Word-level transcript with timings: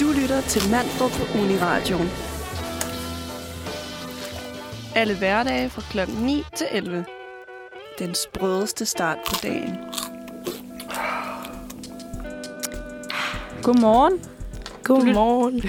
Du 0.00 0.12
lytter 0.20 0.40
til 0.40 0.70
Mandrup 0.70 1.10
på 1.10 1.38
Uniradioen. 1.38 2.10
Alle 4.94 5.18
hverdage 5.18 5.70
fra 5.70 5.82
kl. 5.90 6.12
9 6.20 6.44
til 6.56 6.66
11. 6.72 7.04
Den 7.98 8.14
sprødeste 8.14 8.86
start 8.86 9.18
på 9.26 9.34
dagen. 9.42 9.76
Godmorgen. 13.62 14.20
Godmorgen. 14.82 15.62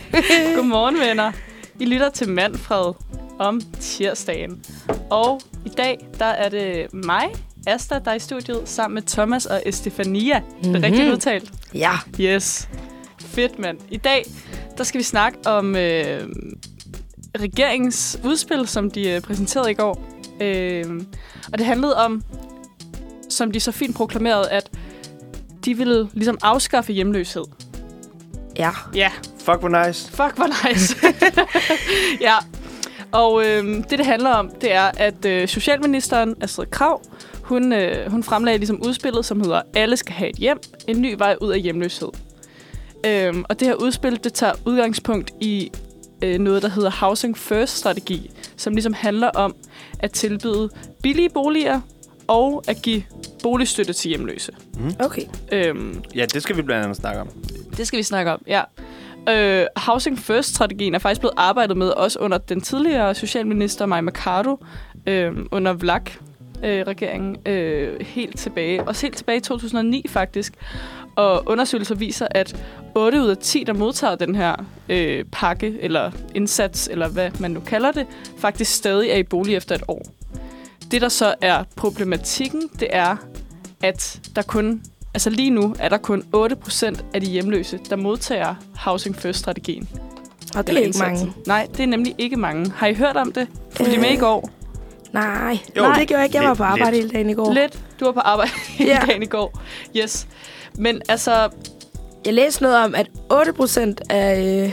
Godmorgen, 0.56 0.98
venner. 1.00 1.32
I 1.78 1.84
lytter 1.84 2.10
til 2.10 2.28
Manfred 2.28 2.94
om 3.38 3.60
tirsdagen. 3.80 4.64
Og 5.10 5.40
i 5.64 5.68
dag, 5.68 6.08
der 6.18 6.24
er 6.24 6.48
det 6.48 6.94
mig, 6.94 7.34
Asta, 7.66 7.98
der 8.04 8.10
er 8.10 8.14
i 8.14 8.18
studiet, 8.18 8.62
sammen 8.64 8.94
med 8.94 9.02
Thomas 9.02 9.46
og 9.46 9.62
Estefania. 9.66 10.40
Mm-hmm. 10.40 10.72
Det 10.72 10.84
er 10.84 10.86
rigtigt 10.86 11.12
udtalt. 11.12 11.52
Ja. 11.74 11.92
Yes. 12.20 12.68
Fedt, 13.28 13.58
mand. 13.58 13.78
I 13.90 13.96
dag, 13.96 14.24
der 14.78 14.84
skal 14.84 14.98
vi 14.98 15.04
snakke 15.04 15.38
om 15.46 15.76
øh, 15.76 16.28
regeringens 17.40 18.18
udspil, 18.24 18.68
som 18.68 18.90
de 18.90 19.10
øh, 19.10 19.20
præsenterede 19.20 19.70
i 19.70 19.74
går. 19.74 20.04
Øh, 20.40 21.00
og 21.52 21.58
det 21.58 21.66
handlede 21.66 21.96
om, 21.96 22.22
som 23.28 23.52
de 23.52 23.60
så 23.60 23.72
fint 23.72 23.96
proklamerede, 23.96 24.50
at 24.50 24.70
de 25.64 25.76
ville 25.76 26.08
ligesom 26.12 26.38
afskaffe 26.42 26.92
hjemløshed. 26.92 27.44
Ja. 28.56 28.70
Ja, 28.94 29.12
Fuck, 29.38 29.60
hvor 29.60 29.86
nice. 29.86 30.10
Fuck, 30.10 30.36
hvor 30.36 30.68
nice. 30.68 30.96
ja. 32.28 32.34
Og 33.12 33.46
øh, 33.46 33.64
det, 33.64 33.90
det 33.90 34.06
handler 34.06 34.30
om, 34.30 34.50
det 34.60 34.72
er, 34.72 34.90
at 34.96 35.24
øh, 35.24 35.48
Socialministeren, 35.48 36.34
Astrid 36.40 36.66
Krav, 36.66 37.02
hun, 37.42 37.72
øh, 37.72 38.10
hun 38.10 38.22
fremlagde 38.22 38.58
ligesom 38.58 38.82
udspillet, 38.86 39.24
som 39.24 39.40
hedder 39.40 39.62
Alle 39.74 39.96
skal 39.96 40.14
have 40.14 40.30
et 40.30 40.36
hjem. 40.36 40.58
En 40.88 41.02
ny 41.02 41.14
vej 41.18 41.36
ud 41.40 41.52
af 41.52 41.60
hjemløshed. 41.60 42.08
Øhm, 43.06 43.44
og 43.48 43.60
det 43.60 43.68
her 43.68 43.74
udspil, 43.74 44.24
det 44.24 44.32
tager 44.32 44.52
udgangspunkt 44.64 45.30
i 45.40 45.70
øh, 46.22 46.38
noget, 46.38 46.62
der 46.62 46.68
hedder 46.68 46.90
Housing 46.90 47.38
First-strategi, 47.38 48.30
som 48.56 48.72
ligesom 48.72 48.92
handler 48.92 49.28
om 49.28 49.54
at 49.98 50.12
tilbyde 50.12 50.70
billige 51.02 51.28
boliger 51.28 51.80
og 52.28 52.64
at 52.68 52.82
give 52.82 53.02
boligstøtte 53.42 53.92
til 53.92 54.08
hjemløse. 54.08 54.52
Okay. 55.00 55.22
Øhm, 55.52 56.02
Ja, 56.14 56.26
det 56.26 56.42
skal 56.42 56.56
vi 56.56 56.62
blandt 56.62 56.84
andet 56.84 56.96
snakke 56.96 57.20
om. 57.20 57.28
det 57.76 57.86
skal 57.86 57.96
vi 57.96 58.02
snakke 58.02 58.32
om, 58.32 58.42
ja. 58.46 58.62
Øh, 59.28 59.66
Housing 59.76 60.18
First-strategien 60.18 60.94
er 60.94 60.98
faktisk 60.98 61.20
blevet 61.20 61.34
arbejdet 61.36 61.76
med 61.76 61.88
også 61.88 62.18
under 62.18 62.38
den 62.38 62.60
tidligere 62.60 63.14
socialminister 63.14 63.86
Maja 63.86 64.00
Mercado, 64.00 64.64
øh, 65.06 65.32
under 65.50 65.72
VLAG-regeringen, 65.72 67.36
øh, 67.46 68.00
helt 68.00 68.38
tilbage, 68.38 68.84
også 68.84 69.06
helt 69.06 69.16
tilbage 69.16 69.36
i 69.38 69.40
2009 69.40 70.04
faktisk. 70.08 70.52
Og 71.18 71.42
undersøgelser 71.46 71.94
viser, 71.94 72.26
at 72.30 72.56
8 72.94 73.22
ud 73.22 73.28
af 73.28 73.36
10, 73.36 73.64
der 73.64 73.72
modtager 73.72 74.14
den 74.14 74.34
her 74.34 74.54
øh, 74.88 75.24
pakke, 75.32 75.76
eller 75.80 76.10
indsats, 76.34 76.88
eller 76.92 77.08
hvad 77.08 77.30
man 77.40 77.50
nu 77.50 77.60
kalder 77.60 77.92
det, 77.92 78.06
faktisk 78.38 78.74
stadig 78.74 79.10
er 79.10 79.16
i 79.16 79.22
bolig 79.22 79.54
efter 79.56 79.74
et 79.74 79.82
år. 79.88 80.02
Det, 80.90 81.00
der 81.00 81.08
så 81.08 81.34
er 81.40 81.64
problematikken, 81.76 82.62
det 82.80 82.88
er, 82.90 83.16
at 83.82 84.20
der 84.36 84.42
kun 84.42 84.82
Altså 85.14 85.30
lige 85.30 85.50
nu 85.50 85.74
er 85.78 85.88
der 85.88 85.98
kun 85.98 86.22
8% 86.36 87.02
af 87.14 87.20
de 87.20 87.26
hjemløse, 87.26 87.78
der 87.90 87.96
modtager 87.96 88.54
Housing 88.76 89.16
First-strategien. 89.16 89.88
Og 90.56 90.66
det 90.66 90.76
er 90.78 90.80
ikke 90.80 90.98
mange. 90.98 91.32
Nej, 91.46 91.68
det 91.72 91.80
er 91.80 91.86
nemlig 91.86 92.14
ikke 92.18 92.36
mange. 92.36 92.70
Har 92.70 92.86
I 92.86 92.94
hørt 92.94 93.16
om 93.16 93.32
det? 93.32 93.48
Fulgte 93.70 93.94
I 93.94 93.98
med 93.98 94.08
i 94.10 94.14
Øh, 94.14 94.20
går? 94.20 94.50
Nej. 95.12 95.58
Jo, 95.76 95.82
Nej, 95.82 95.98
det 95.98 96.08
gjorde 96.08 96.18
jeg 96.20 96.24
ikke. 96.24 96.38
Jeg 96.38 96.48
var 96.48 96.54
på 96.54 96.62
arbejde 96.62 96.90
lidt. 96.90 97.02
hele 97.04 97.10
dagen 97.10 97.30
i 97.30 97.34
går. 97.34 97.52
Lidt. 97.52 97.78
Du 98.00 98.04
var 98.04 98.12
på 98.12 98.20
arbejde 98.20 98.52
Ja. 98.80 98.84
ja. 98.84 99.00
dagen 99.06 99.22
i 99.22 99.26
går. 99.26 99.60
Yes. 99.96 100.26
Men 100.78 101.02
altså, 101.08 101.48
Jeg 102.24 102.34
læste 102.34 102.62
noget 102.62 102.76
om, 102.84 102.94
at 102.94 103.06
8 103.30 103.52
procent 103.52 104.00
af, 104.10 104.64
øh, 104.64 104.72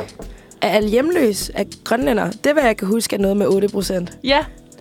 af 0.61 0.75
alle 0.75 0.89
hjemløse 0.89 1.51
er 1.55 1.63
grønlænder. 1.83 2.31
Det 2.31 2.53
hvad 2.53 2.63
jeg 2.63 2.77
kan 2.77 2.87
huske 2.87 3.15
er 3.15 3.19
noget 3.19 3.37
med 3.37 3.47
8 3.47 3.67
procent. 3.67 4.17
ja. 4.23 4.39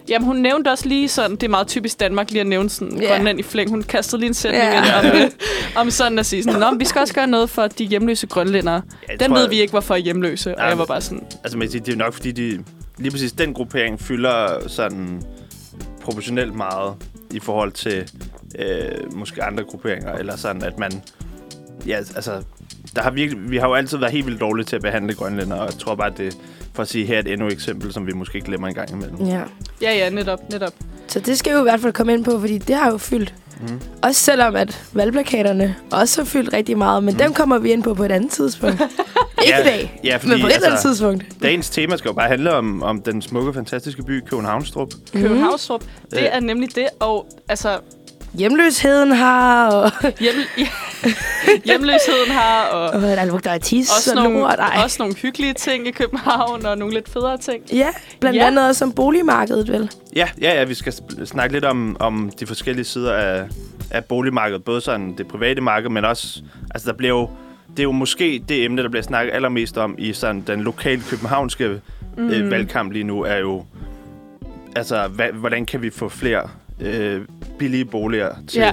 Jamen, 0.08 0.26
hun 0.26 0.36
nævnte 0.36 0.68
også 0.68 0.88
lige 0.88 1.08
sådan, 1.08 1.30
det 1.30 1.42
er 1.42 1.48
meget 1.48 1.66
typisk 1.66 2.00
Danmark 2.00 2.30
lige 2.30 2.40
at 2.40 2.46
nævne 2.46 2.70
sådan 2.70 2.96
Ja. 2.96 3.02
yeah. 3.02 3.16
Grønland 3.16 3.40
i 3.40 3.42
flæng. 3.42 3.70
Hun 3.70 3.82
kastede 3.82 4.20
lige 4.20 4.28
en 4.28 4.34
sætning 4.34 4.64
Ja. 4.64 4.72
yeah. 4.72 5.04
ind 5.04 5.12
om, 5.12 5.16
øh, 5.20 5.30
om 5.76 5.90
sådan 5.90 6.18
at 6.18 6.26
sige 6.26 6.42
sådan, 6.42 6.60
Nå, 6.60 6.70
men 6.70 6.80
vi 6.80 6.84
skal 6.84 7.00
også 7.00 7.14
gøre 7.14 7.26
noget 7.26 7.50
for 7.50 7.66
de 7.66 7.84
hjemløse 7.84 8.26
grønlændere. 8.26 8.82
jeg 9.08 9.20
Den 9.20 9.28
tror, 9.30 9.38
ved 9.38 9.48
vi 9.48 9.60
ikke, 9.60 9.70
hvorfor 9.70 9.94
er 9.94 9.98
hjemløse. 9.98 10.50
Og 10.50 10.56
Nej, 10.58 10.66
jeg 10.66 10.78
var 10.78 10.84
men- 10.84 10.88
bare 10.88 11.00
sådan, 11.00 11.22
Altså, 11.44 11.58
sige, 11.70 11.80
det 11.86 11.92
er 11.92 11.96
nok, 11.96 12.12
fordi 12.14 12.32
de, 12.32 12.64
lige 12.98 13.10
præcis 13.10 13.32
den 13.32 13.54
gruppering 13.54 14.00
fylder 14.00 14.68
sådan 14.68 15.22
proportionelt 16.02 16.54
meget 16.54 16.94
i 17.32 17.40
forhold 17.40 17.72
til 17.72 18.10
øh, 18.58 19.14
måske 19.16 19.42
andre 19.42 19.64
grupperinger, 19.64 20.12
eller 20.12 20.36
sådan, 20.36 20.62
at 20.62 20.78
man... 20.78 21.02
Ja, 21.86 21.96
altså, 21.96 22.42
der 22.96 23.02
har 23.02 23.10
virkelig, 23.10 23.50
vi 23.50 23.56
har 23.56 23.68
jo 23.68 23.74
altid 23.74 23.98
været 23.98 24.12
helt 24.12 24.26
vildt 24.26 24.40
dårlige 24.40 24.66
til 24.66 24.76
at 24.76 24.82
behandle 24.82 25.14
grønlænder, 25.14 25.56
og 25.56 25.64
jeg 25.66 25.78
tror 25.78 25.94
bare, 25.94 26.06
at 26.06 26.18
det 26.18 26.36
for 26.74 26.82
at 26.82 26.88
sige 26.88 27.06
her 27.06 27.16
er 27.16 27.20
et 27.20 27.26
endnu 27.32 27.48
eksempel, 27.48 27.92
som 27.92 28.06
vi 28.06 28.12
måske 28.12 28.40
glemmer 28.40 28.68
en 28.68 28.74
gang 28.74 28.90
imellem. 28.90 29.26
Ja. 29.26 29.40
ja, 29.82 29.92
ja, 29.94 30.10
netop, 30.10 30.38
netop. 30.52 30.72
Så 31.06 31.20
det 31.20 31.38
skal 31.38 31.52
vi 31.52 31.54
jo 31.56 31.60
i 31.60 31.62
hvert 31.68 31.80
fald 31.80 31.92
komme 31.92 32.12
ind 32.14 32.24
på, 32.24 32.40
fordi 32.40 32.58
det 32.58 32.76
har 32.76 32.90
jo 32.90 32.98
fyldt. 32.98 33.34
Mm. 33.60 33.80
Også 34.02 34.20
selvom, 34.20 34.56
at 34.56 34.82
valgplakaterne 34.92 35.74
også 35.92 36.20
har 36.20 36.26
fyldt 36.26 36.52
rigtig 36.52 36.78
meget. 36.78 37.04
Men 37.04 37.14
Mm. 37.14 37.18
dem 37.18 37.32
kommer 37.34 37.58
vi 37.58 37.72
ind 37.72 37.82
på 37.82 37.94
på 37.94 38.04
et 38.04 38.12
andet 38.12 38.30
tidspunkt. 38.32 38.80
ikke 38.82 39.54
Ja, 39.56 39.60
i 39.60 39.64
dag, 39.64 40.00
Ja, 40.04 40.16
fordi 40.16 40.30
men 40.32 40.40
på 40.40 40.46
et 40.46 40.54
eller 40.54 40.66
andet 40.66 40.72
altså, 40.76 40.88
tidspunkt. 40.88 41.24
dagens 41.42 41.70
tema 41.70 41.96
skal 41.96 42.08
jo 42.08 42.12
bare 42.12 42.28
handle 42.28 42.54
om, 42.54 42.82
om 42.82 43.02
den 43.02 43.22
smukke, 43.22 43.52
fantastiske 43.54 44.02
by 44.02 44.20
Københavnstrup. 44.20 44.92
Københavnstrup, 45.12 45.84
det 46.10 46.18
Øh. 46.18 46.24
er 46.32 46.40
nemlig 46.40 46.74
det. 46.74 46.86
Og 47.00 47.26
altså, 47.48 47.78
Hjemløsheden 48.38 49.12
har, 49.12 49.70
og, 49.70 49.90
hjem, 50.20 50.34
hjemløsheden 51.64 52.30
har, 52.30 52.64
og 52.68 52.90
og 52.90 53.00
der 53.02 53.24
lugter 53.24 53.50
af 53.50 53.60
tis 53.60 53.90
også 53.90 54.10
og 54.16 54.22
nogle, 54.22 54.38
lort. 54.38 54.58
Ej. 54.58 54.80
også 54.84 54.96
nogle 54.98 55.14
hyggelige 55.14 55.54
ting 55.54 55.86
i 55.86 55.90
København, 55.90 56.66
og 56.66 56.78
nogle 56.78 56.94
lidt 56.94 57.08
federe 57.08 57.38
ting. 57.38 57.64
Ja, 57.72 57.88
blandt 58.20 58.38
Ja. 58.38 58.46
andet 58.46 58.68
også 58.68 58.84
om 58.84 58.92
boligmarkedet, 58.92 59.68
vel? 59.68 59.90
Ja, 60.16 60.28
ja, 60.40 60.54
ja 60.54 60.64
vi 60.64 60.74
skal 60.74 60.92
snakke 61.24 61.52
lidt 61.54 61.64
om, 61.64 61.96
om 62.00 62.30
de 62.40 62.46
forskellige 62.46 62.84
sider 62.84 63.12
af, 63.12 63.44
af 63.90 64.04
boligmarkedet. 64.04 64.64
Både 64.64 64.80
sådan 64.80 65.14
det 65.18 65.28
private 65.28 65.60
marked, 65.60 65.90
men 65.90 66.04
også... 66.04 66.42
Altså, 66.74 66.90
der 66.90 66.96
bliver 66.96 67.14
jo... 67.14 67.30
Det 67.70 67.78
er 67.78 67.82
jo 67.82 67.92
måske 67.92 68.44
det 68.48 68.64
emne, 68.64 68.82
der 68.82 68.88
bliver 68.88 69.02
snakket 69.02 69.34
allermest 69.34 69.78
om 69.78 69.94
i 69.98 70.12
sådan 70.12 70.40
den 70.46 70.60
lokale 70.60 71.02
københavnske 71.10 71.80
mm. 72.16 72.28
øh, 72.30 72.50
valgkamp 72.50 72.92
lige 72.92 73.04
nu, 73.04 73.22
er 73.22 73.36
jo... 73.36 73.64
Altså, 74.76 75.08
hva, 75.08 75.30
hvordan 75.30 75.66
kan 75.66 75.82
vi 75.82 75.90
få 75.90 76.08
flere 76.08 76.48
øh, 76.80 77.20
billige 77.58 77.84
boliger 77.84 78.30
til, 78.48 78.60
Ja. 78.60 78.72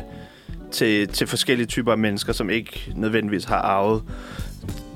til, 0.72 1.08
til 1.08 1.28
forskellige 1.28 1.68
typer 1.68 1.92
af 1.92 1.98
mennesker, 1.98 2.34
som 2.34 2.50
ikke 2.50 2.92
nødvendigvis 2.96 3.44
har 3.46 3.58
arvet 3.62 4.04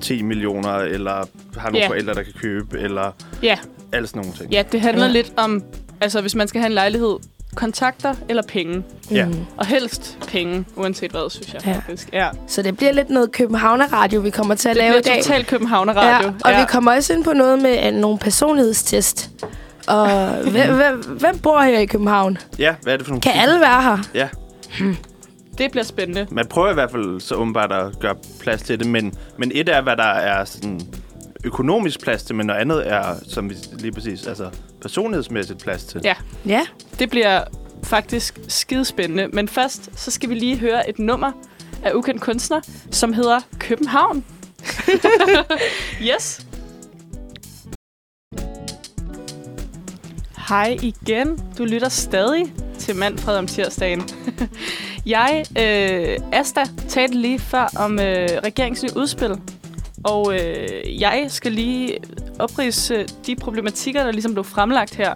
10 0.01 0.21
millioner, 0.21 0.75
eller 0.77 1.11
har 1.57 1.69
nogle 1.69 1.77
Ja. 1.79 1.87
forældre, 1.87 2.13
der 2.13 2.23
kan 2.23 2.33
købe, 2.41 2.79
eller 2.79 3.11
Ja, 3.43 3.57
alle 3.93 4.07
sådan 4.07 4.21
nogle 4.21 4.37
ting. 4.37 4.51
ja 4.51 4.63
det 4.71 4.81
handler 4.81 5.05
Ja. 5.05 5.11
lidt 5.11 5.33
om, 5.37 5.63
altså 6.01 6.21
hvis 6.21 6.35
man 6.35 6.47
skal 6.47 6.61
have 6.61 6.67
en 6.67 6.73
lejlighed, 6.73 7.15
kontakter 7.55 8.13
eller 8.29 8.43
penge. 8.47 8.83
Ja. 9.11 9.25
Mm. 9.25 9.33
Og 9.57 9.65
helst 9.65 10.17
penge, 10.27 10.65
uanset 10.75 11.11
hvad, 11.11 11.29
synes 11.29 11.53
jeg 11.53 11.61
Ja. 11.65 11.75
faktisk. 11.75 12.09
Ja. 12.13 12.29
Så 12.47 12.61
det 12.61 12.77
bliver 12.77 12.91
lidt 12.91 13.09
noget 13.09 13.31
Københavner-radio, 13.31 14.19
vi 14.19 14.29
kommer 14.29 14.55
til 14.55 14.69
at 14.69 14.75
Det 14.75 14.83
lave 14.83 14.97
i 14.97 15.01
bliver 15.01 15.15
dag. 15.15 15.23
totalt 15.23 15.47
Københavner 15.47 15.93
ja, 15.93 15.99
Radio. 16.17 16.27
og 16.27 16.51
vi 16.51 16.65
kommer 16.69 16.95
også 16.95 17.13
ind 17.13 17.23
på 17.23 17.33
noget 17.33 17.61
med 17.61 17.93
uh, 17.93 17.99
nogle 17.99 18.17
personlighedstest. 18.17 19.29
Og 19.87 20.33
hvem, 20.51 20.75
hvem, 20.75 20.99
hvem 21.19 21.39
bor 21.39 21.61
her 21.61 21.79
i 21.79 21.85
København? 21.85 22.37
Ja, 22.59 22.75
hvad 22.81 22.93
er 22.93 22.97
det 22.97 23.05
for 23.05 23.11
nogle 23.11 23.21
Kan 23.21 23.31
alle 23.35 23.59
være 23.59 23.81
her? 23.81 23.97
Ja, 24.13 24.29
Det 25.57 25.71
bliver 25.71 25.83
spændende. 25.83 26.27
man 26.31 26.45
prøver 26.47 26.69
i 26.69 26.73
hvert 26.73 26.91
fald 26.91 27.19
så 27.19 27.35
åbenbart 27.35 27.71
at 27.71 27.99
gøre 27.99 28.15
plads 28.39 28.61
til 28.61 28.79
det, 28.79 28.87
men, 28.87 29.13
men 29.37 29.51
et 29.55 29.69
er, 29.69 29.81
hvad 29.81 29.97
der 29.97 30.03
er 30.03 30.45
sådan 30.45 30.81
økonomisk 31.43 32.01
plads 32.01 32.23
til, 32.23 32.35
men 32.35 32.45
noget 32.47 32.59
andet 32.59 32.91
er, 32.91 33.15
som 33.29 33.49
vi 33.49 33.55
lige 33.79 33.91
præcis, 33.91 34.27
altså 34.27 34.49
personlighedsmæssigt 34.81 35.59
plads 35.63 35.83
til. 35.83 36.01
Ja. 36.03 36.13
Ja. 36.45 36.61
Det 36.99 37.09
bliver 37.09 37.43
faktisk 37.83 38.39
skidespændende. 38.47 39.27
Men 39.27 39.47
først, 39.47 39.89
så 39.95 40.11
skal 40.11 40.29
vi 40.29 40.35
lige 40.35 40.57
høre 40.57 40.89
et 40.89 40.99
nummer 40.99 41.31
af 41.83 41.91
ukendt 41.93 42.21
kunstner, 42.21 42.61
som 42.91 43.13
hedder 43.13 43.39
København. 43.59 44.25
yes. 46.15 46.44
Hej 50.49 50.77
igen. 50.81 51.39
Du 51.57 51.65
lytter 51.65 51.89
stadig 51.89 52.53
til 52.79 52.95
Manfred 52.95 53.37
om 53.37 53.47
tirsdagen. 53.47 54.09
Jeg, 55.05 55.45
øh, 55.59 56.19
Asta, 56.31 56.63
talte 56.89 57.17
lige 57.17 57.39
før 57.39 57.69
om 57.75 57.99
øh, 57.99 58.29
regeringens 58.43 58.83
nye 58.83 58.89
udspil. 58.95 59.31
Og 60.03 60.33
øh, 60.33 61.01
jeg 61.01 61.25
skal 61.27 61.51
lige 61.51 61.97
oprise 62.39 62.95
øh, 62.95 63.07
de 63.25 63.35
problematikker, 63.35 64.03
der 64.03 64.11
ligesom 64.11 64.33
blev 64.33 64.43
fremlagt 64.43 64.95
her. 64.95 65.15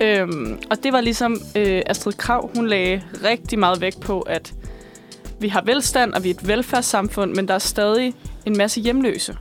Øhm, 0.00 0.58
og 0.70 0.82
det 0.82 0.92
var 0.92 1.00
ligesom 1.00 1.40
øh, 1.56 1.82
Astrid 1.86 2.12
Krav, 2.12 2.50
hun 2.54 2.66
lagde 2.66 3.02
rigtig 3.24 3.58
meget 3.58 3.80
vægt 3.80 4.00
på, 4.00 4.20
at 4.20 4.54
vi 5.40 5.48
har 5.48 5.62
velstand, 5.62 6.12
og 6.12 6.24
vi 6.24 6.30
er 6.30 6.34
et 6.34 6.48
velfærdssamfund, 6.48 7.34
men 7.34 7.48
der 7.48 7.54
er 7.54 7.58
stadig 7.58 8.14
en 8.46 8.56
masse 8.56 8.80
hjemløse. 8.80 9.36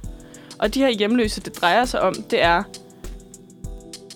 Og 0.60 0.74
de 0.74 0.80
her 0.80 0.90
hjemløse, 0.90 1.42
det 1.42 1.62
drejer 1.62 1.86
sig 1.86 2.02
om, 2.02 2.16
det 2.30 2.44
er 2.44 2.64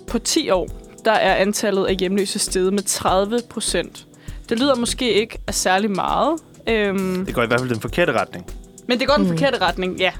på 0.07 0.19
10 0.19 0.49
år, 0.49 0.84
der 1.05 1.11
er 1.11 1.35
antallet 1.35 1.85
af 1.85 1.95
hjemløse 1.95 2.39
steget 2.39 2.73
med 2.73 2.83
30 2.83 3.39
procent. 3.49 4.05
Det 4.49 4.59
lyder 4.59 4.75
måske 4.75 5.13
ikke 5.13 5.37
af 5.47 5.53
særlig 5.53 5.91
meget, 5.91 6.39
øhm, 6.69 7.25
Det 7.25 7.35
går 7.35 7.43
i 7.43 7.47
hvert 7.47 7.59
fald 7.59 7.69
den 7.69 7.79
forkerte 7.79 8.11
retning. 8.13 8.45
men 8.87 8.99
det 8.99 9.07
går 9.07 9.13
den 9.15 9.23
Mm. 9.23 9.29
forkerte 9.29 9.57
retning, 9.61 9.97
ja. 9.99 10.11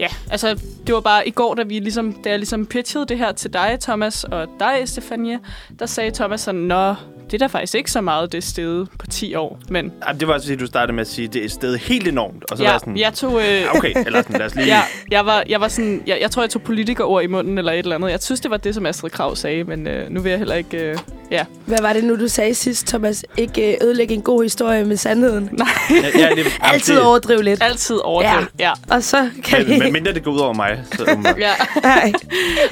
ja, 0.00 0.08
altså 0.30 0.60
det 0.86 0.94
var 0.94 1.00
bare 1.00 1.28
i 1.28 1.30
går, 1.30 1.54
da, 1.54 1.62
vi 1.62 1.78
ligesom, 1.78 2.12
da 2.12 2.28
jeg 2.30 2.38
ligesom 2.38 2.66
pitchede 2.66 3.06
det 3.06 3.18
her 3.18 3.32
til 3.32 3.52
dig, 3.52 3.78
Thomas, 3.80 4.24
og 4.24 4.46
dig, 4.60 4.82
Stefanie, 4.84 5.38
der 5.78 5.86
sagde 5.86 6.10
Thomas 6.10 6.40
sådan, 6.40 6.60
Nå, 6.60 6.94
det 7.30 7.34
er 7.34 7.38
da 7.38 7.46
faktisk 7.46 7.74
ikke 7.74 7.90
så 7.90 8.00
meget, 8.00 8.32
det 8.32 8.44
sted 8.44 8.86
på 8.98 9.06
10 9.06 9.34
år. 9.34 9.58
Men 9.68 9.92
Ej, 10.02 10.12
det 10.12 10.28
var 10.28 10.34
altså, 10.34 10.56
du 10.56 10.66
startede 10.66 10.92
med 10.92 11.00
at 11.00 11.06
sige, 11.08 11.28
det 11.28 11.40
er 11.40 11.44
et 11.44 11.50
sted 11.50 11.76
helt 11.76 12.08
enormt. 12.08 12.44
Og 12.50 12.56
så 12.56 12.62
var 12.62 12.68
ja, 12.68 12.72
jeg 12.72 12.80
sådan, 12.80 12.96
jeg 12.96 13.12
tog... 13.14 13.40
Øh, 13.40 13.46
"Ja, 13.60 13.76
okay, 13.76 13.92
eller 14.06 14.22
sådan, 14.22 14.38
lad 14.38 14.46
os 14.46 14.54
lige... 14.54 14.66
Ja, 14.74 14.80
jeg 15.10 15.26
var, 15.26 15.44
jeg 15.48 15.60
var 15.60 15.68
sådan, 15.68 16.02
jeg, 16.06 16.18
jeg 16.20 16.30
tror, 16.30 16.42
jeg 16.42 16.50
tog 16.50 16.62
politikerord 16.62 17.22
i 17.24 17.26
munden 17.26 17.58
eller 17.58 17.72
et 17.72 17.78
eller 17.78 17.94
andet. 17.96 18.10
Jeg 18.10 18.22
synes, 18.22 18.40
det 18.40 18.50
var 18.50 18.56
det, 18.56 18.74
som 18.74 18.86
Astrid 18.86 19.10
Krav 19.10 19.36
sagde, 19.36 19.64
men 19.64 19.86
øh, 19.86 20.10
nu 20.10 20.20
vil 20.20 20.30
jeg 20.30 20.38
heller 20.38 20.54
ikke... 20.54 20.76
Øh, 20.78 20.98
ja. 21.30 21.44
Hvad 21.66 21.78
var 21.82 21.92
det 21.92 22.04
nu, 22.04 22.16
du 22.20 22.28
sagde 22.28 22.54
sidst, 22.54 22.86
Thomas? 22.86 23.24
Ikke 23.36 23.70
øh, 23.72 23.76
ødelægge 23.82 24.14
en 24.14 24.22
god 24.22 24.42
historie 24.42 24.84
med 24.84 24.96
sandheden. 24.96 25.48
Nej, 25.52 25.68
Ja, 26.02 26.18
ja, 26.28 26.34
det, 26.36 26.46
Altid 26.62 26.98
overdrive 26.98 27.42
lidt. 27.42 27.62
altid 27.62 27.96
overdrevet. 28.04 28.48
Ja. 28.58 28.64
ja. 28.64 28.94
Og 28.94 29.02
så 29.02 29.30
kan 29.44 29.58
Men, 29.68 29.70
vi... 29.74 29.78
men 29.78 29.92
mindre 29.92 30.12
det 30.14 30.24
går 30.24 30.30
ud 30.32 30.38
over 30.40 30.52
mig. 30.54 30.82
Så, 30.92 31.04
um, 31.16 31.26
ja. 31.38 31.50
Nej. 31.82 32.12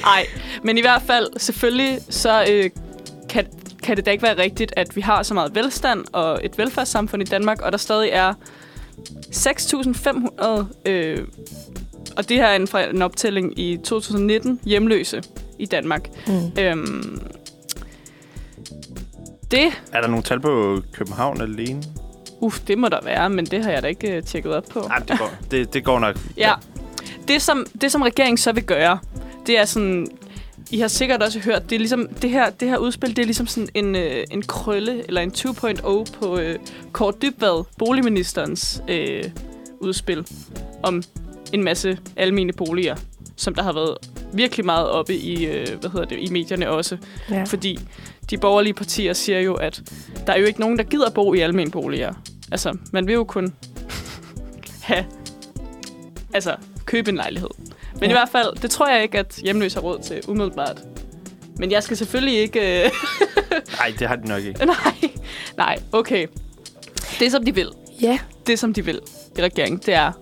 Ej, 0.05 0.27
men 0.65 0.79
i 0.79 0.81
hvert 0.81 1.03
fald, 1.07 1.27
selvfølgelig, 1.37 1.99
så 2.11 2.45
øh, 2.51 2.71
kan, 3.83 3.97
det 3.97 4.07
da 4.07 4.11
ikke 4.11 4.23
være 4.23 4.39
rigtigt, 4.39 4.73
at 4.77 4.97
vi 4.97 5.01
har 5.01 5.23
så 5.23 5.35
meget 5.35 5.55
velstand 5.55 6.05
og 6.13 6.41
et 6.43 6.59
velfærdssamfund 6.59 7.23
i 7.23 7.27
Danmark, 7.27 7.61
og 7.61 7.73
der 7.73 7.79
stadig 7.79 8.11
er 8.13 8.35
6.500, 9.31 10.91
øh, 10.91 11.19
og 12.17 12.29
det 12.29 12.37
her 12.37 12.47
er 12.47 12.57
en, 12.57 12.69
fra 12.69 12.91
en 12.91 13.03
optælling 13.03 13.59
i 13.59 13.77
2019, 13.85 14.61
hjemløse 14.65 15.23
i 15.59 15.67
Danmark. 15.67 16.09
Mm. 16.27 16.53
Øhm, 16.59 17.21
det 19.51 19.67
er 19.93 20.01
der 20.01 20.09
nogle 20.09 20.23
tal 20.23 20.41
på 20.41 20.83
København 20.93 21.41
alene? 21.41 21.83
Uff, 22.41 22.61
det 22.61 22.79
må 22.79 22.89
der 22.89 23.01
være, 23.03 23.31
men 23.31 23.47
det 23.47 23.65
har 23.65 23.71
jeg 23.71 23.83
da 23.83 23.89
ikke 23.89 24.17
uh, 24.17 24.25
tjekket 24.25 24.55
op 24.55 24.65
på. 24.73 24.81
Nej, 24.89 24.99
det 24.99 25.19
går, 25.19 25.31
det, 25.51 25.75
det 25.75 25.85
går 25.85 25.99
nok. 25.99 26.17
Ja. 26.37 26.53
Det 27.29 27.43
som, 27.43 27.67
det, 27.81 27.93
som 27.93 28.03
regeringen 28.03 28.37
så 28.37 28.53
vil 28.53 28.65
gøre, 28.65 28.99
det 29.47 29.59
er 29.59 29.65
sådan... 29.65 30.07
I 30.71 30.79
har 30.79 30.89
sikkert 30.89 31.23
også 31.23 31.39
hørt, 31.39 31.63
det 31.71 31.77
er 31.77 31.79
ligesom 31.79 32.09
det 32.23 32.31
her, 32.31 32.51
det 32.51 32.69
her 32.69 32.77
udspil, 32.77 33.17
det 33.17 33.19
er 33.19 33.27
ligesom 33.27 33.47
sådan 33.47 33.69
en, 33.75 33.97
øh, 33.97 34.25
en 34.31 34.43
krølle, 34.43 35.07
eller 35.07 35.21
en 35.21 35.33
2.0 35.37 36.19
på 36.19 36.39
øh, 36.39 36.59
Kort 36.93 37.23
Dybvad, 37.23 37.65
boligministerens 37.79 38.83
øh, 38.89 39.25
udspil 39.81 40.27
om 40.83 41.03
en 41.53 41.65
masse 41.65 41.99
almene 42.17 42.53
boliger, 42.53 42.97
som 43.37 43.55
der 43.55 43.63
har 43.63 43.73
været 43.73 43.97
virkelig 44.33 44.67
meget 44.67 44.91
oppe 44.91 45.15
i, 45.15 45.47
øh, 45.47 45.67
hvad 45.81 45.91
hedder 45.91 46.07
det, 46.07 46.19
i 46.21 46.31
medierne 46.31 46.71
også. 46.71 46.97
Ja. 47.31 47.45
Fordi 47.45 47.79
de 48.31 48.39
borgerlige 48.39 48.75
partier 48.75 49.13
siger 49.13 49.41
jo, 49.41 49.55
at 49.55 49.83
der 50.27 50.33
er 50.33 50.39
jo 50.39 50.47
ikke 50.47 50.61
nogen, 50.61 50.79
der 50.79 50.85
gider 50.85 51.11
bo 51.11 51.35
i 51.35 51.41
almene 51.41 51.71
boliger. 51.71 52.15
Altså, 52.53 52.77
man 52.93 53.07
vil 53.07 53.13
jo 53.13 53.25
kun 53.25 53.55
have, 54.83 55.05
altså, 56.35 56.57
købe 56.85 57.11
en 57.11 57.17
lejlighed. 57.17 57.51
Men 58.03 58.11
ja. 58.11 58.17
i 58.17 58.19
hvert 58.19 58.29
fald, 58.29 58.57
det 58.63 58.71
tror 58.71 58.89
jeg 58.89 59.03
ikke, 59.03 59.19
at 59.19 59.41
hjemløse 59.45 59.77
har 59.77 59.83
råd 59.83 59.99
til 59.99 60.21
umiddelbart. 60.29 60.81
Men 61.59 61.71
jeg 61.71 61.83
skal 61.83 61.97
selvfølgelig 61.97 62.39
ikke... 62.39 62.85
Øh, 62.85 62.91
Nej, 63.79 63.93
det 63.99 64.09
har 64.09 64.17
de 64.17 64.29
nok 64.29 64.43
ikke. 64.43 64.67
nej, 64.67 65.11
nej, 65.57 65.79
okay. 65.93 66.27
Det, 67.21 67.31
som 67.33 67.45
de 67.45 67.55
vil, 67.55 67.69
Ja. 68.01 68.19
det, 68.47 68.59
som 68.59 68.75
de 68.75 68.85
vil 68.85 69.01
i 69.39 69.43
regeringen, 69.43 69.81
det 69.87 69.95
er 69.95 70.13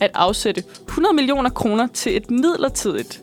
at 0.00 0.10
afsætte 0.14 0.62
100 0.88 1.14
millioner 1.14 1.50
kroner 1.50 1.86
til 1.94 2.16
et 2.16 2.30
midlertidigt 2.30 3.20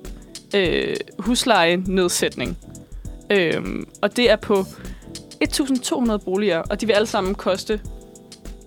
øh, 0.55 0.95
huslejenedsætning. 1.19 2.57
Øhm, 3.29 3.87
og 4.01 4.17
det 4.17 4.31
er 4.31 4.35
på 4.35 4.65
1.200 5.43 6.17
boliger, 6.17 6.57
og 6.57 6.81
de 6.81 6.85
vil 6.85 6.93
alle 6.93 7.07
sammen 7.07 7.35
koste 7.35 7.81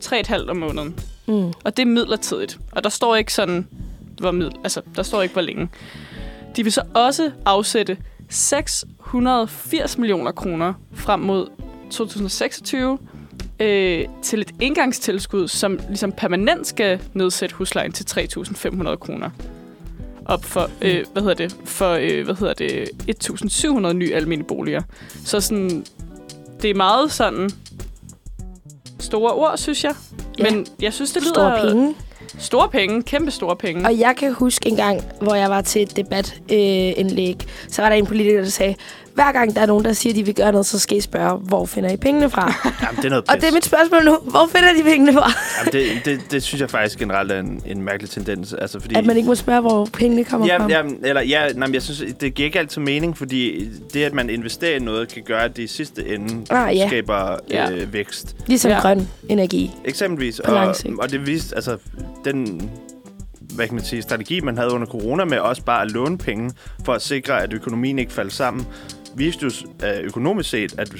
3,5 0.04 0.50
om 0.50 0.56
måneden. 0.56 0.98
Mm. 1.26 1.52
Og 1.64 1.76
det 1.76 1.82
er 1.82 1.86
midlertidigt. 1.86 2.58
Og 2.72 2.84
der 2.84 2.90
står 2.90 3.16
ikke 3.16 3.32
sådan, 3.34 3.66
hvor 4.24 4.30
middel, 4.30 4.52
altså, 4.62 4.80
der 4.96 5.02
står 5.02 5.22
ikke, 5.22 5.32
hvor 5.32 5.42
længe. 5.42 5.68
De 6.56 6.62
vil 6.62 6.72
så 6.72 6.82
også 6.94 7.30
afsætte 7.46 7.96
680 8.28 9.98
millioner 9.98 10.32
kroner 10.32 10.74
frem 10.94 11.20
mod 11.20 11.46
2026 11.90 12.98
øh, 13.60 14.04
til 14.22 14.40
et 14.40 14.50
indgangstilskud, 14.60 15.48
som 15.48 15.78
ligesom 15.88 16.12
permanent 16.12 16.66
skal 16.66 17.00
nedsætte 17.14 17.54
huslejen 17.54 17.92
til 17.92 18.04
3.500 18.04 18.96
kroner. 18.96 19.30
Op 20.26 20.44
for, 20.44 20.70
øh, 20.82 21.04
hvad 21.12 21.22
hedder 21.22 21.34
det, 21.34 21.56
for, 21.64 21.90
øh, 21.90 22.24
hvad 22.24 22.34
hedder 22.34 22.54
det, 22.54 22.88
1.700 23.86 23.92
nye 23.92 24.14
almene 24.14 24.44
boliger. 24.44 24.82
Så 25.24 25.40
sådan, 25.40 25.86
det 26.62 26.70
er 26.70 26.74
meget 26.74 27.12
sådan 27.12 27.50
store 28.98 29.32
ord, 29.32 29.58
synes 29.58 29.84
jeg. 29.84 29.94
Ja. 30.38 30.50
Men 30.50 30.66
jeg 30.80 30.92
synes, 30.92 31.12
det 31.12 31.22
lyder... 31.22 31.32
Store 31.32 31.70
penge. 31.70 31.94
Store 32.38 32.68
penge. 32.68 33.02
Kæmpe 33.02 33.30
store 33.30 33.56
penge. 33.56 33.86
Og 33.86 33.98
jeg 33.98 34.14
kan 34.16 34.32
huske 34.32 34.68
en 34.68 34.76
gang, 34.76 35.02
hvor 35.20 35.34
jeg 35.34 35.50
var 35.50 35.60
til 35.60 35.82
et 35.82 35.96
debatindlæg, 35.96 37.36
øh, 37.40 37.48
så 37.68 37.82
var 37.82 37.88
der 37.88 37.96
en 37.96 38.06
politiker, 38.06 38.40
der 38.42 38.48
sagde, 38.48 38.74
hver 39.14 39.32
gang 39.32 39.54
der 39.54 39.60
er 39.60 39.66
nogen, 39.66 39.84
der 39.84 39.92
siger, 39.92 40.12
at 40.12 40.16
de 40.16 40.24
vil 40.24 40.34
gøre 40.34 40.52
noget, 40.52 40.66
så 40.66 40.78
skal 40.78 40.96
I 40.96 41.00
spørge, 41.00 41.38
hvor 41.38 41.66
finder 41.66 41.90
I 41.90 41.96
pengene 41.96 42.30
fra? 42.30 42.52
Jamen, 42.82 42.96
det 42.96 43.04
er 43.04 43.08
noget 43.08 43.24
Og 43.28 43.36
det 43.36 43.44
er 43.48 43.52
mit 43.52 43.64
spørgsmål 43.64 44.04
nu. 44.04 44.16
Hvor 44.22 44.48
finder 44.52 44.68
de 44.78 44.82
pengene 44.82 45.12
fra? 45.12 45.32
Jamen, 45.58 45.72
det, 45.72 46.04
det, 46.04 46.30
det 46.32 46.42
synes 46.42 46.60
jeg 46.60 46.70
faktisk 46.70 46.98
generelt 46.98 47.32
er 47.32 47.40
en, 47.40 47.62
en 47.66 47.82
mærkelig 47.82 48.10
tendens. 48.10 48.52
Altså, 48.52 48.80
fordi, 48.80 48.94
At 48.94 49.06
man 49.06 49.16
ikke 49.16 49.26
må 49.28 49.34
spørge, 49.34 49.60
hvor 49.60 49.88
pengene 49.92 50.24
kommer 50.24 50.46
fra. 50.58 50.68
Ja, 50.70 50.82
ja, 50.82 50.88
eller, 51.02 51.22
ja 51.22 51.48
nej, 51.52 51.68
jeg 51.72 51.82
synes, 51.82 52.02
det 52.20 52.34
giver 52.34 52.46
ikke 52.46 52.58
altid 52.58 52.80
mening, 52.82 53.18
fordi 53.18 53.68
det, 53.94 54.04
at 54.04 54.12
man 54.14 54.30
investerer 54.30 54.76
i 54.76 54.78
noget, 54.78 55.08
kan 55.08 55.22
gøre, 55.26 55.44
at 55.44 55.56
det 55.56 55.62
i 55.62 55.66
sidste 55.66 56.14
ende 56.14 56.46
Ah, 56.50 56.76
ja. 56.76 56.86
skaber 56.88 57.36
Ja. 57.50 57.70
øh, 57.70 57.92
vækst. 57.92 58.36
Ligesom 58.46 58.70
Ja. 58.70 58.78
grøn 58.80 59.08
energi. 59.28 59.70
Eksempelvis. 59.84 60.40
På 60.44 60.50
lang 60.54 60.68
Og, 60.68 60.76
sigt. 60.76 60.94
og 60.98 61.10
det 61.10 61.26
viste, 61.26 61.54
altså, 61.56 61.76
den 62.24 62.70
hvad 63.54 63.66
kan 63.66 63.74
man 63.74 63.84
sige, 63.84 64.02
strategi, 64.02 64.40
man 64.40 64.56
havde 64.58 64.70
under 64.72 64.86
corona 64.86 65.24
med 65.24 65.38
også 65.38 65.62
bare 65.62 65.82
at 65.82 65.90
låne 65.90 66.18
penge 66.18 66.50
for 66.84 66.92
at 66.92 67.02
sikre, 67.02 67.42
at 67.42 67.52
økonomien 67.52 67.98
ikke 67.98 68.12
faldt 68.12 68.32
sammen, 68.32 68.66
viste 69.16 69.42
jo 69.44 69.50
øh, 69.86 70.04
økonomisk 70.04 70.50
set, 70.50 70.74
at, 70.78 70.90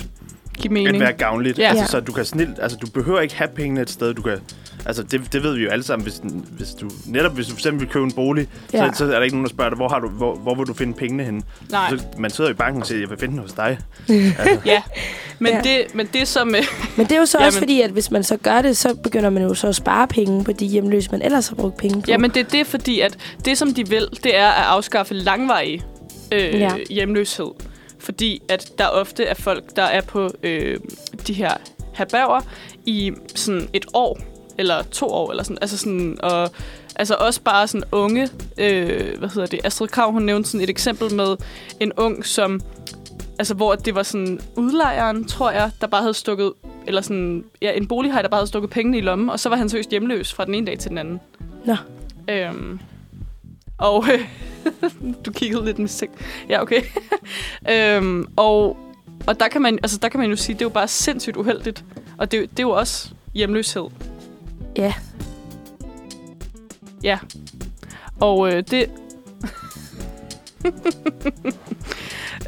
Giv 0.59 0.65
at 0.65 0.71
mening. 0.71 1.01
være 1.01 1.13
gavnligt. 1.13 1.59
Ja. 1.59 1.69
Altså, 1.69 1.83
Ja. 1.83 1.87
så 1.87 2.01
du 2.01 2.13
kan 2.13 2.25
snilt, 2.25 2.59
altså, 2.63 2.79
du 2.79 2.87
behøver 2.87 3.21
ikke 3.21 3.35
have 3.35 3.49
pengene 3.57 3.81
et 3.81 3.91
sted, 3.91 4.15
du 4.15 4.23
kan... 4.23 4.39
Altså, 4.87 5.03
det, 5.03 5.33
det 5.33 5.43
ved 5.43 5.55
vi 5.57 5.63
jo 5.63 5.71
alle 5.71 5.83
sammen, 5.85 6.03
hvis, 6.05 6.21
hvis 6.51 6.69
du... 6.69 6.91
Netop 7.07 7.35
hvis 7.35 7.47
du 7.47 7.53
for 7.53 7.59
eksempel 7.59 7.81
vil 7.81 7.89
købe 7.93 8.05
en 8.05 8.13
bolig, 8.13 8.49
ja. 8.73 8.85
Ja. 8.85 8.93
så, 8.93 8.99
så, 8.99 9.05
er 9.05 9.09
der 9.09 9.23
ikke 9.23 9.37
nogen, 9.37 9.45
der 9.47 9.51
spørger 9.51 9.71
dig, 9.71 9.77
hvor, 9.77 9.89
har 9.89 9.99
du, 10.01 10.09
hvor, 10.09 10.35
hvor 10.35 10.55
vil 10.55 10.67
du 10.67 10.75
finde 10.75 10.95
pengene 10.95 11.25
henne? 11.25 11.43
Nej. 11.71 11.91
Så, 11.91 12.05
man 12.19 12.31
sidder 12.31 12.51
i 12.51 12.55
banken 12.55 12.83
og 12.83 12.87
siger, 12.89 13.01
jeg 13.01 13.11
vil 13.11 13.19
finde 13.19 13.33
den 13.33 13.43
hos 13.43 13.53
dig. 13.53 13.79
Ja. 14.67 14.83
Men, 15.39 15.53
Ja. 15.53 15.61
Det, 15.65 15.95
men 15.95 16.09
det 16.13 16.29
som... 16.29 16.55
Øh, 16.55 16.63
Men 16.97 17.07
det 17.07 17.13
er 17.13 17.19
jo 17.19 17.27
så 17.27 17.39
Jamen. 17.39 17.47
også 17.47 17.59
fordi, 17.59 17.81
at 17.81 17.91
hvis 17.91 18.11
man 18.11 18.25
så 18.25 18.37
gør 18.37 18.63
det, 18.63 18.77
så 18.77 18.95
begynder 18.95 19.31
man 19.31 19.43
jo 19.43 19.55
så 19.55 19.67
at 19.69 19.75
spare 19.77 20.09
penge 20.09 20.45
på 20.45 20.53
de 20.53 20.67
hjemløse, 20.67 21.11
man 21.11 21.23
ellers 21.23 21.49
har 21.49 21.55
brugt 21.57 21.77
penge 21.77 22.03
på. 22.03 22.05
Jamen, 22.09 22.31
det 22.31 22.41
er 22.41 22.51
det, 22.51 22.67
fordi 22.67 23.01
at 23.01 23.17
det, 23.45 23.59
som 23.59 23.75
de 23.75 23.89
vil, 23.89 24.09
det 24.25 24.37
er 24.37 24.49
at 24.49 24.65
afskaffe 24.65 25.15
langvarig 25.15 25.83
øh, 26.33 26.41
ja. 26.41 26.59
Ja. 26.59 26.71
hjemløshed. 26.91 27.51
Fordi 28.05 28.43
at 28.49 28.73
der 28.79 28.87
ofte 28.87 29.25
er 29.25 29.35
folk, 29.35 29.77
der 29.77 29.83
er 29.83 30.01
på 30.01 30.31
øh, 30.43 30.81
de 31.27 31.33
her 31.33 31.55
herberger 31.95 32.41
i 32.87 33.13
sådan 33.35 33.69
et 33.73 33.87
år, 33.95 34.19
eller 34.59 34.83
to 34.83 35.07
år, 35.07 35.31
eller 35.31 35.43
sådan. 35.43 35.59
Altså 35.61 35.79
sådan, 35.79 36.19
og 36.23 36.51
altså 36.97 37.15
også 37.15 37.41
bare 37.41 37.69
sådan 37.69 37.85
unge, 37.93 38.29
øh, 38.59 39.19
hvad 39.19 39.29
hedder 39.29 39.47
det, 39.47 39.61
Astrid 39.65 39.89
Krav, 39.89 40.13
hun 40.13 40.23
nævnte 40.23 40.51
sådan 40.51 40.65
et 40.65 40.71
eksempel 40.71 41.15
med 41.15 41.37
en 41.81 41.93
ung, 41.97 42.27
som, 42.27 42.61
altså 43.39 43.55
hvor 43.55 43.75
det 43.75 43.95
var 43.95 44.03
sådan 44.03 44.41
udlejeren, 44.57 45.25
tror 45.25 45.51
jeg, 45.51 45.71
der 45.81 45.87
bare 45.87 46.01
havde 46.01 46.15
stukket, 46.15 46.53
eller 46.87 47.01
sådan, 47.01 47.45
ja, 47.63 47.73
en 47.73 47.87
bolighej, 47.87 48.23
der 48.23 48.29
bare 48.29 48.39
havde 48.39 48.49
stukket 48.49 48.71
pengene 48.71 48.99
i 48.99 49.01
lommen, 49.01 49.31
og 49.31 49.41
så 49.41 49.49
var 49.49 49.57
han 49.57 49.69
seriøst 49.69 49.91
hjemløs 49.91 50.33
fra 50.33 50.45
den 50.45 50.55
ene 50.55 50.67
dag 50.67 50.79
til 50.79 50.91
den 50.91 50.99
anden. 50.99 51.21
Nå. 51.65 51.77
Øhm, 52.29 52.81
og 53.79 54.05
øh, 54.13 54.29
du 55.27 55.33
kiggede 55.33 55.65
lidt 55.65 55.79
mistænkt. 55.79 56.15
Ja, 56.49 56.63
okay. 56.63 56.83
øhm, 57.73 58.27
og, 58.37 58.77
og 59.27 59.41
der 59.41 59.49
kan, 59.49 59.63
man, 59.63 59.79
altså, 59.83 59.99
der 59.99 60.09
kan 60.09 60.21
man 60.21 60.31
jo 60.31 60.37
sige, 60.37 60.55
det 60.55 60.61
er 60.61 60.67
jo 60.67 60.71
bare 60.71 60.89
sindssygt 60.89 61.37
uheldigt. 61.37 61.85
Og 62.19 62.33
det, 62.33 62.39
er 62.41 62.47
det 62.47 62.59
er 62.59 62.63
jo 62.63 62.71
også 62.71 63.11
hjemløshed. 63.35 63.85
Ja. 64.77 64.95
Ja. 67.03 67.19
Og 68.21 68.53
øh, 68.53 68.63
det... 68.71 68.91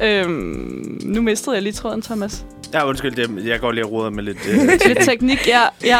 øhm, 0.03 1.01
nu 1.03 1.21
mistede 1.21 1.55
jeg 1.55 1.63
lige 1.63 1.73
tråden, 1.73 2.01
Thomas. 2.01 2.45
Ja, 2.73 2.87
undskyld, 2.87 3.15
det, 3.15 3.45
jeg 3.45 3.59
går 3.59 3.71
lige 3.71 3.85
og 3.85 3.91
roder 3.91 4.09
med 4.09 4.23
lidt... 4.23 4.37
Øh, 4.49 4.67
Lidt 4.87 4.99
teknik, 5.01 5.47
ja. 5.47 5.63
ja. 5.83 5.99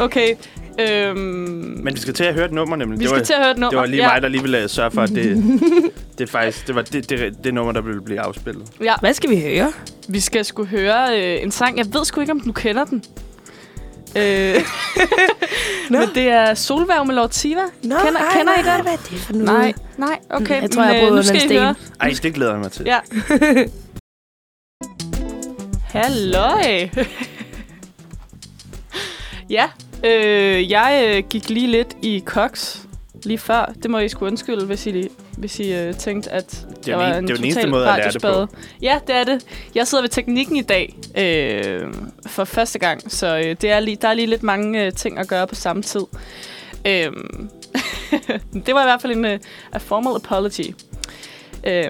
okay. 0.00 0.34
Øhm, 0.80 1.16
men 1.84 1.94
vi 1.94 2.00
skal 2.00 2.14
til 2.14 2.24
at 2.24 2.34
høre 2.34 2.44
et 2.44 2.52
nummer, 2.52 2.76
nemlig. 2.76 2.98
vi 2.98 3.04
det 3.04 3.08
skal 3.10 3.18
var, 3.18 3.24
til 3.24 3.32
at 3.32 3.38
høre 3.40 3.50
et 3.50 3.58
nummer. 3.58 3.70
det 3.70 3.78
var 3.78 3.86
lige 3.86 4.02
ja. 4.02 4.12
mig, 4.12 4.22
der 4.22 4.28
lige 4.28 4.42
ville 4.42 4.62
øh, 4.62 4.68
sørge 4.68 4.90
for, 4.90 5.02
at 5.02 5.08
det, 5.08 5.60
det 6.18 6.30
faktisk 6.30 6.66
det 6.66 6.74
var 6.74 6.82
det, 6.82 7.10
det, 7.10 7.44
det 7.44 7.54
nummer, 7.54 7.72
der 7.72 7.80
ville 7.80 8.00
blive 8.02 8.20
afspillet. 8.20 8.68
Ja, 8.82 8.94
Hvad 9.00 9.14
skal 9.14 9.30
vi 9.30 9.40
høre? 9.40 9.72
vi 10.08 10.20
skal 10.20 10.44
sgu 10.44 10.64
høre 10.64 11.20
øh, 11.36 11.42
en 11.42 11.50
sang. 11.50 11.78
Jeg 11.78 11.86
ved 11.92 12.04
sgu 12.04 12.20
ikke, 12.20 12.32
om 12.32 12.40
du 12.40 12.52
kender 12.52 12.84
den. 12.84 13.04
Øh, 14.16 14.54
Nå. 15.90 15.98
men 15.98 16.08
det 16.14 16.28
er 16.28 16.54
Solværv 16.54 17.06
med 17.06 17.14
Lord 17.14 17.30
Siva. 17.30 17.60
Nå, 17.60 17.94
Kender- 17.96 18.20
ej, 18.20 18.36
kender 18.36 18.52
I 18.58 18.62
nej, 18.62 18.74
den? 18.76 18.82
Hvad 18.82 18.92
er 18.92 18.96
det 19.10 19.18
for 19.20 19.32
noget? 19.32 19.46
Nej, 19.46 19.72
nej, 19.98 20.18
okay. 20.30 20.62
Jeg 20.62 20.70
tror, 20.70 20.82
jeg 20.82 20.88
har 20.90 20.96
øh, 20.96 21.00
boet 21.00 21.10
nu 21.10 21.12
under 21.12 21.22
skal 21.22 21.36
en 21.36 21.42
I 21.44 21.48
sten. 21.48 21.58
høre. 21.58 21.74
Ej, 22.00 22.14
det 22.22 22.34
glæder 22.34 22.52
jeg 22.52 22.60
mig 22.60 22.72
til. 22.72 22.84
Ja. 22.86 22.98
Halløj. 25.98 26.88
ja, 29.50 29.68
øh, 30.04 30.70
jeg 30.70 31.14
øh, 31.16 31.24
gik 31.30 31.48
lige 31.50 31.66
lidt 31.66 31.96
i 32.02 32.22
Cox 32.26 32.76
lige 33.24 33.38
før. 33.38 33.72
Det 33.82 33.90
må 33.90 33.98
I 33.98 34.08
sgu 34.08 34.26
undskylde, 34.26 34.66
hvis 34.66 34.86
I, 34.86 35.08
hvis 35.38 35.60
I 35.60 35.88
uh, 35.88 35.94
tænkte, 35.94 36.30
at 36.30 36.66
Det 36.86 36.92
er, 36.92 36.96
var 36.96 37.14
en 37.14 37.28
det 37.28 37.30
er 37.30 37.34
jo 37.36 37.42
den 37.42 37.52
total 37.54 37.70
måde 37.70 37.88
at 37.88 37.96
lære 37.96 38.10
det 38.12 38.22
på. 38.22 38.28
radiospade. 38.28 38.48
Ja, 38.82 38.98
det 39.06 39.14
er 39.16 39.24
det. 39.24 39.46
Jeg 39.74 39.86
sidder 39.86 40.02
ved 40.02 40.08
teknikken 40.08 40.56
i 40.56 40.62
dag 40.62 40.96
øh, 41.16 41.86
for 42.26 42.44
første 42.44 42.78
gang, 42.78 43.12
så 43.12 43.36
øh, 43.38 43.56
det 43.60 43.64
er 43.70 43.80
lige, 43.80 43.96
der 44.02 44.08
er 44.08 44.14
lige 44.14 44.26
lidt 44.26 44.42
mange 44.42 44.84
øh, 44.86 44.92
ting 44.92 45.18
at 45.18 45.28
gøre 45.28 45.46
på 45.46 45.54
samme 45.54 45.82
tid. 45.82 46.02
Øh, 46.86 46.92
det 48.66 48.74
var 48.74 48.80
i 48.82 48.86
hvert 48.86 49.02
fald 49.02 49.12
en 49.12 49.24
uh, 49.24 49.30
a 49.72 49.78
formal 49.78 50.12
apology. 50.24 50.74
Øh, 51.66 51.84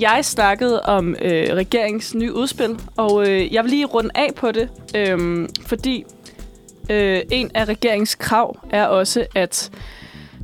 jeg 0.00 0.24
snakkede 0.24 0.82
om 0.82 1.16
øh, 1.22 1.52
regeringens 1.54 2.14
nye 2.14 2.32
udspil, 2.34 2.78
og 2.96 3.28
øh, 3.28 3.54
jeg 3.54 3.64
vil 3.64 3.70
lige 3.70 3.84
runde 3.86 4.10
af 4.14 4.30
på 4.36 4.52
det, 4.52 4.68
øh, 4.94 5.48
fordi 5.66 6.04
øh, 6.90 7.22
en 7.30 7.50
af 7.54 7.64
regeringens 7.64 8.14
krav 8.14 8.58
er 8.70 8.84
også, 8.84 9.26
at 9.34 9.70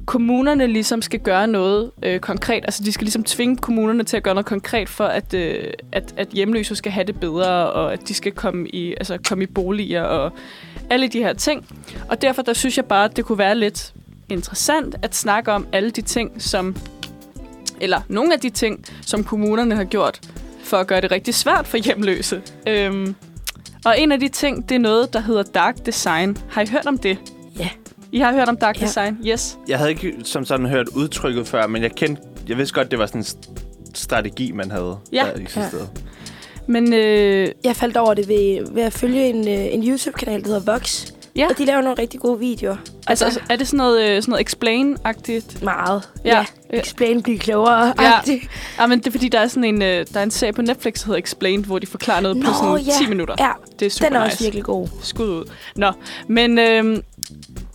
kommunerne 0.07 0.67
ligesom 0.67 1.03
skal 1.03 1.21
gøre 1.21 1.47
noget 1.47 1.91
øh, 2.03 2.21
konkret. 2.21 2.65
Altså, 2.65 2.83
de 2.85 2.93
skal 2.93 3.05
ligesom 3.05 3.25
tvinge 3.25 3.57
kommunerne 3.57 4.05
til 4.05 4.17
at 4.17 4.23
gøre 4.23 4.35
noget 4.35 4.47
konkret 4.47 4.89
for, 4.89 5.05
at, 5.05 5.35
øh, 5.35 5.65
at, 5.93 6.15
at 6.17 6.29
hjemløse 6.29 6.77
skal 6.77 6.93
have 6.93 7.05
det 7.05 7.21
bedre, 7.21 7.73
og 7.73 7.93
at 7.93 8.09
de 8.09 8.15
skal 8.15 8.33
komme 8.33 8.69
i, 8.69 8.91
altså, 8.93 9.19
komme 9.29 9.45
i 9.45 9.47
boliger 9.47 10.03
og 10.03 10.33
alle 10.91 11.09
de 11.09 11.19
her 11.19 11.33
ting. 11.33 11.67
Og 12.09 12.23
derfor 12.23 12.43
der 12.43 12.53
synes 12.53 12.77
jeg 12.77 12.85
bare, 12.85 13.05
at 13.05 13.17
det 13.17 13.25
kunne 13.25 13.39
være 13.39 13.55
lidt 13.55 13.93
interessant 14.29 14.97
at 15.03 15.15
snakke 15.15 15.53
om 15.53 15.67
alle 15.73 15.91
de 15.91 16.03
ting, 16.03 16.43
som 16.43 16.77
eller 17.81 18.01
nogle 18.09 18.33
af 18.35 18.41
de 18.41 18.51
ting, 18.51 18.85
som 19.07 19.25
kommunerne 19.25 19.75
har 19.75 19.85
gjort 19.85 20.21
for 20.65 20.77
at 20.77 20.87
gøre 20.87 21.01
det 21.01 21.11
rigtig 21.11 21.35
svært 21.35 21.67
for 21.67 21.77
hjemløse. 21.77 22.43
Øhm, 22.67 23.15
og 23.85 24.01
en 24.01 24.13
af 24.13 24.21
de 24.21 24.29
ting, 24.29 24.69
det 24.69 24.75
er 24.75 24.79
noget, 24.79 25.13
der 25.13 25.21
hedder 25.21 25.43
dark 25.43 25.87
design. 25.87 26.37
Har 26.51 26.63
I 26.63 26.67
hørt 26.67 26.87
om 26.87 26.99
det? 26.99 27.19
Ja. 27.59 27.69
I 28.13 28.19
har 28.19 28.33
hørt 28.33 28.49
om 28.49 28.57
dark 28.57 28.81
Ja. 28.81 28.87
design? 28.87 29.17
Yes. 29.27 29.59
Jeg 29.69 29.79
havde 29.79 29.91
ikke 29.91 30.15
som 30.25 30.45
sådan 30.45 30.67
hørt 30.67 30.89
udtrykket 30.89 31.47
før, 31.47 31.67
men 31.67 31.83
jeg 31.83 31.91
kendte, 31.93 32.23
jeg 32.49 32.57
vidste 32.57 32.75
godt, 32.75 32.91
det 32.91 32.99
var 32.99 33.07
sådan 33.07 33.21
en 33.21 33.25
st- 33.25 33.55
strategi, 33.95 34.53
man 34.53 34.71
havde, 34.71 34.97
Ja. 35.13 35.27
der 35.35 35.41
eksisterede. 35.41 35.89
Men 36.67 36.93
øh, 36.93 37.49
Jeg 37.65 37.77
faldt 37.77 37.97
over 37.97 38.15
det 38.15 38.29
ved, 38.29 38.73
ved 38.75 38.83
at 38.83 38.93
følge 38.93 39.29
en, 39.29 39.49
øh, 39.49 39.75
en 39.75 39.89
YouTube-kanal, 39.89 40.41
der 40.45 40.47
hedder 40.47 40.73
Vox. 40.73 41.07
Ja, 41.37 41.47
Og 41.51 41.59
de 41.59 41.65
laver 41.65 41.81
nogle 41.81 41.99
rigtig 42.03 42.21
gode 42.21 42.39
videoer. 42.39 42.77
altså, 43.07 43.25
altså, 43.25 43.41
er 43.51 43.57
det 43.57 43.67
sådan 43.69 43.77
noget, 43.79 44.03
øh, 44.11 44.23
sådan 44.23 44.31
noget 44.33 44.47
explain-agtigt? 44.49 45.65
Meget. 45.65 46.09
Ja. 46.25 46.45
Ja. 46.73 46.79
Explain, 46.79 47.23
blive 47.23 47.39
klogere. 47.39 47.95
Ja. 48.01 48.13
Ja. 48.79 48.87
Men 48.87 48.99
det 48.99 49.07
er 49.07 49.11
fordi, 49.11 49.29
der 49.29 49.39
er 49.41 49.49
sådan 49.49 49.65
en, 49.65 49.83
øh, 49.83 50.07
der 50.15 50.21
er 50.21 50.23
en 50.23 50.31
serie 50.31 50.53
på 50.53 50.63
Netflix, 50.63 50.95
der 51.01 51.07
hedder 51.07 51.19
Explained, 51.19 51.65
hvor 51.65 51.79
de 51.79 51.87
forklarer 51.87 52.21
noget 52.21 52.37
på 52.45 52.51
Nå, 52.51 52.57
sådan 52.57 52.79
ja. 52.87 52.93
10 52.99 53.07
minutter. 53.09 53.35
ja, 53.39 53.51
Det 53.81 53.87
er 53.87 53.91
super 53.91 54.09
den 54.09 54.17
er 54.17 54.25
nice. 54.25 54.33
også 54.35 54.45
virkelig 54.45 54.65
god. 54.65 54.89
Skud 55.03 55.29
ud. 55.29 55.45
Nå, 55.77 55.93
men 56.29 56.59
øh, 56.59 56.99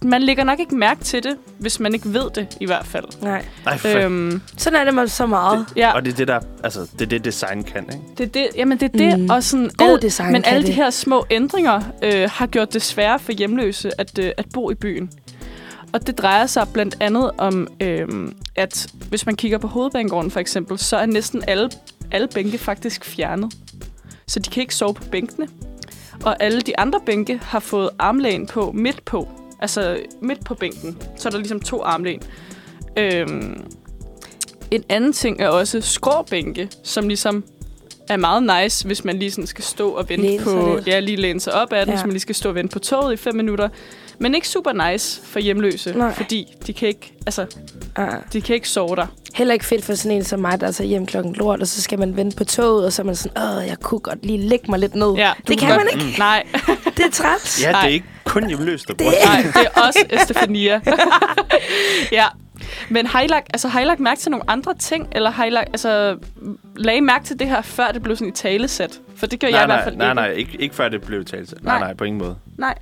man 0.03 0.21
lægger 0.21 0.43
nok 0.43 0.59
ikke 0.59 0.75
mærke 0.75 1.03
til 1.03 1.23
det, 1.23 1.35
hvis 1.59 1.79
man 1.79 1.93
ikke 1.93 2.13
ved 2.13 2.29
det 2.35 2.57
i 2.59 2.65
hvert 2.65 2.85
fald. 2.85 3.05
Nej. 3.21 3.45
Ej, 3.65 3.77
for 3.77 3.87
Øhm, 4.05 4.41
Sådan 4.57 4.79
er 4.79 4.83
det 4.85 4.93
med 4.93 5.07
så 5.07 5.25
meget. 5.25 5.65
ja, 5.75 5.91
Og 5.95 6.05
det 6.05 6.11
er 6.13 6.15
det, 6.17 6.27
der, 6.27 6.39
altså, 6.63 6.79
det 6.93 7.01
er 7.01 7.05
det, 7.09 7.25
design 7.25 7.63
kan, 7.63 7.83
ikke? 7.83 8.03
det 8.17 8.23
er 8.23 8.29
det, 8.29 8.47
jamen 8.55 8.79
det 8.79 8.93
er 8.93 8.97
det, 8.97 9.19
Mm. 9.19 9.29
og 9.29 9.43
sådan... 9.43 9.69
God 9.77 9.87
alle- 9.87 10.01
design 10.01 10.31
Men 10.31 10.41
kan 10.41 10.53
alle 10.53 10.61
de 10.63 10.67
det. 10.67 10.75
her 10.75 10.89
små 10.89 11.25
ændringer 11.31 11.81
øh, 12.03 12.29
har 12.33 12.47
gjort 12.47 12.73
det 12.73 12.81
sværere 12.81 13.19
for 13.19 13.31
hjemløse 13.31 14.01
at, 14.01 14.19
øh, 14.19 14.31
at 14.37 14.45
bo 14.53 14.71
i 14.71 14.75
byen. 14.75 15.09
Og 15.93 16.07
det 16.07 16.17
drejer 16.17 16.45
sig 16.45 16.67
blandt 16.73 16.97
andet 16.99 17.31
om, 17.37 17.67
øh, 17.79 18.07
at 18.55 18.87
hvis 19.09 19.25
man 19.25 19.35
kigger 19.35 19.57
på 19.57 19.67
hovedbanegården 19.67 20.31
for 20.31 20.39
eksempel, 20.39 20.79
så 20.79 20.97
er 20.97 21.05
næsten 21.05 21.43
alle, 21.47 21.69
alle 22.11 22.27
bænke 22.33 22.57
faktisk 22.57 23.05
fjernet. 23.05 23.53
Så 24.27 24.39
de 24.39 24.49
kan 24.49 24.61
ikke 24.61 24.75
sove 24.75 24.93
på 24.93 25.03
bænkene. 25.11 25.47
Og 26.23 26.43
alle 26.43 26.61
de 26.61 26.79
andre 26.79 26.99
bænke 27.05 27.39
har 27.43 27.59
fået 27.59 27.89
armlæn 27.99 28.47
på 28.47 28.71
midt 28.75 29.05
på. 29.05 29.27
Altså 29.59 29.99
midt 30.21 30.45
på 30.45 30.53
bænken. 30.53 30.97
Så 31.17 31.27
er 31.27 31.31
der 31.31 31.37
ligesom 31.37 31.59
to 31.59 31.81
armlæn. 31.83 32.21
Øhm, 32.97 33.63
en 34.71 34.83
anden 34.89 35.13
ting 35.13 35.41
er 35.41 35.47
også 35.47 35.81
skråbænke, 35.81 36.69
som 36.83 37.07
ligesom 37.07 37.43
er 38.09 38.17
meget 38.17 38.63
nice, 38.63 38.85
hvis 38.87 39.05
man 39.05 39.17
lige 39.19 39.31
sådan 39.31 39.47
skal 39.47 39.63
stå 39.63 39.89
og 39.89 40.09
vente 40.09 40.25
Læne 40.27 40.43
på... 40.43 40.73
lidt. 40.75 40.87
Ja, 40.87 40.99
lige 40.99 41.17
læne 41.17 41.39
sig 41.39 41.53
op 41.53 41.73
af 41.73 41.85
den, 41.85 41.93
Ja. 41.93 41.97
hvis 41.97 42.05
man 42.05 42.11
lige 42.11 42.21
skal 42.21 42.35
stå 42.35 42.49
og 42.49 42.55
vente 42.55 42.73
på 42.73 42.79
toget 42.79 43.13
i 43.13 43.17
fem 43.17 43.35
minutter. 43.35 43.69
Men 44.19 44.35
ikke 44.35 44.47
super 44.47 44.91
nice 44.91 45.21
for 45.25 45.39
hjemløse, 45.39 45.93
Nej. 45.97 46.13
fordi 46.13 46.47
de 46.67 46.73
kan 46.73 46.87
ikke, 46.87 47.13
altså, 47.25 47.45
Ah. 47.95 48.13
de 48.33 48.41
kan 48.41 48.55
ikke 48.55 48.69
sove 48.69 48.95
der. 48.95 49.05
Heller 49.35 49.53
ikke 49.53 49.65
fedt 49.65 49.85
for 49.85 49.93
sådan 49.95 50.17
en 50.17 50.23
som 50.23 50.39
mig, 50.39 50.61
der 50.61 50.71
tager 50.71 50.87
hjem 50.87 51.05
klokken 51.05 51.33
lort, 51.33 51.61
og 51.61 51.67
så 51.67 51.81
skal 51.81 51.99
man 51.99 52.15
vente 52.15 52.37
på 52.37 52.43
toget, 52.43 52.85
og 52.85 52.93
så 52.93 53.01
er 53.01 53.05
man 53.05 53.15
sådan, 53.15 53.43
åh, 53.43 53.67
jeg 53.67 53.77
kunne 53.81 53.99
godt 53.99 54.25
lige 54.25 54.37
lægge 54.49 54.65
mig 54.71 54.79
lidt 54.79 54.95
ned. 54.95 55.13
Ja, 55.15 55.31
det 55.47 55.57
kan 55.59 55.69
godt- 55.69 55.77
man 55.93 56.01
ikke. 56.07 56.19
Nej, 56.19 56.43
Det 56.97 57.05
er 57.05 57.11
træt. 57.11 57.61
Ja, 57.61 57.67
det 57.67 57.73
Nej. 57.73 57.83
er 57.85 57.89
ikke 57.89 58.05
kun 58.25 58.47
hjemløst, 58.47 58.87
der 58.87 58.93
Det- 58.93 59.01
bruger 59.01 59.25
nej, 59.25 59.41
det 59.61 59.67
er 59.75 59.81
også 59.81 60.05
Estefania. 60.09 60.81
ja. 62.11 62.25
Men 62.89 63.05
har 63.07 63.21
I, 63.21 63.27
lagt, 63.27 63.47
altså, 63.53 63.67
har 63.67 63.79
I 63.79 63.85
lagt 63.85 63.99
mærke 63.99 64.19
til 64.19 64.31
nogle 64.31 64.49
andre 64.49 64.73
ting, 64.75 65.07
eller 65.11 65.29
har 65.31 65.45
I 65.45 65.49
lagt, 65.49 65.67
altså, 65.69 66.17
lagde 66.75 66.97
I 66.97 67.01
mærke 67.01 67.25
til 67.25 67.39
det 67.39 67.47
her, 67.49 67.61
før 67.61 67.91
det 67.91 68.03
blev 68.03 68.15
sådan 68.15 68.27
i 68.27 68.31
talesæt? 68.31 68.99
For 69.15 69.25
det 69.25 69.39
gør 69.39 69.47
jeg 69.47 69.53
nej, 69.55 69.63
i 69.63 69.65
hvert 69.67 69.77
nej, 69.77 69.83
fald 69.83 69.95
nej, 69.97 70.07
ikke. 70.09 70.15
nej, 70.15 70.29
ikke, 70.31 70.61
ikke 70.63 70.75
før 70.75 70.89
det 70.89 71.01
blev 71.01 71.25
talt. 71.25 71.63
Nej, 71.63 71.79
Nej. 71.79 71.79
nej, 71.87 71.93
på 71.93 72.03
ingen 72.03 72.19
måde. 72.19 72.35
Nej. 72.57 72.75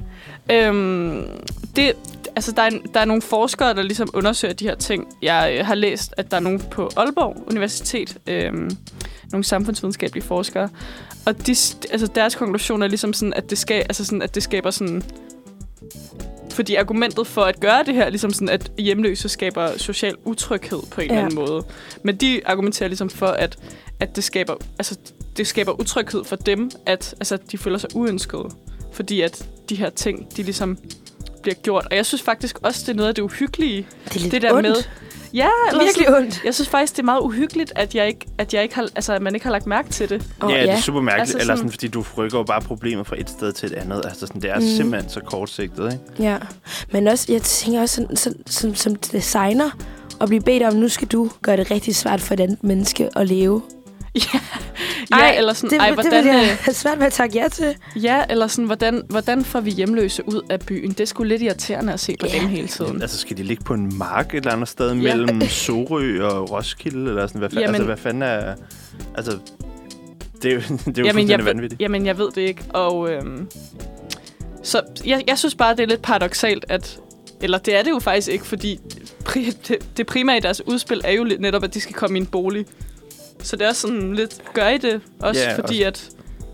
Øhm, 0.52 1.28
det, 1.76 1.94
altså, 2.36 2.52
der, 2.52 2.62
er, 2.62 2.70
der 2.94 3.00
er 3.00 3.06
nogle 3.06 3.22
forskere, 3.22 3.74
der 3.74 3.82
ligesom 3.82 4.10
undersøger 4.14 4.54
de 4.54 4.66
her 4.68 4.76
ting. 4.76 5.08
Jeg 5.22 5.56
øh, 5.60 5.66
har 5.66 5.76
læst, 5.76 6.14
at 6.18 6.32
der 6.32 6.38
er 6.38 6.42
nogen 6.42 6.60
på 6.60 6.90
Aalborg 6.98 7.44
Universitet, 7.48 8.18
øhm, 8.28 8.78
nogle 9.32 9.44
samfundsvidenskabelige 9.44 10.24
forskere, 10.24 10.70
og 11.26 11.48
de, 11.48 11.56
altså, 11.92 12.08
deres 12.16 12.36
konklusion 12.36 12.82
er 12.82 12.88
ligesom 12.88 13.14
sådan, 13.14 13.34
at 13.34 13.50
det, 13.50 13.58
skal, 13.58 13.76
altså 13.76 14.06
sådan, 14.06 14.22
at 14.22 14.36
det 14.36 14.44
skaber 14.44 14.72
sådan... 14.72 15.04
Fordi 16.52 16.76
argumentet 16.76 17.28
for 17.28 17.42
at 17.42 17.60
gøre 17.60 17.84
det 17.86 17.94
her, 17.94 18.10
ligesom 18.10 18.34
sådan, 18.34 18.50
at 18.50 18.72
hjemløse 18.78 19.30
skaber 19.30 19.78
social 19.78 20.16
utryghed 20.24 20.80
på 20.92 21.02
en 21.02 21.08
Ja. 21.08 21.14
eller 21.14 21.26
anden 21.26 21.36
måde. 21.36 21.64
Men 22.04 22.16
de 22.16 22.42
argumenterer 22.46 22.90
ligesom 22.90 23.10
for, 23.10 23.26
at, 23.28 23.58
at 24.00 24.16
det, 24.16 24.24
skaber, 24.24 24.54
altså, 24.80 24.98
det 25.38 25.48
skaber 25.48 25.80
utryghed 25.80 26.24
for 26.24 26.36
dem, 26.36 26.72
at 26.86 27.16
altså, 27.20 27.38
de 27.52 27.58
føler 27.58 27.78
sig 27.78 27.90
uønskede. 27.96 28.50
Fordi 28.92 29.22
at 29.22 29.46
de 29.70 29.76
her 29.76 29.90
ting, 29.90 30.38
de 30.38 30.44
ligesom 30.44 30.78
bliver 31.42 31.56
gjort. 31.56 31.88
Og 31.92 31.98
jeg 31.98 32.06
synes 32.06 32.22
faktisk 32.22 32.58
også, 32.64 32.82
det 32.86 32.90
er 32.90 32.96
noget 32.96 33.10
af 33.10 33.16
det 33.16 33.22
uhyggelige. 33.22 33.88
Det 34.06 34.16
er 34.16 34.20
lidt 34.20 34.32
Det 34.32 34.42
der 34.42 34.54
ondt. 34.54 34.68
med... 34.70 34.76
Ja, 35.34 35.48
eller 35.70 35.84
Virkelig 35.84 36.06
sådan, 36.08 36.22
ondt. 36.24 36.42
jeg 36.46 36.56
synes 36.56 36.70
faktisk, 36.70 36.94
det 36.96 37.00
er 37.00 37.06
meget 37.06 37.20
uhyggeligt, 37.22 37.74
at, 37.76 37.96
jeg 37.96 38.08
ikke, 38.08 38.26
at, 38.38 38.54
jeg 38.54 38.64
ikke 38.64 38.76
har, 38.76 38.82
altså, 38.96 39.14
at 39.14 39.22
man 39.22 39.36
ikke 39.36 39.46
har 39.46 39.52
lagt 39.52 39.68
mærke 39.68 39.90
til 39.90 40.10
det. 40.10 40.28
Oh, 40.42 40.52
ja, 40.52 40.62
det 40.62 40.70
er 40.72 40.80
super 40.82 41.02
mærkeligt. 41.02 41.22
Altså 41.22 41.38
Altså 41.38 41.38
eller 41.38 41.56
sådan- 41.56 41.58
sådan, 41.58 41.72
fordi 41.72 41.88
du 41.88 42.06
rykker 42.18 42.38
jo 42.38 42.44
bare 42.44 42.62
problemet 42.62 43.08
fra 43.08 43.16
et 43.20 43.30
sted 43.30 43.54
til 43.54 43.66
et 43.72 43.74
andet. 43.74 44.02
Altså 44.06 44.28
sådan, 44.28 44.42
det 44.42 44.50
er 44.50 44.60
mm. 44.60 44.68
simpelthen 44.68 45.10
så 45.12 45.20
kortsigtet, 45.20 45.94
ikke? 45.94 46.24
Ja, 46.30 46.38
men 46.92 47.08
også, 47.08 47.26
jeg 47.34 47.42
tænker 47.42 47.82
også 47.82 47.96
sådan, 47.96 48.16
sådan, 48.18 48.44
som, 48.48 48.76
som 48.76 48.96
designer, 48.96 49.70
at 50.22 50.28
blive 50.28 50.42
bedt 50.42 50.64
om, 50.64 50.74
nu 50.74 50.90
skal 50.90 51.08
du 51.08 51.30
gøre 51.42 51.58
det 51.58 51.72
rigtig 51.72 51.96
svært 51.96 52.22
for 52.22 52.34
et 52.34 52.40
andet 52.40 52.64
menneske 52.64 53.10
at 53.16 53.28
leve. 53.28 53.62
Ja, 54.34 54.40
ja 55.12 55.38
eller 55.38 55.54
sådan, 55.54 55.70
det, 55.70 55.80
ej, 55.80 55.86
det 55.86 55.94
hvordan, 55.96 56.12
vil 56.24 56.32
jeg 56.32 56.42
øh, 56.52 56.58
have 56.62 56.74
svært 56.74 57.00
ved 57.00 57.06
at 57.06 57.14
takke 57.14 57.38
ja 57.40 57.48
til. 57.48 57.76
ja, 57.96 58.24
eller 58.30 58.48
sådan, 58.48 58.66
hvordan, 58.66 59.02
hvordan 59.10 59.46
får 59.46 59.60
vi 59.60 59.72
hjemløse 59.72 60.28
ud 60.30 60.42
af 60.50 60.60
byen? 60.60 60.90
Det 60.90 61.00
er 61.00 61.06
sgu 61.06 61.24
lidt 61.24 61.42
irriterende 61.42 61.94
at 61.94 62.00
se 62.00 62.16
på 62.20 62.26
Ja. 62.34 62.40
dem 62.40 62.48
hele 62.48 62.68
tiden. 62.68 63.02
Altså, 63.02 63.18
skal 63.18 63.38
de 63.38 63.44
ligge 63.44 63.64
på 63.64 63.74
en 63.74 63.98
mark 63.98 64.34
et 64.34 64.38
eller 64.38 64.52
andet 64.52 64.68
sted 64.68 64.88
Ja. 64.96 65.16
mellem 65.16 65.42
Sorø 65.42 66.24
og 66.28 66.52
Roskilde? 66.52 67.10
Eller 67.10 67.28
sådan, 67.28 67.40
hvad, 67.40 67.50
fa- 67.54 67.60
Jamen- 67.60 67.68
altså, 67.68 67.84
hvad 67.84 67.98
fanden 67.98 68.24
er... 68.24 68.56
Altså, 69.16 69.38
det 70.42 70.52
er 70.52 70.56
jo, 70.56 70.62
det 70.86 70.98
er 70.98 71.02
jo 71.02 71.06
Jamen, 71.06 71.30
jeg, 71.30 71.46
vanvittigt. 71.46 71.82
jamen, 71.82 72.06
jeg 72.06 72.18
ved 72.18 72.28
det 72.36 72.42
ikke. 72.42 72.62
Og 72.70 73.12
øhm, 73.12 73.48
så 74.64 74.82
jeg, 75.06 75.24
jeg 75.28 75.38
synes 75.38 75.56
bare, 75.56 75.76
det 75.76 75.84
er 75.84 75.88
lidt 75.88 76.02
paradoxalt, 76.02 76.66
at... 76.70 77.00
Eller 77.42 77.58
det 77.58 77.76
er 77.76 77.84
det 77.84 77.90
jo 77.90 78.00
faktisk 78.00 78.28
ikke, 78.32 78.46
fordi 78.46 78.80
pri, 79.26 79.54
det, 79.68 79.98
det 79.98 80.06
primære 80.08 80.38
i 80.38 80.40
deres 80.40 80.68
udspil 80.68 81.02
er 81.04 81.12
jo 81.12 81.24
lidt 81.24 81.42
netop, 81.42 81.64
at 81.64 81.74
de 81.74 81.82
skal 81.82 81.96
komme 81.96 82.18
i 82.18 82.22
en 82.22 82.26
bolig. 82.28 82.66
Så 83.46 83.56
det 83.56 83.66
er 83.66 83.70
også 83.70 83.82
sådan 83.82 84.14
lidt, 84.16 84.42
gør 84.54 84.68
I 84.70 84.78
det 84.78 85.02
også, 85.20 85.42
Ja, 85.42 85.56
fordi 85.58 85.82
at 85.84 86.10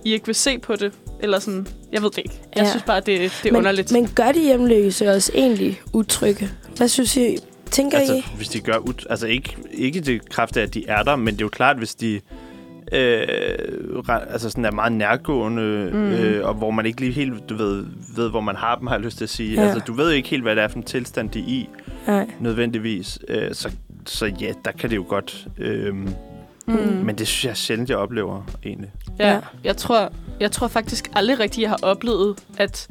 I 0.05 0.13
ikke 0.13 0.25
vil 0.25 0.35
se 0.35 0.59
på 0.59 0.75
det? 0.75 0.91
Eller 1.19 1.39
sådan, 1.39 1.67
jeg 1.91 2.01
ved 2.01 2.09
det 2.09 2.17
ikke. 2.17 2.41
Jeg 2.55 2.63
Ja. 2.63 2.69
synes 2.69 2.83
bare, 2.83 2.97
det, 2.99 3.05
det 3.07 3.25
er 3.25 3.31
men, 3.51 3.55
underligt. 3.55 3.91
Men 3.91 4.07
gør 4.15 4.31
de 4.31 4.39
hjemløse 4.41 5.09
også 5.11 5.31
egentlig 5.35 5.81
utrygge? 5.93 6.49
Hvad 6.77 6.87
synes 6.87 7.17
I? 7.17 7.37
Tænker 7.71 7.97
Altså, 7.97 8.15
I? 8.15 8.23
hvis 8.35 8.47
de 8.49 8.59
gør... 8.59 8.77
Ud, 8.77 9.05
altså, 9.09 9.27
ikke, 9.27 9.57
ikke 9.73 10.01
det 10.01 10.29
kraft 10.29 10.57
af, 10.57 10.61
at 10.61 10.73
de 10.73 10.85
er 10.87 11.03
der, 11.03 11.15
men 11.15 11.33
det 11.33 11.41
er 11.41 11.45
jo 11.45 11.49
klart, 11.49 11.77
hvis 11.77 11.95
de... 11.95 12.19
Øh, 12.93 13.27
re- 14.09 14.31
altså 14.33 14.49
sådan 14.49 14.65
er 14.65 14.71
meget 14.71 14.91
nærgående, 14.91 15.89
Mm. 15.93 16.11
øh, 16.11 16.47
og 16.47 16.53
hvor 16.53 16.71
man 16.71 16.85
ikke 16.85 16.99
lige 17.01 17.11
helt 17.11 17.49
du 17.49 17.55
ved, 17.55 17.85
ved, 18.15 18.29
hvor 18.29 18.41
man 18.41 18.55
har 18.55 18.75
dem, 18.75 18.87
har 18.87 18.95
jeg 18.95 19.03
lyst 19.05 19.17
til 19.17 19.23
at 19.25 19.29
sige. 19.29 19.53
Ja. 19.53 19.61
Ja. 19.61 19.67
Altså, 19.67 19.83
du 19.87 19.93
ved 19.93 20.05
jo 20.05 20.15
ikke 20.15 20.29
helt, 20.29 20.41
hvad 20.43 20.55
det 20.55 20.63
er 20.63 20.67
for 20.67 20.77
en 20.77 20.83
tilstand, 20.83 21.29
de 21.29 21.39
er 21.39 21.43
i, 21.47 21.69
Nej. 22.07 22.27
nødvendigvis. 22.39 23.19
Øh, 23.27 23.53
så, 23.53 23.71
så 24.05 24.25
ja, 24.25 24.51
der 24.65 24.71
kan 24.71 24.89
det 24.89 24.95
jo 24.95 25.05
godt. 25.07 25.47
Øh, 25.57 25.93
mm. 26.67 26.75
Men 27.05 27.17
det 27.17 27.27
synes 27.27 27.45
jeg 27.45 27.57
sjældent, 27.57 27.89
jeg 27.89 27.97
oplever, 27.97 28.41
egentlig. 28.65 28.89
Ja, 29.19 29.31
Ja. 29.33 29.39
jeg 29.63 29.77
tror, 29.77 30.11
jeg 30.39 30.51
tror 30.51 30.67
faktisk 30.67 31.09
aldrig 31.15 31.39
rigtigt, 31.39 31.61
jeg 31.61 31.69
har 31.69 31.79
oplevet 31.81 32.39
at, 32.57 32.87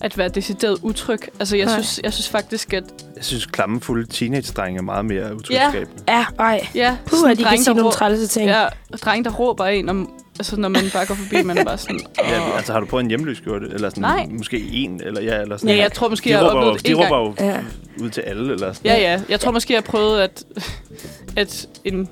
at 0.00 0.18
være 0.18 0.28
decideret 0.28 0.78
utryg. 0.82 1.18
Altså, 1.40 1.56
jeg 1.56 1.66
Nej. 1.66 1.74
synes, 1.74 2.00
jeg 2.04 2.12
synes 2.12 2.28
faktisk, 2.28 2.72
at... 2.74 2.84
Jeg 3.16 3.24
synes, 3.24 3.46
klammefulde 3.46 4.06
teenage-drenge 4.06 4.78
er 4.78 4.82
meget 4.82 5.04
mere 5.04 5.34
utrygskabende. 5.36 6.02
Ja, 6.08 6.24
ej. 6.38 6.66
Ja, 6.74 6.96
Puh, 7.06 7.18
sådan 7.18 7.30
at 7.32 7.38
de 7.38 7.44
kan 7.44 7.58
sige 7.58 7.74
der 7.74 7.80
nogle 7.80 7.92
trælse 7.92 8.26
ting. 8.26 8.46
Ja, 8.50 8.64
drenge, 9.02 9.24
der 9.24 9.30
råber 9.30 9.64
en, 9.66 9.88
om, 9.88 10.10
altså, 10.38 10.56
når 10.56 10.68
man 10.68 10.82
bare 10.92 11.06
går 11.06 11.14
forbi, 11.14 11.42
man 11.42 11.58
er 11.58 11.64
bare 11.64 11.78
sådan... 11.78 12.00
Ja, 12.28 12.40
Åh. 12.40 12.56
altså 12.56 12.72
har 12.72 12.80
du 12.80 12.86
prøvet 12.86 13.02
en 13.04 13.08
hjemløs 13.08 13.40
gjort 13.40 13.62
det? 13.62 13.72
Eller 13.72 13.88
sådan, 13.88 14.00
Nej. 14.02 14.26
Måske 14.30 14.58
en, 14.72 15.00
eller 15.04 15.20
ja, 15.22 15.40
eller 15.40 15.56
sådan 15.56 15.76
Ja, 15.76 15.82
jeg 15.82 15.92
tror 15.92 16.08
måske, 16.08 16.24
de 16.24 16.30
jeg 16.30 16.38
har 16.38 16.46
oplevet 16.46 16.78
det 16.86 16.86
de 16.86 16.94
råber 16.94 17.18
jo 17.18 17.46
Ja. 17.46 17.58
ud 18.00 18.10
til 18.10 18.20
alle, 18.20 18.52
eller 18.52 18.72
sådan 18.72 18.90
Ja, 18.90 19.00
ja. 19.12 19.20
Jeg 19.28 19.40
tror 19.40 19.50
måske, 19.52 19.74
jeg 19.74 19.84
prøvede, 19.84 20.22
at, 20.24 20.44
at 21.36 21.66
en 21.84 22.08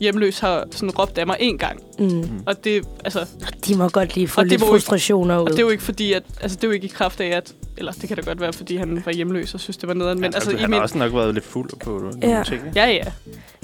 hjemløs 0.00 0.38
har 0.38 0.64
sådan 0.70 0.90
råbt 0.90 1.18
af 1.18 1.26
mig 1.26 1.36
en 1.40 1.58
gang. 1.58 1.80
Mm. 1.98 2.28
Og 2.46 2.64
det, 2.64 2.82
altså, 3.04 3.26
De 3.66 3.74
må 3.76 3.88
godt 3.88 4.14
lige 4.14 4.28
få 4.28 4.42
lidt 4.42 4.60
må 4.60 4.66
ikke- 4.66 4.70
frustrationer 4.70 5.38
ud. 5.38 5.42
og 5.44 5.50
det 5.50 5.58
er 5.58 5.62
jo 5.62 5.68
ikke 5.68 5.82
fordi, 5.82 6.12
at, 6.12 6.22
altså, 6.40 6.56
det 6.56 6.64
er 6.64 6.68
jo 6.68 6.72
ikke 6.72 6.84
i 6.86 6.90
kraft 6.94 7.20
af, 7.20 7.36
at, 7.36 7.52
eller 7.76 7.92
det 7.92 8.08
kan 8.08 8.16
da 8.16 8.22
godt 8.22 8.40
være, 8.40 8.52
fordi 8.52 8.76
han 8.76 9.02
var 9.06 9.12
hjemløs 9.12 9.54
og 9.54 9.60
synes, 9.60 9.76
det 9.76 9.88
var 9.88 9.94
nederen. 9.94 10.20
Men 10.20 10.30
Ja, 10.30 10.34
altså, 10.36 10.50
han 10.50 10.58
i 10.58 10.62
har 10.62 10.68
min, 10.68 10.80
også 10.80 10.98
nok 10.98 11.12
været 11.14 11.34
lidt 11.34 11.44
fuld 11.46 11.70
på 11.84 11.90
nogle 11.90 12.36
Ja. 12.36 12.42
ting. 12.46 12.66
ikke? 12.66 12.80
ja, 12.80 12.86
ja. 12.90 13.04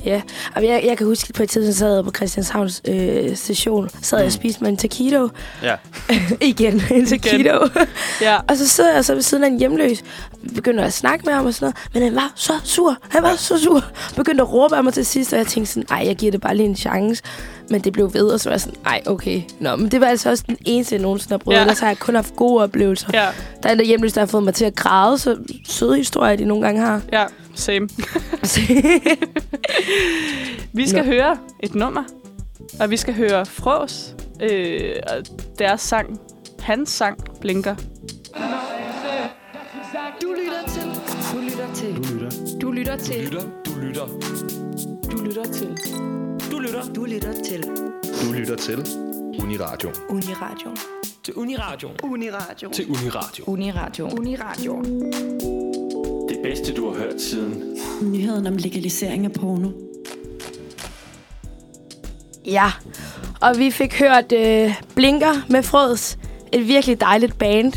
Ja, 0.04 0.22
og 0.56 0.64
jeg, 0.64 0.82
jeg 0.86 0.98
kan 0.98 1.06
huske, 1.06 1.32
på 1.32 1.42
et 1.42 1.48
tidspunkt 1.50 1.76
sad 1.76 1.94
jeg 1.94 2.04
på 2.04 2.10
Christianshavns 2.16 2.82
øh, 2.88 3.36
station, 3.36 3.88
sad 4.02 4.18
jeg 4.18 4.24
og 4.24 4.28
Mm. 4.28 4.30
spiste 4.30 4.60
med 4.62 4.70
en 4.70 4.76
taquito. 4.76 5.28
Ja. 5.62 5.74
Igen, 6.50 6.82
en 6.90 7.06
taquito. 7.06 7.52
ja. 8.20 8.36
og 8.48 8.56
så 8.56 8.68
sidder 8.68 8.94
jeg 8.94 9.04
så 9.04 9.14
ved 9.14 9.22
siden 9.22 9.44
af 9.44 9.48
en 9.48 9.58
hjemløs, 9.58 10.02
begynder 10.54 10.84
at 10.84 10.92
snakke 10.92 11.24
med 11.24 11.32
ham 11.34 11.46
og 11.46 11.54
sådan 11.54 11.64
noget, 11.66 11.76
men 11.94 12.02
han 12.02 12.14
var 12.14 12.32
så 12.36 12.52
sur, 12.64 12.96
han 13.08 13.22
var 13.22 13.28
Ja. 13.30 13.36
så 13.36 13.58
sur. 13.58 13.84
Begyndte 14.16 14.42
at 14.42 14.52
råbe 14.52 14.76
af 14.76 14.84
mig 14.84 14.92
til 14.92 15.06
sidst, 15.06 15.32
og 15.32 15.38
jeg 15.38 15.46
tænkte 15.46 15.72
sådan, 15.72 15.86
ej, 15.90 16.02
jeg 16.06 16.16
giver 16.22 16.32
det 16.32 16.40
bare 16.40 16.56
lige 16.56 16.68
en 16.68 16.76
chance. 16.76 17.22
Men 17.70 17.80
det 17.80 17.92
blev 17.92 18.14
ved, 18.14 18.26
og 18.28 18.40
så 18.40 18.48
var 18.48 18.54
jeg 18.54 18.60
sådan, 18.60 18.78
ej, 18.86 19.02
okay. 19.06 19.42
Nå, 19.60 19.76
men 19.76 19.88
det 19.90 20.00
var 20.00 20.06
altså 20.06 20.30
også 20.30 20.44
den 20.46 20.56
eneste, 20.64 20.94
jeg 20.94 21.02
nogensinde 21.02 21.32
har 21.32 21.38
prøvet. 21.38 21.56
Ja. 21.56 21.60
Ellers 21.62 21.78
har 21.78 21.86
jeg 21.88 21.98
kun 21.98 22.14
haft 22.14 22.36
gode 22.36 22.62
oplevelser. 22.62 23.08
Ja. 23.14 23.28
Der 23.62 23.68
er 23.68 23.72
en 23.72 23.78
der 23.78 23.84
hjemløs, 23.84 24.12
der 24.12 24.20
har 24.20 24.26
fået 24.26 24.42
mig 24.42 24.54
til 24.54 24.64
at 24.64 24.74
græde, 24.76 25.18
så 25.18 25.36
søde 25.68 25.96
historier, 25.96 26.36
de 26.36 26.44
nogle 26.44 26.64
gange 26.64 26.80
har. 26.80 27.00
ja, 27.12 27.24
same. 27.54 27.88
Vi 30.72 30.88
skal 30.88 31.04
Nå. 31.04 31.12
høre 31.12 31.36
et 31.62 31.74
nummer, 31.74 32.02
og 32.80 32.90
vi 32.90 32.96
skal 32.96 33.14
høre 33.14 33.46
Frås, 33.46 34.14
øh, 34.42 34.90
deres 35.58 35.80
sang, 35.80 36.20
hans 36.60 36.90
sang, 36.90 37.18
Blinker. 37.40 37.74
Du 40.22 40.34
lytter 40.38 40.62
til. 40.68 40.82
Du 41.32 41.40
lytter 41.40 41.74
til. 41.74 41.96
Du 42.62 42.70
lytter 42.72 42.96
til. 42.96 43.24
lytter, 43.24 43.40
du 43.66 43.72
lytter, 43.80 44.06
Du 44.06 44.06
lytter 44.06 44.61
til. 45.30 45.76
du 46.50 46.58
lytter, 46.58 46.92
Du 46.94 47.04
lytter 47.04 47.32
til. 47.44 47.62
du 48.26 48.32
lytter 48.32 48.56
til 48.56 48.86
Uniradio. 49.42 49.90
Uniradio. 50.08 50.68
Til 51.24 51.34
Uniradio. 51.34 51.88
Uniradio. 52.02 52.70
Til 52.72 52.86
Uniradio. 52.90 53.44
Uniradio. 53.46 54.08
Uniradio. 54.18 54.82
Det 56.28 56.38
bedste, 56.42 56.74
du 56.74 56.88
har 56.92 56.98
hørt 56.98 57.20
siden. 57.20 57.78
Nyheden 58.02 58.46
om 58.46 58.56
legalisering 58.56 59.24
af 59.24 59.32
porno. 59.32 59.68
Ja, 62.46 62.72
og 63.40 63.58
vi 63.58 63.70
fik 63.70 63.98
hørt 63.98 64.32
øh, 64.32 64.74
Blinker 64.94 65.46
med 65.50 65.62
Frøds. 65.62 66.18
Et 66.52 66.68
virkelig 66.68 67.00
dejligt 67.00 67.38
band. 67.38 67.72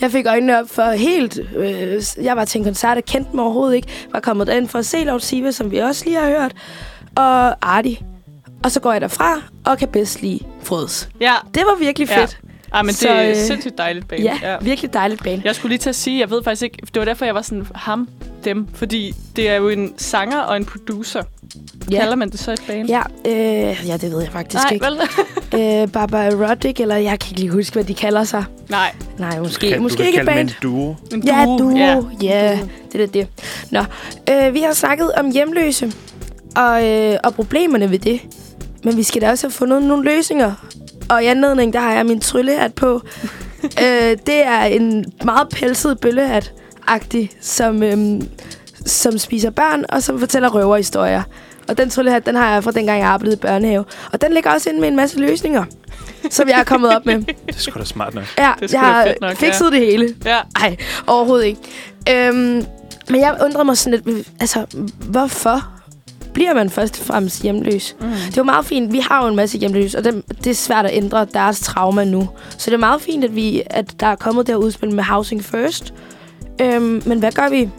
Jeg 0.00 0.10
fik 0.10 0.26
øjnene 0.26 0.58
op 0.60 0.68
for 0.70 0.90
helt... 0.90 1.38
Øh, 1.56 2.02
jeg 2.22 2.36
var 2.36 2.44
til 2.44 2.58
en 2.58 2.64
koncert 2.64 2.96
og 2.96 3.04
kendte 3.04 3.30
dem 3.32 3.40
overhovedet 3.40 3.76
ikke. 3.76 3.88
Var 4.12 4.20
kommet 4.20 4.46
derind 4.46 4.68
for 4.68 4.78
at 4.78 4.86
se 4.86 5.04
Lord 5.04 5.20
Siva, 5.20 5.50
som 5.50 5.70
vi 5.70 5.78
også 5.78 6.04
lige 6.04 6.16
har 6.16 6.28
hørt. 6.28 6.52
Og 7.16 7.56
Arti. 7.76 8.02
Og 8.64 8.70
så 8.70 8.80
går 8.80 8.92
jeg 8.92 9.00
derfra 9.00 9.34
og 9.66 9.78
kan 9.78 9.88
bedst 9.88 10.22
lide 10.22 10.40
Frøds. 10.62 11.08
Ja, 11.20 11.34
Det 11.54 11.62
var 11.66 11.78
virkelig 11.78 12.08
fedt. 12.08 12.40
Ah, 12.72 12.84
men 12.84 12.88
det 12.88 12.96
Så, 12.96 13.08
er 13.08 13.30
øh, 13.30 13.36
sindssygt 13.36 13.78
dejligt 13.78 14.08
band. 14.08 14.22
Ja, 14.22 14.38
ja, 14.42 14.56
virkelig 14.60 14.92
dejligt 14.94 15.22
band. 15.24 15.40
Jeg 15.44 15.54
skulle 15.54 15.70
lige 15.70 15.78
til 15.78 15.88
at 15.88 15.96
sige, 15.96 16.20
jeg 16.20 16.30
ved 16.30 16.42
faktisk 16.42 16.62
ikke, 16.62 16.78
det 16.94 16.98
var 16.98 17.04
derfor, 17.04 17.24
jeg 17.24 17.34
var 17.34 17.42
sådan 17.42 17.66
ham, 17.74 18.08
dem, 18.44 18.66
fordi 18.74 19.14
det 19.36 19.48
er 19.50 19.54
jo 19.54 19.68
en 19.68 19.94
sanger 19.96 20.38
og 20.38 20.56
en 20.56 20.64
producer. 20.64 21.22
Ja. 21.90 21.98
Kalder 22.00 22.14
man 22.16 22.30
det 22.30 22.40
så 22.40 22.52
et 22.52 22.62
band? 22.66 22.88
Ja, 22.88 23.02
øh, 23.26 23.88
ja, 23.88 23.96
det 23.96 24.10
ved 24.12 24.20
jeg 24.22 24.32
faktisk 24.32 24.64
Nej, 24.64 24.72
ikke. 24.72 24.86
vel? 24.86 24.98
Øh, 25.54 25.88
Baba 25.92 26.16
Erotic, 26.26 26.80
eller 26.80 26.96
jeg 26.96 27.18
kan 27.18 27.30
ikke 27.30 27.40
lige 27.40 27.50
huske, 27.52 27.72
hvad 27.74 27.84
de 27.84 27.94
kalder 27.94 28.24
sig. 28.24 28.44
Nej, 28.68 28.92
Nej, 29.18 29.40
måske, 29.40 29.70
Kan, 29.70 29.82
måske 29.82 29.96
du 29.96 30.02
kan 30.02 30.06
ikke 30.06 30.20
et 30.20 30.26
kalde 30.26 30.38
band. 30.38 30.48
dem 30.62 30.70
en 30.70 30.74
duo. 30.76 30.94
en 31.14 31.22
Ja, 31.26 31.44
duo. 31.44 31.58
du. 31.58 31.76
Ja, 31.76 32.02
Ja. 32.22 32.50
ja 32.50 32.58
det 32.92 33.00
er 33.00 33.06
det. 33.06 33.26
Nå, 33.70 33.80
øh, 34.30 34.54
vi 34.54 34.60
har 34.60 34.72
snakket 34.72 35.12
om 35.12 35.30
hjemløse 35.32 35.92
og, 36.56 36.86
øh, 36.86 37.16
og 37.24 37.34
problemerne 37.34 37.90
ved 37.90 37.98
det. 37.98 38.20
Men 38.84 38.96
vi 38.96 39.02
skal 39.02 39.22
da 39.22 39.30
også 39.30 39.46
have 39.46 39.52
fundet 39.52 39.82
nogle 39.82 40.04
løsninger. 40.04 40.52
Og 41.08 41.22
i 41.24 41.26
anledning, 41.26 41.72
der 41.72 41.80
har 41.80 41.92
jeg 41.92 42.06
min 42.06 42.20
tryllehat 42.20 42.74
på. 42.74 43.02
øh, 43.82 44.16
det 44.26 44.44
er 44.44 44.60
en 44.60 45.04
meget 45.24 45.48
pelset 45.48 45.98
bøllehat-agtig, 46.06 47.28
som, 47.40 47.82
øhm, 47.82 48.28
som 48.86 49.18
spiser 49.18 49.50
børn 49.50 49.84
og 49.88 50.02
som 50.02 50.18
fortæller 50.18 50.48
røverhistorier. 50.48 51.22
Og 51.68 51.78
den 51.78 51.90
tryllehat, 51.90 52.26
den 52.26 52.34
har 52.34 52.52
jeg 52.52 52.64
fra 52.64 52.70
dengang, 52.70 52.98
jeg 53.00 53.08
arbejdede 53.08 53.36
i 53.36 53.38
børnehave. 53.38 53.84
Og 54.12 54.20
den 54.20 54.32
ligger 54.32 54.50
også 54.50 54.68
inde 54.70 54.80
med 54.80 54.88
en 54.88 54.96
masse 54.96 55.18
løsninger, 55.18 55.64
som 56.30 56.48
jeg 56.48 56.60
er 56.60 56.64
kommet 56.64 56.96
op 56.96 57.06
med. 57.06 57.14
Det 57.24 57.36
er 57.48 57.52
sgu 57.58 57.78
da 57.78 57.84
smart 57.84 58.14
nok. 58.14 58.24
Ja, 58.38 58.52
Det 58.60 58.72
jeg 58.72 58.80
har 58.80 59.14
nok, 59.20 59.36
fikset 59.36 59.72
det 59.72 59.80
hele. 59.80 60.14
Ja. 60.24 60.38
Nej, 60.58 60.76
overhovedet 61.06 61.46
ikke. 61.46 61.60
Øhm, 62.10 62.64
men 63.10 63.20
jeg 63.20 63.36
undrer 63.44 63.62
mig 63.62 63.78
sådan 63.78 64.00
lidt, 64.04 64.26
altså, 64.40 64.66
hvorfor 65.10 65.77
bliver 66.38 66.54
man 66.54 66.70
først 66.70 67.00
og 67.00 67.06
fremmest 67.06 67.42
hjemløs? 67.42 67.96
Mm. 68.00 68.08
Det 68.08 68.28
er 68.28 68.32
jo 68.36 68.42
meget 68.42 68.66
fint, 68.66 68.92
vi 68.92 68.98
har 68.98 69.22
jo 69.22 69.28
en 69.28 69.36
masse 69.36 69.58
hjemløse, 69.58 69.98
og 69.98 70.04
dem, 70.04 70.22
det 70.44 70.46
er 70.46 70.54
svært 70.54 70.84
at 70.86 70.90
ændre 70.94 71.26
deres 71.34 71.60
trauma 71.60 72.04
nu. 72.04 72.28
Så 72.50 72.70
det 72.70 72.74
er 72.74 72.78
meget 72.78 73.00
fint, 73.00 73.24
at, 73.24 73.34
vi, 73.34 73.62
at 73.66 74.00
der 74.00 74.06
er 74.06 74.16
kommet 74.16 74.46
det 74.46 74.52
her 74.52 74.56
udspil 74.56 74.94
med 74.94 75.04
Housing 75.04 75.44
First. 75.44 75.94
Øhm, 76.60 77.02
men 77.06 77.18
hvad 77.18 77.32
gør 77.32 77.48
vi 77.48 77.70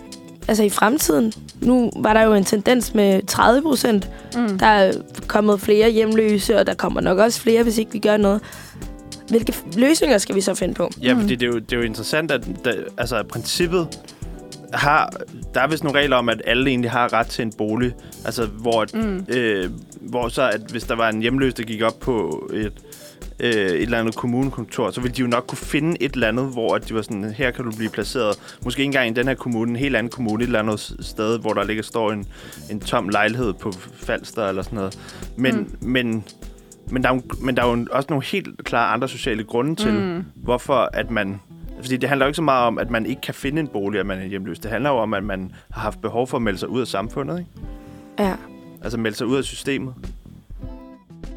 altså 0.48 0.64
i 0.64 0.70
fremtiden? 0.70 1.34
Nu 1.62 1.92
var 1.96 2.14
der 2.14 2.22
jo 2.22 2.34
en 2.34 2.46
tendens 2.46 2.94
med 2.94 3.28
30 3.28 3.62
procent. 3.62 4.10
Mm. 4.36 4.60
Der 4.60 4.66
er 4.66 4.94
kommet 5.28 5.62
flere 5.62 5.92
hjemløse, 5.92 6.58
og 6.58 6.68
der 6.68 6.74
kommer 6.74 7.02
nok 7.02 7.18
også 7.18 7.42
flere, 7.42 7.64
hvis 7.64 7.78
ikke 7.78 7.92
vi 7.92 8.00
gør 8.00 8.18
noget. 8.18 8.42
Hvilke 9.30 9.54
løsninger 9.78 10.18
skal 10.18 10.36
vi 10.36 10.42
så 10.42 10.54
finde 10.54 10.74
på? 10.74 10.92
Ja, 11.02 11.14
fordi 11.14 11.36
det 11.36 11.44
er 11.44 11.48
jo, 11.48 11.60
det 11.60 11.74
er 11.74 11.78
jo 11.78 11.84
interessant, 11.84 12.32
at 12.32 12.48
der, 12.66 12.74
altså, 12.98 13.24
princippet 13.30 13.88
har... 14.74 15.14
Der 15.54 15.62
er 15.62 15.68
vist 15.68 15.84
nogle 15.84 16.00
regler 16.00 16.16
om, 16.16 16.30
at 16.30 16.42
alle 16.46 16.70
egentlig 16.70 16.92
har 16.92 17.14
ret 17.14 17.28
til 17.28 17.42
en 17.44 17.54
bolig. 17.58 17.94
Altså, 18.26 18.46
hvor, 18.46 18.86
Mm. 18.94 19.26
øh, 19.30 19.70
hvor 20.02 20.28
så, 20.30 20.50
at 20.50 20.62
hvis 20.72 20.84
der 20.84 20.96
var 20.96 21.10
en 21.10 21.22
hjemløs, 21.22 21.54
der 21.54 21.64
gik 21.64 21.82
op 21.82 22.00
på 22.00 22.44
et, 22.54 22.74
øh, 23.40 23.50
et 23.52 23.82
eller 23.82 24.00
andet 24.00 24.16
kommunekontor, 24.16 24.92
så 24.92 25.02
ville 25.02 25.16
de 25.16 25.22
jo 25.22 25.28
nok 25.28 25.46
kunne 25.48 25.58
finde 25.58 25.98
et 26.04 26.14
eller 26.14 26.28
andet, 26.28 26.46
hvor 26.54 26.76
at 26.76 26.90
de 26.90 26.96
var 26.96 27.02
sådan, 27.02 27.24
her 27.38 27.52
kan 27.52 27.66
du 27.66 27.72
blive 27.72 27.90
placeret. 27.90 28.40
Måske 28.64 28.80
ikke 28.80 28.86
engang 28.86 29.10
i 29.10 29.14
den 29.14 29.28
her 29.28 29.36
kommune, 29.36 29.70
en 29.70 29.76
helt 29.76 29.96
anden 29.96 30.12
kommune, 30.12 30.44
et 30.44 30.46
eller 30.48 30.60
andet 30.60 30.96
sted, 31.00 31.40
hvor 31.40 31.54
der 31.54 31.64
ligger 31.64 31.84
står 31.84 32.12
en, 32.12 32.26
en 32.72 32.80
tom 32.80 33.10
lejlighed 33.10 33.54
på 33.54 33.72
Falster 33.94 34.48
eller 34.48 34.62
sådan 34.62 34.76
noget. 34.76 35.00
Men, 35.38 35.56
mm. 35.58 35.78
men, 35.90 36.24
men, 36.92 37.04
der 37.04 37.10
er 37.10 37.14
jo, 37.16 37.22
men 37.42 37.58
der 37.58 37.64
er 37.64 37.78
jo 37.78 37.86
også 37.92 38.08
nogle 38.10 38.26
helt 38.26 38.64
klare 38.64 38.94
andre 38.94 39.08
sociale 39.08 39.44
grunde 39.44 39.76
til, 39.76 39.94
Mm. 39.94 40.24
hvorfor 40.36 40.90
at 40.94 41.12
man... 41.12 41.42
Fordi 41.82 41.98
det 41.98 42.10
handler 42.10 42.26
jo 42.26 42.28
ikke 42.28 42.36
så 42.36 42.42
meget 42.42 42.68
om, 42.68 42.78
at 42.78 42.90
man 42.90 43.06
ikke 43.06 43.22
kan 43.22 43.34
finde 43.34 43.60
en 43.62 43.68
bolig, 43.68 44.00
at 44.00 44.06
man 44.06 44.20
er 44.20 44.26
hjemløs. 44.26 44.60
Det 44.60 44.72
handler 44.72 44.90
jo 44.90 44.96
om, 44.98 45.14
at 45.14 45.24
man 45.24 45.52
har 45.72 45.82
haft 45.82 46.02
behov 46.02 46.28
for 46.28 46.38
at 46.38 46.42
melde 46.44 46.60
sig 46.60 46.70
ud 46.70 46.82
af 46.82 46.88
samfundet, 46.88 47.40
ikke? 47.40 47.52
Ja. 48.20 48.34
Altså 48.84 48.98
melde 48.98 49.18
sig 49.18 49.28
ud 49.28 49.38
af 49.38 49.44
systemet. 49.44 49.94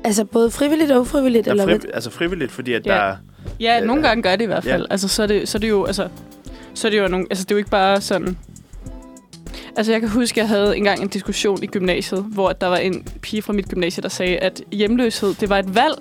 Altså 0.05 0.25
både 0.25 0.51
frivilligt 0.51 0.91
og 0.91 1.01
ufrivilligt, 1.01 1.49
eller 1.49 1.65
Eller 1.65 1.79
fri, 1.81 1.89
altså 1.95 2.11
frivilligt, 2.11 2.53
fordi 2.53 2.73
at 2.73 2.87
Ja. 2.87 2.95
ja. 2.95 3.01
der 3.01 3.05
er... 3.07 3.17
Ja, 3.61 3.81
Øh, 3.81 3.87
nogle 3.87 4.03
gange 4.03 4.23
gør 4.23 4.37
det 4.37 4.43
i 4.45 4.47
hvert 4.47 4.67
ja. 4.67 4.75
fald. 4.75 4.87
Altså, 4.91 5.09
så 5.09 5.23
er 5.23 5.27
det, 5.27 5.49
så 5.49 5.59
er 5.59 5.61
det 5.61 5.69
jo, 5.69 5.85
altså, 5.85 6.09
så 6.75 6.89
er 6.89 6.91
det 6.91 6.99
jo 6.99 7.09
nogle, 7.09 7.27
altså, 7.31 7.45
det 7.45 7.51
er 7.51 7.55
jo 7.55 7.59
ikke 7.59 7.71
bare 7.71 8.01
sådan... 8.01 8.39
Altså, 9.77 9.93
jeg 9.93 10.01
kan 10.01 10.11
huske, 10.11 10.41
at 10.41 10.43
jeg 10.43 10.49
havde 10.49 10.77
engang 10.77 11.03
en 11.03 11.09
diskussion 11.09 11.63
i 11.63 11.67
gymnasiet, 11.67 12.25
hvor 12.33 12.53
der 12.53 12.67
var 12.67 12.77
en 12.77 13.07
pige 13.23 13.43
fra 13.43 13.53
mit 13.53 13.69
gymnasie, 13.69 14.03
der 14.03 14.09
sagde, 14.09 14.37
at 14.39 14.63
hjemløshed, 14.73 15.35
det 15.35 15.49
var 15.49 15.59
et 15.59 15.75
valg. 15.75 15.95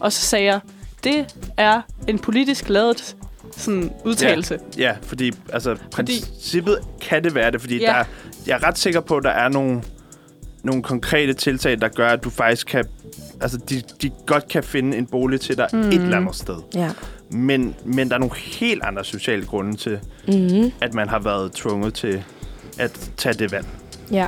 Og 0.00 0.12
så 0.12 0.20
sagde 0.20 0.44
jeg, 0.44 0.60
det 1.04 1.26
er 1.56 1.80
en 2.08 2.18
politisk 2.18 2.68
lavet 2.68 3.16
sådan, 3.56 3.92
udtalelse. 4.04 4.58
Ja, 4.78 4.96
fordi 5.02 5.32
altså, 5.52 5.76
princippet 5.92 6.78
kan 7.00 7.24
det 7.24 7.34
være 7.34 7.50
det, 7.50 7.60
fordi 7.60 7.78
Ja. 7.78 7.92
ja. 7.92 7.98
der, 7.98 8.04
jeg 8.46 8.54
er 8.62 8.66
ret 8.66 8.78
sikker 8.78 9.00
på, 9.00 9.16
at 9.16 9.24
der 9.24 9.30
er 9.30 9.48
nogle, 9.48 9.82
nogle 10.62 10.82
konkrete 10.82 11.32
tiltag, 11.32 11.80
der 11.80 11.88
gør, 11.88 12.08
at 12.08 12.24
du 12.24 12.30
faktisk 12.30 12.66
kan... 12.66 12.84
Altså, 13.40 13.58
de, 13.58 13.82
de 14.02 14.10
godt 14.26 14.48
kan 14.48 14.62
finde 14.62 14.96
en 14.96 15.06
bolig 15.06 15.40
til 15.40 15.56
dig 15.56 15.68
mm. 15.72 15.80
et 15.80 15.94
eller 15.94 16.16
andet 16.16 16.36
sted. 16.36 16.56
Ja. 16.74 16.90
Men, 17.30 17.74
men 17.84 18.08
der 18.08 18.14
er 18.14 18.18
nogle 18.18 18.34
helt 18.36 18.82
andre 18.82 19.04
sociale 19.04 19.46
grunde 19.46 19.76
til, 19.76 19.98
Mm-hmm. 20.28 20.72
at 20.80 20.94
man 20.94 21.08
har 21.08 21.18
været 21.18 21.52
tvunget 21.52 21.94
til 21.94 22.22
at 22.78 23.10
tage 23.16 23.32
det 23.32 23.52
valg. 23.52 23.66
Ja. 24.12 24.26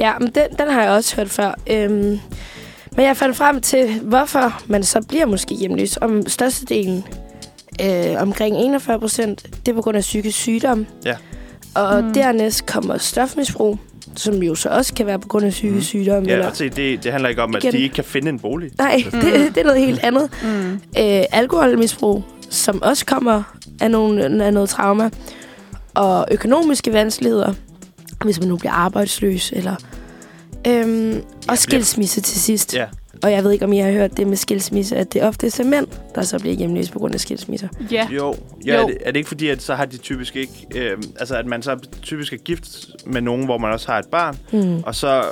Ja, 0.00 0.18
men 0.18 0.30
den, 0.34 0.44
den 0.58 0.68
har 0.70 0.82
jeg 0.82 0.90
også 0.90 1.16
hørt 1.16 1.30
før. 1.30 1.54
Øhm, 1.70 2.18
men 2.96 3.06
jeg 3.06 3.16
fandt 3.16 3.36
frem 3.36 3.60
til, 3.60 4.00
hvorfor 4.02 4.62
man 4.66 4.82
så 4.84 5.02
bliver 5.08 5.26
måske 5.26 5.54
hjemløs. 5.54 5.96
Om 5.96 6.26
størstedelen, 6.26 7.04
øh, 7.82 8.22
omkring 8.22 8.56
41 8.56 8.98
procent, 9.00 9.42
det 9.66 9.72
er 9.72 9.76
på 9.76 9.82
grund 9.82 9.96
af 9.96 10.00
psykisk 10.02 10.38
sygdom. 10.38 10.86
Ja. 11.04 11.14
Og 11.74 12.00
Mm. 12.02 12.06
mm. 12.08 12.14
dernæst 12.14 12.66
kommer 12.66 12.98
stofmisbrug, 12.98 13.78
som 14.16 14.34
jo 14.42 14.54
så 14.54 14.68
også 14.68 14.94
kan 14.94 15.06
være 15.06 15.18
på 15.18 15.28
grund 15.28 15.44
af 15.46 15.50
psykisk 15.52 15.74
Mm. 15.74 15.82
sygdom. 15.82 16.24
Ja, 16.24 16.32
eller, 16.32 16.50
og 16.50 16.56
se, 16.56 16.68
det, 16.68 17.04
det 17.04 17.12
handler 17.12 17.28
ikke 17.28 17.42
om, 17.42 17.54
at 17.56 17.64
Igen. 17.64 17.72
de 17.72 17.78
ikke 17.78 17.94
kan 17.94 18.04
finde 18.04 18.28
en 18.28 18.38
bolig. 18.38 18.70
nej, 18.78 19.02
det, 19.12 19.22
det 19.54 19.60
er 19.60 19.64
noget 19.64 19.80
helt 19.80 20.00
andet. 20.02 20.30
Mm. 20.42 20.72
øh, 20.72 21.24
alkoholmisbrug, 21.32 22.24
som 22.50 22.82
også 22.82 23.06
kommer 23.06 23.42
af, 23.80 23.90
nogle, 23.90 24.44
af 24.44 24.52
noget 24.54 24.68
trauma, 24.68 25.10
og 25.94 26.26
økonomiske 26.30 26.92
vanskeligheder, 26.92 27.52
hvis 28.24 28.40
man 28.40 28.48
nu 28.48 28.56
bliver 28.56 28.72
arbejdsløs, 28.72 29.52
eller 29.56 29.74
øhm, 30.66 31.22
og 31.48 31.58
skilsmisse 31.58 32.20
til 32.20 32.40
sidst. 32.40 32.74
Ja, 32.74 32.84
Og 33.22 33.32
jeg 33.32 33.44
ved 33.44 33.52
ikke, 33.52 33.64
om 33.64 33.72
I 33.72 33.78
har 33.78 33.90
hørt 33.92 34.16
det 34.16 34.26
med 34.26 34.36
skilsmisse, 34.36 34.96
at 34.96 35.12
det 35.12 35.22
ofte 35.22 35.46
er 35.46 35.64
mænd, 35.64 35.86
der 36.14 36.22
så 36.22 36.38
bliver 36.38 36.54
hjemløse 36.54 36.92
på 36.92 36.98
grund 36.98 37.14
af 37.14 37.20
skilsmisser. 37.20 37.68
Ja. 37.90 38.08
Jo, 38.10 38.34
ja, 38.66 38.74
Jo. 38.76 38.82
Er, 38.82 38.86
det, 38.86 38.96
er 39.00 39.10
det 39.10 39.16
ikke 39.16 39.28
fordi, 39.28 39.48
at 39.48 39.62
så 39.62 39.74
har 39.74 39.84
de 39.84 39.96
typisk 39.96 40.36
ikke... 40.36 40.66
Øh, 40.74 40.96
altså, 41.20 41.36
at 41.36 41.46
man 41.46 41.62
så 41.62 41.78
typisk 42.02 42.32
er 42.32 42.36
gift 42.36 42.86
med 43.06 43.20
nogen, 43.20 43.44
hvor 43.44 43.58
man 43.58 43.72
også 43.72 43.90
har 43.92 43.98
et 43.98 44.06
barn, 44.06 44.36
Mm. 44.52 44.82
og 44.86 44.94
så 44.94 45.24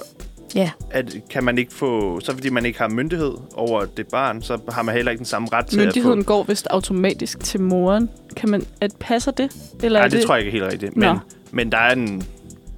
Ja. 0.55 0.71
at, 0.91 1.17
kan 1.31 1.45
man 1.45 1.59
ikke 1.59 1.73
få... 1.75 2.21
Så 2.21 2.33
fordi 2.33 2.49
man 2.51 2.67
ikke 2.67 2.79
har 2.79 2.89
myndighed 2.89 3.33
over 3.55 3.85
det 3.85 4.07
barn, 4.09 4.43
så 4.43 4.59
har 4.69 4.83
man 4.83 4.95
heller 4.95 5.11
ikke 5.11 5.19
den 5.19 5.27
samme 5.27 5.49
ret 5.53 5.67
til 5.67 5.79
Myndigheden 5.79 6.19
at 6.19 6.25
få... 6.25 6.29
går 6.29 6.43
vist 6.43 6.67
automatisk 6.71 7.41
til 7.41 7.61
moren. 7.61 8.11
Kan 8.37 8.49
man, 8.49 8.67
at 8.81 8.93
passer 9.01 9.31
det? 9.33 9.51
Eller 9.83 9.99
Nej, 10.01 10.09
det, 10.09 10.19
det 10.19 10.27
tror 10.27 10.35
jeg 10.37 10.47
ikke 10.47 10.59
er 10.59 10.63
helt 10.63 10.73
rigtigt. 10.73 10.97
Men, 10.97 11.09
Nå. 11.09 11.19
men 11.51 11.73
der 11.73 11.79
er 11.79 11.93
en, 11.93 12.23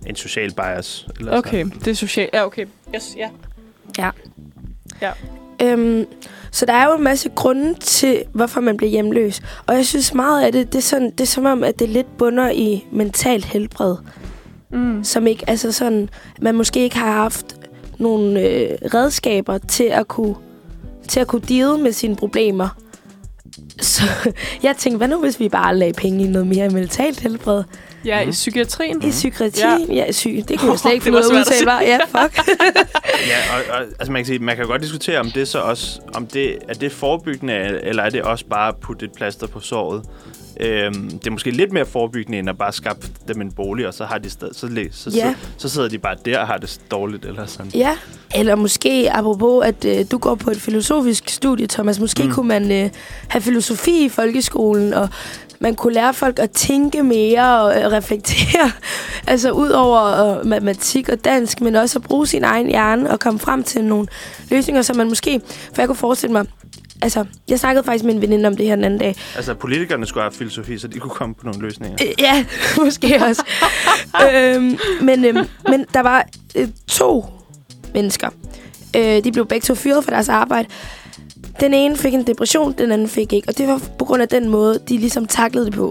en 0.06 0.16
social 0.16 0.52
bias. 0.54 1.06
Eller 1.18 1.38
Okay, 1.38 1.64
det 1.84 1.88
er 1.88 1.94
socialt. 1.94 2.30
Ja, 2.34 2.46
okay. 2.46 2.66
Yes, 2.94 3.16
ja. 3.18 4.10
Øhm, 5.62 6.06
så 6.50 6.66
der 6.66 6.72
er 6.72 6.86
jo 6.86 6.94
en 6.96 7.04
masse 7.04 7.28
grunde 7.28 7.74
til, 7.74 8.22
hvorfor 8.32 8.60
man 8.60 8.76
bliver 8.76 8.90
hjemløs. 8.90 9.42
Og 9.66 9.74
jeg 9.74 9.86
synes 9.86 10.14
meget 10.14 10.42
af 10.42 10.52
det, 10.52 10.72
det 10.72 10.78
er, 10.78 10.82
sådan, 10.82 11.10
det 11.10 11.20
er 11.20 11.26
som 11.26 11.46
om, 11.46 11.64
at 11.64 11.78
det 11.78 11.88
lidt 11.88 12.18
bunder 12.18 12.50
i 12.50 12.84
mentalt 12.92 13.44
helbred. 13.44 13.96
Mm. 14.70 15.04
Som 15.04 15.26
ikke, 15.26 15.44
altså 15.50 15.72
sådan, 15.72 16.08
man 16.40 16.54
måske 16.54 16.80
ikke 16.80 16.96
har 16.96 17.12
haft 17.12 17.56
nogle 17.98 18.40
øh, 18.40 18.68
redskaber 18.94 19.58
til 19.58 19.84
at 19.84 20.08
kunne 20.08 20.34
til 21.08 21.20
at 21.20 21.26
kunne 21.26 21.42
deal 21.48 21.78
med 21.78 21.92
sine 21.92 22.16
problemer. 22.16 22.68
Så 23.80 24.02
jeg 24.62 24.76
tænkte, 24.76 24.96
hvad 24.96 25.08
nu 25.08 25.20
hvis 25.20 25.40
vi 25.40 25.48
bare 25.48 25.76
lagde 25.76 25.92
penge 25.92 26.24
i 26.24 26.28
noget 26.28 26.46
mere 26.46 26.68
mentalt 26.68 27.20
helbred? 27.20 27.64
Ja, 28.04 28.20
Mhm. 28.20 28.28
i 28.28 28.32
psykiatrien. 28.32 29.02
I 29.02 29.10
psykiatrien? 29.10 29.92
Ja, 29.92 30.12
syg. 30.12 30.44
Det 30.48 30.58
kunne 30.60 30.70
jeg 30.70 30.78
slet 30.82 30.92
ikke 30.92 31.04
finde 31.04 31.18
ud 31.18 31.22
af 31.22 31.40
at 31.40 31.46
svært 31.46 31.46
at 31.46 31.52
udtale. 31.52 31.66
Var. 31.66 31.80
Ja, 31.80 31.98
fuck. 32.24 32.48
Ja, 33.28 33.56
og, 33.56 33.74
og 33.78 33.80
altså 33.98 34.12
man 34.12 34.20
kan 34.22 34.26
sige, 34.26 34.38
man 34.38 34.56
kan 34.56 34.66
godt 34.66 34.82
diskutere, 34.82 35.18
om 35.20 35.30
det 35.30 35.48
så 35.48 35.58
også, 35.58 36.00
om 36.14 36.26
det, 36.26 36.58
er 36.68 36.74
det 36.74 36.92
forebyggende, 36.92 37.54
eller 37.82 38.02
er 38.02 38.10
det 38.10 38.22
også 38.22 38.44
bare 38.46 38.68
at 38.68 38.76
putte 38.76 39.04
et 39.06 39.12
plaster 39.12 39.46
på 39.46 39.60
såret. 39.60 40.02
Øhm, 40.60 41.10
det 41.10 41.26
er 41.26 41.30
måske 41.30 41.50
lidt 41.50 41.72
mere 41.72 41.86
forebyggende, 41.86 42.38
end 42.38 42.48
at 42.48 42.58
bare 42.58 42.72
skaffe 42.72 43.00
dem 43.28 43.40
en 43.40 43.52
bolig, 43.52 43.86
og 43.86 43.94
så 43.94 44.04
har 44.04 44.18
de 44.18 44.30
sted, 44.30 44.48
så, 44.54 44.60
så, 44.92 45.10
Ja. 45.16 45.34
så, 45.56 45.68
så, 45.68 45.68
sidder 45.68 45.88
de 45.88 45.98
bare 45.98 46.16
der 46.24 46.38
og 46.40 46.46
har 46.46 46.56
det 46.56 46.80
dårligt, 46.90 47.24
eller 47.24 47.46
sådan. 47.46 47.70
Ja, 47.74 47.96
eller 48.34 48.54
måske 48.54 49.10
apropos, 49.12 49.64
at 49.66 49.84
øh, 49.84 50.04
du 50.10 50.18
går 50.18 50.34
på 50.34 50.50
et 50.50 50.56
filosofisk 50.56 51.28
studie, 51.28 51.66
Thomas. 51.66 52.00
Måske 52.00 52.22
mm. 52.22 52.32
Kunne 52.32 52.48
man 52.48 52.72
øh, 52.72 52.90
have 53.28 53.42
filosofi 53.42 54.04
i 54.04 54.08
folkeskolen, 54.08 54.94
og 54.94 55.08
man 55.60 55.74
kunne 55.74 55.94
lære 55.94 56.14
folk 56.14 56.38
at 56.38 56.50
tænke 56.50 57.02
mere 57.02 57.60
og 57.60 57.80
øh, 57.80 57.92
reflektere. 57.92 58.70
altså 59.26 59.50
ud 59.50 59.70
over 59.70 60.00
øh, 60.38 60.46
matematik 60.46 61.08
og 61.08 61.24
dansk, 61.24 61.60
men 61.60 61.74
også 61.74 61.98
at 61.98 62.02
bruge 62.02 62.26
sin 62.26 62.44
egen 62.44 62.66
hjerne 62.66 63.10
og 63.10 63.20
komme 63.20 63.40
frem 63.40 63.62
til 63.62 63.84
nogle 63.84 64.06
løsninger, 64.50 64.82
som 64.82 64.96
man 64.96 65.08
måske... 65.08 65.40
For 65.74 65.82
jeg 65.82 65.88
kunne 65.88 65.96
forestille 65.96 66.32
mig... 66.32 66.46
Altså, 67.02 67.24
jeg 67.48 67.58
snakkede 67.58 67.84
faktisk 67.84 68.04
med 68.04 68.14
en 68.14 68.20
veninde 68.20 68.46
om 68.46 68.56
det 68.56 68.66
her 68.66 68.74
den 68.74 68.84
anden 68.84 69.00
dag. 69.00 69.16
Altså, 69.36 69.54
politikerne 69.54 70.06
skulle 70.06 70.24
have 70.24 70.32
filosofi, 70.32 70.78
så 70.78 70.88
de 70.88 70.98
kunne 70.98 71.10
komme 71.10 71.34
på 71.34 71.44
nogle 71.44 71.60
løsninger. 71.60 71.98
Øh, 72.02 72.12
Ja, 72.18 72.44
måske 72.84 73.20
også. 73.24 73.42
øhm, 74.34 74.78
men, 75.00 75.24
øhm, 75.24 75.48
men 75.68 75.86
der 75.94 76.00
var 76.00 76.26
øh, 76.56 76.68
to 76.86 77.37
mennesker. 77.94 78.28
Øh, 78.96 79.24
de 79.24 79.32
blev 79.32 79.46
begge 79.46 79.64
to 79.64 79.74
fyret 79.74 80.04
fra 80.04 80.12
deres 80.12 80.28
arbejde. 80.28 80.68
Den 81.60 81.74
ene 81.74 81.96
fik 81.96 82.14
en 82.14 82.26
depression, 82.26 82.74
den 82.78 82.92
anden 82.92 83.08
fik 83.08 83.32
ikke. 83.32 83.48
Og 83.48 83.58
det 83.58 83.68
var 83.68 83.80
på 83.98 84.04
grund 84.04 84.22
af 84.22 84.28
den 84.28 84.48
måde, 84.48 84.78
de 84.88 84.98
ligesom 84.98 85.26
taklede 85.26 85.66
det 85.66 85.74
på. 85.74 85.86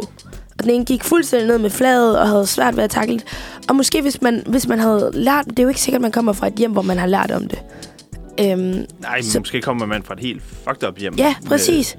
Og 0.60 0.64
den 0.64 0.70
ene 0.70 0.86
gik 0.86 1.04
fuldstændig 1.04 1.48
ned 1.48 1.58
med 1.58 1.70
fladet 1.70 2.20
og 2.20 2.28
havde 2.28 2.48
svært 2.48 2.76
ved 2.78 2.84
at 2.84 2.90
takle 2.90 3.14
det. 3.14 3.24
Og 3.70 3.76
måske 3.76 4.02
hvis 4.02 4.22
man, 4.22 4.44
hvis 4.48 4.68
man 4.68 4.80
havde 4.80 5.10
lært... 5.14 5.46
Det 5.50 5.60
er 5.60 5.64
jo 5.64 5.70
ikke 5.70 5.82
sikkert, 5.82 6.00
at 6.00 6.02
man 6.02 6.12
kommer 6.12 6.34
fra 6.34 6.48
et 6.48 6.54
hjem, 6.54 6.72
hvor 6.72 6.82
man 6.82 6.98
har 6.98 7.06
lært 7.08 7.32
om 7.32 7.48
det. 7.48 7.60
Øhm, 8.40 8.86
Nej, 9.02 9.22
Så- 9.22 9.40
måske 9.40 9.62
kommer 9.62 9.86
man 9.86 10.04
fra 10.04 10.14
et 10.14 10.20
helt 10.20 10.42
fucked 10.64 10.88
up 10.90 10.98
hjem. 11.00 11.14
Ja, 11.18 11.36
med- 11.42 11.50
præcis. 11.50 11.98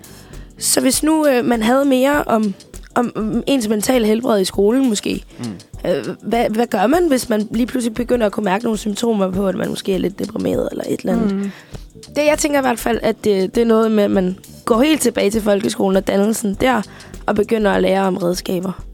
Så 0.59 0.81
hvis 0.81 1.03
nu 1.03 1.27
øh, 1.27 1.45
man 1.45 1.63
havde 1.63 1.85
mere 1.85 2.25
om, 2.25 2.55
om, 2.95 3.13
om 3.17 3.43
ens 3.47 3.69
mentale 3.69 4.07
helbred 4.07 4.41
i 4.41 4.45
skolen 4.45 4.89
måske, 4.89 5.25
Mm. 5.39 5.45
øh, 5.91 6.05
hvad, 6.23 6.51
hvad 6.51 6.67
gør 6.67 6.87
man, 6.87 7.09
hvis 7.09 7.29
man 7.29 7.49
lige 7.51 7.67
pludselig 7.67 7.95
begynder 7.95 8.27
at 8.27 8.33
kunne 8.33 8.45
mærke 8.45 8.65
nogle 8.65 8.79
symptomer 8.79 9.31
på, 9.31 9.49
at 9.49 9.55
man 9.55 9.69
måske 9.69 9.95
er 9.95 9.99
lidt 9.99 10.19
deprimeret 10.19 10.69
eller 10.71 10.85
et 10.89 11.01
eller 11.01 11.13
andet? 11.13 11.35
Mm. 11.37 11.51
Det, 11.95 12.25
jeg 12.27 12.39
tænker 12.39 12.59
i 12.59 12.63
hvert 12.63 12.79
fald, 12.79 13.01
at 13.03 13.17
det, 13.25 13.55
det 13.55 13.61
er 13.61 13.67
noget 13.67 13.91
med, 13.91 14.05
at 14.05 14.11
man 14.11 14.39
går 14.65 14.83
helt 14.83 15.01
tilbage 15.01 15.31
til 15.31 15.41
folkeskolen 15.43 15.97
og 15.97 16.07
dannelsen 16.07 16.55
der, 16.61 16.83
og 17.27 17.35
begynder 17.35 17.71
at 17.71 17.83
lære 17.83 18.03
om 18.07 18.17
redskaber. 18.17 18.85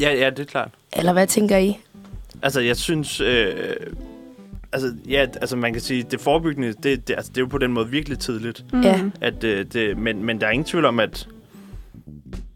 Ja, 0.00 0.14
ja, 0.14 0.30
det 0.30 0.38
er 0.38 0.44
klart. 0.44 0.70
Eller 0.96 1.12
hvad 1.12 1.26
tænker 1.26 1.56
I? 1.56 1.78
Altså, 2.42 2.60
jeg 2.60 2.76
synes... 2.76 3.20
Øh, 3.20 3.54
altså, 4.72 4.92
ja, 5.08 5.26
altså, 5.40 5.56
man 5.56 5.72
kan 5.72 5.82
sige, 5.82 6.02
det 6.10 6.20
forebyggende, 6.20 6.68
det, 6.82 7.08
det, 7.08 7.14
altså, 7.16 7.30
det 7.34 7.38
er 7.38 7.42
jo 7.42 7.46
på 7.46 7.58
den 7.58 7.72
måde 7.72 7.88
virkelig 7.88 8.18
tidligt. 8.18 8.64
Mm. 8.72 8.80
Ja. 8.82 9.00
At, 9.20 9.44
øh, 9.44 9.66
det, 9.72 9.98
men, 9.98 10.24
men 10.24 10.40
der 10.40 10.46
er 10.46 10.50
ingen 10.50 10.64
tvivl 10.64 10.84
om, 10.84 11.00
at, 11.00 11.28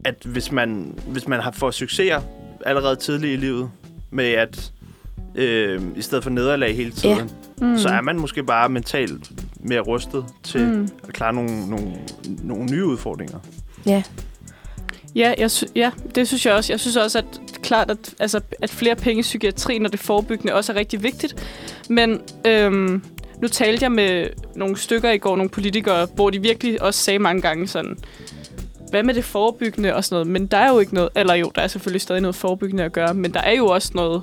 at 0.05 0.15
hvis 0.25 0.51
man, 0.51 0.99
hvis 1.07 1.27
man 1.27 1.39
har 1.39 1.51
fået 1.51 1.73
succeser 1.73 2.21
allerede 2.65 2.95
tidligt 2.95 3.33
i 3.33 3.35
livet, 3.35 3.69
med 4.11 4.25
at 4.25 4.71
øh, 5.35 5.81
i 5.95 6.01
stedet 6.01 6.23
for 6.23 6.29
nederlag 6.31 6.75
hele 6.75 6.91
tiden, 6.91 7.29
Mm. 7.61 7.77
så 7.77 7.89
er 7.89 8.01
man 8.01 8.19
måske 8.19 8.43
bare 8.43 8.69
mentalt 8.69 9.31
mere 9.59 9.79
rustet 9.79 10.25
til 10.43 10.67
Mm. 10.67 10.87
at 11.07 11.13
klare 11.13 11.33
nogle, 11.33 11.69
nogle, 11.69 11.93
nogle 12.43 12.65
nye 12.65 12.85
udfordringer. 12.85 13.39
Ja. 13.85 14.03
Ja, 15.15 15.33
jeg 15.37 15.51
sy- 15.51 15.63
ja, 15.75 15.91
det 16.15 16.27
synes 16.27 16.45
jeg 16.45 16.53
også. 16.53 16.73
Jeg 16.73 16.79
synes 16.79 16.97
også, 16.97 17.17
at 17.17 17.25
klart, 17.63 17.91
at, 17.91 18.13
altså, 18.19 18.41
at 18.61 18.69
flere 18.69 18.95
penge 18.95 19.19
i 19.19 19.21
psykiatrien 19.21 19.85
og 19.85 19.91
det 19.91 19.99
forebyggende 19.99 20.53
også 20.53 20.71
er 20.71 20.75
rigtig 20.75 21.03
vigtigt. 21.03 21.47
Men 21.89 22.21
øhm, 22.47 23.03
nu 23.41 23.47
talte 23.47 23.83
jeg 23.83 23.91
med 23.91 24.27
nogle 24.55 24.77
stykker 24.77 25.11
i 25.11 25.17
går, 25.17 25.35
nogle 25.35 25.49
politikere, 25.49 26.07
hvor 26.15 26.29
de 26.29 26.41
virkelig 26.41 26.81
også 26.81 26.99
sagde 27.03 27.19
mange 27.19 27.41
gange 27.41 27.67
sådan, 27.67 27.97
hvad 28.91 29.03
med 29.03 29.13
det 29.13 29.23
forebyggende 29.25 29.95
og 29.95 30.03
sådan 30.03 30.15
noget? 30.15 30.27
Men 30.27 30.45
der 30.47 30.57
er 30.57 30.69
jo 30.73 30.79
ikke 30.79 30.93
noget, 30.93 31.09
eller 31.15 31.33
jo, 31.33 31.51
der 31.55 31.61
er 31.61 31.67
selvfølgelig 31.67 32.01
stadig 32.01 32.21
noget 32.21 32.35
forebyggende 32.35 32.83
at 32.83 32.91
gøre, 32.91 33.13
men 33.13 33.33
der 33.33 33.39
er 33.39 33.51
jo 33.51 33.67
også 33.67 33.91
noget 33.95 34.21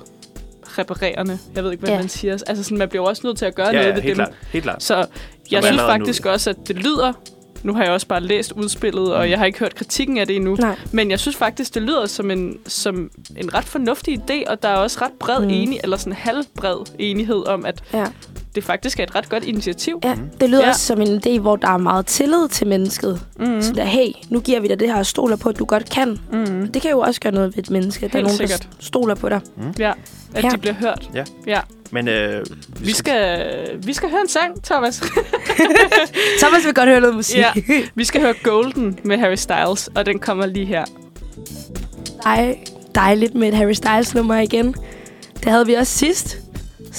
reparerende. 0.65 1.37
Jeg 1.55 1.63
ved 1.63 1.71
ikke, 1.71 1.81
hvad 1.81 1.89
Ja. 1.93 1.99
man 1.99 2.09
siger. 2.09 2.33
Altså 2.47 2.63
sådan, 2.63 2.77
man 2.77 2.89
bliver 2.89 3.03
jo 3.03 3.09
også 3.09 3.21
nødt 3.25 3.37
til 3.37 3.45
at 3.45 3.55
gøre 3.55 3.67
Ja, 3.67 3.71
noget 3.73 3.87
ja 3.87 3.93
ved 3.93 4.01
helt 4.01 4.17
dem. 4.17 4.25
klart. 4.25 4.33
Helt 4.51 4.63
klart. 4.63 4.83
Så 4.83 4.95
jeg 4.95 5.05
synes 5.51 5.65
allerede 5.65 5.97
nu. 5.99 6.05
faktisk 6.05 6.25
også, 6.25 6.49
at 6.49 6.55
det 6.67 6.75
lyder... 6.75 7.13
Nu 7.63 7.73
har 7.73 7.83
jeg 7.83 7.91
også 7.91 8.07
bare 8.07 8.21
læst 8.21 8.51
udspillet, 8.51 9.13
og 9.13 9.23
Mm. 9.25 9.29
jeg 9.29 9.37
har 9.39 9.45
ikke 9.45 9.59
hørt 9.59 9.75
kritikken 9.75 10.17
af 10.17 10.27
det 10.27 10.35
endnu. 10.35 10.55
Nej. 10.55 10.75
Men 10.91 11.11
jeg 11.11 11.19
synes 11.19 11.35
faktisk, 11.37 11.73
det 11.73 11.81
lyder 11.81 12.05
som 12.05 12.31
en, 12.31 12.57
som 12.67 13.09
en 13.37 13.53
ret 13.53 13.65
fornuftig 13.65 14.19
idé, 14.19 14.49
og 14.51 14.63
der 14.63 14.69
er 14.69 14.75
også 14.75 14.97
ret 15.01 15.11
bred 15.19 15.39
Mm. 15.39 15.45
mm. 15.45 15.49
enig, 15.53 15.79
eller 15.83 15.97
sådan 15.97 16.13
halvbred 16.13 16.85
enighed 16.99 17.47
om, 17.47 17.65
at 17.65 17.83
Ja. 17.93 18.05
det 18.55 18.63
faktisk 18.63 18.99
er 18.99 19.03
et 19.03 19.15
ret 19.15 19.29
godt 19.29 19.43
initiativ. 19.43 19.99
Ja, 20.03 20.15
det 20.41 20.49
lyder 20.49 20.61
ja. 20.63 20.69
Også 20.69 20.81
som 20.85 21.01
en 21.01 21.21
idé, 21.25 21.39
hvor 21.39 21.55
der 21.55 21.67
er 21.67 21.77
meget 21.77 22.05
tillid 22.05 22.47
til 22.49 22.67
mennesket. 22.67 23.21
Mm. 23.39 23.45
Mm. 23.47 23.61
Så 23.61 23.73
der, 23.73 23.83
hey, 23.83 24.07
nu 24.29 24.39
giver 24.39 24.59
vi 24.59 24.67
dig 24.67 24.79
det 24.79 24.87
her 24.87 24.97
og 24.99 25.05
stoler 25.05 25.35
på, 25.35 25.49
at 25.49 25.59
du 25.59 25.65
godt 25.65 25.89
kan. 25.89 26.19
Mm. 26.31 26.67
Det 26.71 26.81
kan 26.81 26.91
jo 26.91 26.99
også 26.99 27.21
gøre 27.21 27.33
noget 27.33 27.55
ved 27.57 27.63
et 27.63 27.69
menneske. 27.69 28.05
at 28.05 28.13
der 28.13 28.19
er 28.19 28.23
Helt 28.23 28.39
nogen, 28.39 28.47
sikkert. 28.49 28.67
der 28.71 28.83
stoler 28.85 29.15
på 29.15 29.29
dig. 29.29 29.41
Ja, 29.79 29.91
at 30.35 30.43
Ja. 30.43 30.49
de 30.49 30.57
bliver 30.57 30.73
hørt. 30.73 31.09
Ja. 31.15 31.23
ja. 31.47 31.59
Men 31.91 32.07
øh, 32.07 32.45
Vi 32.79 32.91
skal, 32.93 33.45
vi 33.83 33.93
skal 33.93 34.09
høre 34.09 34.21
en 34.21 34.29
sang, 34.29 34.63
Thomas. 34.63 35.01
Thomas 36.41 36.65
vil 36.65 36.73
godt 36.73 36.89
høre 36.89 36.99
noget 37.01 37.15
musik. 37.15 37.37
Ja. 37.37 37.51
vi 37.95 38.03
skal 38.03 38.21
høre 38.21 38.33
Golden 38.43 38.99
med 39.03 39.17
Harry 39.17 39.35
Styles, 39.35 39.89
og 39.95 40.05
den 40.05 40.19
kommer 40.19 40.45
lige 40.45 40.65
her. 40.65 40.85
Dej, 42.23 42.57
dejligt 42.95 43.35
med 43.35 43.47
et 43.47 43.53
Harry 43.53 43.73
Styles 43.73 44.15
nummer 44.15 44.35
igen. 44.35 44.75
Det 45.43 45.51
havde 45.51 45.65
vi 45.65 45.73
også 45.73 45.97
sidst. 45.97 46.37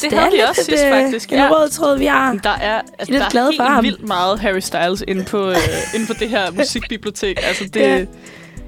Det 0.02 0.12
havde 0.12 0.32
vi 0.32 0.38
også 0.48 0.64
sidst, 0.64 0.82
faktisk, 0.90 1.32
En 1.32 1.38
ja. 1.38 1.48
rød 1.50 1.68
tråd, 1.70 1.98
vi 1.98 2.06
har. 2.06 2.32
Der 2.44 2.50
er, 2.50 2.80
altså, 2.98 3.12
lidt 3.12 3.22
der 3.32 3.40
er 3.40 3.50
helt 3.50 3.62
ham. 3.62 3.84
vildt 3.84 4.08
meget 4.08 4.40
Harry 4.40 4.58
Styles 4.60 5.04
inde 5.08 5.24
på, 5.24 5.50
øh, 5.50 5.56
inde 5.94 6.06
på 6.06 6.12
det 6.20 6.28
her 6.28 6.50
musikbibliotek. 6.50 7.38
Altså, 7.48 7.64
det, 7.64 7.80
Ja. 7.80 7.96
ja. 7.96 8.04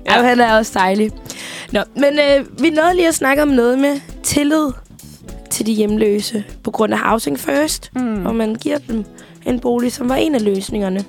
Ja, 0.06 0.22
han 0.22 0.40
er 0.40 0.56
også 0.58 0.72
dejlig. 0.74 1.10
Nå, 1.72 1.80
men 1.96 2.18
øh, 2.18 2.62
vi 2.62 2.70
nåede 2.70 2.94
lige 2.96 3.08
at 3.08 3.14
snakke 3.14 3.42
om 3.42 3.48
noget 3.48 3.78
med 3.78 4.00
tillid 4.22 4.66
til 5.52 5.66
de 5.66 5.72
hjemløse 5.72 6.44
på 6.64 6.70
grund 6.70 6.92
af 6.94 6.98
Housing 6.98 7.40
First, 7.40 7.90
mm. 7.94 8.14
Hvor 8.14 8.32
man 8.32 8.54
giver 8.54 8.78
dem 8.78 9.04
en 9.46 9.60
bolig, 9.60 9.92
som 9.92 10.08
var 10.08 10.14
en 10.16 10.34
af 10.34 10.44
løsningerne. 10.44 11.04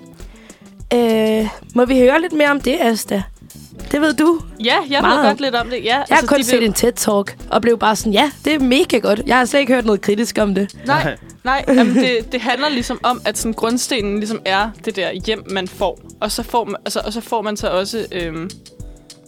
Øh, 0.93 1.47
må 1.75 1.85
vi 1.85 1.99
høre 1.99 2.21
lidt 2.21 2.33
mere 2.33 2.51
om 2.51 2.61
det, 2.61 2.77
Asta? 2.81 3.23
Det 3.91 4.01
ved 4.01 4.13
du. 4.13 4.39
Ja, 4.63 4.75
jeg 4.89 5.01
Meget. 5.01 5.19
ved 5.19 5.27
godt 5.27 5.41
lidt 5.41 5.55
om 5.55 5.69
det. 5.69 5.83
Ja, 5.83 5.97
Jeg 6.09 6.17
har 6.17 6.27
kun 6.27 6.37
de 6.39 6.43
set 6.43 6.59
vil- 6.59 6.67
en 6.67 6.73
TED-talk 6.73 7.35
og 7.49 7.61
blev 7.61 7.77
bare 7.79 7.95
sådan, 7.95 8.13
ja, 8.13 8.31
det 8.45 8.53
er 8.53 8.59
mega 8.59 8.97
godt. 8.97 9.21
Jeg 9.27 9.37
har 9.37 9.45
slet 9.45 9.59
ikke 9.59 9.73
hørt 9.73 9.85
noget 9.85 10.01
kritisk 10.01 10.37
om 10.41 10.55
det. 10.55 10.75
Nej, 10.85 11.17
nej 11.43 11.65
jamen 11.67 11.95
det, 11.95 12.31
det 12.31 12.41
handler 12.41 12.69
ligesom 12.69 12.99
om, 13.03 13.21
at 13.25 13.37
sådan 13.37 13.53
grundstenen 13.53 14.17
ligesom 14.19 14.39
er 14.45 14.69
det 14.85 14.95
der 14.95 15.11
hjem, 15.25 15.43
man 15.49 15.67
får. 15.67 15.99
Og 16.19 16.31
så 16.31 16.43
får 16.43 16.63
man, 16.65 16.75
altså, 16.85 17.01
og 17.05 17.13
så, 17.13 17.21
får 17.21 17.41
man 17.41 17.57
så 17.57 17.67
også 17.67 18.05
øhm, 18.11 18.49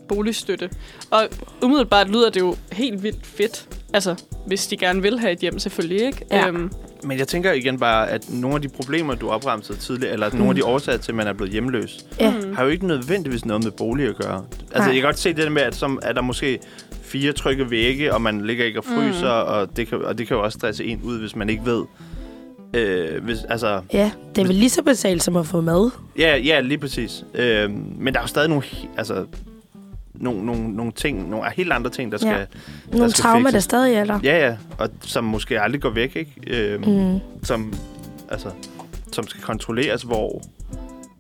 boligstøtte. 0.08 0.70
Og 1.12 1.28
umiddelbart 1.62 2.10
lyder 2.10 2.30
det 2.30 2.40
jo 2.40 2.56
helt 2.72 3.04
vildt 3.04 3.26
fedt. 3.28 3.66
Altså, 3.94 4.16
hvis 4.46 4.68
de 4.68 4.78
gerne 4.78 5.02
vil 5.02 5.20
have 5.20 5.32
et 5.34 5.40
hjem, 5.40 5.60
selvfølgelig, 5.60 6.02
ikke? 6.06 6.26
Ja. 6.32 6.48
Øhm, 6.48 6.72
Men 7.04 7.18
jeg 7.18 7.28
tænker 7.28 7.54
igen 7.54 7.80
bare, 7.80 8.10
at 8.10 8.30
nogle 8.34 8.56
af 8.56 8.62
de 8.62 8.68
problemer, 8.70 9.16
du 9.16 9.30
opremsede 9.30 9.78
tidligere, 9.78 10.14
eller 10.14 10.30
nogle 10.34 10.50
af 10.50 10.56
de 10.56 10.66
årsager 10.66 10.98
til, 10.98 11.12
at 11.12 11.16
man 11.16 11.28
er 11.28 11.34
blevet 11.34 11.52
hjemløs, 11.52 12.06
Ja. 12.20 12.32
mm. 12.32 12.54
har 12.56 12.64
jo 12.64 12.70
ikke 12.70 12.88
nødvendigvis 12.88 13.46
noget 13.46 13.64
med 13.64 13.72
bolig 13.72 14.08
at 14.08 14.16
gøre. 14.16 14.44
Altså, 14.62 14.78
Nej. 14.80 14.86
jeg 14.88 14.96
kan 14.96 15.04
godt 15.04 15.20
se 15.20 15.30
det 15.30 15.38
der 15.44 15.50
med, 15.50 15.62
at 15.62 15.76
som, 15.76 16.00
er 16.02 16.14
der 16.14 16.22
måske 16.22 16.60
fire 17.02 17.32
trygge 17.32 17.70
vægge, 17.72 18.14
og 18.14 18.22
man 18.22 18.42
ligger 18.46 18.66
ikke 18.66 18.80
og 18.80 18.86
fryser, 18.86 19.44
mm. 19.44 19.50
og, 19.50 19.78
det 19.78 19.88
kan, 19.88 20.02
og 20.06 20.18
det 20.18 20.28
kan 20.28 20.38
jo 20.38 20.44
også 20.44 20.60
stresse 20.60 20.86
en 20.86 21.02
ud, 21.04 21.20
hvis 21.20 21.36
man 21.36 21.50
ikke 21.50 21.62
ved, 21.66 21.84
Øh, 22.74 23.24
hvis, 23.24 23.38
altså, 23.50 23.82
Ja, 23.94 24.12
det 24.36 24.42
er 24.42 24.46
vel 24.46 24.56
lige 24.56 24.70
så 24.70 24.84
basalt 24.84 25.24
som 25.24 25.36
at 25.36 25.48
få 25.48 25.62
mad. 25.62 25.90
ja, 26.20 26.38
ja, 26.38 26.60
lige 26.60 26.78
præcis. 26.78 27.24
Øh, 27.36 27.70
men 28.00 28.14
der 28.14 28.20
er 28.20 28.24
jo 28.24 28.28
stadig 28.28 28.50
nogle, 28.50 28.64
altså, 28.98 29.26
nogle, 30.20 30.46
nogle, 30.46 30.76
nogle 30.76 30.92
ting, 30.92 31.30
nogle 31.30 31.46
helt 31.56 31.72
andre 31.74 31.90
ting, 31.90 32.12
der 32.12 32.18
skal... 32.18 32.30
Ja. 32.32 32.46
Nogle 32.98 33.12
skal 33.12 33.22
traumer, 33.24 33.52
der 33.52 33.60
stadig 33.60 33.96
er 33.96 34.04
der. 34.06 34.20
Ja, 34.24 34.48
ja, 34.48 34.56
og 34.78 34.90
som 35.02 35.24
måske 35.24 35.62
aldrig 35.62 35.82
går 35.82 35.90
væk, 35.90 36.16
ikke? 36.16 36.34
Øh, 36.48 36.88
Mm. 36.88 37.20
som, 37.44 37.74
altså, 38.32 38.50
som 39.12 39.28
skal 39.28 39.42
kontrolleres, 39.44 40.02
hvor, 40.02 40.42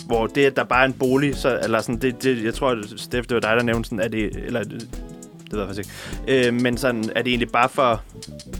hvor 0.07 0.27
det, 0.27 0.45
at 0.45 0.55
der 0.55 0.63
bare 0.63 0.81
er 0.81 0.85
en 0.87 0.93
bolig, 0.93 1.35
så, 1.35 1.59
eller 1.63 1.81
sådan, 1.81 2.01
det, 2.01 2.23
det, 2.23 2.43
jeg 2.43 2.53
tror, 2.53 2.77
Steff, 2.97 3.27
det 3.27 3.35
var 3.35 3.41
dig, 3.41 3.51
der 3.57 3.63
nævnte 3.63 3.89
sådan, 3.89 4.03
at 4.05 4.11
det, 4.11 4.35
eller 4.45 4.63
det 5.45 5.53
ved 5.53 5.59
jeg 5.59 5.67
faktisk 5.67 5.89
ikke, 6.27 6.47
øh, 6.47 6.53
men 6.53 6.77
sådan, 6.77 7.03
er 7.15 7.21
det 7.21 7.27
egentlig 7.27 7.49
bare 7.49 7.69
for, 7.69 8.01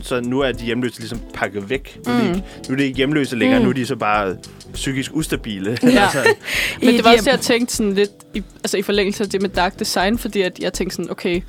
så 0.02 0.20
nu 0.20 0.40
er 0.40 0.52
de 0.52 0.64
hjemløse 0.64 0.98
ligesom 0.98 1.20
pakket 1.34 1.70
væk. 1.70 1.98
Nu, 2.06 2.12
er 2.12 2.18
de 2.18 2.28
Mm. 2.28 2.34
nu 2.68 2.72
er 2.72 2.76
det 2.76 2.84
ikke 2.84 2.96
hjemløse 2.96 3.36
længere, 3.36 3.58
Mm. 3.58 3.62
mm. 3.62 3.66
nu 3.66 3.70
er 3.70 3.74
de 3.74 3.86
så 3.86 3.96
bare 3.96 4.36
psykisk 4.72 5.10
ustabile. 5.14 5.78
Ja. 5.82 5.88
altså, 6.04 6.24
Men 6.80 6.94
det 6.94 7.04
var 7.04 7.12
også 7.12 7.30
jeg 7.30 7.40
tænkte 7.40 7.74
sådan 7.76 7.94
lidt 7.94 8.10
i, 8.34 8.42
altså 8.64 8.76
i 8.76 8.82
forlængelse 8.82 9.24
af 9.24 9.30
det 9.30 9.42
med 9.42 9.50
dark 9.50 9.78
design, 9.78 10.18
fordi 10.18 10.40
at 10.42 10.58
jeg 10.58 10.72
tænkte 10.72 10.96
sådan, 10.96 11.10
okay, 11.10 11.40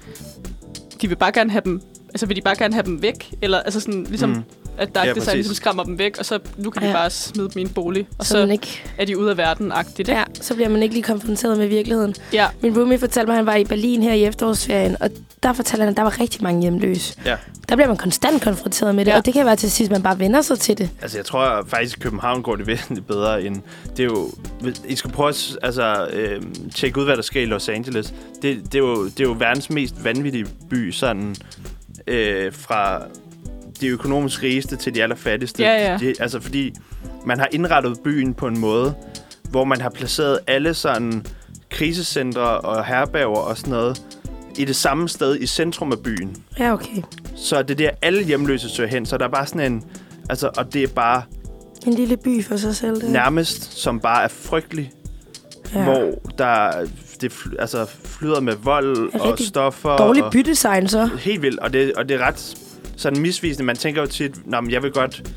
de 1.02 1.08
vil 1.08 1.16
bare 1.16 1.32
gerne 1.32 1.52
have 1.52 1.62
dem, 1.66 1.82
altså 2.10 2.26
vil 2.26 2.36
de 2.36 2.42
bare 2.42 2.56
gerne 2.58 2.74
have 2.74 2.84
dem 2.86 3.02
væk? 3.02 3.34
Eller 3.42 3.60
altså 3.60 3.80
sådan, 3.80 4.04
ligesom, 4.10 4.30
mm. 4.30 4.44
at 4.78 4.96
dark 4.96 5.04
Ja, 5.06 5.10
ja, 5.10 5.14
design 5.14 5.26
præcis. 5.26 5.34
ligesom 5.34 5.56
skræmmer 5.56 5.84
dem 5.84 6.00
væk, 6.00 6.18
og 6.20 6.26
så 6.26 6.40
nu 6.58 6.70
kan 6.70 6.82
de 6.82 6.88
Ja. 6.88 6.94
bare 6.94 7.10
smide 7.10 7.50
dem 7.50 7.60
i 7.60 7.62
en 7.62 7.70
bolig, 7.70 8.08
og 8.18 8.26
Så, 8.26 8.32
så 8.32 8.38
man 8.40 8.52
ikke, 8.52 8.84
er 8.98 9.06
de 9.06 9.18
ude 9.18 9.32
af 9.32 9.38
verden-agtigt, 9.38 10.00
ikke? 10.00 10.12
ja, 10.12 10.24
så 10.42 10.56
bliver 10.56 10.70
man 10.70 10.84
ikke 10.84 10.96
lige 10.96 11.04
konfronteret 11.04 11.58
med 11.58 11.68
virkeligheden. 11.68 12.16
Ja. 12.34 12.48
Min 12.62 12.78
roomie 12.78 13.00
fortalte 13.00 13.28
mig, 13.28 13.34
at 13.34 13.38
han 13.38 13.46
var 13.46 13.56
i 13.56 13.64
Berlin 13.66 14.04
her 14.04 14.14
i 14.14 14.24
efterårsferien, 14.26 14.98
og 15.02 15.10
der 15.44 15.54
fortalte 15.54 15.82
han, 15.82 15.90
at 15.92 15.98
der 15.98 16.04
var 16.04 16.20
rigtig 16.20 16.44
mange 16.44 16.62
hjemløse. 16.62 17.16
Ja. 17.26 17.36
Der 17.70 17.76
bliver 17.76 17.88
man 17.88 17.98
konstant 17.98 18.42
konfronteret 18.44 18.96
med 18.96 19.06
det, 19.06 19.12
Ja. 19.12 19.18
og 19.18 19.26
det 19.26 19.34
kan 19.34 19.46
være 19.46 19.56
til 19.56 19.72
sidst, 19.72 19.92
man 19.92 20.04
bare 20.04 20.20
vender 20.20 20.42
sig 20.42 20.60
til 20.60 20.78
det. 20.78 20.90
Altså, 21.02 21.18
jeg 21.18 21.26
tror 21.26 21.64
faktisk, 21.68 21.98
at 21.98 22.00
i 22.00 22.04
København 22.04 22.42
går 22.42 22.56
det 22.56 22.68
væsentligt 22.74 23.08
bedre 23.08 23.44
end... 23.44 23.56
Det 23.98 24.00
er 24.00 24.04
jo... 24.04 24.30
I 24.88 24.96
skal 24.96 25.12
prøve 25.12 25.30
at 25.30 25.58
altså, 25.64 26.08
øh, 26.14 26.42
tjekke 26.76 27.00
ud, 27.00 27.06
hvad 27.06 27.16
der 27.16 27.22
sker 27.22 27.42
i 27.42 27.46
Los 27.46 27.70
Angeles. 27.70 28.14
Det, 28.42 28.64
det, 28.66 28.76
er, 28.76 28.80
jo, 28.80 29.06
det 29.06 29.20
er 29.20 29.24
jo 29.24 29.36
verdens 29.40 29.70
mest 29.70 30.04
vanvittige 30.04 30.46
by, 30.70 30.92
sådan... 30.92 31.36
Øh, 32.08 32.54
fra 32.54 33.02
de 33.82 33.88
økonomisk 33.88 34.44
rigeste 34.44 34.76
til 34.76 34.96
de 34.96 35.04
allerfattigste. 35.04 35.64
Ja, 35.64 35.92
ja. 35.92 35.98
De, 35.98 36.14
altså, 36.20 36.40
fordi 36.40 36.74
man 37.26 37.40
har 37.40 37.48
indrettet 37.52 38.00
byen 38.04 38.34
på 38.34 38.48
en 38.48 38.60
måde, 38.60 38.94
hvor 39.50 39.64
man 39.64 39.82
har 39.82 39.90
placeret 39.90 40.40
alle 40.48 40.74
sådan 40.74 41.26
krisecentre 41.70 42.42
og 42.60 42.86
herberger 42.86 43.28
og 43.38 43.58
sådan 43.58 43.72
noget 43.72 44.02
i 44.58 44.66
det 44.66 44.76
samme 44.76 45.10
sted 45.10 45.40
i 45.40 45.46
centrum 45.48 45.92
af 45.92 46.00
byen. 46.00 46.36
Ja, 46.60 46.74
okay. 46.74 47.02
Så 47.36 47.62
det 47.64 47.72
er 47.72 47.76
der, 47.76 47.90
alle 48.02 48.24
hjemløse 48.24 48.70
søger 48.70 48.90
hen. 48.90 49.06
Så 49.06 49.18
der 49.18 49.26
er 49.26 49.30
bare 49.30 49.48
sådan 49.48 49.72
en... 49.72 49.84
Altså, 50.30 50.50
og 50.58 50.74
det 50.74 50.84
er 50.84 50.88
bare 50.88 51.22
En 51.88 51.94
lille 51.94 52.18
by 52.18 52.44
for 52.44 52.58
sig 52.58 52.76
selv. 52.76 53.02
Det. 53.02 53.10
nærmest, 53.12 53.80
som 53.80 54.00
bare 54.00 54.24
er 54.24 54.28
frygtelig. 54.28 54.92
ja. 55.74 55.84
Hvor 55.84 56.12
der 56.38 56.72
det 57.22 57.32
fly, 57.32 57.52
altså, 57.60 57.86
flyder 58.06 58.40
med 58.42 58.54
vold 58.64 59.14
og 59.22 59.40
stoffer. 59.40 59.98
Dårlig 59.98 60.24
og, 60.24 60.32
bydesign, 60.32 60.88
så. 60.88 61.10
Helt 61.20 61.42
vildt. 61.42 61.60
Og 61.60 61.74
det, 61.74 61.94
og 61.94 62.10
det 62.10 62.22
er 62.22 62.28
ret 62.28 62.56
sådan 62.98 63.22
misvisende. 63.22 63.66
Man 63.66 63.76
tænker 63.76 64.02
jo 64.02 64.08
tit, 64.08 64.48
Nå, 64.48 64.62
men 64.62 64.72
jeg 64.72 64.84
vil 64.84 64.92
godt... 64.92 65.32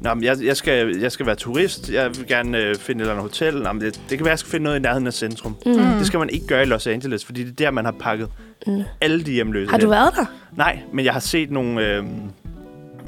Nå, 0.00 0.14
men 0.14 0.24
jeg, 0.24 0.36
jeg, 0.44 0.56
skal, 0.56 0.96
jeg 1.00 1.12
skal 1.12 1.26
være 1.26 1.34
turist. 1.36 1.90
Jeg 1.92 2.16
vil 2.18 2.26
gerne 2.26 2.58
øh, 2.58 2.74
finde 2.74 2.98
et 2.98 3.00
eller 3.00 3.12
andet 3.12 3.22
hotel. 3.22 3.62
Nå, 3.62 3.72
men 3.72 3.82
det, 3.82 4.00
det 4.10 4.18
kan 4.18 4.24
være, 4.24 4.32
jeg 4.32 4.38
skal 4.38 4.50
finde 4.50 4.64
noget 4.64 4.76
i 4.78 4.82
nærheden 4.82 5.06
af 5.06 5.12
centrum. 5.12 5.56
Mm. 5.66 5.72
Det 5.74 6.06
skal 6.06 6.18
man 6.18 6.30
ikke 6.30 6.46
gøre 6.46 6.62
i 6.62 6.66
Los 6.66 6.86
Angeles, 6.86 7.24
fordi 7.24 7.42
det 7.44 7.50
er 7.50 7.54
der, 7.54 7.70
man 7.70 7.84
har 7.84 7.94
pakket 8.00 8.28
Mm. 8.66 8.82
alle 9.00 9.24
de 9.24 9.32
hjemløse 9.32 9.70
Har 9.70 9.78
du 9.78 9.88
været 9.88 10.10
der? 10.16 10.24
Nej, 10.56 10.78
men 10.92 11.04
jeg 11.04 11.12
har 11.12 11.20
set 11.20 11.50
nogle... 11.50 11.86
Øh, 11.96 12.04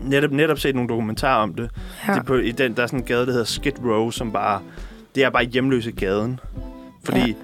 netop, 0.04 0.30
netop 0.30 0.58
set 0.58 0.74
nogle 0.74 0.88
dokumentarer 0.88 1.42
om 1.42 1.54
det. 1.54 1.70
Ja. 2.08 2.14
Det 2.14 2.26
på, 2.26 2.34
I 2.34 2.50
den, 2.50 2.76
der 2.76 2.82
er 2.82 2.86
sådan 2.86 2.98
en 2.98 3.04
gade, 3.04 3.26
der 3.26 3.32
hedder 3.32 3.44
Skid 3.44 3.72
Row, 3.84 4.10
som 4.10 4.32
bare... 4.32 4.60
Det 5.14 5.24
er 5.24 5.30
bare 5.30 5.44
hjemløse 5.44 5.92
gaden. 5.92 6.40
Fordi 7.04 7.20
Ja. 7.20 7.34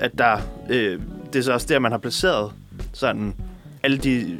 At 0.00 0.18
der... 0.18 0.38
Øh, 0.70 1.00
det 1.32 1.38
er 1.38 1.42
så 1.42 1.52
også 1.52 1.66
der, 1.70 1.78
man 1.78 1.92
har 1.92 1.98
placeret 1.98 2.52
sådan 2.92 3.34
alle 3.82 3.98
de 3.98 4.38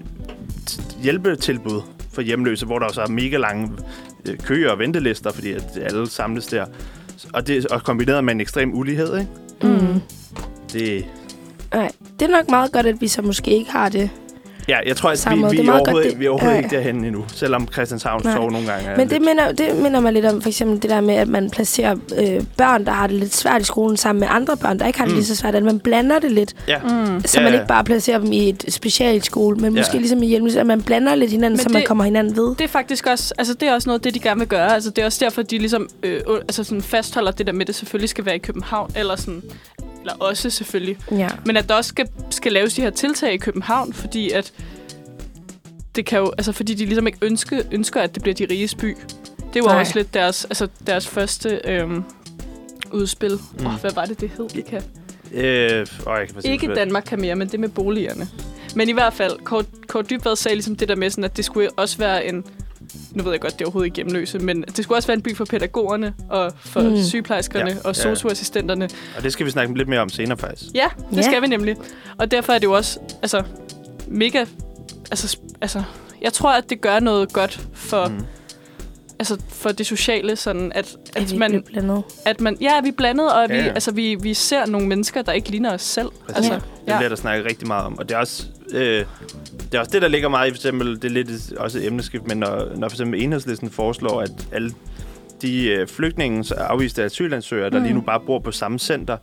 hjælpetilbud 1.02 1.80
for 2.12 2.22
hjemløse, 2.22 2.66
hvor 2.66 2.78
der 2.78 2.86
også 2.86 3.02
er 3.02 3.08
mega 3.08 3.36
lange 3.36 3.72
øh, 4.28 4.38
køer 4.38 4.70
og 4.70 4.78
ventelister, 4.78 5.32
fordi 5.32 5.52
at 5.52 5.78
alle 5.82 6.10
samles 6.10 6.46
der. 6.46 6.66
Og 7.32 7.46
det 7.46 7.66
og 7.66 7.82
kombineret 7.82 8.24
med 8.24 8.34
en 8.34 8.40
ekstrem 8.40 8.74
ulighed, 8.74 9.18
ikke? 9.18 9.30
Mm. 9.62 10.00
Det, 10.72 11.04
Nej, 11.74 11.90
det 12.20 12.26
er 12.26 12.36
nok 12.36 12.50
meget 12.50 12.72
godt, 12.72 12.86
at 12.86 13.00
vi 13.00 13.08
så 13.08 13.22
måske 13.22 13.50
ikke 13.50 13.70
har 13.70 13.88
det. 13.88 14.10
Ja, 14.70 14.78
jeg 14.86 14.96
tror, 14.96 15.10
at 15.10 15.26
vi, 15.30 15.34
vi, 15.36 15.42
Det 15.56 15.68
er 15.68 15.72
er 15.72 15.78
overhovedet, 15.80 16.10
det- 16.10 16.20
vi 16.20 16.26
er 16.26 16.30
overhovedet 16.30 16.58
ja. 16.58 16.62
ikke 16.64 16.76
derhen 16.76 17.04
endnu, 17.04 17.24
selvom 17.34 17.68
Christianshavn 17.72 18.20
Nej. 18.24 18.34
Sov 18.34 18.50
nogle 18.50 18.66
gange 18.66 18.88
Men 18.96 19.00
det 19.00 19.10
lidt- 19.12 19.22
minder, 19.22 19.52
det 19.52 19.76
minder 19.82 20.00
mig 20.00 20.12
lidt 20.12 20.24
om 20.26 20.42
for 20.42 20.48
eksempel 20.48 20.82
det 20.82 20.90
der 20.90 21.00
med, 21.00 21.14
at 21.14 21.28
man 21.28 21.50
placerer 21.50 21.96
øh, 22.18 22.44
børn, 22.56 22.84
der 22.84 22.92
har 22.92 23.06
det 23.06 23.16
lidt 23.16 23.34
svært 23.34 23.60
i 23.60 23.64
skolen, 23.64 23.96
sammen 23.96 24.20
med 24.20 24.28
andre 24.30 24.56
børn, 24.56 24.78
der 24.78 24.86
ikke 24.86 24.98
har 24.98 25.06
det 25.06 25.12
Mm. 25.14 25.18
lige 25.18 25.26
så 25.26 25.36
svært. 25.36 25.54
At 25.54 25.62
man 25.62 25.78
blander 25.80 26.18
det 26.18 26.32
lidt, 26.32 26.54
Ja, 26.68 26.78
Mm. 26.78 27.22
så 27.24 27.38
Ja, 27.40 27.44
man 27.44 27.52
ja. 27.52 27.58
ikke 27.58 27.68
bare 27.68 27.84
placerer 27.84 28.18
dem 28.18 28.32
i 28.32 28.48
et 28.48 28.64
specialskole, 28.68 29.56
men 29.56 29.74
Ja. 29.74 29.80
måske 29.80 29.96
ligesom 29.98 30.22
i 30.22 30.26
hjemme, 30.26 30.60
at 30.60 30.66
man 30.66 30.82
blander 30.82 31.14
lidt 31.14 31.30
hinanden, 31.30 31.56
Men 31.56 31.62
så 31.62 31.68
man 31.68 31.80
det- 31.80 31.88
kommer 31.88 32.04
hinanden 32.04 32.36
ved. 32.36 32.48
Det 32.56 32.60
er 32.60 32.68
faktisk 32.68 33.06
også, 33.06 33.34
altså 33.38 33.54
det 33.54 33.68
er 33.68 33.74
også 33.74 33.88
noget 33.88 33.98
af 33.98 34.02
det, 34.02 34.14
de 34.14 34.20
gerne 34.20 34.38
vil 34.40 34.48
gøre. 34.48 34.74
Altså 34.74 34.90
det 34.90 35.02
er 35.02 35.06
også 35.06 35.24
derfor, 35.24 35.42
de 35.42 35.58
ligesom 35.58 35.88
øh, 36.02 36.20
altså 36.48 36.64
sådan 36.64 36.82
fastholder 36.82 37.30
det 37.30 37.46
der 37.46 37.52
med, 37.52 37.60
at 37.60 37.66
det 37.66 37.74
selvfølgelig 37.74 38.08
skal 38.08 38.24
være 38.26 38.34
i 38.34 38.38
København, 38.38 38.90
eller 38.96 39.16
sådan, 39.16 39.42
eller 40.00 40.12
også 40.14 40.50
selvfølgelig. 40.50 40.98
Ja. 41.10 41.28
Men 41.46 41.56
at 41.56 41.68
der 41.68 41.74
også 41.74 41.88
skal, 41.88 42.08
skal 42.30 42.52
laves 42.52 42.74
de 42.74 42.82
her 42.82 42.90
tiltag 42.90 43.32
i 43.32 43.36
København, 43.36 43.92
fordi 43.92 44.30
at 44.30 44.52
det 45.94 46.06
kan 46.06 46.18
jo, 46.18 46.32
altså 46.38 46.52
fordi 46.52 46.74
de 46.74 46.84
ligesom 46.86 47.06
ikke 47.06 47.18
ønske, 47.22 47.64
ønsker, 47.72 48.00
at 48.00 48.14
det 48.14 48.22
bliver 48.22 48.34
de 48.34 48.46
riges 48.50 48.74
by. 48.74 48.96
Det 49.54 49.62
var 49.64 49.68
Nej. 49.72 49.80
også 49.80 49.92
lidt 49.98 50.14
deres, 50.14 50.44
altså 50.44 50.68
deres 50.86 51.08
første 51.08 51.60
øhm, 51.64 52.04
udspil. 52.92 53.32
Åh, 53.32 53.38
Mm. 53.60 53.66
oh, 53.66 53.72
hvad 53.80 53.90
var 53.94 54.04
det, 54.04 54.20
det 54.20 54.30
hed? 54.36 54.48
Det 54.48 54.64
kan. 54.64 54.82
Øh, 55.32 55.42
åh, 55.42 55.44
jeg 55.46 55.86
kan 55.86 55.86
faktisk 56.06 56.44
Ikke 56.44 56.74
Danmark 56.74 57.04
kan 57.06 57.20
mere, 57.20 57.34
men 57.34 57.48
det 57.48 57.60
med 57.60 57.68
boligerne. 57.68 58.28
Men 58.76 58.88
i 58.88 58.92
hvert 58.92 59.12
fald, 59.14 59.32
Kåre, 59.44 59.64
Kåre 59.86 60.02
Dybvad 60.02 60.36
sagde 60.36 60.54
ligesom 60.54 60.76
det 60.76 60.88
der 60.88 60.96
med, 60.96 61.10
sådan, 61.10 61.24
at 61.24 61.36
det 61.36 61.44
skulle 61.44 61.70
også 61.76 61.98
være 61.98 62.26
en... 62.26 62.44
Nu 63.12 63.22
ved 63.22 63.32
jeg 63.32 63.40
godt, 63.40 63.52
det 63.52 63.60
er 63.60 63.66
overhovedet 63.66 63.86
ikke 63.86 63.96
hjemløse, 63.96 64.38
men 64.38 64.62
det 64.76 64.84
skulle 64.84 64.98
også 64.98 65.06
være 65.06 65.16
en 65.16 65.22
by 65.22 65.36
for 65.36 65.44
pædagogerne 65.44 66.14
og 66.28 66.52
for 66.60 66.80
Mm. 66.82 67.02
sygeplejerskerne 67.02 67.70
Ja, 67.70 67.76
og 67.88 67.96
socioassistenterne. 67.96 68.88
Og 69.16 69.22
det 69.22 69.32
skal 69.32 69.46
vi 69.46 69.50
snakke 69.50 69.74
lidt 69.78 69.88
mere 69.88 70.00
om 70.00 70.08
senere, 70.08 70.38
faktisk. 70.38 70.70
Ja, 70.74 70.86
det 71.10 71.16
Ja. 71.16 71.22
skal 71.22 71.42
vi 71.42 71.46
nemlig. 71.46 71.76
Og 72.18 72.30
derfor 72.30 72.52
er 72.52 72.58
det 72.58 72.64
jo 72.66 72.72
også 72.72 72.98
altså, 73.22 73.42
mega... 74.08 74.44
Altså, 75.10 75.38
altså, 75.60 75.82
jeg 76.22 76.32
tror, 76.32 76.52
at 76.52 76.70
det 76.70 76.80
gør 76.80 77.00
noget 77.00 77.32
godt 77.32 77.60
for, 77.74 78.08
mm. 78.08 78.24
Altså, 79.18 79.36
for 79.48 79.72
det 79.72 79.86
sociale, 79.86 80.36
sådan 80.36 80.72
at, 80.74 80.96
At 81.16 81.22
at 81.22 81.32
vi 81.32 81.38
man, 81.38 81.62
blandet. 81.62 82.02
at 82.24 82.40
man... 82.40 82.56
Ja, 82.60 82.80
vi 82.82 82.88
er 82.88 82.92
blandet, 82.92 83.32
og 83.32 83.46
Ja, 83.48 83.54
vi, 83.56 83.60
ja. 83.66 83.72
altså, 83.72 83.92
vi, 83.92 84.14
vi 84.22 84.34
ser 84.34 84.66
nogle 84.66 84.88
mennesker, 84.88 85.22
der 85.22 85.32
ikke 85.32 85.50
ligner 85.50 85.74
os 85.74 85.82
selv. 85.82 86.08
Præcis. 86.26 86.36
Altså, 86.36 86.52
Ja. 86.86 86.92
Det 86.92 86.98
bliver 86.98 87.08
der 87.08 87.16
snakket 87.16 87.46
rigtig 87.46 87.66
meget 87.68 87.84
om. 87.86 87.98
Og 87.98 88.08
det 88.08 88.14
er 88.14 88.18
også, 88.18 88.44
øh, 88.72 89.04
det, 89.72 89.74
er 89.74 89.80
også 89.80 89.90
det, 89.92 90.02
der 90.02 90.08
ligger 90.08 90.28
meget 90.28 90.48
i, 90.48 90.50
for 90.50 90.56
eksempel, 90.56 90.94
det 90.96 91.04
er 91.04 91.08
lidt 91.08 91.52
også 91.56 91.78
et 91.78 91.86
emneskift, 91.86 92.26
men 92.28 92.38
når, 92.38 92.68
når 92.76 92.88
for 92.88 92.94
eksempel 92.94 93.22
enhedslisten 93.22 93.70
foreslår, 93.70 94.20
at 94.20 94.48
alle 94.52 94.72
de 95.42 95.68
øh, 95.68 95.86
flygtninge, 95.88 96.56
afviste 96.58 97.04
asylansøgere, 97.04 97.70
der 97.70 97.78
Mm. 97.78 97.84
lige 97.84 97.94
nu 97.94 98.00
bare 98.00 98.20
bor 98.26 98.38
på 98.38 98.50
samme 98.52 98.78
center, 98.78 99.16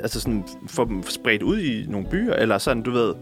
altså 0.00 0.20
sådan, 0.20 0.44
få 0.68 0.84
dem 0.84 1.02
spredt 1.08 1.42
ud 1.42 1.58
i 1.58 1.86
nogle 1.88 2.06
byer, 2.10 2.32
eller 2.34 2.58
sådan, 2.58 2.82
du 2.82 2.90
ved, 2.90 3.14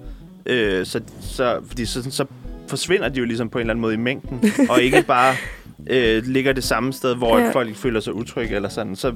øh, 0.47 0.87
så, 0.87 1.01
så, 1.21 1.61
fordi 1.67 1.85
så, 1.87 2.11
så 2.11 2.25
forsvinder 2.69 3.09
de 3.09 3.19
jo 3.19 3.25
ligesom 3.25 3.49
på 3.49 3.59
en 3.59 3.61
eller 3.61 3.73
anden 3.73 3.81
måde 3.81 3.95
i 3.95 3.97
mængden, 3.97 4.45
og 4.69 4.83
ikke 4.83 5.03
bare 5.17 5.35
øh, 5.87 6.23
ligger 6.27 6.53
det 6.53 6.65
samme 6.65 6.93
sted, 6.93 7.15
hvor 7.17 7.39
ja. 7.39 7.51
folk 7.51 7.77
føler 7.77 8.01
sig 8.01 8.15
utrygge, 8.15 8.57
eller 8.57 8.69
sådan, 8.69 8.97
så 8.97 9.13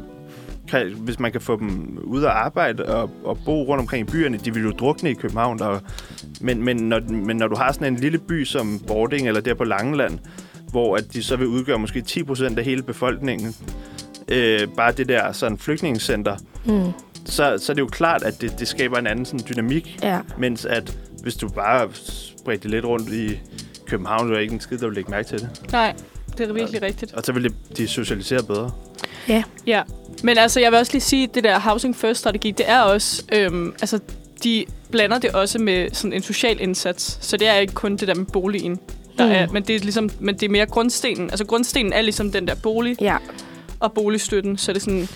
kan, 0.68 0.92
hvis 0.96 1.18
man 1.20 1.32
kan 1.32 1.40
få 1.40 1.56
dem 1.58 1.98
ud 2.04 2.22
at 2.24 2.30
arbejde 2.30 2.84
og, 2.86 3.10
og 3.24 3.38
bo 3.44 3.62
rundt 3.64 3.80
omkring 3.80 4.08
i 4.08 4.12
byerne, 4.12 4.38
de 4.38 4.54
vil 4.54 4.62
jo 4.62 4.70
drukne 4.70 5.10
i 5.10 5.14
København. 5.14 5.62
Og, 5.62 5.80
men, 6.40 6.62
men, 6.62 6.76
når, 6.76 7.00
men 7.10 7.36
når 7.36 7.48
du 7.48 7.56
har 7.56 7.72
sådan 7.72 7.92
en 7.94 8.00
lille 8.00 8.18
by 8.18 8.44
som 8.44 8.80
Bording 8.86 9.28
eller 9.28 9.40
der 9.40 9.54
på 9.54 9.64
Langeland, 9.64 10.18
hvor 10.70 10.96
at 10.96 11.12
de 11.12 11.22
så 11.22 11.36
vil 11.36 11.46
udgøre 11.46 11.78
måske 11.78 12.02
10% 12.08 12.58
af 12.58 12.64
hele 12.64 12.82
befolkningen, 12.82 13.54
øh, 14.28 14.68
bare 14.76 14.92
det 14.92 15.08
der 15.08 15.32
sådan 15.32 15.58
flygtningecenter, 15.58 16.36
Mm. 16.66 16.92
så, 17.24 17.58
så 17.58 17.72
er 17.72 17.74
det 17.74 17.80
jo 17.80 17.86
klart, 17.86 18.22
at 18.22 18.40
det, 18.40 18.58
det 18.58 18.68
skaber 18.68 18.98
en 18.98 19.06
anden 19.06 19.24
sådan 19.24 19.46
dynamik, 19.50 19.98
Ja. 20.02 20.20
mens 20.38 20.64
at 20.64 20.98
hvis 21.22 21.34
du 21.36 21.48
bare 21.48 21.88
spreder 21.94 22.60
det 22.60 22.70
lidt 22.70 22.84
rundt 22.84 23.12
i 23.12 23.40
København, 23.86 24.20
så 24.20 24.24
er 24.26 24.32
der 24.34 24.38
ikke 24.40 24.54
en 24.54 24.60
skid, 24.60 24.78
der 24.78 24.86
vil 24.86 24.94
lægge 24.94 25.10
mærke 25.10 25.28
til 25.28 25.38
det. 25.38 25.72
Nej, 25.72 25.94
det 26.38 26.48
er 26.48 26.52
virkelig 26.52 26.82
rigtigt. 26.82 27.14
Og 27.14 27.22
så 27.24 27.32
vil 27.32 27.44
det, 27.44 27.54
de 27.76 27.88
socialisere 27.88 28.42
bedre. 28.42 28.70
Ja, 29.66 29.82
men 30.22 30.38
altså, 30.38 30.60
jeg 30.60 30.70
vil 30.72 30.78
også 30.78 30.92
lige 30.92 31.02
sige, 31.02 31.24
at 31.24 31.34
det 31.34 31.44
der 31.44 31.58
Housing 31.58 31.96
First-strategi, 31.96 32.50
det 32.50 32.70
er 32.70 32.80
også, 32.80 33.22
øhm, 33.32 33.74
altså, 33.80 33.98
de 34.44 34.64
blander 34.90 35.18
det 35.18 35.30
også 35.30 35.58
med 35.58 35.88
sådan 35.92 36.12
en 36.12 36.22
social 36.22 36.60
indsats. 36.60 37.18
Så 37.20 37.36
det 37.36 37.48
er 37.48 37.54
ikke 37.54 37.72
kun 37.74 37.96
det 37.96 38.08
der 38.08 38.14
med 38.14 38.26
boligen, 38.26 38.78
der 39.18 39.26
Mm. 39.26 39.32
er, 39.32 39.46
men 39.52 39.62
det 39.62 39.76
er 39.76 39.80
ligesom, 39.80 40.10
men 40.20 40.34
det 40.34 40.42
er 40.42 40.48
mere 40.50 40.66
grundstenen. 40.66 41.30
Altså, 41.30 41.44
grundstenen 41.46 41.92
er 41.92 42.02
ligesom 42.02 42.32
den 42.32 42.48
der 42.48 42.54
bolig 42.54 42.96
Ja. 43.00 43.16
og 43.80 43.92
boligstøtten, 43.92 44.58
så 44.58 44.72
det 44.72 44.76
er 44.76 44.80
sådan, 44.80 45.08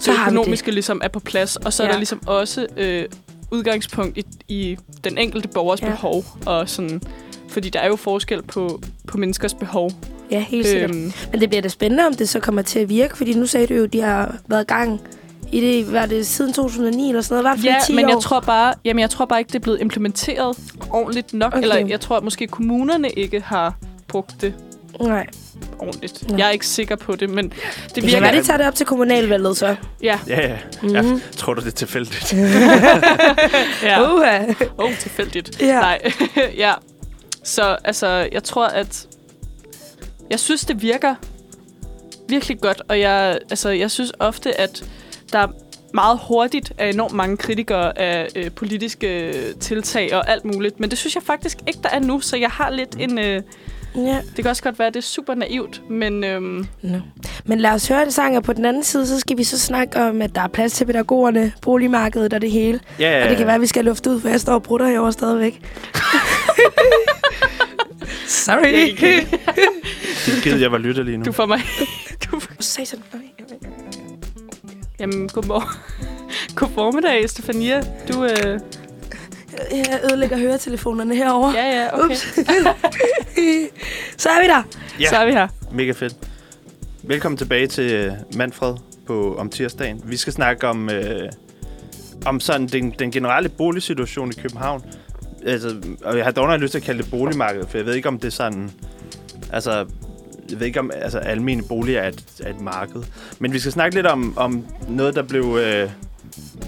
Så 0.00 0.10
vi 0.12 0.16
økonomiske 0.26 0.70
ligesom 0.70 1.00
er 1.04 1.08
på 1.08 1.20
plads, 1.20 1.56
og 1.56 1.72
så 1.72 1.82
ja. 1.82 1.88
er 1.88 1.92
der 1.92 1.98
ligesom 1.98 2.20
også 2.26 2.66
øh, 2.76 3.04
udgangspunkt 3.50 4.18
i, 4.18 4.24
i 4.48 4.76
den 5.04 5.18
enkelte 5.18 5.48
borgers 5.48 5.82
ja. 5.82 5.86
behov, 5.86 6.24
og 6.46 6.68
sådan 6.68 7.02
fordi 7.52 7.68
der 7.68 7.80
er 7.80 7.88
jo 7.88 7.96
forskel 7.96 8.42
på, 8.42 8.82
på 9.06 9.18
menneskers 9.18 9.54
behov. 9.54 9.90
Ja, 10.30 10.40
helt 10.40 10.66
sikkert. 10.66 10.90
Øhm, 10.90 11.12
Men 11.32 11.40
det 11.40 11.48
bliver 11.48 11.62
da 11.62 11.68
spændende, 11.68 12.06
om 12.06 12.14
det 12.14 12.28
så 12.28 12.40
kommer 12.40 12.62
til 12.62 12.78
at 12.78 12.88
virke, 12.88 13.16
fordi 13.16 13.34
nu 13.34 13.46
sagde 13.46 13.66
du 13.66 13.74
jo, 13.74 13.84
at 13.84 13.92
de 13.92 14.00
har 14.00 14.36
været 14.46 14.62
i 14.62 14.66
gang 14.66 15.00
i 15.52 15.60
det, 15.60 15.84
hvad 15.84 16.08
det, 16.08 16.26
siden 16.26 16.52
2009 16.52 17.08
eller 17.08 17.22
sådan 17.22 17.42
noget, 17.42 17.42
i 17.42 17.46
hvert 17.46 17.58
fald 17.58 17.72
ja, 17.72 17.78
i 17.78 17.86
10 17.86 17.94
men 17.94 18.04
år. 18.04 18.08
jeg 18.08 18.18
tror 18.22 18.40
bare, 18.40 18.74
jamen 18.84 19.00
jeg 19.00 19.10
tror 19.10 19.24
bare 19.24 19.38
ikke, 19.38 19.48
det 19.48 19.54
er 19.54 19.58
blevet 19.60 19.80
implementeret 19.80 20.58
ordentligt 20.90 21.34
nok. 21.34 21.52
Okay. 21.52 21.62
Eller 21.62 21.76
jeg 21.86 22.00
tror, 22.00 22.16
at 22.16 22.22
måske 22.24 22.46
kommunerne 22.46 23.10
ikke 23.10 23.40
har 23.40 23.74
brugt 24.08 24.34
det 24.40 24.54
Nej. 25.00 25.26
ordentligt. 25.78 26.28
Nå. 26.30 26.36
Jeg 26.36 26.46
er 26.46 26.50
ikke 26.50 26.66
sikker 26.66 26.96
på 26.96 27.16
det, 27.16 27.30
men 27.30 27.44
det 27.44 27.54
Det 27.86 27.94
kan 27.94 28.02
virker... 28.02 28.20
være, 28.20 28.36
de 28.36 28.42
tager 28.42 28.56
det 28.56 28.66
op 28.66 28.74
til 28.74 28.86
kommunalvalget 28.86 29.56
så. 29.56 29.76
Ja, 30.02 30.18
Ja, 30.28 30.48
ja. 30.48 30.56
Mhm. 30.82 30.94
Jeg 30.94 31.20
tror 31.36 31.54
du, 31.54 31.60
det 31.60 31.66
er 31.66 31.70
tilfældigt? 31.70 32.32
ja. 33.82 34.14
Uha. 34.14 34.38
Åh, 34.78 34.84
oh, 34.84 34.96
tilfældigt. 34.98 35.60
Ja. 35.62 35.80
Nej, 35.80 36.12
ja. 36.56 36.72
Så 37.44 37.76
altså, 37.84 38.28
jeg 38.32 38.42
tror, 38.44 38.66
at... 38.66 39.06
Jeg 40.30 40.40
synes, 40.40 40.64
det 40.64 40.82
virker 40.82 41.14
virkelig 42.28 42.60
godt, 42.60 42.82
og 42.88 43.00
jeg, 43.00 43.38
altså, 43.50 43.68
jeg 43.70 43.90
synes 43.90 44.12
ofte, 44.18 44.60
at 44.60 44.84
der 45.32 45.46
meget 45.94 46.18
hurtigt 46.28 46.72
er 46.78 46.86
enormt 46.88 47.14
mange 47.14 47.36
kritikere 47.36 47.98
af 47.98 48.28
øh, 48.36 48.50
politiske 48.50 49.32
tiltag 49.60 50.14
og 50.14 50.30
alt 50.30 50.44
muligt. 50.44 50.80
Men 50.80 50.90
det 50.90 50.98
synes 50.98 51.14
jeg 51.14 51.22
faktisk 51.22 51.58
ikke, 51.66 51.78
der 51.82 51.88
er 51.88 51.98
nu, 52.00 52.20
så 52.20 52.36
jeg 52.36 52.50
har 52.50 52.70
lidt 52.70 52.96
en... 53.00 53.18
Øh, 53.18 53.42
Ja. 53.96 54.16
det 54.36 54.44
kan 54.44 54.46
også 54.46 54.62
godt 54.62 54.78
være, 54.78 54.88
at 54.88 54.94
det 54.94 55.00
er 55.00 55.04
super 55.04 55.34
naivt, 55.34 55.82
men 55.90 56.24
øhm, 56.24 56.66
No. 56.82 56.98
Men 57.44 57.60
lad 57.60 57.70
os 57.70 57.88
høre 57.88 58.04
det 58.04 58.14
sang, 58.14 58.36
og 58.36 58.42
på 58.42 58.52
den 58.52 58.64
anden 58.64 58.82
side, 58.84 59.06
så 59.06 59.20
skal 59.20 59.38
vi 59.38 59.44
så 59.44 59.58
snakke 59.58 60.00
om, 60.00 60.22
at 60.22 60.34
der 60.34 60.40
er 60.40 60.48
plads 60.48 60.72
til 60.72 60.84
pædagogerne, 60.84 61.52
boligmarkedet 61.62 62.34
og 62.34 62.40
det 62.40 62.50
hele. 62.50 62.80
Ja, 62.98 63.10
ja, 63.18 63.24
Og 63.24 63.28
det 63.30 63.36
kan 63.36 63.46
være, 63.46 63.54
at 63.54 63.60
vi 63.60 63.66
skal 63.66 63.84
lufte 63.84 64.10
ud, 64.10 64.20
for 64.20 64.28
jeg 64.28 64.40
står 64.40 64.54
og 64.54 64.62
brutter 64.62 64.86
herovre 64.86 65.12
stadigvæk. 65.12 65.60
Sorry. 68.26 68.96
Det 70.26 70.42
gider 70.42 70.56
jeg 70.58 70.72
var 70.72 70.78
lytter 70.78 71.02
lige 71.02 71.16
nu. 71.18 71.24
du 71.24 71.32
får 71.32 71.46
mig... 71.46 71.60
du, 72.30 72.40
Satan. 72.60 73.02
jamen, 75.00 75.28
godmorgen. 75.28 75.68
God 76.54 76.68
formiddag, 76.74 77.30
Stefania. 77.30 77.82
Du, 78.12 78.24
øh, 78.24 78.60
Jeg 79.72 80.00
ødelægger 80.04 80.38
høretelefonerne 80.38 81.16
herovre. 81.16 81.50
ja, 81.50 81.82
ja, 81.82 81.98
okay. 81.98 82.10
Ups. 82.10 82.20
så 84.22 84.28
er 84.28 84.42
vi 84.42 84.48
der. 84.48 84.62
Ja. 85.00 85.08
Så 85.08 85.16
er 85.16 85.26
vi 85.26 85.32
her. 85.32 85.48
Mega 85.72 85.92
fedt. 85.92 86.14
Velkommen 87.02 87.36
tilbage 87.36 87.66
til 87.66 87.92
øh, 87.92 88.12
Manfred 88.36 88.74
på 89.06 89.36
om 89.38 89.50
tirsdagen. 89.50 90.02
Vi 90.04 90.16
skal 90.16 90.32
snakke 90.32 90.68
om, 90.68 90.90
øh, 90.90 91.28
om 92.26 92.40
sådan 92.40 92.66
den, 92.66 92.94
den 92.98 93.10
generelle 93.10 93.48
boligsituation 93.48 94.30
i 94.30 94.34
København. 94.40 94.82
Altså, 95.46 95.82
og 96.04 96.16
jeg 96.16 96.24
har 96.24 96.32
dog 96.32 96.48
nok 96.48 96.60
lyst 96.60 96.70
til 96.70 96.78
at 96.78 96.84
kalde 96.84 97.02
det 97.02 97.10
boligmarked, 97.10 97.66
for 97.68 97.78
jeg 97.78 97.86
ved 97.86 97.94
ikke, 97.94 98.08
om 98.08 98.18
det 98.18 98.26
er 98.26 98.30
sådan... 98.30 98.70
Altså, 99.52 99.86
jeg 100.50 100.60
ved 100.60 100.66
ikke, 100.66 100.80
om 100.80 100.90
altså, 100.94 101.18
almene 101.18 101.62
boliger 101.62 102.00
er 102.00 102.08
et, 102.08 102.24
er 102.40 102.50
et 102.50 102.60
marked. 102.60 103.02
Men 103.38 103.52
vi 103.52 103.58
skal 103.58 103.72
snakke 103.72 103.94
lidt 103.94 104.06
om, 104.06 104.38
om 104.38 104.66
noget, 104.88 105.14
der 105.14 105.22
blev 105.22 105.58
øh, 105.60 105.90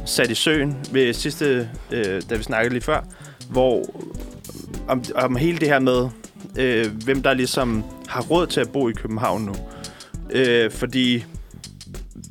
sat 0.04 0.30
i 0.30 0.34
søen 0.34 0.76
ved 0.92 1.12
sidste, 1.12 1.68
øh, 1.90 2.22
da 2.30 2.36
vi 2.36 2.42
snakkede 2.42 2.74
lige 2.74 2.82
før, 2.82 3.00
hvor 3.50 3.84
om, 4.88 5.04
om 5.14 5.36
hele 5.36 5.58
det 5.58 5.68
her 5.68 5.78
med, 5.78 6.08
øh, 6.58 6.86
hvem 7.04 7.22
der 7.22 7.34
ligesom 7.34 7.84
har 8.08 8.22
råd 8.22 8.46
til 8.46 8.60
at 8.60 8.72
bo 8.72 8.88
i 8.88 8.92
København 8.92 9.42
nu. 9.42 9.54
Øh, 10.30 10.70
fordi 10.70 11.24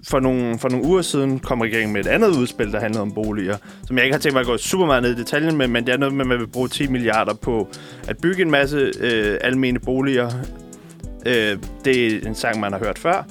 for 0.07 0.19
nogle, 0.19 0.59
for 0.59 0.69
nogle 0.69 0.85
uger 0.85 1.01
siden 1.01 1.39
kom 1.39 1.61
regeringen 1.61 1.93
med 1.93 2.01
et 2.01 2.07
andet 2.07 2.29
udspil, 2.29 2.71
der 2.71 2.79
handlede 2.79 3.01
om 3.01 3.11
boliger, 3.11 3.57
som 3.87 3.97
jeg 3.97 4.05
ikke 4.05 4.13
har 4.13 4.19
tænkt 4.19 4.33
mig 4.33 4.41
at 4.41 4.47
gå 4.47 4.57
super 4.57 4.85
meget 4.85 5.03
ned 5.03 5.11
i 5.11 5.15
detaljen 5.15 5.57
med, 5.57 5.67
men 5.67 5.85
det 5.85 5.93
er 5.93 5.97
noget 5.97 6.15
med, 6.15 6.25
at 6.25 6.27
man 6.27 6.39
vil 6.39 6.47
bruge 6.47 6.67
10 6.67 6.87
milliarder 6.87 7.33
på 7.33 7.69
at 8.07 8.17
bygge 8.17 8.41
en 8.41 8.51
masse 8.51 8.91
øh, 8.99 9.37
almene 9.41 9.79
boliger. 9.79 10.31
Øh, 11.25 11.57
det 11.85 12.07
er 12.07 12.27
en 12.27 12.35
sang, 12.35 12.59
man 12.59 12.71
har 12.71 12.79
hørt 12.79 12.99
før. 12.99 13.27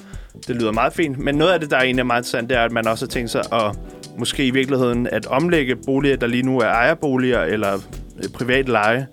Det 0.47 0.55
lyder 0.55 0.71
meget 0.71 0.93
fint, 0.93 1.17
men 1.17 1.35
noget 1.35 1.51
af 1.51 1.59
det, 1.59 1.71
der 1.71 1.77
er 1.77 2.03
meget 2.03 2.19
interessant, 2.19 2.49
det 2.49 2.57
er, 2.57 2.61
at 2.61 2.71
man 2.71 2.87
også 2.87 3.05
har 3.05 3.09
tænkt 3.09 3.31
sig 3.31 3.41
at 3.53 3.77
måske 4.17 4.47
i 4.47 4.51
virkeligheden 4.51 5.07
at 5.07 5.25
omlægge 5.25 5.75
boliger, 5.75 6.15
der 6.15 6.27
lige 6.27 6.43
nu 6.43 6.59
er 6.59 6.65
ejerboliger 6.65 7.41
eller 7.41 7.73
øh, 7.73 8.29
privat 8.33 8.69
leje, 8.69 9.07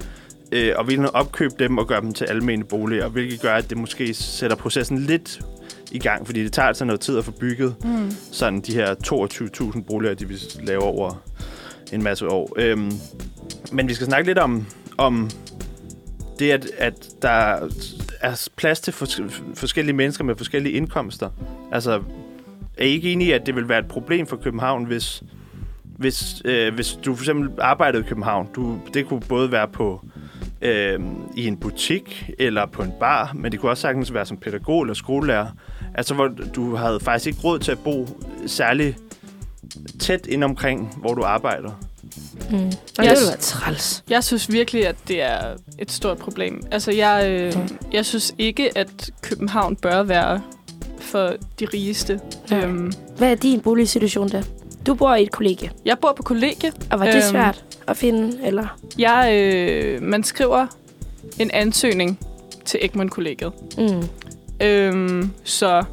øh, 0.52 0.72
og 0.76 0.88
vil 0.88 1.08
opkøbe 1.14 1.54
dem 1.58 1.78
og 1.78 1.88
gøre 1.88 2.00
dem 2.00 2.12
til 2.12 2.24
almene 2.24 2.64
boliger, 2.64 3.08
hvilket 3.08 3.40
gør, 3.40 3.54
at 3.54 3.70
det 3.70 3.78
måske 3.78 4.14
sætter 4.14 4.56
processen 4.56 4.98
lidt 4.98 5.40
i 5.90 5.98
gang, 5.98 6.26
fordi 6.26 6.42
det 6.44 6.52
tager 6.52 6.68
altså 6.68 6.84
noget 6.84 7.00
tid 7.00 7.18
at 7.18 7.24
få 7.24 7.30
bygget 7.30 7.74
Mm. 7.84 8.10
sådan 8.32 8.60
de 8.60 8.74
her 8.74 8.94
22.000 9.74 9.82
boliger, 9.82 10.14
de 10.14 10.28
vil 10.28 10.40
lave 10.62 10.82
over 10.82 11.22
en 11.92 12.02
masse 12.02 12.26
år. 12.28 12.52
Øhm, 12.56 12.92
men 13.72 13.88
vi 13.88 13.94
skal 13.94 14.06
snakke 14.06 14.26
lidt 14.26 14.38
om, 14.38 14.66
om 14.98 15.30
det, 16.38 16.50
at, 16.50 16.66
at 16.78 16.94
der 17.22 17.68
er 18.20 18.48
plads 18.56 18.80
til 18.80 18.92
fors- 18.92 19.42
forskellige 19.54 19.96
mennesker 19.96 20.24
med 20.24 20.36
forskellige 20.36 20.72
indkomster. 20.72 21.30
Altså, 21.72 22.02
er 22.78 22.84
I 22.84 22.88
ikke 22.88 23.12
enige 23.12 23.28
i, 23.28 23.32
at 23.32 23.46
det 23.46 23.56
vil 23.56 23.68
være 23.68 23.78
et 23.78 23.88
problem 23.88 24.26
for 24.26 24.36
København, 24.36 24.84
hvis, 24.84 25.22
hvis, 25.96 26.42
øh, 26.44 26.74
hvis 26.74 26.98
du 27.04 27.14
for 27.14 27.22
eksempel 27.24 27.50
arbejdede 27.60 28.02
i 28.02 28.08
København? 28.08 28.48
Du, 28.56 28.78
det 28.94 29.06
kunne 29.06 29.20
både 29.20 29.52
være 29.52 29.68
på 29.68 30.04
øh, 30.04 30.19
i 31.36 31.46
en 31.46 31.56
butik 31.56 32.30
eller 32.38 32.66
på 32.66 32.82
en 32.82 32.92
bar, 33.00 33.32
men 33.34 33.52
det 33.52 33.60
kunne 33.60 33.70
også 33.70 33.80
sagtens 33.80 34.14
være 34.14 34.26
som 34.26 34.36
pædagog 34.36 34.82
eller 34.82 34.94
skolelærer. 34.94 35.46
Altså, 35.94 36.14
hvor 36.14 36.28
du 36.56 36.74
havde 36.76 37.00
faktisk 37.00 37.26
ikke 37.26 37.40
råd 37.44 37.58
til 37.58 37.72
at 37.72 37.78
bo 37.78 38.08
særlig 38.46 38.96
tæt 40.00 40.26
ind 40.26 40.44
omkring, 40.44 40.94
hvor 41.00 41.14
du 41.14 41.22
arbejder. 41.22 41.70
Mm. 42.50 42.56
Og 42.98 43.04
Jeg 43.04 43.16
det 43.16 43.26
være 43.28 43.36
træls. 43.40 44.04
Jeg 44.10 44.24
synes 44.24 44.52
virkelig, 44.52 44.86
at 44.86 44.96
det 45.08 45.22
er 45.22 45.38
et 45.78 45.90
stort 45.92 46.18
problem. 46.18 46.62
Altså, 46.70 46.92
jeg, 46.92 47.26
øh, 47.30 47.46
Ja. 47.54 47.60
jeg 47.92 48.06
synes 48.06 48.34
ikke, 48.38 48.78
at 48.78 49.10
København 49.22 49.76
bør 49.76 50.02
være 50.02 50.42
for 51.00 51.32
de 51.60 51.64
rigeste. 51.74 52.20
Nej. 52.50 52.60
Øhm, 52.64 52.92
Hvad 53.18 53.30
er 53.30 53.34
din 53.34 53.60
boligsituation 53.60 54.28
der? 54.28 54.42
Du 54.86 54.94
bor 54.94 55.14
i 55.14 55.22
et 55.22 55.30
kollegie, 55.30 55.70
jeg 55.84 55.98
bor 55.98 56.12
på 56.16 56.22
kollegie. 56.22 56.72
og 56.90 56.98
var 57.00 57.06
det 57.06 57.14
Øhm. 57.14 57.22
svært 57.22 57.64
at 57.86 57.96
finde, 57.96 58.38
eller? 58.46 58.78
Jeg, 58.98 59.30
øh, 59.34 60.02
man 60.02 60.24
skriver 60.24 60.66
en 61.38 61.50
ansøgning 61.50 62.18
til 62.64 62.80
Egmont-kollegiet. 62.82 63.52
Mm. 63.78 64.02
Øhm, 64.66 65.30
så 65.44 65.84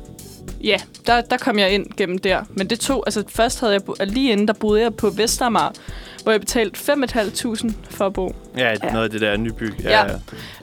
ja, 0.63 0.77
der, 1.07 1.21
der 1.21 1.37
kom 1.37 1.59
jeg 1.59 1.71
ind 1.71 1.85
gennem 1.97 2.17
der. 2.17 2.43
Men 2.49 2.67
det 2.67 2.79
tog, 2.79 3.03
altså 3.07 3.23
først 3.29 3.59
havde 3.59 3.73
jeg, 3.73 3.83
bo- 3.83 3.95
lige 4.05 4.31
inden, 4.31 4.47
der 4.47 4.53
boede 4.53 4.81
jeg 4.81 4.95
på 4.95 5.09
Vestermar, 5.09 5.73
hvor 6.23 6.31
jeg 6.31 6.39
betalte 6.41 6.79
5.500 6.79 7.71
for 7.89 8.05
at 8.05 8.13
bo. 8.13 8.35
Ja, 8.57 8.63
Ja. 8.69 8.75
ja. 8.83 8.91
noget 8.91 9.03
af 9.05 9.09
det 9.11 9.21
der 9.21 9.37
nybyg. 9.37 9.73
Ja. 9.83 10.05
ja. 10.05 10.07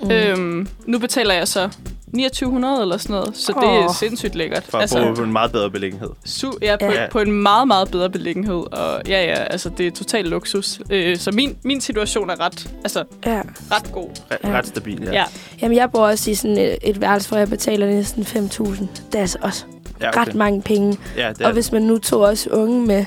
Mm. 0.02 0.06
Mm. 0.06 0.10
Øhm, 0.10 0.68
nu 0.87 0.98
betaler 0.98 1.34
jeg 1.34 1.48
så 1.48 1.68
2900 2.14 2.83
eller 2.83 2.96
sådan 2.96 3.14
noget, 3.14 3.37
så 3.37 3.53
det 3.61 3.68
er 3.68 3.92
sindssygt 3.92 4.35
lækkert. 4.35 4.64
For 4.68 4.79
at 4.79 4.83
altså, 4.83 5.07
bo 5.09 5.14
på 5.14 5.22
en 5.22 5.33
meget 5.33 5.53
bedre 5.53 5.70
beliggenhed. 5.70 6.09
Su- 6.27 6.59
ja, 6.62 6.77
på, 6.81 6.87
Ja. 6.87 7.09
på 7.11 7.18
en 7.20 7.33
meget, 7.33 7.68
meget 7.68 7.90
bedre 7.90 8.11
beliggenhed. 8.11 8.55
Og 8.55 9.03
ja, 9.09 9.22
ja, 9.24 9.35
altså 9.44 9.68
det 9.79 9.87
er 9.87 9.90
total 9.90 10.24
luksus. 10.24 10.81
Øh, 10.90 11.18
så 11.18 11.31
min, 11.33 11.57
min 11.62 11.81
situation 11.81 12.31
er 12.31 12.40
ret, 12.40 12.70
altså, 12.85 13.05
Ja. 13.27 13.40
ret 13.72 13.92
god. 13.92 14.09
Re- 14.33 14.48
Ja. 14.48 14.59
Ret 14.59 14.66
stabil, 14.66 15.03
ja. 15.03 15.12
Ja. 15.12 15.24
Jamen, 15.62 15.77
jeg 15.77 15.90
bor 15.90 16.07
også 16.07 16.31
i 16.31 16.35
sådan 16.35 16.59
et, 16.59 16.79
et 16.83 17.00
værelse, 17.00 17.29
hvor 17.29 17.38
jeg 17.38 17.48
betaler 17.48 17.87
næsten 17.87 18.22
5.000. 18.22 18.87
Det 19.12 19.14
er 19.14 19.20
altså 19.20 19.38
også 19.42 19.64
ja 20.00 20.11
ret 20.16 20.35
mange 20.35 20.62
penge. 20.62 20.98
Ja, 21.16 21.33
det 21.38 21.46
Og 21.46 21.53
hvis 21.53 21.72
man 21.72 21.83
nu 21.83 21.98
tog 21.98 22.20
også 22.20 22.50
unge 22.50 22.87
med, 22.87 23.05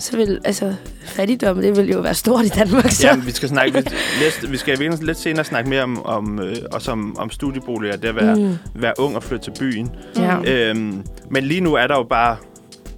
så 0.00 0.16
vil, 0.16 0.40
altså, 0.44 0.74
fattigdom, 1.04 1.60
det 1.60 1.76
vil 1.76 1.90
jo 1.90 2.00
være 2.00 2.14
stort 2.14 2.44
i 2.44 2.48
Danmark, 2.48 2.90
så. 2.90 3.06
Ja, 3.06 3.16
vi 3.16 3.30
skal 3.30 3.48
snakke 3.48 3.72
lidt, 3.72 3.94
lidt, 4.20 4.52
vi 4.52 4.56
skal 4.56 4.78
virkelig 4.78 5.04
lidt 5.04 5.18
senere 5.18 5.44
snakke 5.44 5.70
mere 5.70 5.82
om, 5.82 6.06
om, 6.06 6.40
øh, 6.40 6.56
også 6.72 6.90
om, 6.90 7.18
om 7.18 7.30
studieboliger, 7.30 7.96
det 7.96 8.08
at 8.08 8.16
være, 8.16 8.36
mm. 8.36 8.56
Være 8.74 8.92
ung 8.98 9.16
og 9.16 9.22
flytte 9.22 9.44
til 9.44 9.52
byen. 9.58 9.90
Ja. 10.16 10.38
Mm. 10.38 10.44
Øhm, 10.44 11.04
men 11.30 11.44
lige 11.44 11.60
nu 11.60 11.74
er 11.74 11.86
der 11.86 11.94
jo 11.94 12.02
bare 12.02 12.36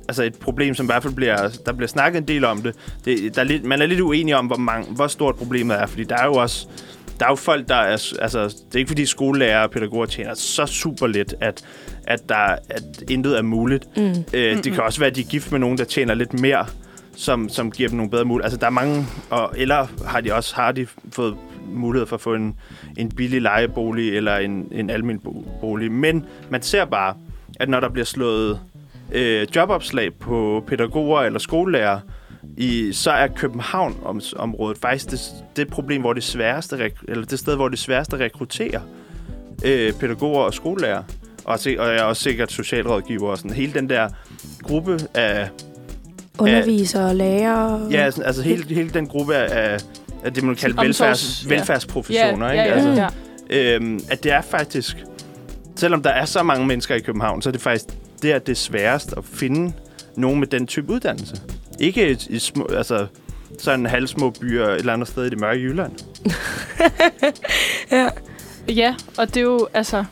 altså 0.09 0.23
et 0.23 0.35
problem, 0.35 0.75
som 0.75 0.87
i 0.87 0.89
hvert 0.89 1.03
fald 1.03 1.15
bliver, 1.15 1.49
der 1.67 1.73
bliver 1.73 1.89
snakket 1.89 2.19
en 2.19 2.29
del 2.29 2.45
om 2.45 2.63
det. 2.63 2.75
det 3.05 3.35
der 3.35 3.41
er 3.41 3.45
lidt, 3.45 3.65
man 3.65 3.83
er 3.83 3.87
lidt 3.87 4.01
uenig 4.01 4.37
om, 4.37 4.47
hvor, 4.47 4.57
mange, 4.57 4.95
hvor 4.95 5.07
stort 5.07 5.35
problemet 5.35 5.77
er, 5.77 5.87
fordi 5.87 6.05
der 6.05 6.17
er 6.17 6.27
jo 6.27 6.33
også 6.33 6.69
der 7.21 7.27
er 7.27 7.31
jo 7.31 7.37
folk, 7.37 7.69
der 7.69 7.75
er... 7.75 8.13
Altså, 8.21 8.45
det 8.45 8.75
er 8.75 8.79
ikke 8.79 8.89
fordi 8.89 9.07
skolelærer 9.07 9.63
og 9.63 9.71
pædagoger 9.71 10.07
tjener 10.07 10.35
så 10.35 10.67
super 10.67 11.07
lidt, 11.07 11.35
at, 11.41 11.65
at, 12.07 12.29
der, 12.29 12.57
at 12.71 12.83
intet 13.11 13.39
er 13.39 13.43
muligt. 13.43 13.97
Mm. 13.97 14.25
Øh, 14.35 14.65
det 14.65 14.73
kan 14.73 14.83
også 14.83 15.01
være, 15.01 15.11
at 15.11 15.17
de 15.17 15.21
er 15.21 15.25
gift 15.25 15.53
med 15.53 15.61
nogen, 15.61 15.79
der 15.79 15.85
tjener 15.85 16.15
lidt 16.15 16.41
mere, 16.41 16.67
som, 17.17 17.49
som 17.49 17.71
giver 17.71 17.89
dem 17.89 17.97
nogle 17.97 18.11
bedre 18.11 18.25
muligheder. 18.25 18.45
Altså, 18.45 18.59
der 18.59 18.67
er 18.67 18.71
mange... 18.71 19.07
Og, 19.31 19.53
eller 19.57 19.87
har 20.07 20.21
de 20.21 20.35
også 20.35 20.55
har 20.55 20.73
de 20.73 20.87
fået 21.13 21.37
mulighed 21.69 22.07
for 22.07 22.17
at 22.17 22.21
få 22.21 22.35
en, 22.35 22.57
en 22.97 23.09
billig 23.09 23.43
lejebolig 23.43 24.17
eller 24.17 24.37
en, 24.37 24.69
en 24.73 24.91
almindelig 24.91 25.33
bolig. 25.61 25.93
Men 25.93 26.27
man 26.51 26.63
ser 26.63 26.85
bare, 26.85 27.15
at 27.61 27.69
når 27.69 27.81
der 27.81 27.89
bliver 27.89 28.05
slået 28.05 28.61
øh, 29.13 29.47
jobopslag 29.57 30.15
på 30.15 30.65
pædagoger 30.67 31.21
eller 31.21 31.39
skolelærer, 31.39 32.01
i, 32.57 32.93
så 32.93 33.11
er 33.11 33.27
København-området 33.27 34.79
faktisk 34.79 35.11
det, 35.11 35.21
det 35.57 35.69
problem, 35.69 36.01
hvor 36.01 36.13
det 36.13 36.23
sværeste, 36.23 36.91
eller 37.09 37.25
det 37.25 37.39
sted, 37.39 37.57
hvor 37.57 37.69
det 37.69 37.79
sværeste 37.79 38.17
rekrutterer 38.17 38.81
øh, 39.65 39.93
pædagoger 39.93 40.41
og 40.41 40.55
skolelærer. 40.55 41.03
Og, 41.45 41.59
og 41.79 41.87
jeg 41.87 41.97
er 41.97 42.03
også 42.03 42.23
sikkert 42.23 42.53
socialrådgiver 42.53 43.31
og 43.31 43.39
sådan. 43.39 43.51
Hele 43.51 43.73
den 43.73 43.91
der 43.91 44.09
gruppe 44.63 44.99
af... 45.15 45.49
Undervisere 46.39 47.07
og 47.07 47.15
lærere. 47.17 47.89
Ja, 47.91 48.11
sådan, 48.11 48.27
altså 48.27 48.43
hele, 48.43 48.75
hele 48.75 48.91
den 48.91 49.07
gruppe 49.07 49.35
af, 49.35 49.79
at 50.25 50.35
det, 50.35 50.45
man 50.45 50.57
kalder 50.57 50.83
velfærds, 50.83 51.45
ja. 51.45 51.55
velfærdsprofessioner. 51.55 52.47
ja, 52.47 52.53
ikke? 52.53 52.65
ja, 52.65 52.87
Altså, 52.87 53.09
ja. 53.51 53.75
øhm, 53.75 54.01
at 54.11 54.23
det 54.25 54.33
er 54.33 54.41
faktisk, 54.41 54.97
selvom 55.77 56.03
der 56.03 56.11
er 56.11 56.25
så 56.25 56.43
mange 56.43 56.67
mennesker 56.67 56.95
i 56.95 57.01
København, 57.01 57.43
så 57.43 57.49
er 57.49 57.53
det 57.53 57.61
faktisk 57.61 57.85
der, 58.23 58.39
det 58.39 58.53
er 58.53 58.57
sværest 58.57 59.15
at 59.17 59.25
finde 59.25 59.73
nogen 60.17 60.41
med 60.41 60.47
den 60.47 60.67
type 60.67 60.93
uddannelse. 60.93 61.37
Ikke 61.81 62.11
i, 62.11 62.17
i 62.29 62.39
små, 62.39 62.67
altså, 62.67 63.07
sådan 63.59 63.87
halvsmå 63.87 64.31
byer 64.31 64.67
et 64.69 64.77
eller 64.79 64.93
andet 64.93 65.09
sted 65.09 65.25
i 65.25 65.31
det 65.31 65.41
mørke 65.41 65.61
Jylland. 65.61 65.93
Ja. 67.91 68.09
Ja, 68.69 68.95
og 69.19 69.29
det 69.29 69.37
er 69.37 69.45
jo, 69.45 69.69
altså... 69.75 70.05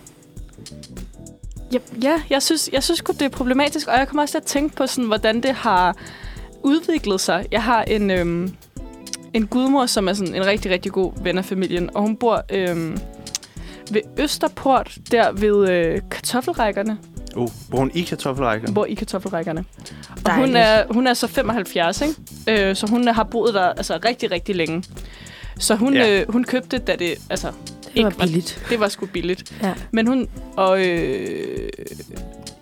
Ja, 1.73 1.79
ja 2.03 2.23
jeg, 2.31 2.43
synes, 2.43 2.71
jeg 2.73 2.83
synes 2.83 3.03
godt 3.03 3.19
det 3.21 3.25
er 3.25 3.29
problematisk, 3.29 3.89
og 3.89 3.99
jeg 3.99 4.09
kommer 4.09 4.23
også 4.23 4.33
til 4.33 4.39
at 4.39 4.45
tænke 4.45 4.77
på, 4.77 4.87
sådan, 4.87 5.05
hvordan 5.05 5.43
det 5.43 5.55
har 5.55 5.97
udviklet 6.63 7.21
sig. 7.21 7.47
Jeg 7.51 7.63
har 7.63 7.83
en, 7.83 8.11
øhm, 8.11 8.55
en 9.35 9.47
gudmor, 9.47 9.87
som 9.87 10.09
er 10.09 10.13
sådan 10.13 10.35
en 10.35 10.47
rigtig, 10.47 10.71
rigtig 10.71 10.93
god 10.93 11.13
ven 11.23 11.39
af 11.39 11.45
familien, 11.45 11.91
og 11.95 12.03
hun 12.03 12.17
bor 12.17 12.43
øhm, 12.51 12.99
ved 13.91 14.01
Østerport, 14.19 14.99
der 15.11 15.33
ved 15.33 15.71
øh, 15.71 16.01
kartoffelrækkerne. 16.11 16.99
Oh, 17.37 17.49
bor 17.71 17.79
hun 17.79 17.91
i 17.95 18.03
kartoffelrækken? 18.03 18.69
Hun 18.69 18.75
bor 18.75 18.85
i 18.85 18.95
kartoffelrækkerne. 18.95 19.65
Og 20.25 20.35
hun 20.35 20.57
er, 20.57 20.85
hun 20.91 21.07
er 21.07 21.15
så 21.15 21.27
75, 21.27 22.01
ikke? 22.01 22.69
Øh, 22.69 22.77
så 22.77 22.87
hun 22.87 23.09
har 23.09 23.25
boet 23.25 23.55
der 23.55 23.63
altså, 23.63 23.99
rigtig, 24.05 24.31
rigtig 24.31 24.57
længe. 24.57 24.85
Så 25.59 25.75
hun, 25.75 25.95
Ja. 25.95 26.21
øh, 26.21 26.33
hun 26.33 26.45
købte, 26.45 26.79
da 26.79 26.97
det... 26.99 27.15
Altså, 27.31 27.47
Det 27.47 28.03
var 28.05 28.09
ikke 28.09 28.19
var- 28.19 28.27
billigt. 28.27 28.67
det 28.71 28.81
var 28.81 28.89
sgu 28.89 29.07
billigt. 29.07 29.53
Ja. 29.63 29.75
Men 29.93 30.07
hun... 30.07 30.29
Og, 30.57 30.87
øh, 30.87 31.69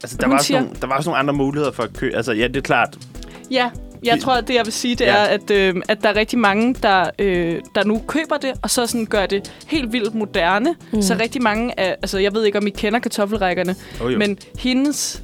Altså, 0.03 0.16
der, 0.16 0.26
Hun 0.26 0.32
var 0.36 0.43
siger- 0.43 0.61
nogle, 0.61 0.74
der 0.80 0.86
var 0.86 0.97
også 0.97 1.11
nogle 1.11 1.18
andre 1.18 1.34
muligheder 1.34 1.72
for 1.72 1.82
at 1.82 1.93
købe. 1.97 2.16
Altså, 2.16 2.32
ja, 2.32 2.47
det 2.49 2.57
er 2.57 2.61
klart. 2.61 2.99
ja, 3.51 3.70
jeg 4.05 4.20
tror, 4.20 4.32
at 4.32 4.49
det, 4.49 4.55
jeg 4.55 4.64
vil 4.64 4.72
sige, 4.72 4.95
det 4.95 5.05
Ja. 5.05 5.12
er, 5.16 5.24
at, 5.24 5.51
øh, 5.51 5.74
at 5.88 6.03
der 6.03 6.09
er 6.09 6.16
rigtig 6.16 6.38
mange, 6.38 6.74
der, 6.82 7.11
øh, 7.18 7.61
der 7.74 7.84
nu 7.84 8.03
køber 8.07 8.36
det, 8.36 8.53
og 8.62 8.70
så 8.70 8.86
sådan 8.86 9.07
gør 9.07 9.26
det 9.26 9.53
helt 9.66 9.93
vildt 9.93 10.14
moderne. 10.14 10.74
Mm. 10.93 11.03
Så 11.03 11.16
rigtig 11.20 11.43
mange 11.43 11.80
af... 11.80 11.97
Altså, 12.03 12.18
jeg 12.18 12.34
ved 12.34 12.45
ikke, 12.45 12.59
om 12.59 12.66
I 12.66 12.70
kender 12.70 12.99
kartoffelrækkerne, 12.99 13.76
Oh, 14.03 14.12
jo. 14.12 14.18
men 14.18 14.38
hendes... 14.59 15.22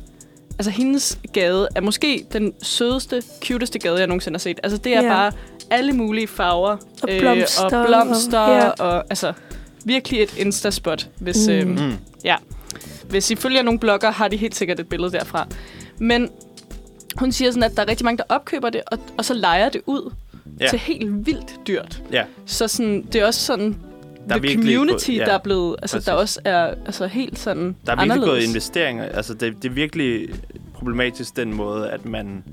Altså, 0.58 0.70
hendes 0.70 1.18
gade 1.32 1.68
er 1.76 1.80
måske 1.80 2.24
den 2.32 2.52
sødeste, 2.62 3.22
cuteste 3.44 3.78
gade, 3.78 3.98
jeg 3.98 4.06
nogensinde 4.06 4.34
har 4.34 4.38
set. 4.40 4.60
Altså, 4.62 4.78
det 4.78 4.94
er 4.96 5.02
Ja. 5.02 5.08
bare 5.08 5.32
alle 5.70 5.92
mulige 5.92 6.26
farver. 6.26 6.76
Og 7.02 7.08
blomster, 7.18 7.64
og 7.78 7.86
blomster, 7.86 8.38
og- 8.38 8.54
ja. 8.60 8.68
og, 8.70 9.04
altså, 9.10 9.32
virkelig 9.84 10.22
et 10.22 10.38
Insta-spot, 10.38 11.08
hvis... 11.18 11.48
Mm. 11.48 11.52
Øh, 11.54 11.68
Mm. 11.68 11.92
Hvis 13.08 13.30
I 13.30 13.36
følger 13.36 13.62
nogle 13.62 13.80
blogger, 13.80 14.10
har 14.10 14.28
de 14.28 14.36
helt 14.36 14.54
sikkert 14.54 14.80
et 14.80 14.88
billede 14.88 15.12
derfra. 15.12 15.46
Men 15.98 16.28
hun 17.16 17.32
siger 17.32 17.50
sådan, 17.50 17.62
at 17.62 17.76
der 17.76 17.82
er 17.82 17.88
rigtig 17.88 18.04
mange, 18.04 18.18
der 18.18 18.24
opkøber 18.28 18.70
det, 18.70 18.80
og, 18.86 18.98
og 19.18 19.24
så 19.24 19.34
leger 19.34 19.68
det 19.68 19.80
ud 19.86 20.12
Ja. 20.60 20.64
ja. 20.64 20.70
til 20.70 20.78
helt 20.78 21.26
vildt 21.26 21.60
dyrt. 21.66 22.02
Ja. 22.12 22.24
Så 22.46 22.68
sådan, 22.68 23.02
det 23.12 23.20
er 23.20 23.26
også 23.26 23.40
sådan, 23.40 23.76
Der 24.28 24.34
er 24.34 24.38
the 24.38 24.54
community, 24.54 25.06
gået- 25.10 25.18
ja, 25.18 25.24
der 25.24 25.32
er 25.32 25.38
blevet, 25.38 25.76
altså 25.82 25.96
præcis. 25.96 26.04
der 26.06 26.12
også 26.12 26.40
er 26.44 26.74
altså, 26.86 27.06
helt 27.06 27.38
sådan 27.38 27.62
Der 27.86 27.92
er 27.92 27.96
virkelig 27.96 28.02
anderledes. 28.12 28.28
gået 28.30 28.42
investeringer. 28.48 29.04
Altså, 29.04 29.34
det, 29.34 29.62
det 29.62 29.68
er 29.68 29.72
virkelig 29.72 30.28
problematisk 30.74 31.36
den 31.36 31.54
måde, 31.54 31.90
at 31.90 32.04
man 32.06 32.44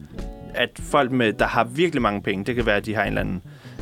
at 0.56 0.70
folk, 0.80 1.12
med, 1.12 1.34
der 1.34 1.46
har 1.46 1.64
virkelig 1.64 2.02
mange 2.02 2.22
penge, 2.22 2.46
det 2.46 2.56
kan 2.56 2.66
være, 2.66 2.78
at 2.78 2.86
de 2.86 2.96
har 2.96 3.02
en 3.02 3.08
eller 3.08 3.22
anden 3.22 3.42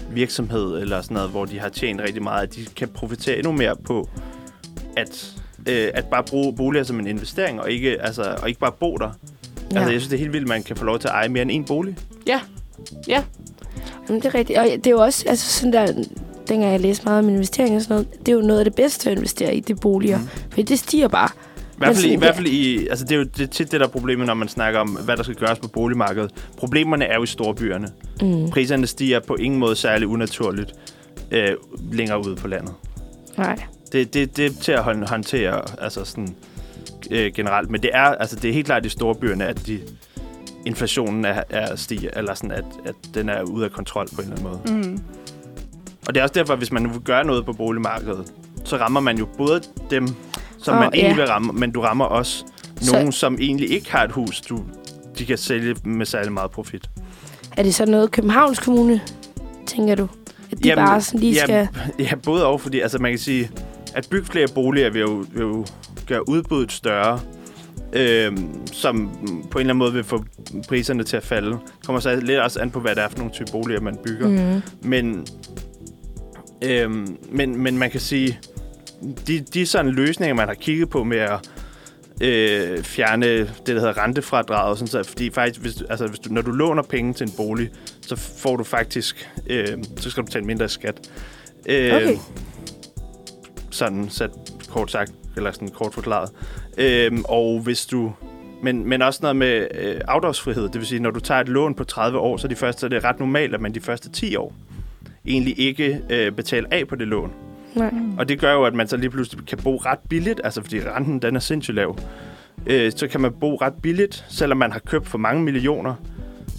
virksomhed 0.10 0.82
eller 0.82 1.02
sådan 1.02 1.16
noget, 1.16 1.30
hvor 1.30 1.46
de 1.46 1.60
har 1.60 1.70
tjent 1.70 2.02
rigtig 2.02 2.24
meget, 2.24 2.44
at 2.44 2.56
de 2.56 2.66
kan 2.76 2.88
profitere 2.88 3.38
endnu 3.38 3.52
mere 3.52 3.76
på 3.76 4.10
at, 4.98 5.34
øh, 5.70 5.92
at 5.94 6.06
bare 6.06 6.24
bruge 6.24 6.56
boliger 6.56 6.84
som 6.84 7.00
en 7.00 7.08
investering, 7.08 7.62
og 7.62 7.72
ikke, 7.72 8.02
altså, 8.02 8.36
og 8.42 8.48
ikke 8.48 8.60
bare 8.60 8.72
bo 8.72 8.98
der. 8.98 9.10
Ja. 9.72 9.78
Altså, 9.78 9.92
jeg 9.92 10.02
synes, 10.02 10.08
det 10.08 10.14
er 10.14 10.20
helt 10.20 10.34
vildt, 10.34 10.46
at 10.46 10.50
man 10.50 10.64
kan 10.64 10.76
få 10.76 10.86
lov 10.86 11.00
til 11.00 11.08
at 11.08 11.14
eje 11.14 11.30
mere 11.30 11.42
end 11.42 11.52
en 11.52 11.66
bolig. 11.66 11.98
Jamen, 14.10 14.22
det 14.22 14.28
er 14.28 14.36
rigtigt. 14.36 14.60
Og 14.60 14.66
det 14.66 14.88
er 14.88 14.92
jo 14.92 15.00
også 15.02 15.26
altså 15.30 15.60
sådan 15.60 15.74
der, 15.74 16.04
dengang 16.48 16.72
jeg 16.72 16.80
læste 16.80 17.06
meget 17.06 17.20
om 17.20 17.30
investering 17.30 17.76
og 17.76 17.82
sådan 17.82 17.94
noget, 17.94 18.26
det 18.26 18.28
er 18.28 18.36
jo 18.36 18.42
noget 18.42 18.60
af 18.60 18.66
det 18.66 18.76
bedste 18.76 19.10
at 19.10 19.18
investere 19.18 19.56
i, 19.56 19.60
det 19.60 19.76
er 19.76 19.80
boliger. 19.82 20.18
Mm. 20.18 20.28
For 20.52 20.62
det 20.62 20.80
stiger 20.80 21.08
bare. 21.08 21.30
I 21.84 21.90
hvert 21.92 21.96
fald, 21.96 22.06
i, 22.06 22.08
i, 22.08 22.10
sådan, 22.10 22.20
hvert 22.20 22.36
fald 22.36 22.48
i, 22.48 22.88
altså 22.88 23.06
det 23.06 23.12
er 23.12 23.16
jo 23.18 23.24
det 23.24 23.44
er 23.44 23.48
tit 23.48 23.72
det 23.72 23.80
der 23.80 23.86
er 23.86 23.92
problemet, 23.92 24.28
når 24.28 24.34
man 24.34 24.48
snakker 24.48 24.80
om, 24.80 24.90
hvad 24.90 25.18
der 25.18 25.24
skal 25.24 25.36
gøres 25.36 25.60
på 25.60 25.68
boligmarkedet. 25.68 26.32
Problemerne 26.58 27.06
er 27.06 27.16
jo 27.16 27.24
i 27.24 27.28
storbyerne. 27.28 27.88
Mm. 28.22 28.50
Priserne 28.50 28.88
stiger 28.88 29.20
på 29.20 29.36
ingen 29.36 29.60
måde 29.60 29.76
særlig 29.76 30.08
unaturligt 30.08 30.74
øh, 31.32 31.50
længere 31.92 32.26
ude 32.26 32.36
på 32.36 32.48
landet. 32.48 32.74
Nej. 33.38 33.60
Det, 33.92 34.14
det, 34.14 34.38
det 34.38 34.46
er 34.46 34.50
til 34.62 34.72
at 34.72 34.84
hånd- 34.84 35.08
håndtere 35.10 35.62
altså 35.82 36.06
sådan, 36.06 36.36
øh, 37.12 37.32
generelt. 37.34 37.70
Men 37.70 37.82
det 37.82 37.90
er, 37.94 38.04
altså, 38.04 38.36
det 38.36 38.50
er 38.50 38.54
helt 38.54 38.66
klart 38.66 38.86
i 38.86 38.90
storbyerne, 38.90 39.46
at 39.46 39.68
de, 39.68 39.80
inflationen 40.66 41.26
er, 41.26 41.44
er 41.50 41.76
stiger, 41.76 42.10
eller 42.16 42.34
sådan, 42.34 42.52
at, 42.52 42.66
at 42.86 42.96
den 43.14 43.30
er 43.30 43.42
ude 43.44 43.66
af 43.66 43.72
kontrol 43.72 44.08
på 44.16 44.22
en 44.22 44.32
eller 44.34 44.50
anden 44.50 44.74
måde. 44.74 44.88
Mm. 44.88 45.00
Og 46.08 46.14
det 46.14 46.20
er 46.20 46.24
også 46.24 46.34
derfor, 46.34 46.56
hvis 46.56 46.72
man 46.72 46.82
nu 46.82 46.90
vil 46.90 47.02
gøre 47.02 47.26
noget 47.26 47.46
på 47.46 47.54
boligmarkedet, 47.54 48.34
så 48.64 48.78
rammer 48.78 49.00
man 49.00 49.18
jo 49.18 49.28
både 49.38 49.62
dem, 49.90 50.08
som 50.64 50.74
Åh, 50.74 50.80
man 50.80 50.90
egentlig 50.94 51.10
ja. 51.10 51.16
vil 51.16 51.26
ramme, 51.28 51.54
men 51.54 51.72
du 51.72 51.82
rammer 51.82 52.06
også 52.06 52.44
Så- 52.82 52.92
nogen, 52.96 53.12
som 53.12 53.38
egentlig 53.40 53.72
ikke 53.72 53.92
har 53.92 54.04
et 54.04 54.12
hus, 54.12 54.42
du, 54.42 54.64
de 55.18 55.26
kan 55.26 55.38
sælge 55.38 55.76
med 55.86 56.06
særlig 56.06 56.32
meget 56.32 56.52
profit. 56.52 56.90
Er 57.58 57.64
det 57.64 57.76
så 57.76 57.86
noget 57.86 58.12
Københavns 58.12 58.60
Kommune, 58.60 59.02
tænker 59.68 59.96
du? 59.96 60.08
At 60.52 60.64
de 60.64 60.70
Jamen, 60.70 60.86
bare 60.86 61.02
sådan 61.02 61.20
lige 61.20 61.36
skal... 61.40 61.50
jamen, 61.54 61.68
Ja, 62.10 62.16
både 62.16 62.46
og, 62.46 62.62
fordi 62.62 62.80
altså, 62.80 63.00
man 63.00 63.12
kan 63.12 63.20
sige, 63.20 63.50
at 63.96 64.08
bygge 64.12 64.26
flere 64.28 64.48
boliger 64.56 64.90
vil 64.90 65.00
jo, 65.02 65.26
vil 65.32 65.42
jo 65.42 65.66
gøre 66.08 66.30
udbuddet 66.30 66.72
større, 66.72 67.20
øhm, 67.94 68.68
som 68.72 69.10
på 69.52 69.60
en 69.60 69.62
eller 69.62 69.74
anden 69.74 69.78
måde 69.78 69.94
vil 69.94 70.04
få 70.04 70.24
priserne 70.70 71.04
til 71.04 71.18
at 71.18 71.24
falde. 71.24 71.50
Det 71.52 71.86
kommer 71.86 72.00
så 72.00 72.16
lidt 72.16 72.40
også 72.40 72.60
an 72.60 72.72
på, 72.72 72.80
hvad 72.80 72.96
det 72.96 73.04
er 73.04 73.10
for 73.10 73.18
nogle 73.18 73.34
type 73.34 73.52
boliger, 73.52 73.80
man 73.82 73.98
bygger. 74.06 74.28
Mm. 74.28 74.62
Men, 74.90 75.28
øhm, 76.62 77.18
men, 77.32 77.58
men 77.58 77.78
man 77.78 77.92
kan 77.92 78.00
sige, 78.00 78.40
de, 79.28 79.40
de 79.40 79.66
sådan 79.66 79.92
løsninger, 79.92 80.36
man 80.36 80.48
har 80.48 80.56
kigget 80.56 80.90
på 80.90 81.04
med 81.04 81.18
at 81.18 81.50
øh, 82.22 82.84
fjerne 82.84 83.40
det, 83.40 83.68
der 83.68 83.74
hedder 83.80 84.04
rentefradraget, 84.04 84.78
sådan 84.78 84.88
så, 84.88 85.04
fordi 85.04 85.30
faktisk, 85.30 85.62
hvis, 85.62 85.84
altså, 85.90 86.08
hvis 86.08 86.20
du, 86.20 86.34
når 86.34 86.42
du 86.42 86.52
låner 86.52 86.84
penge 86.84 87.14
til 87.14 87.28
en 87.28 87.34
bolig, 87.38 87.70
så 88.02 88.16
får 88.16 88.56
du 88.56 88.64
faktisk, 88.64 89.30
øh, 89.48 89.68
så 89.98 90.10
skal 90.10 90.22
du 90.22 90.26
betale 90.26 90.46
mindre 90.46 90.70
skat. 90.70 91.10
Øh, 91.66 91.94
Okay. 91.96 92.18
Sådan 93.72 94.10
sat 94.10 94.32
kort 94.70 94.92
sagt, 94.92 95.12
eller 95.36 95.52
sådan 95.52 95.70
kort 95.70 95.94
forklaret. 95.94 96.30
Øh, 96.78 97.12
og 97.26 97.60
hvis 97.60 97.86
du, 97.86 98.14
men, 98.64 98.90
men 98.90 99.02
også 99.02 99.20
noget 99.22 99.36
med 99.36 99.68
øh, 99.76 100.02
afdragsfrihed, 100.08 100.64
det 100.64 100.76
vil 100.76 100.86
sige, 100.86 101.00
når 101.00 101.12
du 101.12 101.20
tager 101.20 101.42
et 101.42 101.50
lån 101.50 101.76
på 101.76 101.84
30 101.84 102.20
år, 102.20 102.38
så, 102.38 102.48
er 102.48 102.50
de 102.50 102.56
første, 102.56 102.80
så 102.80 102.86
er 102.86 102.90
det 102.90 103.04
ret 103.04 103.20
normalt, 103.20 103.54
at 103.54 103.62
man 103.62 103.74
de 103.74 103.82
første 103.82 104.10
10 104.10 104.36
år 104.36 104.56
egentlig 105.26 105.60
ikke 105.60 106.02
øh, 106.10 106.32
betaler 106.32 106.68
af 106.72 106.88
på 106.88 106.96
det 106.96 107.08
lån. 107.08 107.32
Nej. 107.76 107.94
Og 108.18 108.30
det 108.30 108.40
gør 108.40 108.54
jo, 108.54 108.64
at 108.64 108.74
man 108.74 108.88
så 108.88 108.98
lige 108.98 109.10
pludselig 109.10 109.46
kan 109.46 109.58
bo 109.64 109.76
ret 109.76 110.00
billigt, 110.10 110.42
altså 110.44 110.62
fordi 110.62 110.80
renten 110.82 111.20
den 111.20 111.36
er 111.36 111.40
sindssygt 111.40 111.76
lav. 111.76 111.98
Øh, 112.68 112.92
så 112.96 113.08
kan 113.08 113.22
man 113.22 113.32
bo 113.40 113.56
ret 113.56 113.74
billigt, 113.74 114.26
selvom 114.30 114.58
man 114.58 114.72
har 114.72 114.80
købt 114.80 115.08
for 115.08 115.18
mange 115.18 115.44
millioner. 115.44 115.96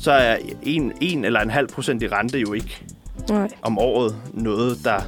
Så 0.01 0.12
er 0.12 0.37
en, 0.62 0.93
en 1.01 1.25
eller 1.25 1.41
en 1.41 1.51
halv 1.51 1.69
procent 1.69 2.03
i 2.03 2.09
rente 2.09 2.39
jo 2.39 2.53
ikke 2.53 2.85
Nej. 3.29 3.49
om 3.62 3.79
året 3.79 4.17
noget, 4.33 4.79
der 4.85 5.01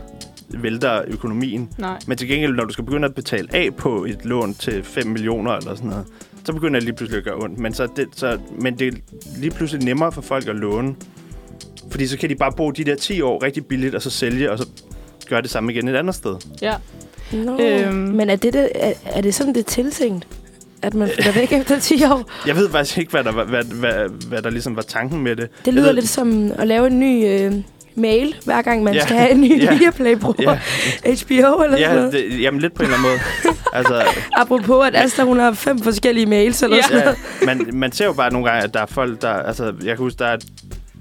vælter 0.49 1.03
økonomien. 1.07 1.69
Nej. 1.79 1.99
Men 2.07 2.19
til 2.19 2.29
gengæld, 2.29 2.55
når 2.55 2.65
du 2.65 2.73
skal 2.73 2.85
begynde 2.85 3.09
at 3.09 3.15
betale 3.15 3.49
af 3.53 3.75
på 3.75 4.05
et 4.05 4.25
lån 4.25 4.55
til 4.55 4.83
5 4.83 5.07
millioner 5.07 5.53
eller 5.53 5.75
sådan 5.75 5.91
noget, 5.91 6.07
så 6.45 6.53
begynder 6.53 6.81
det 6.81 6.85
lige 6.85 6.97
pludselig 6.97 7.19
at 7.19 7.25
gøre 7.25 7.37
ondt. 7.37 7.59
Men, 7.59 7.75
så 7.75 7.89
det, 7.97 8.09
så, 8.13 8.39
men 8.59 8.79
det 8.79 8.89
er 8.89 8.93
lige 9.39 9.51
pludselig 9.51 9.85
nemmere 9.85 10.13
for 10.13 10.23
folk 10.23 10.49
at 10.49 10.57
låne. 10.57 10.95
Fordi 11.91 12.07
så 12.07 12.19
kan 12.19 12.31
de 12.31 12.35
bare 12.35 12.53
bo 12.53 12.71
de 12.71 12.85
der 12.85 12.95
10 12.95 13.21
år 13.21 13.43
rigtig 13.43 13.67
billigt, 13.67 13.95
og 13.95 14.03
så 14.03 14.11
sælge, 14.11 14.51
og 14.53 14.59
så 14.59 14.69
gøre 15.29 15.43
det 15.43 15.51
samme 15.51 15.73
igen 15.73 15.89
et 15.89 15.97
andet 15.97 16.15
sted. 16.15 16.37
Ja. 16.63 16.75
Nå. 17.33 17.59
Øhm. 17.61 17.95
Men 17.95 18.31
er 18.31 18.37
det, 18.37 18.53
det, 18.53 18.69
er, 18.75 18.93
er 19.07 19.21
det 19.21 19.35
sådan, 19.35 19.55
det 19.55 19.61
er 19.61 19.71
tiltænkt? 19.71 20.27
At 20.83 20.95
man 20.95 21.09
flytter 21.15 21.33
væk 21.33 21.53
efter 21.53 21.79
10 21.81 22.05
år? 22.05 22.31
Jeg 22.49 22.57
ved 22.57 22.71
faktisk 22.71 22.99
ikke, 22.99 23.11
hvad 23.11 23.25
der, 23.25 23.33
var, 23.33 23.45
hvad, 23.45 23.65
hvad, 23.65 23.93
hvad 24.29 24.43
der 24.43 24.51
ligesom 24.51 24.77
var 24.77 24.83
tanken 24.83 25.23
med 25.23 25.37
det. 25.37 25.49
Det 25.59 25.67
Jeg 25.67 25.75
lyder 25.75 25.87
ved- 25.87 25.95
lidt 25.95 26.09
som 26.09 26.53
at 26.59 26.67
lave 26.69 26.87
en 26.87 27.01
ny 27.01 27.27
øh, 27.27 27.53
mail, 27.95 28.35
hver 28.45 28.63
gang 28.63 28.83
man 28.83 28.95
Ja. 28.95 29.03
skal 29.03 29.17
have 29.17 29.31
en 29.31 29.41
ny 29.41 29.63
Ja. 29.65 29.79
Viaplay-bruger. 29.79 30.57
Ja, 31.05 31.15
HBO 31.15 31.63
eller 31.63 31.77
sådan 31.77 31.79
ja 31.79 31.95
noget. 31.95 32.13
det, 32.13 32.41
jamen 32.41 32.61
lidt 32.61 32.75
på 32.75 32.83
en 32.83 32.89
eller 32.89 32.99
anden 32.99 33.11
måde. 33.11 33.55
altså, 33.79 34.03
Apropos, 34.33 34.87
at 34.87 34.97
Asta, 34.97 35.23
hun 35.23 35.39
har 35.39 35.53
fem 35.53 35.79
forskellige 35.79 36.27
mails 36.27 36.63
eller 36.63 36.77
Ja. 36.77 36.83
sådan 36.83 36.99
noget. 37.05 37.19
ja, 37.41 37.47
man, 37.47 37.67
man 37.73 37.93
ser 37.93 38.05
jo 38.05 38.13
bare 38.13 38.33
nogle 38.33 38.49
gange, 38.51 38.65
at 38.65 38.75
der 38.75 38.81
er 38.81 38.87
folk, 38.87 39.23
der... 39.23 39.29
Altså, 39.29 39.65
jeg 39.65 39.97
kan 39.97 39.97
huske, 39.97 40.19
der 40.19 40.27
er 40.27 40.37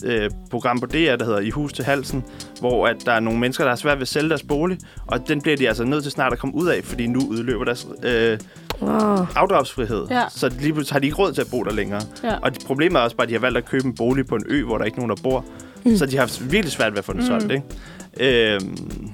øh, 0.04 0.30
program 0.52 0.80
på 0.80 0.86
DR, 0.86 1.16
der 1.16 1.26
hedder 1.26 1.39
I 1.39 1.50
hus 1.50 1.74
til 1.74 1.86
halsen, 1.86 2.24
hvor 2.60 2.88
at 2.88 2.96
der 3.06 3.12
er 3.12 3.20
nogle 3.20 3.39
mennesker, 3.39 3.64
der 3.64 3.72
har 3.72 3.76
svært 3.78 3.98
ved 3.98 4.02
at 4.02 4.08
sælge 4.08 4.30
deres 4.30 4.43
bolig, 4.43 4.78
og 5.08 5.28
den 5.28 5.41
bliver 5.41 5.58
de 5.58 5.68
altså 5.68 5.84
nødt 5.84 6.04
til 6.04 6.12
snart 6.12 6.34
at 6.34 6.39
komme 6.39 6.56
ud 6.56 6.68
af, 6.68 6.84
fordi 6.84 7.08
nu 7.08 7.20
udløber 7.30 7.64
deres 7.66 7.88
øh, 8.04 8.39
Wow. 8.82 8.91
afdragsfrihed. 9.36 10.08
Ja. 10.12 10.24
Så 10.30 10.50
lige 10.60 10.74
pludselig 10.74 10.93
har 10.93 11.00
de 11.00 11.06
ikke 11.08 11.18
råd 11.18 11.34
til 11.34 11.41
at 11.41 11.48
bo 11.52 11.64
der 11.64 11.74
længere. 11.74 12.02
Ja. 12.24 12.36
Og 12.41 12.52
problemet 12.66 13.00
er 13.00 13.04
også 13.04 13.16
bare, 13.16 13.24
at 13.26 13.30
de 13.30 13.34
har 13.34 13.39
valgt 13.41 13.58
at 13.58 13.66
købe 13.66 13.86
en 13.86 13.96
bolig 13.96 14.26
på 14.28 14.36
en 14.36 14.43
ø, 14.48 14.64
hvor 14.64 14.78
der 14.78 14.86
ikke 14.86 14.96
er 14.96 15.00
nogen, 15.00 15.18
der 15.18 15.24
bor. 15.24 15.46
Mm. 15.86 15.98
Så 15.98 16.06
de 16.06 16.12
har 16.16 16.20
haft 16.22 16.52
virkelig 16.52 16.72
svært 16.72 16.91
ved 16.91 16.98
at 17.00 17.06
få 17.06 17.14
den 17.14 17.20
Mm. 17.22 17.26
solgt, 17.28 17.52
ikke? 17.52 18.54
Øhm, 18.54 19.12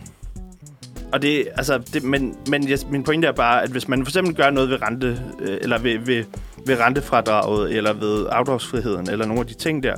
og 1.14 1.22
det, 1.22 1.48
altså, 1.58 1.78
det, 1.94 2.04
men, 2.04 2.36
men 2.50 2.70
jeg, 2.70 2.78
min 2.92 3.04
pointe 3.04 3.28
er 3.28 3.32
bare, 3.32 3.64
at 3.64 3.70
hvis 3.70 3.88
man 3.88 4.06
for 4.06 4.10
eksempel 4.10 4.36
gør 4.36 4.50
noget 4.50 4.70
ved 4.70 4.82
rente, 4.82 5.22
øh, 5.42 5.58
eller 5.62 5.80
ved, 5.80 6.00
ved, 6.00 6.24
ved 6.68 6.80
rentefradraget, 6.80 7.72
eller 7.78 7.94
ved 7.94 8.26
afdragsfriheden, 8.32 9.10
eller 9.10 9.26
nogle 9.26 9.40
af 9.40 9.48
de 9.48 9.54
ting 9.54 9.84
der, 9.84 9.96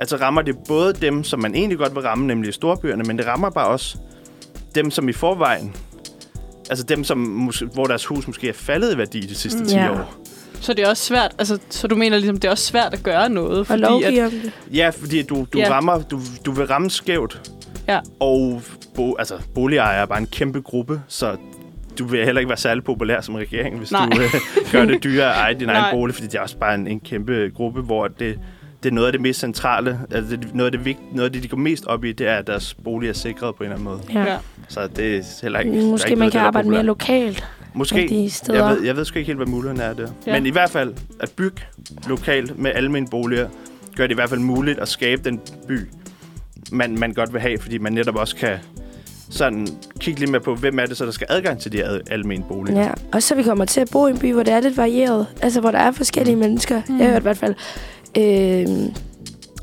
altså 0.00 0.16
rammer 0.16 0.42
det 0.42 0.56
både 0.68 0.92
dem, 0.92 1.24
som 1.24 1.40
man 1.40 1.54
egentlig 1.54 1.78
godt 1.78 1.94
vil 1.94 2.02
ramme, 2.02 2.26
nemlig 2.26 2.54
storbyerne, 2.54 3.02
men 3.04 3.18
det 3.18 3.26
rammer 3.26 3.50
bare 3.50 3.66
også 3.66 3.96
dem, 4.74 4.90
som 4.90 5.08
i 5.08 5.12
forvejen, 5.12 5.76
altså 6.70 6.84
dem, 6.84 7.04
som, 7.04 7.50
hvor 7.74 7.84
deres 7.84 8.04
hus 8.06 8.26
måske 8.26 8.48
er 8.48 8.52
faldet 8.52 8.94
i 8.94 8.98
værdi 8.98 9.20
de 9.20 9.34
sidste 9.34 9.66
10 9.66 9.74
Ja. 9.76 9.92
år. 9.92 10.14
Så 10.60 10.72
det 10.74 10.84
er 10.84 10.88
også 10.88 11.04
svært, 11.04 11.34
altså, 11.38 11.58
så 11.70 11.86
du 11.86 11.96
mener 11.96 12.16
ligesom, 12.16 12.36
det 12.36 12.44
er 12.48 12.50
også 12.52 12.64
svært 12.64 12.94
at 12.94 13.02
gøre 13.02 13.28
noget, 13.28 13.58
Og 13.58 13.66
fordi 13.66 13.82
at, 13.82 13.88
lovgive 13.88 14.24
om 14.24 14.30
det. 14.30 14.52
Ja, 14.72 14.88
fordi 14.90 15.22
du, 15.22 15.46
du, 15.52 15.58
Ja. 15.58 15.70
rammer, 15.70 16.02
du, 16.02 16.20
du 16.46 16.52
vil 16.52 16.66
ramme 16.66 16.90
skævt. 16.90 17.50
Ja. 17.88 18.00
Og 18.20 18.62
bo, 18.94 19.16
altså, 19.18 19.34
boligejere 19.54 20.02
er 20.02 20.06
bare 20.06 20.18
en 20.18 20.26
kæmpe 20.26 20.60
gruppe, 20.60 21.00
så 21.08 21.36
du 21.98 22.04
vil 22.06 22.24
heller 22.24 22.40
ikke 22.40 22.48
være 22.48 22.58
særlig 22.58 22.84
populær 22.84 23.20
som 23.20 23.34
regering, 23.34 23.78
hvis 23.78 23.92
Nej. 23.92 24.08
du 24.08 24.20
øh, 24.20 24.30
gør 24.72 24.84
det 24.84 25.04
dyrere 25.04 25.32
at 25.34 25.38
eje 25.40 25.54
din 25.54 25.68
egen 25.70 25.82
Nej. 25.82 25.90
bolig, 25.92 26.14
fordi 26.14 26.26
det 26.26 26.34
er 26.34 26.40
også 26.40 26.56
bare 26.58 26.74
en, 26.74 26.86
en 26.86 27.00
kæmpe 27.00 27.50
gruppe, 27.54 27.80
hvor 27.82 28.08
det, 28.08 28.38
det 28.82 28.88
er 28.88 28.94
noget 28.94 29.06
af 29.06 29.12
det 29.12 29.20
mest 29.20 29.40
centrale, 29.40 30.00
altså 30.10 30.36
det, 30.36 30.54
noget 30.54 30.66
af 30.66 30.72
det, 30.72 30.84
vigt, 30.84 30.98
noget 31.12 31.24
af 31.28 31.32
det, 31.32 31.42
de 31.42 31.48
går 31.48 31.56
mest 31.56 31.86
op 31.86 32.04
i, 32.04 32.12
det 32.12 32.28
er, 32.28 32.36
at 32.36 32.46
deres 32.46 32.74
bolig 32.84 33.08
er 33.08 33.12
sikret 33.12 33.54
på 33.54 33.64
en 33.64 33.72
eller 33.72 33.88
anden 33.90 34.02
måde. 34.12 34.26
Ja. 34.28 34.36
Så 34.68 34.86
det 34.96 35.16
er 35.16 35.22
heller 35.42 35.58
ikke... 35.60 35.72
Måske 35.72 36.08
ikke 36.08 36.18
man 36.18 36.18
noget, 36.18 36.32
kan 36.32 36.40
arbejde 36.40 36.68
mere 36.70 36.82
lokalt 36.82 37.44
Måske. 37.74 38.06
de 38.08 38.30
steder. 38.30 38.66
Jeg 38.66 38.76
ved, 38.76 38.84
jeg 38.84 38.96
ved 38.96 39.04
sgu 39.04 39.18
ikke 39.18 39.26
helt, 39.26 39.38
hvad 39.38 39.46
mulighederne 39.46 39.82
er 39.82 39.92
der. 39.92 40.08
Ja. 40.26 40.32
Men 40.32 40.46
i 40.46 40.50
hvert 40.50 40.70
fald, 40.70 40.94
at 41.20 41.30
bygge 41.36 41.62
lokalt 42.08 42.58
med 42.58 42.70
almene 42.74 43.06
boliger, 43.10 43.48
gør 43.96 44.06
det 44.06 44.10
i 44.10 44.14
hvert 44.14 44.28
fald 44.28 44.40
muligt 44.40 44.78
at 44.78 44.88
skabe 44.88 45.22
den 45.24 45.40
by, 45.68 45.78
man, 46.72 46.98
man 46.98 47.12
godt 47.12 47.32
vil 47.32 47.40
have, 47.40 47.58
fordi 47.58 47.78
man 47.78 47.92
netop 47.92 48.16
også 48.16 48.36
kan 48.36 48.58
sådan 49.30 49.66
kigge 49.98 50.20
lidt 50.20 50.30
mere 50.30 50.40
på, 50.40 50.54
hvem 50.54 50.78
er 50.78 50.86
det 50.86 50.96
så, 50.96 51.04
der 51.04 51.10
skal 51.10 51.26
adgang 51.30 51.60
til 51.60 51.72
de 51.72 51.84
ad- 51.84 52.00
almene 52.10 52.44
boliger. 52.48 52.80
Ja, 52.82 52.90
og 53.12 53.22
så 53.22 53.34
vi 53.34 53.42
kommer 53.42 53.64
til 53.64 53.80
at 53.80 53.88
bo 53.92 54.06
i 54.06 54.10
en 54.10 54.18
by, 54.18 54.32
hvor 54.32 54.42
det 54.42 54.52
er 54.54 54.60
lidt 54.60 54.76
varieret. 54.76 55.26
Altså, 55.42 55.60
hvor 55.60 55.70
der 55.70 55.78
er 55.78 55.92
forskellige 55.92 56.34
Mm. 56.34 56.40
mennesker. 56.40 56.82
Jeg 56.88 56.96
har 56.96 57.04
hørt 57.12 57.18
i 57.18 57.22
hvert 57.22 57.36
fald 57.38 57.54
øh, 58.18 58.66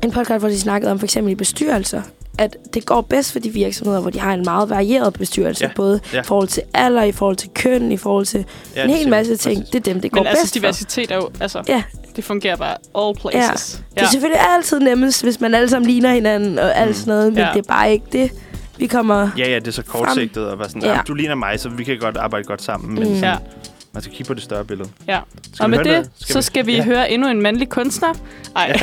en 0.04 0.10
podcast, 0.12 0.38
hvor 0.40 0.48
de 0.48 0.60
snakkede 0.60 0.90
om 0.92 0.98
for 0.98 1.06
eksempel 1.06 1.32
i 1.32 1.34
bestyrelser, 1.34 2.02
at 2.38 2.56
det 2.74 2.86
går 2.86 3.00
bedst 3.00 3.32
for 3.32 3.38
de 3.38 3.50
virksomheder, 3.50 4.00
hvor 4.00 4.10
de 4.10 4.20
har 4.20 4.34
en 4.34 4.42
meget 4.44 4.70
varieret 4.70 5.12
bestyrelse. 5.14 5.64
Ja, 5.64 5.70
Både 5.76 6.00
ja. 6.12 6.20
i 6.20 6.24
forhold 6.24 6.48
til 6.48 6.62
alder, 6.74 7.02
i 7.02 7.12
forhold 7.12 7.36
til 7.36 7.48
køn, 7.54 7.92
i 7.92 7.96
forhold 7.96 8.26
til 8.26 8.44
Ja, 8.76 8.84
en 8.84 8.90
hel 8.90 9.08
masse 9.08 9.36
ting. 9.36 9.56
Præcis. 9.58 9.70
Det 9.70 9.78
er 9.88 9.92
dem, 9.92 10.00
det 10.00 10.10
går 10.12 10.20
Men 10.20 10.26
altså, 10.26 10.42
bedst 10.42 10.54
for. 10.54 10.60
diversitet 10.60 11.10
er 11.10 11.16
jo, 11.16 11.28
altså, 11.40 11.62
Ja. 11.68 11.82
det 12.16 12.24
fungerer 12.24 12.56
bare 12.56 12.76
all 12.98 13.16
places. 13.20 13.82
Det 13.94 14.02
er 14.02 14.06
selvfølgelig 14.06 14.40
altid 14.56 14.80
nemmest, 14.80 15.22
hvis 15.22 15.40
man 15.40 15.54
alle 15.54 15.68
sammen 15.68 15.90
ligner 15.90 16.12
hinanden 16.14 16.58
og 16.58 16.76
alt 16.76 16.88
Mm. 16.88 16.94
sådan 16.94 17.10
noget, 17.14 17.32
men 17.32 17.42
Ja. 17.42 17.50
det 17.54 17.58
er 17.58 17.68
bare 17.68 17.92
ikke 17.92 18.06
det. 18.12 18.30
Vi 18.76 18.86
kommer... 18.86 19.30
Ja, 19.38 19.48
ja, 19.48 19.58
det 19.58 19.68
er 19.68 19.72
så 19.72 19.82
kortsigtet 19.82 20.46
og 20.46 20.58
være 20.58 20.68
sådan, 20.68 20.82
Ja. 20.82 20.92
ja. 20.92 21.00
du 21.08 21.14
ligner 21.14 21.34
mig, 21.34 21.60
så 21.60 21.68
vi 21.68 21.84
kan 21.84 21.98
godt 21.98 22.16
arbejde 22.16 22.44
godt 22.44 22.62
sammen. 22.62 22.94
Men 22.94 23.08
Mm. 23.08 23.14
sådan, 23.14 23.24
Ja. 23.24 23.36
Man 23.98 24.02
skal 24.02 24.14
kigge 24.16 24.28
på 24.28 24.34
det 24.34 24.42
større 24.42 24.64
billede. 24.64 24.88
Ja. 25.08 25.20
Skal 25.54 25.64
og 25.64 25.70
vi 25.70 25.76
med 25.76 25.84
det, 25.84 25.92
noget? 25.92 26.10
så 26.16 26.42
skal 26.42 26.66
vi 26.66 26.76
ja. 26.76 26.84
høre 26.84 27.10
endnu 27.10 27.28
en 27.28 27.42
mandlig 27.42 27.68
kunstner. 27.68 28.14
Ej. 28.56 28.70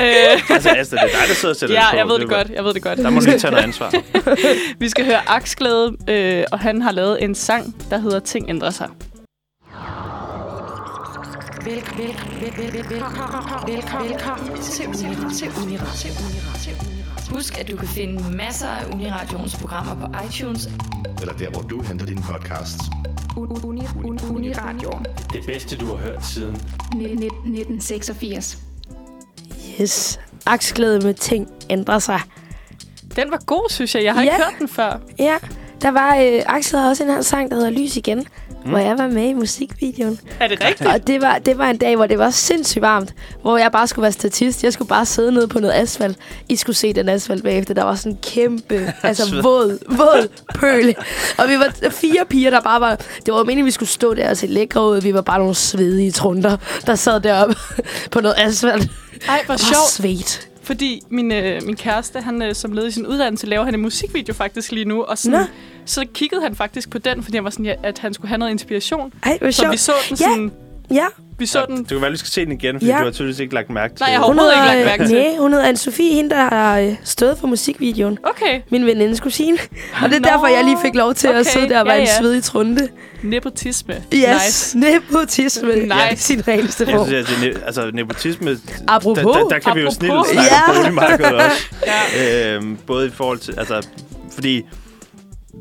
øh, 0.00 0.50
Altså, 0.50 0.70
Asta, 0.70 0.96
det 0.96 1.02
er 1.02 1.06
dig, 1.06 1.28
der 1.28 1.34
sidder 1.34 1.54
og 1.54 1.56
sætter 1.56 1.74
ja, 1.76 1.80
det 1.80 1.90
på. 1.90 1.96
jeg 1.96 2.06
ved 2.08 2.18
det 2.18 2.28
bare- 2.28 2.38
godt. 2.38 2.50
Jeg 2.50 2.64
ved 2.64 2.74
det 2.74 2.82
godt. 2.82 2.98
Der 2.98 3.10
må 3.10 3.20
du 3.20 3.26
lige 3.26 3.38
tage 3.38 3.50
noget 3.50 3.64
ansvar. 3.64 3.92
Vi 4.82 4.88
skal 4.88 5.04
høre 5.04 5.28
Aksglæde, 5.28 5.96
øh, 6.08 6.44
og 6.52 6.58
han 6.58 6.82
har 6.82 6.92
lavet 6.92 7.24
en 7.24 7.34
sang, 7.34 7.74
der 7.90 7.98
hedder 7.98 8.18
Ting 8.20 8.48
ændrer 8.50 8.70
sig. 8.70 8.88
Vel, 11.64 11.74
vel, 11.74 12.14
vel, 12.40 12.52
vel, 12.58 12.72
vel, 12.72 12.84
velkommen, 12.90 13.74
velkommen, 13.76 14.10
velkommen 14.10 14.62
til 14.62 14.86
Uniradio. 14.88 15.28
Til 15.30 15.48
Uniradio. 15.62 16.12
Husk, 17.32 17.58
at 17.60 17.70
du 17.70 17.76
kan 17.76 17.88
finde 17.88 18.36
masser 18.36 18.68
af 18.68 18.92
Uniradions 18.92 19.56
programmer 19.56 19.94
på 20.06 20.12
iTunes. 20.28 20.68
Eller 21.20 21.34
der, 21.34 21.50
hvor 21.50 21.60
du 21.62 21.80
henter 21.82 22.06
dine 22.06 22.22
podcasts. 22.32 22.78
Uni, 23.36 23.60
uni, 23.64 23.82
uni, 24.04 24.18
Uniradio. 24.34 24.90
Det 25.32 25.40
bedste, 25.46 25.76
du 25.76 25.86
har 25.86 25.96
hørt 25.96 26.26
siden 26.26 26.54
1986. 26.54 28.58
Yes. 29.80 30.20
Aksglæde 30.46 31.00
med 31.00 31.14
ting 31.14 31.48
ændrer 31.70 31.98
sig. 31.98 32.20
Den 33.16 33.30
var 33.30 33.40
god, 33.46 33.70
synes 33.70 33.94
jeg. 33.94 34.04
Jeg 34.04 34.14
har 34.14 34.22
ikke 34.22 34.34
Ja. 34.38 34.44
hørt 34.44 34.54
den 34.58 34.68
før. 34.68 35.00
Ja, 35.18 35.36
der 35.82 35.90
var... 35.90 36.16
Øh, 36.16 36.42
Axel 36.46 36.78
havde 36.78 36.90
også 36.90 37.04
en 37.04 37.10
her 37.10 37.22
sang, 37.22 37.50
der 37.50 37.56
hedder 37.56 37.70
Lys 37.70 37.96
igen, 37.96 38.26
mm. 38.64 38.70
hvor 38.70 38.78
jeg 38.78 38.98
var 38.98 39.08
med 39.08 39.28
i 39.28 39.32
musikvideoen. 39.32 40.20
Er 40.40 40.48
det 40.48 40.64
rigtigt? 40.64 40.90
Og 40.90 41.06
det 41.06 41.20
var, 41.20 41.38
det 41.38 41.58
var 41.58 41.70
en 41.70 41.76
dag, 41.76 41.96
hvor 41.96 42.06
det 42.06 42.18
var 42.18 42.30
sindssygt 42.30 42.82
varmt, 42.82 43.14
hvor 43.42 43.58
jeg 43.58 43.72
bare 43.72 43.86
skulle 43.86 44.02
være 44.02 44.12
statist. 44.12 44.64
Jeg 44.64 44.72
skulle 44.72 44.88
bare 44.88 45.06
sidde 45.06 45.32
nede 45.32 45.48
på 45.48 45.60
noget 45.60 45.74
asfalt. 45.74 46.18
I 46.48 46.56
skulle 46.56 46.76
se 46.76 46.92
den 46.92 47.08
asfalt 47.08 47.42
bagefter. 47.42 47.74
Der 47.74 47.82
var 47.84 47.94
sådan 47.94 48.12
en 48.12 48.18
kæmpe, 48.22 48.92
altså 49.02 49.42
våd, 49.42 49.78
våd 49.96 50.28
pøl. 50.54 50.94
Og 51.38 51.48
vi 51.48 51.54
var 51.58 51.90
fire 51.90 52.24
piger, 52.28 52.50
der 52.50 52.60
bare 52.60 52.80
var... 52.80 52.96
Det 53.26 53.34
var 53.34 53.44
meningen, 53.44 53.66
vi 53.66 53.70
skulle 53.70 53.88
stå 53.88 54.14
der 54.14 54.30
og 54.30 54.36
se 54.36 54.46
lækre 54.46 54.82
ud. 54.82 55.00
Vi 55.00 55.14
var 55.14 55.22
bare 55.22 55.38
nogle 55.38 55.54
svedige 55.54 56.12
trunder, 56.12 56.56
der 56.86 56.94
sad 56.94 57.20
deroppe 57.20 57.56
på 58.12 58.20
noget 58.20 58.34
asfalt. 58.38 58.90
Ej, 59.28 59.42
hvor 59.46 59.56
sjovt. 59.56 59.90
svedt. 59.90 60.48
Fordi 60.64 61.00
min, 61.08 61.32
øh, 61.32 61.62
min 61.66 61.76
kæreste, 61.76 62.20
han 62.20 62.42
øh, 62.42 62.54
som 62.54 62.72
led 62.72 62.86
i 62.86 62.90
sin 62.90 63.06
uddannelse, 63.06 63.46
laver 63.46 63.64
han 63.64 63.74
en 63.74 63.80
musikvideo 63.80 64.34
faktisk 64.34 64.72
lige 64.72 64.84
nu. 64.84 65.02
Og 65.04 65.18
sådan, 65.18 65.40
Nå. 65.40 65.46
så 65.84 66.04
kiggede 66.14 66.42
han 66.42 66.54
faktisk 66.56 66.90
på 66.90 66.98
den, 66.98 67.22
fordi 67.22 67.36
han 67.36 67.44
var 67.44 67.50
sådan, 67.50 67.66
ja, 67.66 67.74
at 67.82 67.98
han 67.98 68.14
skulle 68.14 68.28
have 68.28 68.38
noget 68.38 68.52
inspiration. 68.52 69.12
Ej, 69.22 69.38
hvor 69.40 69.50
Så 69.50 69.70
vi 69.70 69.76
sjovt. 69.76 69.78
så 69.78 69.92
den 70.08 70.16
Ja. 70.20 70.24
sådan... 70.28 70.52
Ja, 70.90 71.06
Vi 71.38 71.46
så 71.46 71.64
den... 71.68 71.76
Du 71.76 71.82
kan 71.94 72.00
være, 72.02 72.10
du 72.12 72.16
skal 72.16 72.28
se 72.30 72.44
den 72.44 72.52
igen, 72.52 72.74
fordi 72.74 72.86
Ja. 72.86 72.92
ja. 72.92 72.98
du 72.98 73.04
har 73.04 73.10
tydeligvis 73.12 73.40
ikke 73.40 73.54
lagt 73.54 73.70
mærke 73.70 73.94
til 73.94 74.02
Nej, 74.02 74.08
jeg 74.10 74.18
det. 74.18 74.20
har 74.20 74.26
hun 74.26 74.38
overhovedet 74.38 74.56
ikke 74.58 74.70
hedder, 74.70 74.84
lagt 74.86 74.98
mærke 75.00 75.10
til. 75.12 75.22
Nej, 75.22 75.36
hun 75.38 75.52
hedder 75.52 75.72
Anne-Sophie, 75.72 76.14
hende, 76.14 76.30
der 76.30 76.48
har 76.54 76.78
øh, 76.78 76.94
stået 77.04 77.38
for 77.38 77.46
musikvideoen. 77.46 78.18
Okay, 78.22 78.60
Min 78.70 78.86
venindes 78.86 79.20
kusine. 79.20 79.58
Og 80.02 80.08
det 80.10 80.16
er 80.16 80.20
Nå, 80.20 80.28
derfor, 80.28 80.46
jeg 80.46 80.64
lige 80.64 80.78
fik 80.84 80.94
lov 80.94 81.14
til 81.14 81.30
okay, 81.30 81.38
at 81.40 81.46
sidde 81.46 81.68
der 81.68 81.80
og 81.80 81.86
være 81.86 81.94
ja, 81.94 82.00
en 82.00 82.06
ja. 82.06 82.18
svedig 82.20 82.42
trunde. 82.42 82.88
nepotisme. 83.22 83.94
Yes, 84.14 84.24
Nice. 84.44 84.78
nepotisme. 84.78 85.74
Nice. 85.74 85.94
Ja, 85.94 86.14
sin 86.14 86.48
reneste 86.48 86.84
Jeg 86.88 86.94
form. 86.96 87.06
synes, 87.06 87.28
altså, 87.30 87.44
ne- 87.46 87.66
altså 87.66 87.90
nepotisme, 87.94 88.58
Apropos. 88.88 89.22
der, 89.24 89.32
der, 89.32 89.48
der 89.48 89.58
kan 89.58 89.74
vi 89.74 89.80
jo 89.80 89.86
Apropos. 89.86 90.26
snildt 90.26 90.26
snakke 90.28 90.50
Ja. 90.54 90.70
om 90.70 90.76
boligmarkedet 90.76 91.34
også. 91.34 91.66
Ja. 92.16 92.54
Øhm, 92.54 92.76
både 92.86 93.06
i 93.06 93.10
forhold 93.10 93.38
til, 93.38 93.54
altså, 93.58 93.86
fordi 94.34 94.62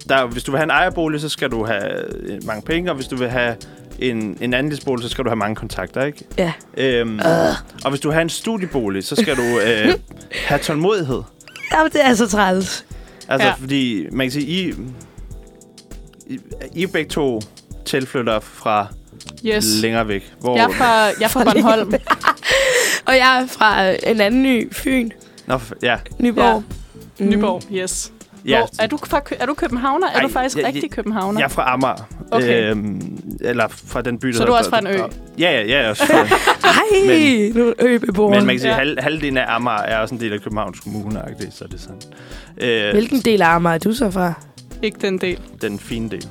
der, 0.09 0.25
hvis 0.27 0.43
du 0.43 0.51
vil 0.51 0.57
have 0.57 0.63
en 0.63 0.69
ejerbolig, 0.69 1.21
så 1.21 1.29
skal 1.29 1.49
du 1.49 1.65
have 1.65 1.83
øh, 2.19 2.45
mange 2.45 2.61
penge, 2.61 2.89
og 2.91 2.95
hvis 2.95 3.07
du 3.07 3.15
vil 3.15 3.29
have 3.29 3.55
en, 3.99 4.37
en 4.41 4.53
andelsbolig, 4.53 5.03
så 5.03 5.09
skal 5.09 5.23
du 5.23 5.29
have 5.29 5.35
mange 5.37 5.55
kontakter, 5.55 6.03
ikke? 6.03 6.25
Ja. 6.37 6.53
Øhm, 6.77 7.15
uh. 7.15 7.25
Og 7.83 7.89
hvis 7.89 7.99
du 7.99 8.11
have 8.11 8.21
en 8.21 8.29
studiebolig, 8.29 9.03
så 9.03 9.15
skal 9.15 9.35
du 9.35 9.59
øh, 9.59 9.93
have 10.47 10.59
tålmodighed. 10.59 11.21
Jamen, 11.73 11.91
det 11.91 12.05
er 12.05 12.13
så 12.13 12.27
træls. 12.29 12.85
Altså, 13.27 13.47
Ja. 13.47 13.53
ja. 13.53 13.53
fordi 13.59 14.05
man 14.11 14.25
kan 14.25 14.31
sige, 14.31 14.45
I, 14.47 14.73
I, 16.27 16.39
I 16.75 16.85
begge 16.85 17.09
to 17.09 17.41
tilflytter 17.85 18.39
fra 18.39 18.87
Yes. 19.45 19.65
længere 19.81 20.07
væk. 20.07 20.33
Hvor, 20.39 20.55
Jeg 20.57 20.63
er 20.65 20.69
fra, 20.73 20.91
jeg 20.95 21.13
er 21.21 21.27
fra 21.27 21.43
Bornholm. 21.53 21.93
Og 23.05 23.13
jeg 23.17 23.41
er 23.41 23.47
fra 23.47 23.89
øh, 23.91 23.95
en 24.07 24.21
anden 24.21 24.43
ny, 24.43 24.73
Fyn, 24.73 25.09
Nå, 25.45 25.59
ja, 25.81 25.97
Nyborg. 26.19 26.63
Mm. 27.19 27.29
Nyborg, 27.29 27.61
yes. 27.73 28.11
Ja. 28.45 28.57
Hvor, 28.57 28.69
er, 28.83 28.87
du 28.87 28.97
fra, 28.97 29.21
er 29.39 29.45
du 29.45 29.53
københavner? 29.53 30.07
Er 30.07 30.11
Ej, 30.15 30.21
du 30.21 30.27
faktisk 30.27 30.57
jeg- 30.57 30.65
rigtig 30.65 30.91
københavner? 30.91 31.39
Jeg 31.39 31.45
er 31.45 31.49
fra 31.49 31.73
Amager. 31.73 32.07
Okay. 32.31 32.69
Øhm, 32.71 33.19
eller 33.41 33.67
fra 33.67 34.01
den 34.01 34.19
by, 34.19 34.27
der 34.27 34.33
Så 34.33 34.45
du 34.45 34.51
er 34.51 34.57
også 34.57 34.69
fra 34.69 34.79
en 34.79 34.87
ø? 34.87 34.91
Ja, 34.91 35.01
ja, 35.39 35.51
ja. 35.51 35.67
Jeg 35.67 35.85
er 35.85 35.89
også 35.89 36.05
fra, 36.05 36.13
Ej, 36.69 37.07
Men- 37.07 37.51
nu 37.57 37.67
er 37.69 37.73
øbeboer. 37.79 38.29
men 38.35 38.45
man 38.45 38.55
kan 38.55 38.59
sige, 38.61 38.71
Ja. 38.71 38.77
halv, 38.77 39.01
halvdelen 39.01 39.37
af 39.37 39.45
Amager 39.55 39.77
er 39.77 39.97
også 39.99 40.15
en 40.15 40.21
del 40.21 40.33
af 40.33 40.41
Københavns 40.41 40.79
Kommune, 40.79 41.21
så 41.51 41.63
det 41.67 41.73
er 41.73 41.77
sådan. 41.77 42.01
Øh, 42.87 42.91
Hvilken 42.93 43.19
del 43.19 43.41
af 43.41 43.47
Amager 43.47 43.73
er 43.75 43.79
du 43.79 43.93
så 43.93 44.11
fra? 44.11 44.33
Ikke 44.81 44.97
den 45.01 45.17
del. 45.17 45.39
Den 45.61 45.79
fine 45.79 46.09
del. 46.09 46.27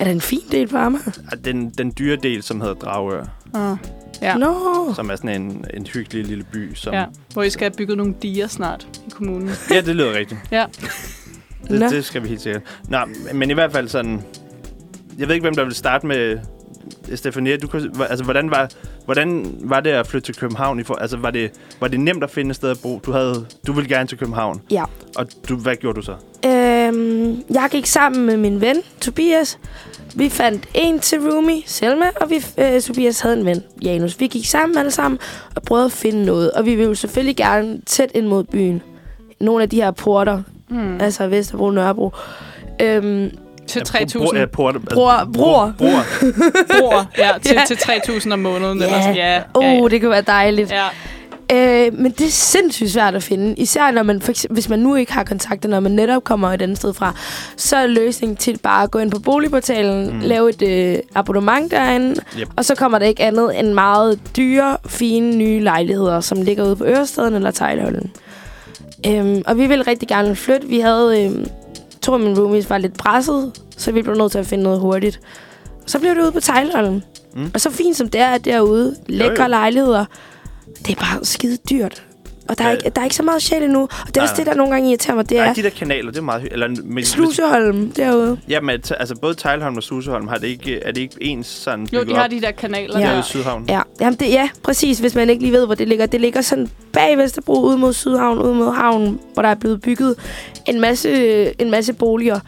Er 0.00 0.04
der 0.04 0.10
en 0.12 0.20
fin 0.20 0.40
del 0.52 0.68
på 0.68 0.76
Amager? 0.76 1.10
Den, 1.44 1.70
den 1.70 1.92
dyre 1.98 2.16
del, 2.22 2.42
som 2.42 2.60
hedder 2.60 2.74
Dragør, 2.74 3.24
Ah. 3.54 3.76
Ja. 4.22 4.34
Nå. 4.36 4.92
som 4.94 5.10
er 5.10 5.16
sådan 5.16 5.42
en, 5.42 5.64
en 5.74 5.86
hyggelig 5.86 6.24
lille 6.24 6.44
by. 6.52 6.74
Som, 6.74 6.94
Ja, 6.94 7.04
hvor 7.32 7.42
I 7.42 7.50
skal 7.50 7.64
have 7.70 7.76
bygget 7.76 7.96
nogle 7.98 8.14
diger 8.22 8.46
snart 8.46 8.86
i 9.06 9.10
kommunen. 9.10 9.50
ja, 9.70 9.80
det 9.80 9.96
lyder 9.96 10.12
rigtigt. 10.18 10.40
Ja. 10.50 10.64
Det, 11.68 11.80
Nå. 11.80 11.86
det 11.88 12.04
skal 12.04 12.22
vi 12.22 12.28
helt 12.28 12.40
sikkert. 12.40 12.62
Nå, 12.88 12.98
men 13.34 13.50
i 13.50 13.54
hvert 13.54 13.72
fald 13.72 13.88
sådan... 13.88 14.22
Jeg 15.18 15.28
ved 15.28 15.34
ikke, 15.34 15.44
hvem 15.44 15.54
der 15.54 15.64
vil 15.64 15.74
starte 15.74 16.06
med 16.06 16.38
Stefania. 17.14 17.56
Du, 17.56 17.66
kan- 17.66 17.80
hva- 17.96 18.10
altså, 18.10 18.24
hvordan, 18.24 18.50
var, 18.50 18.70
hvordan 19.04 19.54
var 19.60 19.80
det 19.80 19.90
at 19.90 20.06
flytte 20.06 20.26
til 20.26 20.34
København? 20.36 20.80
I 20.80 20.82
for, 20.82 20.94
altså, 20.94 21.16
var 21.16 21.30
det, 21.30 21.50
var 21.80 21.88
det 21.88 22.00
nemt 22.00 22.24
at 22.24 22.30
finde 22.30 22.50
et 22.50 22.56
sted 22.56 22.70
at 22.70 22.78
bo? 22.82 22.98
Du, 23.06 23.12
havde, 23.12 23.46
du 23.66 23.72
ville 23.72 23.88
gerne 23.88 24.08
til 24.08 24.18
København. 24.18 24.60
Ja. 24.70 24.84
Og 25.16 25.26
du, 25.48 25.56
hvad 25.56 25.76
gjorde 25.76 25.96
du 25.96 26.02
så? 26.02 26.12
Øhm, 26.46 27.42
jeg 27.50 27.68
gik 27.70 27.86
sammen 27.86 28.26
med 28.26 28.36
min 28.36 28.60
ven, 28.60 28.76
Tobias. 29.00 29.58
Vi 30.14 30.28
fandt 30.28 30.68
en 30.74 30.98
til 30.98 31.18
roomie, 31.20 31.62
Selma, 31.66 32.06
og 32.20 32.30
vi, 32.30 32.44
øh, 32.58 32.80
Tobias 32.80 33.20
havde 33.20 33.38
en 33.38 33.44
ven, 33.44 33.62
Janus. 33.82 34.20
Vi 34.20 34.26
gik 34.26 34.46
sammen 34.46 34.78
alle 34.78 34.90
sammen 34.90 35.18
og 35.56 35.62
prøvede 35.62 35.84
at 35.86 35.92
finde 35.92 36.24
noget. 36.24 36.50
Og 36.50 36.64
vi 36.66 36.74
ville 36.74 36.96
selvfølgelig 36.96 37.36
gerne 37.36 37.80
tæt 37.86 38.10
ind 38.14 38.26
mod 38.26 38.44
byen. 38.44 38.82
Nogle 39.40 39.62
af 39.62 39.68
de 39.70 39.76
her 39.76 39.90
porter, 39.90 40.42
Hmm. 40.68 41.00
altså 41.00 41.26
Vesterbro, 41.26 41.70
Nørrebro. 41.70 42.12
Øhm, 42.82 43.30
Til 43.66 43.82
Ja, 43.94 44.04
bro- 44.04 44.24
3.000 44.24 44.36
ja, 44.36 44.40
altså, 44.42 44.46
Bror- 44.46 44.78
bror. 44.94 45.24
bror. 45.78 46.02
bror. 46.80 47.06
Ja, 47.18 47.30
til, 47.42 47.54
Ja. 47.54 47.62
til 47.66 47.74
3.000 47.76 48.32
om 48.32 48.38
måneden. 48.38 48.78
Ja. 48.78 48.84
Eller 48.84 49.00
sådan. 49.00 49.16
Ja, 49.16 49.40
oh, 49.54 49.64
ja, 49.64 49.70
ja. 49.72 49.88
det 49.88 50.00
kunne 50.00 50.10
være 50.10 50.24
dejligt. 50.26 50.70
ja. 50.70 50.84
Øh, 51.52 51.92
men 51.98 52.12
det 52.12 52.26
er 52.26 52.30
sindssygt 52.30 52.90
svært 52.90 53.14
at 53.14 53.22
finde. 53.22 53.54
Især 53.54 53.90
når 53.90 54.02
man, 54.02 54.20
for 54.20 54.30
eksempel, 54.30 54.54
hvis 54.54 54.68
man 54.68 54.78
nu 54.78 54.94
ikke 54.94 55.12
har 55.12 55.24
kontakter, 55.24 55.68
når 55.68 55.80
man 55.80 55.92
netop 55.92 56.24
kommer 56.24 56.52
et 56.52 56.62
andet 56.62 56.76
sted 56.78 56.94
fra. 56.94 57.14
Så 57.56 57.76
er 57.76 57.86
løsningen 57.86 58.36
til 58.36 58.58
bare 58.62 58.82
at 58.82 58.90
gå 58.90 58.98
ind 58.98 59.10
på 59.10 59.18
boligportalen, 59.18 60.12
mm. 60.12 60.20
lave 60.20 60.48
et 60.50 60.62
øh, 60.62 60.98
abonnement 61.14 61.70
derinde, 61.70 62.14
Yep. 62.38 62.48
og 62.56 62.64
så 62.64 62.74
kommer 62.74 62.98
der 62.98 63.06
ikke 63.06 63.22
andet 63.22 63.58
end 63.58 63.72
meget 63.72 64.20
dyre, 64.36 64.76
fine, 64.86 65.36
nye 65.36 65.60
lejligheder, 65.60 66.20
som 66.20 66.42
ligger 66.42 66.64
ude 66.64 66.76
på 66.76 66.84
Ørestaden 66.84 67.34
eller 67.34 67.50
Tejlholden. 67.50 68.10
Øhm, 69.06 69.42
og 69.46 69.58
vi 69.58 69.66
ville 69.66 69.86
rigtig 69.86 70.08
gerne 70.08 70.36
flytte. 70.36 70.68
Vi 70.68 70.80
havde... 70.80 71.24
Øhm, 71.24 71.46
to 72.02 72.12
af 72.12 72.20
mine 72.20 72.40
roomies 72.40 72.70
var 72.70 72.78
lidt 72.78 72.98
presset, 72.98 73.52
så 73.76 73.92
vi 73.92 74.02
blev 74.02 74.14
nødt 74.14 74.32
til 74.32 74.38
at 74.38 74.46
finde 74.46 74.64
noget 74.64 74.80
hurtigt. 74.80 75.20
Så 75.86 75.98
blev 75.98 76.14
det 76.14 76.22
ude 76.22 76.32
på 76.32 76.40
Tejlholden. 76.40 77.04
Mm. 77.34 77.50
Og 77.54 77.60
så 77.60 77.70
fint 77.70 77.96
som 77.96 78.08
det 78.08 78.20
er 78.20 78.38
derude, 78.38 78.96
lækre 79.06 79.42
jo. 79.42 79.48
lejligheder, 79.48 80.04
det 80.86 80.90
er 80.90 81.00
bare 81.00 81.24
skide 81.24 81.56
dyrt. 81.70 82.05
Og 82.48 82.58
der 82.58 82.64
er, 82.64 82.68
Ja. 82.68 82.74
ikke, 82.76 82.90
der 82.90 83.00
er 83.00 83.04
ikke 83.04 83.16
så 83.16 83.22
meget 83.22 83.42
sjæl 83.42 83.62
endnu. 83.62 83.82
Og 83.82 83.88
det 84.06 84.16
er 84.16 84.20
Nej, 84.20 84.22
også 84.30 84.34
det, 84.36 84.46
der 84.46 84.54
nogle 84.54 84.72
gange 84.72 84.88
irriterer 84.88 85.14
mig. 85.16 85.28
Det 85.30 85.36
Ja. 85.36 85.46
er 85.46 85.52
de 85.54 85.62
der 85.62 85.70
kanaler, 85.70 86.10
det 86.10 86.18
er 86.18 86.22
meget 86.22 86.48
eller 86.50 86.68
men, 86.84 87.04
Sluseholm 87.04 87.90
derude. 87.90 88.38
Ja, 88.48 88.60
men 88.60 88.80
t- 88.86 88.94
altså 89.00 89.14
både 89.16 89.34
Tejlholm 89.34 89.76
og 89.76 89.82
Sluseholm, 89.82 90.28
har 90.28 90.38
det 90.38 90.46
ikke, 90.46 90.82
er 90.82 90.92
det 90.92 91.00
ikke 91.00 91.14
ens 91.20 91.46
sådan 91.46 91.88
Jo, 91.92 92.02
de 92.04 92.14
har 92.14 92.24
op 92.24 92.30
de 92.30 92.40
der 92.40 92.50
kanaler 92.50 92.98
Ja. 92.98 93.04
der. 93.04 93.06
derude 93.10 93.20
i 93.20 93.22
Sydhavn? 93.22 93.64
Ja, 93.68 93.80
jamen 94.00 94.18
det, 94.18 94.28
ja, 94.28 94.48
præcis. 94.62 94.98
Hvis 94.98 95.14
man 95.14 95.30
ikke 95.30 95.42
lige 95.42 95.52
ved, 95.52 95.66
hvor 95.66 95.74
det 95.74 95.88
ligger. 95.88 96.06
Det 96.06 96.20
ligger 96.20 96.40
sådan 96.40 96.70
bag 96.92 97.18
Vesterbro, 97.18 97.60
ud 97.62 97.76
mod 97.76 97.92
Sydhavn, 97.92 98.38
ud 98.38 98.54
mod 98.54 98.72
havnen, 98.74 99.20
hvor 99.34 99.42
der 99.42 99.48
er 99.48 99.54
blevet 99.54 99.80
bygget 99.80 100.14
en 100.66 100.80
masse, 100.80 101.60
en 101.62 101.70
masse 101.70 101.92
boliger. 101.92 102.40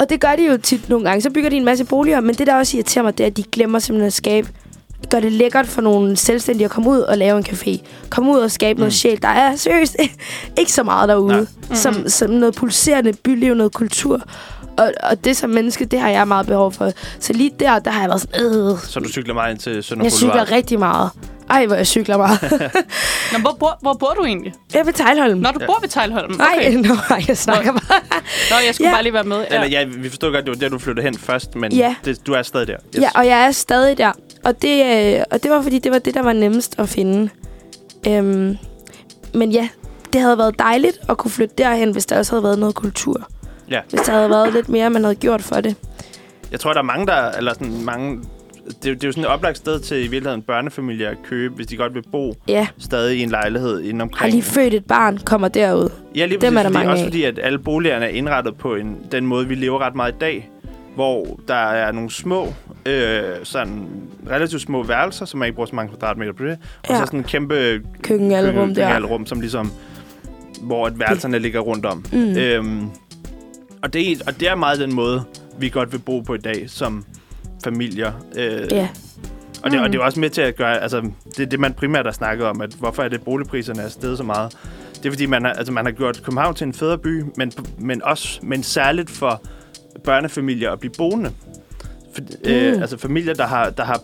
Og 0.00 0.10
det 0.10 0.20
gør 0.20 0.36
de 0.36 0.46
jo 0.46 0.56
tit 0.56 0.88
nogle 0.88 1.04
gange. 1.08 1.22
Så 1.22 1.30
bygger 1.30 1.50
de 1.50 1.56
en 1.56 1.64
masse 1.64 1.84
boliger, 1.84 2.20
men 2.20 2.34
det, 2.34 2.46
der 2.46 2.54
også 2.56 2.76
irriterer 2.76 3.02
mig, 3.04 3.18
det 3.18 3.24
er, 3.24 3.28
at 3.30 3.36
de 3.36 3.42
glemmer 3.42 3.78
simpelthen 3.78 4.06
at 4.06 4.12
skabe 4.12 4.48
gør 5.10 5.20
det 5.20 5.32
lækkert 5.32 5.66
for 5.66 5.80
nogle 5.82 6.16
selvstændige 6.16 6.64
at 6.64 6.70
komme 6.70 6.90
ud 6.90 6.98
og 6.98 7.18
lave 7.18 7.38
en 7.38 7.44
café. 7.48 7.78
Komme 8.10 8.32
ud 8.32 8.38
og 8.38 8.50
skabe 8.50 8.76
mm. 8.76 8.80
noget 8.80 8.92
sjæl. 8.94 9.22
Der 9.22 9.28
er 9.28 9.56
seriøst 9.56 9.96
ikke 10.58 10.72
så 10.72 10.82
meget 10.82 11.08
derude. 11.08 11.36
Nej. 11.68 11.76
Som, 11.78 12.08
som 12.08 12.30
noget 12.30 12.54
pulserende 12.54 13.12
byliv, 13.12 13.54
noget 13.54 13.72
kultur. 13.72 14.20
Og, 14.78 14.92
og 15.02 15.24
det 15.24 15.36
som 15.36 15.50
menneske, 15.50 15.84
det 15.84 16.00
har 16.00 16.08
jeg 16.08 16.28
meget 16.28 16.46
behov 16.46 16.72
for. 16.72 16.90
Så 17.20 17.32
lige 17.32 17.50
der, 17.60 17.78
der 17.78 17.90
har 17.90 18.00
jeg 18.00 18.08
været 18.08 18.20
sådan, 18.20 18.44
øh, 18.44 18.78
Så 18.78 19.00
du 19.00 19.08
cykler 19.08 19.34
meget 19.34 19.50
ind 19.50 19.58
til 19.58 19.82
Sønder 19.82 20.04
jeg 20.04 20.12
cykler 20.12 20.52
rigtig 20.52 20.78
meget. 20.78 21.10
Ej, 21.50 21.66
hvor 21.66 21.76
jeg 21.76 21.86
cykler 21.86 22.16
meget. 22.16 22.42
Nå, 23.32 23.38
hvor, 23.38 23.56
bor, 23.60 23.78
hvor 23.80 23.92
bor 23.92 24.14
du 24.18 24.24
egentlig? 24.24 24.52
jeg 24.74 24.80
er 24.80 24.84
ved 24.84 24.92
Tejlholm. 24.92 25.38
Når 25.40 25.50
du 25.50 25.58
bor 25.66 25.78
ved 25.80 25.88
Tejlholm? 25.88 26.36
Nej, 26.36 26.46
Okay. 26.56 26.72
nå, 26.88 26.94
nej, 27.10 27.24
jeg 27.28 27.36
snakker 27.38 27.72
bare. 27.72 28.00
Nå, 28.50 28.56
jeg 28.66 28.74
skulle 28.74 28.88
Ja. 28.88 28.94
bare 28.94 29.02
lige 29.02 29.12
være 29.12 29.24
med. 29.24 29.44
Eller 29.50 29.66
ja, 29.66 29.84
vi 29.84 30.08
forstod 30.08 30.32
godt, 30.32 30.44
det 30.44 30.50
var 30.50 30.58
der, 30.58 30.68
du 30.68 30.78
flyttede 30.78 31.04
hen 31.04 31.18
først, 31.18 31.54
men 31.54 31.72
Ja. 31.72 31.94
det, 32.04 32.26
du 32.26 32.32
er 32.32 32.42
stadig 32.42 32.66
der. 32.66 32.76
Ja, 33.00 33.10
og 33.14 33.26
jeg 33.26 33.44
er 33.46 33.50
stadig 33.50 33.98
der. 33.98 34.12
Og 34.44 34.62
det, 34.62 34.84
øh, 35.16 35.22
og 35.30 35.42
det 35.42 35.50
var, 35.50 35.62
fordi 35.62 35.78
det 35.78 35.92
var 35.92 35.98
det, 35.98 36.14
der 36.14 36.22
var 36.22 36.32
nemmest 36.32 36.74
at 36.78 36.88
finde. 36.88 37.28
Øhm, 38.08 38.56
men 39.34 39.52
ja, 39.52 39.68
det 40.12 40.20
havde 40.20 40.38
været 40.38 40.58
dejligt 40.58 40.98
at 41.08 41.16
kunne 41.16 41.30
flytte 41.30 41.54
derhen, 41.58 41.90
hvis 41.90 42.06
der 42.06 42.18
også 42.18 42.32
havde 42.32 42.42
været 42.42 42.58
noget 42.58 42.74
kultur. 42.74 43.28
Ja. 43.70 43.80
Hvis 43.90 44.00
der 44.00 44.12
havde 44.12 44.30
været 44.30 44.52
lidt 44.52 44.68
mere, 44.68 44.90
man 44.90 45.04
havde 45.04 45.14
gjort 45.14 45.42
for 45.42 45.60
det. 45.60 45.76
Jeg 46.52 46.60
tror, 46.60 46.72
der 46.72 46.80
er 46.80 46.84
mange, 46.84 47.06
der... 47.06 47.30
Eller 47.30 47.52
sådan 47.52 47.84
mange, 47.84 48.20
det, 48.66 48.84
er 48.84 48.88
jo- 48.90 48.94
det 48.94 49.04
er 49.04 49.08
jo 49.08 49.12
sådan 49.12 49.24
et 49.24 49.30
oplagt 49.30 49.56
sted 49.56 49.80
til 49.80 49.96
i 49.96 50.00
virkeligheden 50.00 50.42
børnefamilier 50.42 51.10
at 51.10 51.16
købe, 51.24 51.54
hvis 51.54 51.66
de 51.66 51.76
godt 51.76 51.94
vil 51.94 52.02
bo 52.12 52.34
Ja, 52.48 52.66
stadig 52.78 53.18
i 53.18 53.22
en 53.22 53.30
lejlighed 53.30 53.80
inde 53.82 53.98
har 53.98 54.02
omkring. 54.02 54.32
lige 54.32 54.42
født 54.42 54.74
et 54.74 54.84
barn, 54.86 55.18
kommer 55.18 55.48
derud. 55.48 55.88
Ja, 56.16 56.26
lige 56.26 56.40
Dem 56.40 56.54
præcis, 56.54 56.58
er 56.58 56.62
der 56.62 56.68
fordi, 56.68 56.72
mange 56.74 56.90
også 56.92 57.04
af. 57.04 57.06
fordi, 57.06 57.24
at 57.24 57.38
alle 57.42 57.58
boligerne 57.58 58.04
er 58.04 58.08
indrettet 58.10 58.56
på 58.56 58.74
en, 58.74 58.96
den 59.12 59.26
måde, 59.26 59.48
vi 59.48 59.54
lever 59.54 59.78
ret 59.78 59.94
meget 59.94 60.12
i 60.12 60.16
dag, 60.20 60.50
hvor 60.94 61.40
der 61.48 61.54
er 61.54 61.92
nogle 61.92 62.10
små, 62.10 62.54
øh, 62.86 63.22
sådan 63.42 63.86
relativt 64.30 64.62
små 64.62 64.82
værelser, 64.82 65.24
som 65.24 65.38
man 65.38 65.46
ikke 65.46 65.54
bruger 65.54 65.66
så 65.66 65.74
mange 65.74 65.88
kvadratmeter 65.96 66.32
på 66.32 66.44
det, 66.44 66.58
og 66.82 66.90
Ja. 66.90 66.96
så 66.98 67.06
sådan 67.06 67.20
en 67.20 67.24
kæmpe 67.24 67.82
Køkkenalrum 68.02 68.54
køkkenalrum, 68.68 69.26
som 69.26 69.40
ligesom, 69.40 69.72
hvor 70.62 70.86
at 70.86 70.98
værelserne 70.98 71.38
ligger 71.38 71.60
rundt 71.60 71.86
om. 71.86 72.04
Mm. 72.12 72.36
Øhm, 72.36 72.88
og, 73.82 73.92
det 73.92 74.12
er, 74.12 74.16
og 74.26 74.40
det 74.40 74.48
er 74.48 74.54
meget 74.54 74.78
den 74.80 74.94
måde, 74.94 75.22
vi 75.58 75.68
godt 75.68 75.92
vil 75.92 75.98
bo 75.98 76.20
på 76.20 76.34
i 76.34 76.38
dag, 76.38 76.70
som 76.70 77.04
familier. 77.64 78.12
Øh, 78.36 78.68
Ja, 78.70 78.88
og, 79.62 79.70
det, 79.70 79.80
og 79.80 79.86
Mm. 79.86 79.92
det 79.92 79.98
er 80.00 80.04
også 80.04 80.20
med 80.20 80.30
til 80.30 80.42
at 80.42 80.56
gøre, 80.56 80.82
altså 80.82 81.02
det 81.36 81.40
er 81.40 81.46
det, 81.46 81.60
man 81.60 81.72
primært 81.74 82.04
har 82.04 82.12
snakket 82.12 82.46
om, 82.46 82.60
at 82.60 82.70
hvorfor 82.78 83.02
er 83.02 83.08
det, 83.08 83.22
boligpriserne 83.22 83.82
er 83.82 83.88
steget 83.88 84.18
så 84.18 84.24
meget. 84.24 84.56
Det 84.94 85.06
er 85.06 85.10
fordi, 85.10 85.26
man 85.26 85.44
har, 85.44 85.52
altså, 85.52 85.72
man 85.72 85.84
har 85.84 85.92
gjort 85.92 86.22
København 86.24 86.54
til 86.54 86.66
en 86.66 86.72
federe 86.74 86.98
by, 86.98 87.24
men, 87.36 87.52
men 87.78 88.02
også, 88.02 88.38
men 88.42 88.62
særligt 88.62 89.10
for 89.10 89.42
børnefamilier 90.04 90.70
at 90.70 90.80
blive 90.80 90.92
boende. 90.98 91.30
For, 92.14 92.20
mm. 92.20 92.50
øh, 92.50 92.80
altså 92.80 92.98
familier, 92.98 93.34
der 93.34 93.46
har, 93.46 93.70
der 93.70 93.84
har 93.84 94.00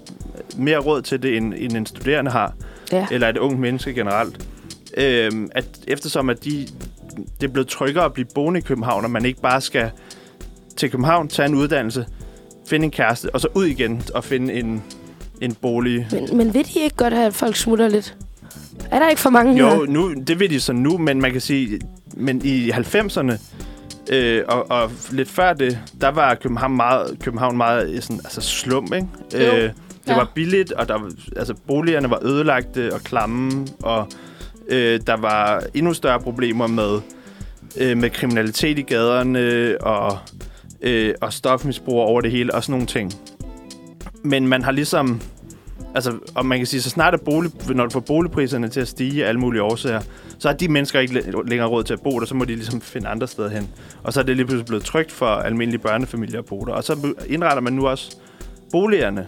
mere 0.56 0.78
råd 0.78 1.02
til 1.02 1.22
det, 1.22 1.36
end, 1.36 1.54
end 1.56 1.76
en 1.76 1.86
studerende 1.86 2.30
har, 2.30 2.54
ja. 2.92 3.06
eller 3.10 3.28
et 3.28 3.36
ungt 3.36 3.60
menneske 3.60 3.94
generelt. 3.94 4.46
Øh, 4.96 5.30
at 5.52 5.66
eftersom 5.88 6.30
at 6.30 6.44
de, 6.44 6.66
det 7.40 7.48
er 7.48 7.52
blevet 7.52 7.68
tryggere 7.68 8.04
at 8.04 8.12
blive 8.12 8.26
boende 8.34 8.58
i 8.58 8.62
København, 8.62 9.04
og 9.04 9.10
man 9.10 9.24
ikke 9.24 9.40
bare 9.40 9.60
skal 9.60 9.90
til 10.76 10.90
København, 10.90 11.28
tage 11.28 11.48
en 11.48 11.54
uddannelse, 11.54 12.06
finde 12.66 12.84
en 12.84 12.90
kæreste, 12.90 13.34
og 13.34 13.40
så 13.40 13.48
ud 13.54 13.64
igen 13.64 14.02
og 14.14 14.24
finde 14.24 14.52
en, 14.54 14.82
en 15.40 15.54
bolig. 15.54 16.08
Men, 16.12 16.36
men 16.36 16.54
ved 16.54 16.64
de 16.64 16.80
ikke 16.80 16.96
godt, 16.96 17.14
at 17.14 17.34
folk 17.34 17.56
smutter 17.56 17.88
lidt? 17.88 18.16
Er 18.90 18.98
der 18.98 19.08
ikke 19.08 19.20
for 19.20 19.30
mange 19.30 19.58
Jo, 19.58 19.68
her? 19.68 19.86
nu, 19.86 20.14
det 20.14 20.40
ved 20.40 20.48
de 20.48 20.60
så 20.60 20.72
nu, 20.72 20.98
men 20.98 21.20
man 21.20 21.32
kan 21.32 21.40
sige, 21.40 21.80
men 22.16 22.40
i 22.44 22.70
90'erne 22.70 23.32
øh, 24.10 24.44
og, 24.48 24.70
og 24.70 24.90
lidt 25.10 25.28
før 25.28 25.52
det, 25.52 25.78
der 26.00 26.08
var 26.08 26.34
København 26.34 26.76
meget, 26.76 27.16
København 27.22 27.56
meget 27.56 27.90
øh, 27.90 28.02
sådan, 28.02 28.20
altså 28.24 28.40
slum, 28.40 28.84
ikke? 28.94 29.08
Jo. 29.34 29.38
Øh, 29.56 29.62
det 29.62 29.72
Ja. 30.08 30.16
var 30.16 30.30
billigt, 30.34 30.72
og 30.72 30.88
der, 30.88 30.98
altså, 31.36 31.54
boligerne 31.66 32.10
var 32.10 32.18
ødelagte 32.22 32.94
og 32.94 33.00
klamme, 33.00 33.66
og 33.82 34.08
øh, 34.68 35.00
der 35.06 35.16
var 35.16 35.62
endnu 35.74 35.92
større 35.94 36.20
problemer 36.20 36.66
med, 36.66 37.00
øh, 37.76 37.96
med 37.98 38.10
kriminalitet 38.10 38.78
i 38.78 38.82
gaderne, 38.82 39.74
og, 39.80 40.18
øh, 40.82 41.14
og 41.20 41.32
stofmisbrug 41.32 42.00
over 42.00 42.20
det 42.20 42.30
hele, 42.30 42.54
og 42.54 42.62
sådan 42.62 42.72
nogle 42.72 42.86
ting. 42.86 43.12
Men 44.24 44.48
man 44.48 44.62
har 44.62 44.72
ligesom... 44.72 45.20
Altså, 45.94 46.12
og 46.34 46.46
man 46.46 46.58
kan 46.58 46.66
sige, 46.66 46.82
så 46.82 46.90
snart 46.90 47.14
er 47.14 47.18
bolig, 47.18 47.50
når 47.74 47.84
du 47.84 47.90
får 47.90 48.00
boligpriserne 48.00 48.68
til 48.68 48.80
at 48.80 48.88
stige 48.88 49.24
af 49.24 49.28
alle 49.28 49.40
mulige 49.40 49.62
årsager, 49.62 50.00
så 50.40 50.48
har 50.48 50.54
de 50.56 50.68
mennesker 50.68 51.00
ikke 51.00 51.14
læ- 51.14 51.22
længere 51.46 51.68
råd 51.68 51.84
til 51.84 51.92
at 51.94 52.00
bo 52.00 52.20
der, 52.20 52.26
så 52.26 52.34
må 52.34 52.44
de 52.44 52.54
ligesom 52.54 52.80
finde 52.80 53.08
andre 53.08 53.28
steder 53.28 53.48
hen. 53.48 53.68
Og 54.02 54.12
så 54.12 54.20
er 54.20 54.24
det 54.24 54.36
lige 54.36 54.46
pludselig 54.46 54.66
blevet 54.66 54.84
trygt 54.84 55.12
for 55.12 55.26
almindelige 55.26 55.80
børnefamilier 55.82 56.38
at 56.38 56.44
bo 56.44 56.64
der. 56.64 56.72
Og 56.72 56.84
så 56.84 57.14
indretter 57.26 57.60
man 57.60 57.72
nu 57.72 57.86
også 57.88 58.16
boligerne, 58.72 59.26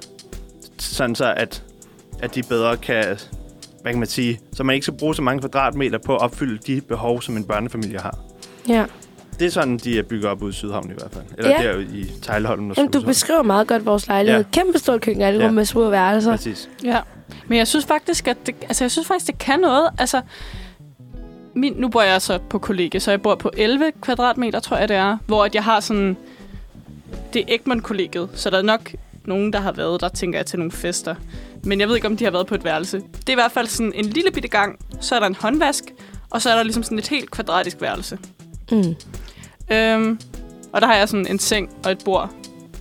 sådan 0.79 1.15
så 1.15 1.35
at, 1.37 1.63
at 2.23 2.35
de 2.35 2.43
bedre 2.43 2.77
kan, 2.77 3.05
hvad 3.83 3.93
kan 3.93 3.99
man 3.99 4.09
sige, 4.09 4.41
så 4.53 4.65
man 4.65 4.75
ikke 4.75 4.85
skal 4.85 4.99
bruge 4.99 5.15
så 5.15 5.23
mange 5.23 5.41
kvadratmeter 5.41 5.99
på 5.99 6.15
at 6.17 6.23
opfylde 6.23 6.59
de 6.67 6.81
behov, 6.81 7.23
som 7.23 7.37
en 7.37 7.45
børnefamilie 7.45 7.99
har. 7.99 8.19
Ja. 8.69 8.85
Det 9.39 9.47
er 9.47 9.51
sådan, 9.51 9.77
de 9.79 9.99
er 9.99 10.03
bygget 10.03 10.25
op 10.31 10.43
ude 10.43 10.51
i 10.51 10.53
Sydhavn 10.53 10.91
i 10.91 10.93
hvert 10.93 11.11
fald. 11.13 11.25
Eller 11.39 11.51
Ja. 11.51 11.73
der 11.73 11.79
i 11.79 12.13
Tejlholm 12.23 12.71
og 12.71 12.77
Jamen, 12.77 12.93
du 12.93 13.03
beskriver 13.03 13.43
meget 13.43 13.69
godt 13.69 13.87
vores 13.87 14.07
lejlighed. 14.09 14.41
Ja. 14.41 14.61
Kæmpe 14.63 14.79
stort 14.79 15.01
køkkenalrum 15.01 15.41
Ja. 15.41 15.47
ja. 15.47 15.51
med 15.53 15.65
små 15.65 15.91
værelser. 15.91 16.31
Præcis. 16.31 16.69
Ja, 16.85 17.01
men 17.49 17.59
jeg 17.59 17.67
synes 17.69 17.85
faktisk, 17.87 18.29
at 18.29 18.37
det, 18.47 18.55
altså, 18.63 18.85
jeg 18.85 18.91
synes 18.91 19.09
faktisk, 19.09 19.27
det 19.27 19.39
kan 19.39 19.61
noget. 19.61 19.89
Altså, 19.99 20.21
min, 21.55 21.72
nu 21.72 21.88
bor 21.88 22.03
jeg 22.03 22.22
så 22.22 22.38
på 22.38 22.59
kollega, 22.59 22.98
så 22.98 23.11
jeg 23.11 23.22
bor 23.22 23.34
på 23.34 23.50
11 23.57 23.92
kvadratmeter, 24.00 24.61
tror 24.61 24.76
jeg 24.76 24.88
det 24.88 24.96
er, 24.96 25.16
hvor 25.26 25.44
at 25.44 25.55
jeg 25.55 25.64
har 25.64 25.80
sådan, 25.80 26.16
det 27.32 27.40
er 27.40 27.44
Egmont-kollegiet, 27.48 28.28
så 28.34 28.50
der 28.50 28.59
er 28.59 28.62
nok 28.62 28.92
nogen, 29.24 29.53
der 29.53 29.61
har 29.61 29.72
været 29.72 30.00
der, 30.00 30.09
tænker 30.09 30.38
jeg, 30.38 30.46
til 30.46 30.59
nogle 30.59 30.72
fester. 30.72 31.14
Men 31.64 31.80
jeg 31.80 31.88
ved 31.88 31.94
ikke, 31.94 32.07
om 32.07 32.16
de 32.16 32.24
har 32.24 32.30
været 32.30 32.46
på 32.46 32.55
et 32.55 32.64
værelse. 32.64 32.96
Det 32.96 33.28
er 33.28 33.32
i 33.32 33.34
hvert 33.34 33.53
fald 33.53 33.66
sådan 33.66 33.92
en 33.94 34.05
lille 34.05 34.30
bitte 34.30 34.48
gang, 34.48 34.78
så 35.00 35.14
er 35.14 35.20
der 35.20 35.26
en 35.26 35.36
håndvask, 35.40 35.84
og 36.30 36.42
så 36.42 36.50
er 36.50 36.57
der 36.57 36.62
ligesom 36.62 36.82
sådan 36.82 36.98
et 36.98 37.09
helt 37.09 37.30
kvadratisk 37.30 37.80
værelse. 37.80 38.18
Mm. 38.70 38.94
Øhm, 39.72 40.20
og 40.72 40.80
der 40.80 40.86
har 40.86 40.94
jeg 40.94 41.09
sådan 41.09 41.26
en 41.26 41.38
seng 41.38 41.70
og 41.84 41.92
et 41.92 42.03
bord. 42.05 42.30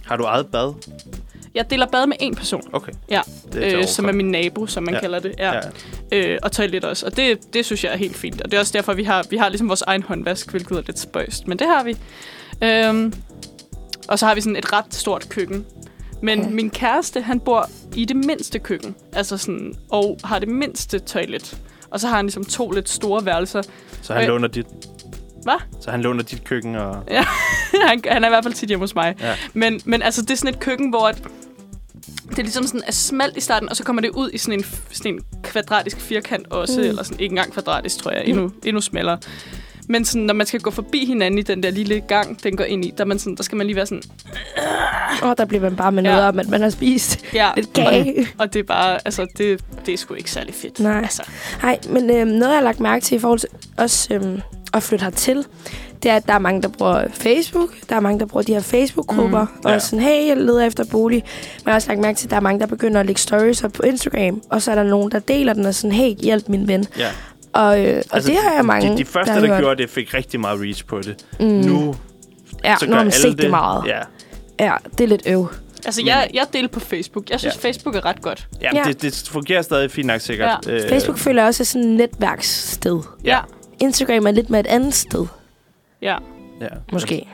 Har 0.06 0.18
du 0.18 0.24
eget 0.24 0.48
bad? 0.48 0.74
Jeg 1.56 1.70
deler 1.70 1.86
bad 1.86 2.08
med 2.08 2.16
en 2.20 2.36
person, 2.36 2.62
Okay. 2.74 2.92
Ja. 3.10 3.22
Det 3.54 3.54
til 3.54 3.80
øh, 3.80 3.88
som 3.88 4.06
er 4.06 4.12
min 4.12 4.32
nabo, 4.32 4.68
som 4.68 4.84
man 4.84 4.94
Ja. 4.94 5.00
kalder 5.00 5.20
det. 5.20 5.34
Ja. 5.38 5.54
Ja. 5.54 5.62
øh, 6.12 6.40
og 6.44 6.52
toilet 6.52 6.84
også. 6.86 7.06
Og 7.06 7.18
det, 7.18 7.54
det 7.54 7.66
synes 7.66 7.84
jeg 7.84 7.94
er 7.94 7.98
helt 7.98 8.16
fint. 8.18 8.42
Og 8.42 8.52
det 8.52 8.58
er 8.58 8.60
også 8.62 8.74
derfor, 8.74 8.94
vi 8.94 9.04
har, 9.04 9.26
vi 9.30 9.38
har 9.38 9.50
ligesom 9.50 9.68
vores 9.68 9.82
egen 9.82 10.04
håndvask, 10.04 10.50
hvilket 10.52 10.78
er 10.78 10.82
lidt 10.86 11.00
spøjst. 11.00 11.48
Men 11.48 11.60
det 11.60 11.68
har 11.68 11.84
vi. 11.84 11.98
Øhm, 12.64 13.14
og 14.08 14.20
så 14.20 14.26
har 14.26 14.36
vi 14.36 14.42
sådan 14.42 14.56
et 14.56 14.74
ret 14.74 14.94
stort 14.94 15.30
køkken. 15.30 15.66
Men 16.22 16.42
ja. 16.42 16.50
min 16.50 16.70
kæreste, 16.70 17.22
han 17.22 17.40
bor 17.40 17.70
i 17.96 18.06
det 18.06 18.16
mindste 18.16 18.60
køkken. 18.60 18.96
Altså 19.14 19.38
sådan, 19.38 19.74
og 19.90 20.18
har 20.24 20.40
det 20.40 20.48
mindste 20.48 21.00
toilet. 21.00 21.58
Og 21.90 22.00
så 22.00 22.08
har 22.08 22.16
han 22.16 22.26
ligesom 22.26 22.46
to 22.46 22.72
lidt 22.72 22.90
store 22.90 23.26
værelser. 23.26 23.62
Så 24.02 24.14
han 24.14 24.22
Øh. 24.22 24.28
låner 24.28 24.48
dit... 24.48 24.66
Hvad? 25.44 25.58
Så 25.82 25.92
han 25.92 26.02
låner 26.02 26.24
dit 26.24 26.44
køkken 26.44 26.76
og... 26.76 26.96
han, 27.88 28.02
han 28.08 28.24
er 28.24 28.28
i 28.28 28.32
hvert 28.32 28.44
fald 28.44 28.54
tit 28.54 28.70
hjemme 28.70 28.84
hos 28.84 28.96
mig. 28.96 29.16
Ja. 29.20 29.36
Men, 29.54 29.82
men 29.86 30.02
altså, 30.02 30.22
det 30.22 30.32
er 30.32 30.36
sådan 30.36 30.54
et 30.54 30.60
køkken, 30.60 30.90
hvor 30.90 31.08
at 31.08 31.24
det 32.30 32.40
er 32.40 32.44
ligesom 32.44 32.64
sådan 32.68 32.82
er 32.88 32.92
smalt 32.92 33.38
i 33.38 33.42
starten, 33.42 33.70
og 33.70 33.76
så 33.76 33.84
kommer 33.84 34.02
det 34.02 34.10
ud 34.10 34.30
i 34.34 34.38
sådan 34.38 34.60
en, 34.60 34.66
sådan 34.92 35.14
en 35.14 35.20
kvadratisk 35.44 36.00
firkant 36.02 36.48
også, 36.52 36.80
Mm. 36.82 36.88
eller 36.88 37.04
sådan 37.04 37.20
ikke 37.20 37.32
engang 37.34 37.54
kvadratisk, 37.54 37.98
tror 37.98 38.12
jeg, 38.12 38.26
endnu, 38.26 38.52
endnu 38.66 38.82
smallere. 38.82 39.18
Men 39.90 40.06
sådan, 40.06 40.22
når 40.22 40.34
man 40.34 40.48
skal 40.48 40.60
gå 40.60 40.72
forbi 40.72 41.06
hinanden 41.06 41.38
i 41.38 41.42
den 41.42 41.64
der 41.64 41.70
lille 41.72 42.02
gang, 42.02 42.44
den 42.44 42.58
går 42.58 42.64
ind 42.64 42.86
i, 42.86 42.94
der, 42.98 43.04
er 43.04 43.08
man 43.08 43.20
sådan, 43.20 43.36
der 43.36 43.44
skal 43.44 43.56
man 43.56 43.68
lige 43.68 43.76
være 43.76 43.86
sådan, 43.86 44.04
Og 45.22 45.38
der 45.38 45.46
bliver 45.46 45.62
man 45.62 45.76
bare 45.76 45.92
med 45.92 46.04
Ja. 46.04 46.10
noget 46.12 46.26
om, 46.28 46.40
at 46.40 46.50
man 46.50 46.62
har 46.62 46.70
spist 46.70 47.26
ja. 47.34 47.50
lidt 47.56 47.74
kage. 47.74 48.28
Og 48.38 48.54
det 48.54 48.60
er 48.60 48.64
bare, 48.64 49.00
altså, 49.06 49.28
det, 49.38 49.64
det 49.86 49.94
er 49.94 49.98
sgu 49.98 50.14
ikke 50.14 50.32
særlig 50.32 50.54
fedt. 50.54 50.80
Nej. 50.80 50.98
Altså, 51.02 51.24
Nej, 51.64 51.80
men 51.90 52.10
øhm, 52.10 52.28
noget, 52.30 52.50
jeg 52.52 52.58
har 52.58 52.64
lagt 52.64 52.80
mærke 52.80 53.04
til 53.06 53.16
i 53.16 53.20
forhold 53.20 53.40
til 53.40 53.50
også 53.78 54.14
øhm, 54.14 54.42
at 54.74 54.84
flytte 54.84 55.04
hertil, 55.04 55.46
det 56.04 56.12
er, 56.12 56.16
at 56.16 56.28
der 56.28 56.34
er 56.34 56.40
mange, 56.40 56.62
der 56.62 56.68
bruger 56.68 57.04
Facebook. 57.14 57.70
Der 57.90 57.96
er 57.96 58.00
mange, 58.00 58.20
der 58.20 58.26
bruger 58.26 58.44
de 58.44 58.54
her 58.54 58.62
Facebook-grupper. 58.62 59.42
Mm, 59.46 59.70
ja. 59.70 59.76
Og 59.76 59.82
sådan, 59.82 60.00
hey, 60.06 60.28
jeg 60.28 60.38
leder 60.38 60.66
efter 60.66 60.84
bolig. 60.92 61.24
Men 61.24 61.62
jeg 61.66 61.72
har 61.72 61.76
også 61.76 61.88
lagt 61.88 62.00
mærke 62.02 62.18
til, 62.18 62.28
at 62.28 62.32
der 62.32 62.36
er 62.36 62.42
mange, 62.42 62.60
der 62.60 62.66
begynder 62.66 63.00
at 63.00 63.06
lægge 63.06 63.22
stories 63.22 63.64
op 63.64 63.72
på 63.72 63.84
Instagram. 63.84 64.42
Og 64.50 64.62
så 64.62 64.72
er 64.72 64.76
der 64.76 64.84
nogen, 64.84 65.12
der 65.12 65.20
deler 65.20 65.54
den 65.54 65.66
og 65.66 65.76
sådan, 65.76 65.92
hey, 65.92 66.16
hjælp 66.20 66.50
min 66.50 66.68
ven. 66.68 66.86
Ja. 66.98 67.08
Og, 67.54 67.86
øh, 67.86 68.02
og 68.12 68.24
det 68.24 68.36
har 68.44 68.54
jeg 68.56 68.66
mange, 68.66 68.88
Altså, 68.90 68.98
De, 68.98 69.06
de 69.06 69.06
første, 69.06 69.34
der, 69.34 69.48
hørt. 69.48 69.60
gjorde 69.60 69.82
det, 69.82 69.90
fik 69.90 70.14
rigtig 70.14 70.40
meget 70.40 70.60
reach 70.62 70.86
på 70.86 71.02
det. 71.02 71.26
Mm. 71.40 71.46
Nu, 71.46 71.96
ja, 72.64 72.76
så 72.80 72.86
nu 72.86 72.96
har 72.96 73.04
man 73.04 73.12
set 73.12 73.32
det, 73.32 73.42
det 73.42 73.50
meget. 73.50 73.84
Ja, 73.88 74.00
Ja, 74.60 74.74
det 74.98 75.04
er 75.04 75.08
lidt 75.08 75.24
øv. 75.28 75.48
altså 75.86 76.02
jeg, 76.06 76.30
jeg 76.34 76.46
deler 76.54 76.68
på 76.68 76.80
Facebook. 76.80 77.30
Jeg 77.30 77.40
synes, 77.40 77.56
Ja. 77.64 77.68
Facebook 77.70 77.96
er 77.96 78.06
ret 78.06 78.22
godt. 78.22 78.48
ja, 78.62 78.70
Ja. 78.74 78.84
Det, 78.84 79.02
det 79.02 79.24
fungerer 79.32 79.62
stadig 79.62 79.92
fint 79.92 80.08
nok 80.08 80.22
sikkert. 80.22 80.68
Ja. 80.68 80.72
Øh, 80.74 80.90
Facebook 80.90 81.18
føler 81.18 81.44
også 81.46 81.64
er 81.64 81.66
sådan 81.66 81.88
et 81.92 81.98
netværkssted. 81.98 83.00
Ja. 83.24 83.40
Instagram 83.82 84.26
er 84.28 84.32
lidt 84.32 84.50
med 84.50 84.60
et 84.60 84.68
andet 84.68 84.94
sted, 84.94 85.26
Ja. 86.02 86.18
Ja. 86.62 86.68
måske. 86.92 87.28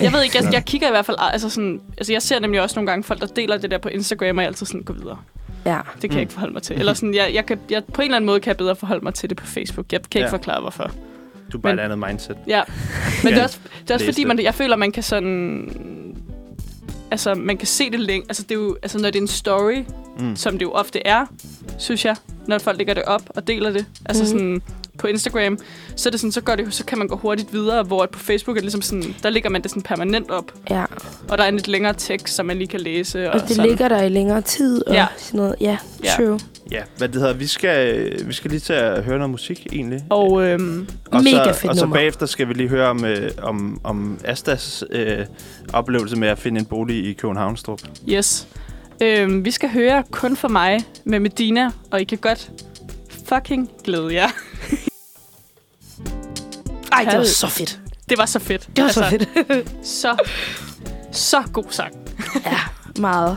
Jeg 0.00 0.12
ved 0.12 0.22
ikke, 0.22 0.38
jeg, 0.42 0.52
jeg 0.52 0.64
kigger 0.64 0.88
i 0.88 0.90
hvert 0.90 1.06
fald... 1.06 1.16
Altså, 1.20 1.48
sådan, 1.50 1.80
altså 1.98 2.12
jeg 2.12 2.22
ser 2.22 2.40
nemlig 2.40 2.60
også 2.62 2.76
nogle 2.76 2.90
gange 2.90 3.04
folk, 3.04 3.20
der 3.20 3.26
deler 3.26 3.56
det 3.58 3.70
der 3.70 3.78
på 3.78 3.88
Instagram, 3.88 4.36
og 4.36 4.42
jeg 4.42 4.48
altid 4.48 4.66
sådan, 4.66 4.82
gå 4.82 4.92
videre. 4.92 5.18
Ja. 5.66 5.80
Det 5.94 6.00
kan 6.00 6.10
Mm. 6.10 6.14
jeg 6.14 6.20
ikke 6.20 6.32
forholde 6.32 6.52
mig 6.52 6.62
til. 6.62 6.78
Eller 6.78 6.94
sådan, 6.94 7.14
jeg, 7.14 7.30
jeg 7.34 7.46
kan, 7.46 7.58
jeg, 7.70 7.84
på 7.84 8.00
en 8.02 8.04
eller 8.04 8.16
anden 8.16 8.26
måde 8.26 8.40
kan 8.40 8.48
jeg 8.48 8.56
bedre 8.56 8.76
forholde 8.76 9.04
mig 9.04 9.14
til 9.14 9.28
det 9.28 9.36
på 9.38 9.46
Facebook. 9.46 9.92
Jeg 9.92 10.00
kan 10.02 10.18
ikke 10.18 10.26
Ja. 10.26 10.32
forklare, 10.32 10.60
hvorfor. 10.60 10.90
Du 11.52 11.58
er 11.58 11.62
bare 11.62 11.72
Men- 11.72 11.78
et 11.78 11.84
andet 11.84 11.98
mindset. 11.98 12.36
Ja. 12.46 12.62
Men 13.24 13.32
det 13.32 13.38
er 13.40 13.44
også, 13.44 13.58
det 13.82 13.90
er 13.90 13.94
også 13.94 14.06
fordi, 14.06 14.20
det. 14.20 14.26
man, 14.28 14.38
jeg 14.42 14.54
føler, 14.54 14.76
man 14.76 14.92
kan 14.92 15.02
sådan... 15.02 16.16
Altså, 17.10 17.34
man 17.34 17.56
kan 17.56 17.66
se 17.66 17.90
det 17.90 18.00
længe. 18.00 18.24
Altså, 18.28 18.42
det 18.42 18.50
er 18.50 18.54
jo, 18.54 18.76
altså, 18.82 18.98
når 18.98 19.10
det 19.10 19.16
er 19.18 19.22
en 19.22 19.28
story, 19.28 19.84
Mm. 20.18 20.36
som 20.36 20.52
det 20.58 20.62
jo 20.62 20.70
ofte 20.72 21.06
er, 21.06 21.26
synes 21.78 22.04
jeg, 22.04 22.16
når 22.46 22.58
folk 22.58 22.78
lægger 22.78 22.94
det 22.94 23.02
op 23.02 23.22
og 23.28 23.46
deler 23.46 23.70
det. 23.70 23.86
Altså 24.06 24.22
Mhm. 24.22 24.30
sådan 24.32 24.62
på 24.98 25.06
Instagram, 25.06 25.58
så 25.96 26.08
er 26.08 26.10
det 26.10 26.20
sådan, 26.20 26.32
så, 26.32 26.40
gør 26.40 26.56
det, 26.56 26.74
så 26.74 26.84
kan 26.84 26.98
man 26.98 27.08
gå 27.08 27.16
hurtigt 27.16 27.52
videre, 27.52 27.82
hvor 27.82 28.06
på 28.12 28.18
Facebook 28.18 28.56
er 28.56 28.60
det 28.60 28.64
ligesom 28.64 28.82
sådan, 28.82 29.14
der 29.22 29.30
ligger 29.30 29.50
man 29.50 29.62
det 29.62 29.70
sådan 29.70 29.82
permanent 29.82 30.30
op, 30.30 30.52
Ja, 30.70 30.84
og 31.28 31.38
der 31.38 31.44
er 31.44 31.48
en 31.48 31.54
lidt 31.54 31.68
længere 31.68 31.94
tekst, 31.98 32.34
som 32.34 32.46
man 32.46 32.56
lige 32.56 32.68
kan 32.68 32.80
læse. 32.80 33.28
Og, 33.30 33.34
og 33.34 33.40
det 33.40 33.56
sådan. 33.56 33.68
ligger 33.70 33.88
der 33.88 34.02
i 34.02 34.08
længere 34.08 34.40
tid 34.40 34.86
og 34.86 34.94
Ja. 34.94 35.06
sådan 35.16 35.38
noget. 35.38 35.54
Ja, 35.60 35.78
Ja. 36.04 36.10
true. 36.16 36.38
Ja, 36.70 36.82
hvad 36.98 37.08
det 37.08 37.20
hedder, 37.20 37.34
vi 37.34 37.46
skal, 37.46 38.12
vi 38.26 38.32
skal 38.32 38.50
lige 38.50 38.60
til 38.60 38.72
at 38.72 39.04
høre 39.04 39.16
noget 39.18 39.30
musik 39.30 39.66
egentlig. 39.72 40.00
Og 40.10 40.42
øhm, 40.42 40.88
og 41.10 41.22
Mega 41.22 41.52
så, 41.52 41.58
fedt 41.60 41.70
Og 41.70 41.76
så 41.76 41.82
nummer. 41.82 41.96
bagefter 41.96 42.26
skal 42.26 42.48
vi 42.48 42.52
lige 42.54 42.68
høre 42.68 42.88
om, 42.88 43.04
øh, 43.04 43.30
om, 43.42 43.80
om 43.84 44.18
Astas 44.24 44.84
øh, 44.90 45.18
oplevelse 45.72 46.16
med 46.16 46.28
at 46.28 46.38
finde 46.38 46.58
en 46.60 46.66
bolig 46.66 47.04
i 47.04 47.12
Københavnstrup. 47.12 47.80
yes. 48.08 48.48
Øhm, 49.02 49.44
vi 49.44 49.50
skal 49.50 49.68
høre 49.70 50.04
Kun 50.10 50.36
for 50.36 50.48
mig 50.48 50.80
med 51.04 51.20
Medina, 51.20 51.70
og 51.90 52.00
I 52.00 52.04
kan 52.04 52.18
godt 52.18 52.50
fucking 53.28 53.70
glæde 53.84 54.14
jer. 54.14 54.28
Ej, 56.92 57.04
det 57.04 57.18
var 57.18 57.24
så 57.24 57.48
fedt. 57.48 57.80
Det 58.08 58.18
var 58.18 58.26
så 58.26 58.38
fedt. 58.38 58.68
Det 58.76 58.84
var 58.84 58.90
så 58.90 59.04
fedt. 59.10 59.28
Så, 59.86 60.16
så 61.12 61.42
god 61.52 61.64
sang. 61.70 61.94
ja, 62.46 62.58
meget. 62.98 63.36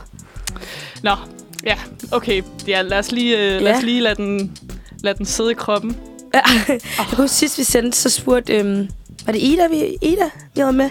Nå, 1.04 1.16
ja, 1.64 1.78
okay. 2.12 2.44
Ja, 2.68 2.82
lad 2.82 3.00
os 3.00 3.12
lige, 3.12 3.56
øh, 3.56 3.62
lad 3.62 3.78
os 3.78 3.84
lige 3.84 4.02
lade, 4.02 4.16
den, 4.16 4.58
lade 5.04 5.18
den 5.18 5.26
sidde 5.26 5.52
i 5.52 5.54
kroppen. 5.54 5.98
Ja. 6.34 6.42
Jeg 6.98 7.06
kan 7.10 7.18
huske, 7.18 7.36
sidst 7.36 7.58
vi 7.58 7.64
sendte, 7.64 7.98
så 7.98 8.10
spurgte... 8.10 8.54
Øhm, 8.54 8.90
var 9.26 9.34
det 9.34 9.42
Ida, 9.42 9.68
vi, 9.68 9.98
Ida, 10.02 10.30
vi 10.56 10.62
havde 10.62 10.74
med? 10.74 10.90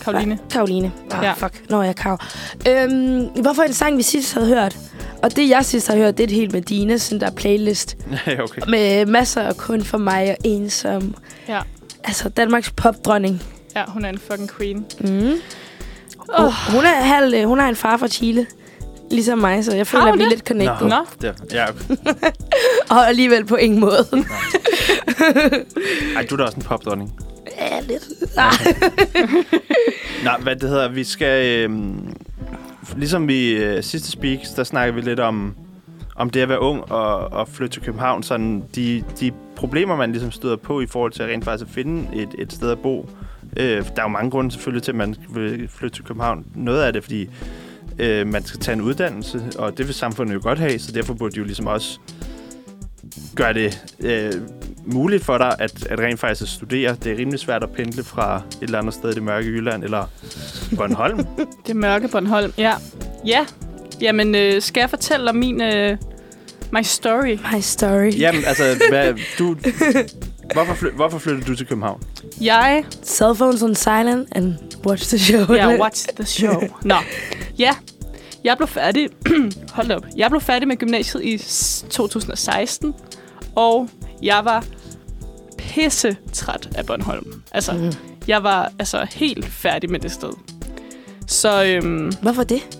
Karoline. 0.00 0.38
Ja, 0.42 0.54
Karoline. 0.54 0.92
Ah, 1.10 1.24
Ja. 1.24 1.32
fuck. 1.32 1.70
Nå, 1.70 1.82
jeg 1.82 1.88
er 1.88 1.92
Kav. 1.92 2.18
Øhm, 2.68 3.20
hvorfor 3.42 3.62
en 3.62 3.72
sang, 3.72 3.96
vi 3.96 4.02
sidst 4.02 4.34
havde 4.34 4.46
hørt? 4.46 4.76
Og 5.22 5.36
det, 5.36 5.48
jeg 5.48 5.64
sidst 5.64 5.88
har 5.88 5.96
hørt, 5.96 6.16
det 6.18 6.24
er 6.24 6.28
et 6.28 6.34
helt 6.34 6.52
med 6.52 6.62
Dina, 6.62 6.96
sådan 6.96 7.20
der 7.20 7.30
playlist. 7.30 7.96
Okay. 8.44 8.62
Med 8.68 9.06
masser 9.06 9.42
af 9.42 9.56
kun 9.56 9.84
for 9.84 9.98
mig 9.98 10.30
og 10.30 10.36
ensom. 10.44 11.14
Ja. 11.48 11.60
Altså, 12.04 12.28
Danmarks 12.28 12.70
popdronning. 12.70 13.42
Ja, 13.76 13.84
hun 13.88 14.04
er 14.04 14.08
en 14.08 14.18
fucking 14.18 14.50
queen. 14.58 14.86
Mm. 15.00 15.32
Oh. 16.28 16.52
Hun, 16.74 16.84
er 16.84 17.02
halv, 17.02 17.34
øh, 17.34 17.44
hun 17.44 17.58
har 17.58 17.68
en 17.68 17.76
far 17.76 17.96
fra 17.96 18.08
Chile. 18.08 18.46
Ligesom 19.10 19.38
mig, 19.38 19.64
så 19.64 19.74
jeg 19.74 19.86
føler, 19.86 20.04
at 20.04 20.18
vi 20.18 20.24
er 20.24 20.28
lidt 20.28 20.46
connected. 20.48 20.88
Nå. 20.88 20.96
Det, 21.22 21.34
ja. 21.52 21.64
Og 22.96 23.08
alligevel 23.08 23.44
på 23.44 23.56
ingen 23.56 23.80
måde. 23.80 24.06
Ej, 26.16 26.26
du 26.30 26.34
er 26.34 26.36
da 26.36 26.44
også 26.44 26.56
en 26.56 26.62
popdronning 26.62 27.12
ja, 27.60 27.80
lidt. 27.80 28.08
Ah. 28.36 28.52
Nej, 30.24 30.40
hvad 30.40 30.56
det 30.56 30.68
hedder, 30.68 30.88
vi 30.88 31.04
skal... 31.04 31.46
Øh, 31.46 31.70
ligesom 32.96 33.28
vi 33.28 33.52
øh, 33.52 33.82
sidste 33.82 34.10
speaks, 34.10 34.50
der 34.50 34.64
snakker 34.64 34.94
vi 34.94 35.00
lidt 35.00 35.20
om, 35.20 35.54
om 36.16 36.30
det 36.30 36.40
at 36.40 36.48
være 36.48 36.60
ung 36.60 36.92
og, 36.92 37.18
og 37.32 37.48
flytte 37.48 37.74
til 37.74 37.82
København. 37.82 38.22
Sådan 38.22 38.64
de, 38.74 39.04
de 39.20 39.32
problemer, 39.56 39.96
man 39.96 40.12
ligesom 40.12 40.30
støder 40.30 40.56
på 40.56 40.80
i 40.80 40.86
forhold 40.86 41.12
til 41.12 41.22
at 41.22 41.28
rent 41.28 41.44
faktisk 41.44 41.68
at 41.68 41.74
finde 41.74 42.16
et, 42.22 42.28
et 42.38 42.52
sted 42.52 42.70
at 42.70 42.78
bo. 42.78 43.10
Øh, 43.56 43.66
der 43.66 43.92
er 43.96 44.02
jo 44.02 44.08
mange 44.08 44.30
grunde 44.30 44.50
selvfølgelig 44.50 44.82
til, 44.82 44.92
at 44.92 44.96
man 44.96 45.14
vil 45.28 45.68
flytte 45.68 45.96
til 45.96 46.04
København. 46.04 46.46
Noget 46.54 46.82
af 46.82 46.92
det, 46.92 47.02
fordi 47.02 47.28
øh, 47.98 48.26
man 48.26 48.44
skal 48.44 48.60
tage 48.60 48.72
en 48.72 48.80
uddannelse, 48.80 49.42
og 49.58 49.78
det 49.78 49.86
vil 49.86 49.94
samfundet 49.94 50.34
jo 50.34 50.40
godt 50.42 50.58
have, 50.58 50.78
så 50.78 50.92
derfor 50.92 51.14
burde 51.14 51.32
de 51.34 51.38
jo 51.38 51.44
ligesom 51.44 51.66
også 51.66 51.98
gøre 53.36 53.52
det 53.52 53.84
øh, 54.00 54.32
muligt 54.84 55.24
for 55.24 55.38
dig 55.38 55.56
at, 55.58 55.86
at 55.86 55.98
rent 55.98 56.20
faktisk 56.20 56.42
at 56.42 56.48
studere. 56.48 56.96
Det 57.04 57.12
er 57.12 57.16
rimelig 57.16 57.40
svært 57.40 57.62
at 57.62 57.70
pendle 57.70 58.04
fra 58.04 58.36
et 58.36 58.62
eller 58.62 58.78
andet 58.78 58.94
sted 58.94 59.10
i 59.10 59.14
det 59.14 59.22
mørke 59.22 59.46
Jylland 59.48 59.84
eller 59.84 60.04
Bornholm. 60.76 61.26
Det 61.66 61.76
mørke 61.76 62.08
Bornholm. 62.08 62.52
Ja. 62.58 62.74
Ja. 63.26 63.46
Jamen, 64.00 64.34
øh, 64.34 64.62
skal 64.62 64.80
jeg 64.80 64.90
fortælle 64.90 65.30
om 65.30 65.36
min... 65.36 65.60
Øh, 65.62 65.96
my 66.72 66.82
story? 66.82 67.38
My 67.54 67.60
story. 67.60 68.18
Jamen, 68.18 68.44
altså, 68.44 68.64
hvad, 68.90 69.14
du, 69.38 69.56
hvorfor, 70.52 70.74
fly, 70.74 70.88
hvorfor 70.88 71.18
flyttede 71.18 71.46
du 71.46 71.54
til 71.56 71.66
København? 71.66 72.02
Jeg... 72.40 72.84
Cell 73.04 73.34
phones 73.34 73.62
on 73.62 73.74
silent 73.74 74.28
and 74.32 74.54
watch 74.86 75.08
the 75.08 75.18
show. 75.18 75.54
Ja, 75.54 75.76
watch 75.82 76.08
the 76.16 76.26
show. 76.26 76.62
Nå. 76.82 76.94
Ja. 77.58 77.70
Jeg 78.44 78.56
blev 78.56 78.68
færdig... 78.68 79.08
Hold 79.72 79.90
op. 79.90 80.02
Jeg 80.16 80.30
blev 80.30 80.40
færdig 80.40 80.68
med 80.68 80.76
gymnasiet 80.76 81.24
i 81.24 81.38
s- 81.38 81.84
2016. 81.90 82.94
Og 83.56 83.88
jeg 84.22 84.40
var 84.44 84.64
pisse 85.58 86.16
træt 86.32 86.68
af 86.74 86.86
Bornholm. 86.86 87.42
Altså, 87.52 87.72
Mm. 87.72 87.92
jeg 88.28 88.42
var 88.42 88.72
altså 88.78 89.06
helt 89.12 89.46
færdig 89.46 89.90
med 89.90 90.00
det 90.00 90.12
sted. 90.12 90.30
Så 91.26 91.64
øhm, 91.64 92.12
Hvorfor 92.22 92.42
det? 92.42 92.78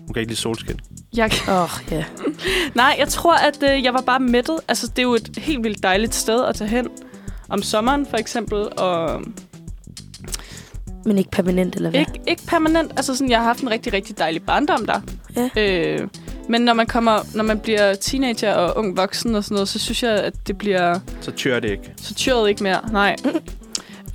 Hun 0.00 0.12
kan 0.14 0.20
ikke 0.20 0.32
lide 0.32 0.40
solskin. 0.40 0.80
jeg, 1.16 1.30
Åh, 1.48 1.62
oh, 1.62 1.68
ja. 1.90 2.04
Nej, 2.74 2.96
jeg 2.98 3.08
tror, 3.08 3.34
at 3.34 3.62
øh, 3.62 3.84
jeg 3.84 3.94
var 3.94 4.00
bare 4.00 4.20
mættet. 4.20 4.58
Altså, 4.68 4.86
det 4.86 4.98
er 4.98 5.02
jo 5.02 5.14
et 5.14 5.30
helt 5.38 5.64
vildt 5.64 5.82
dejligt 5.82 6.14
sted 6.14 6.44
at 6.44 6.54
tage 6.54 6.68
hen. 6.70 6.86
Om 7.48 7.62
sommeren, 7.62 8.06
for 8.06 8.16
eksempel. 8.16 8.58
Og 8.78 9.22
Men 11.04 11.18
ikke 11.18 11.30
permanent, 11.30 11.76
eller 11.76 11.90
hvad? 11.90 12.00
ikke, 12.00 12.20
ikke 12.26 12.42
permanent. 12.46 12.92
Altså, 12.96 13.14
sådan, 13.16 13.30
jeg 13.30 13.38
har 13.38 13.44
haft 13.44 13.60
en 13.60 13.70
rigtig, 13.70 13.92
rigtig 13.92 14.18
dejlig 14.18 14.42
barndom 14.42 14.86
der. 14.86 15.00
Ja. 15.36 15.48
Øh, 15.56 16.08
men 16.48 16.60
når 16.60 16.72
man, 16.72 16.86
kommer, 16.86 17.18
når 17.34 17.44
man 17.44 17.58
bliver 17.58 17.94
teenager 17.94 18.52
og 18.54 18.76
ung 18.78 18.96
voksen 18.96 19.34
og 19.34 19.44
sådan 19.44 19.54
noget, 19.54 19.68
så 19.68 19.78
synes 19.78 20.02
jeg, 20.02 20.12
at 20.12 20.32
det 20.46 20.58
bliver 20.58 20.98
Så 21.20 21.30
tyrer 21.30 21.60
det 21.60 21.70
ikke. 21.70 21.92
så 21.96 22.14
tyret 22.14 22.48
ikke 22.48 22.62
mere. 22.62 22.80
Nej. 22.92 23.16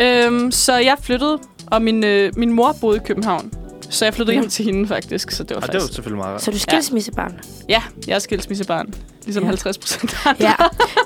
øhm, 0.02 0.52
så 0.52 0.74
jeg 0.78 0.96
flyttede, 1.02 1.40
og 1.68 1.82
min, 1.82 2.04
øh, 2.04 2.32
min 2.38 2.54
mor 2.54 2.76
boede 2.82 2.98
i 2.98 3.02
København. 3.06 3.52
Så 3.92 4.06
jeg 4.06 4.14
flyttede 4.14 4.34
hjem 4.36 4.50
til 4.50 4.66
hende, 4.66 4.88
faktisk. 4.88 5.32
Så 5.32 5.44
det 5.44 5.50
var 5.50 5.56
Og 5.56 5.62
det 5.62 5.74
var 5.74 5.80
faktisk... 5.80 5.96
selvfølgelig 5.96 6.18
meget 6.18 6.34
rart. 6.34 6.42
Så 6.42 6.52
er 6.52 6.54
du 6.54 6.60
skilsmissebarn? 6.60 7.40
Ja, 7.70 7.82
jeg 8.08 8.16
er 8.16 8.20
skilsmissebarn. 8.20 8.94
Ligesom 9.26 9.44
Ja. 9.44 9.48
50 9.50 9.78
procent 9.78 10.16
Ja. 10.40 10.54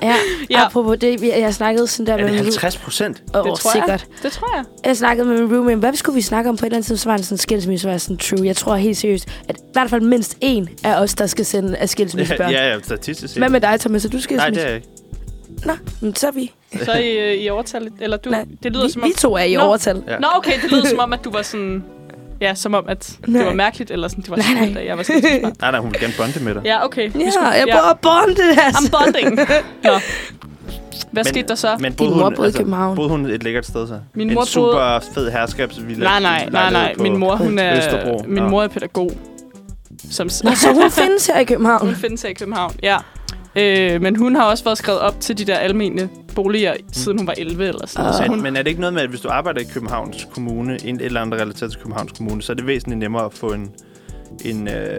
ja. 0.02 0.14
Ja. 0.50 0.64
Apropos 0.66 0.98
det, 0.98 1.20
vi- 1.22 1.30
jeg 1.30 1.54
snakkede 1.54 1.86
sådan 1.86 2.06
der 2.06 2.12
Er 2.12 2.16
det 2.16 2.24
med 2.26 2.32
min 2.34 2.42
50 2.42 2.76
procent? 2.76 3.22
Åh, 3.34 3.44
Det 3.44 3.58
tror 3.58 3.70
jeg. 3.74 3.82
sikkert. 3.98 4.06
Det 4.22 4.32
tror 4.32 4.56
jeg. 4.56 4.64
Jeg 4.84 4.96
snakkede 4.96 5.28
med 5.28 5.42
min 5.42 5.54
roommate, 5.56 5.76
hvad 5.78 5.94
skulle 5.94 6.14
vi 6.16 6.22
snakke 6.22 6.50
om 6.50 6.56
på 6.56 6.64
et 6.64 6.66
eller 6.66 6.76
andet 6.76 6.86
tidspunkt, 6.86 7.02
så 7.02 7.08
var 7.08 7.16
det 7.16 7.26
sådan 7.26 7.38
skilsmisse, 7.38 7.82
så 7.82 7.88
var 7.88 7.92
jeg 7.92 8.00
sådan, 8.00 8.16
true. 8.16 8.46
Jeg 8.46 8.56
tror 8.56 8.74
helt 8.76 8.96
seriøst, 8.96 9.28
at 9.48 9.56
i 9.56 9.60
hvert 9.72 9.90
fald 9.90 10.02
mindst 10.02 10.36
en 10.40 10.68
af 10.84 11.00
os, 11.02 11.14
der 11.14 11.26
skal 11.26 11.44
sende 11.46 11.76
af 11.76 11.80
Ja, 11.80 11.86
skilsmissebørn. 11.86 12.50
ja, 12.50 12.68
ja, 12.74 12.80
statistisk 12.80 13.34
set. 13.34 13.40
Hvad 13.40 13.48
med 13.50 13.60
dig, 13.60 13.80
Thomas? 13.80 14.04
Er 14.04 14.08
du 14.08 14.16
Nej, 14.16 14.22
skilsmisse? 14.22 14.50
det 14.60 14.62
er 14.62 14.66
jeg 14.66 14.76
ikke. 14.76 14.88
Nå, 15.64 15.72
men 16.00 16.14
så 16.16 16.26
er 16.26 16.30
vi. 16.32 16.52
Så 16.84 16.92
er 16.92 16.98
I, 16.98 17.18
øh, 17.18 17.34
I 17.42 17.48
overtal, 17.48 17.88
eller 18.00 18.16
du, 18.16 18.30
Nej, 18.30 18.44
det 18.62 18.72
lyder 18.72 18.86
vi, 18.86 18.92
som 18.92 19.02
om... 19.02 19.08
vi 19.08 19.14
to 19.18 19.34
er 19.36 19.42
i 19.42 19.54
Nå. 19.54 19.60
overtal. 19.60 20.02
Ja. 20.08 20.18
Nå, 20.18 20.26
okay, 20.36 20.62
det 20.62 20.70
lyder 20.72 20.86
som 20.88 20.98
om, 20.98 21.12
at 21.12 21.24
du 21.24 21.30
var 21.30 21.42
sådan... 21.42 21.84
Ja, 22.40 22.54
som 22.54 22.74
om, 22.74 22.84
at 22.88 23.18
Nej. 23.26 23.38
det 23.38 23.46
var 23.48 23.54
mærkeligt, 23.54 23.90
eller 23.90 24.08
sådan, 24.08 24.22
det 24.22 24.30
var 24.30 24.36
sådan, 24.42 24.76
at 24.76 24.86
jeg 24.86 24.96
var 24.96 25.02
sådan 25.02 25.22
Nej, 25.60 25.70
nej, 25.70 25.80
hun 25.80 25.92
vil 25.92 26.00
gerne 26.00 26.12
bonde 26.18 26.44
med 26.44 26.54
dig. 26.54 26.62
Ja, 26.64 26.84
okay. 26.84 27.02
Ja, 27.20 27.30
skulle- 27.30 27.48
jeg 27.48 27.66
bor 27.72 27.90
og 27.90 27.98
bonde, 28.00 28.42
altså. 28.62 28.80
I'm 28.82 28.90
bonding. 29.04 29.36
Nå. 29.84 29.90
Hvad 31.10 31.24
Men- 31.24 31.24
skete 31.24 31.48
der 31.48 31.54
så? 31.54 31.76
Men 31.80 31.92
Din 31.94 32.10
mor 32.10 32.30
boede 32.30 32.50
i 32.50 32.52
København. 32.52 32.96
boede 32.96 33.10
hun 33.10 33.26
et 33.26 33.42
lækkert 33.42 33.66
sted 33.66 33.88
så? 33.88 33.98
Min 34.14 34.28
en 34.28 34.34
mor 34.34 34.44
super 34.44 35.00
fed 35.14 35.30
herskabsvilla. 35.30 36.04
Nej, 36.04 36.20
nej, 36.20 36.48
nej, 36.52 36.70
nej. 36.72 36.94
Min 36.98 37.16
mor, 37.16 37.36
hun 37.36 37.58
er, 37.58 37.76
Østerbro. 37.76 38.24
min 38.28 38.44
mor 38.50 38.62
er 38.62 38.68
pædagog. 38.68 39.10
Som, 40.10 40.24
Nå, 40.44 40.50
så 40.54 40.72
hun 40.72 40.90
findes 40.90 41.26
her 41.26 41.38
i 41.38 41.44
København. 41.44 41.86
hun 41.86 41.94
findes 41.94 42.22
her 42.22 42.28
i 42.30 42.32
København, 42.32 42.72
ja. 42.82 42.96
Øh, 43.56 44.02
men 44.02 44.16
hun 44.16 44.34
har 44.34 44.44
også 44.44 44.64
været 44.64 44.78
skrevet 44.78 45.00
op 45.00 45.20
til 45.20 45.38
de 45.38 45.44
der 45.44 45.56
almene 45.56 46.08
boliger, 46.34 46.74
siden 46.92 47.18
hun 47.18 47.26
var 47.26 47.34
11 47.38 47.68
eller 47.68 47.86
sådan 47.86 48.02
noget. 48.02 48.16
Så 48.16 48.22
Men, 48.22 48.30
hun, 48.30 48.42
men 48.42 48.56
er 48.56 48.62
det 48.62 48.68
ikke 48.68 48.80
noget 48.80 48.94
med, 48.94 49.02
at 49.02 49.08
hvis 49.08 49.20
du 49.20 49.28
arbejder 49.28 49.60
i 49.60 49.64
Københavns 49.64 50.28
Kommune, 50.34 50.78
en 50.84 51.00
eller 51.00 51.20
andet 51.20 51.40
relateret 51.40 51.72
til 51.72 51.80
Københavns 51.80 52.12
Kommune, 52.12 52.42
så 52.42 52.52
er 52.52 52.54
det 52.54 52.66
væsentligt 52.66 52.98
nemmere 52.98 53.24
at 53.24 53.34
få 53.34 53.52
en, 53.52 53.70
en, 54.44 54.68
øh, 54.68 54.98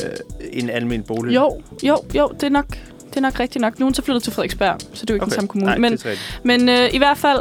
en 0.53 0.69
almen 0.69 1.03
bolig? 1.03 1.35
jo, 1.35 1.61
jo, 1.83 1.97
jo, 2.15 2.29
det 2.33 2.43
er 2.43 2.49
nok... 2.49 2.77
Det 3.09 3.17
er 3.17 3.21
nok 3.21 3.39
rigtigt 3.39 3.61
nok. 3.61 3.79
Nu 3.79 3.83
er 3.83 3.87
hun 3.87 3.93
så 3.93 4.01
flyttet 4.01 4.23
til 4.23 4.33
Frederiksberg, 4.33 4.77
så 4.81 4.87
det 5.05 5.09
er 5.09 5.13
jo 5.13 5.13
ikke 5.13 5.23
okay. 5.23 5.29
den 5.29 5.35
samme 5.35 5.47
kommune. 5.47 5.71
Nej, 5.71 5.77
men. 5.77 5.99
Men 6.43 6.69
øh, 6.69 6.93
i 6.93 6.97
hvert 6.97 7.17
fald, 7.17 7.39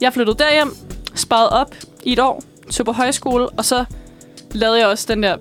jeg 0.00 0.12
flyttede 0.12 0.38
derhjem, 0.38 0.74
sparede 1.14 1.50
op 1.50 1.74
i 2.04 2.12
et 2.12 2.18
år, 2.18 2.42
tog 2.70 2.86
på 2.86 2.92
højskole, 2.92 3.48
og 3.48 3.64
så 3.64 3.84
lavede 4.52 4.78
jeg 4.78 4.86
også 4.88 5.06
den 5.08 5.22
der 5.22 5.36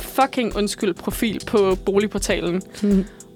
fucking 0.00 0.56
undskyld 0.56 0.94
profil 0.94 1.40
på 1.46 1.78
boligportalen. 1.84 2.62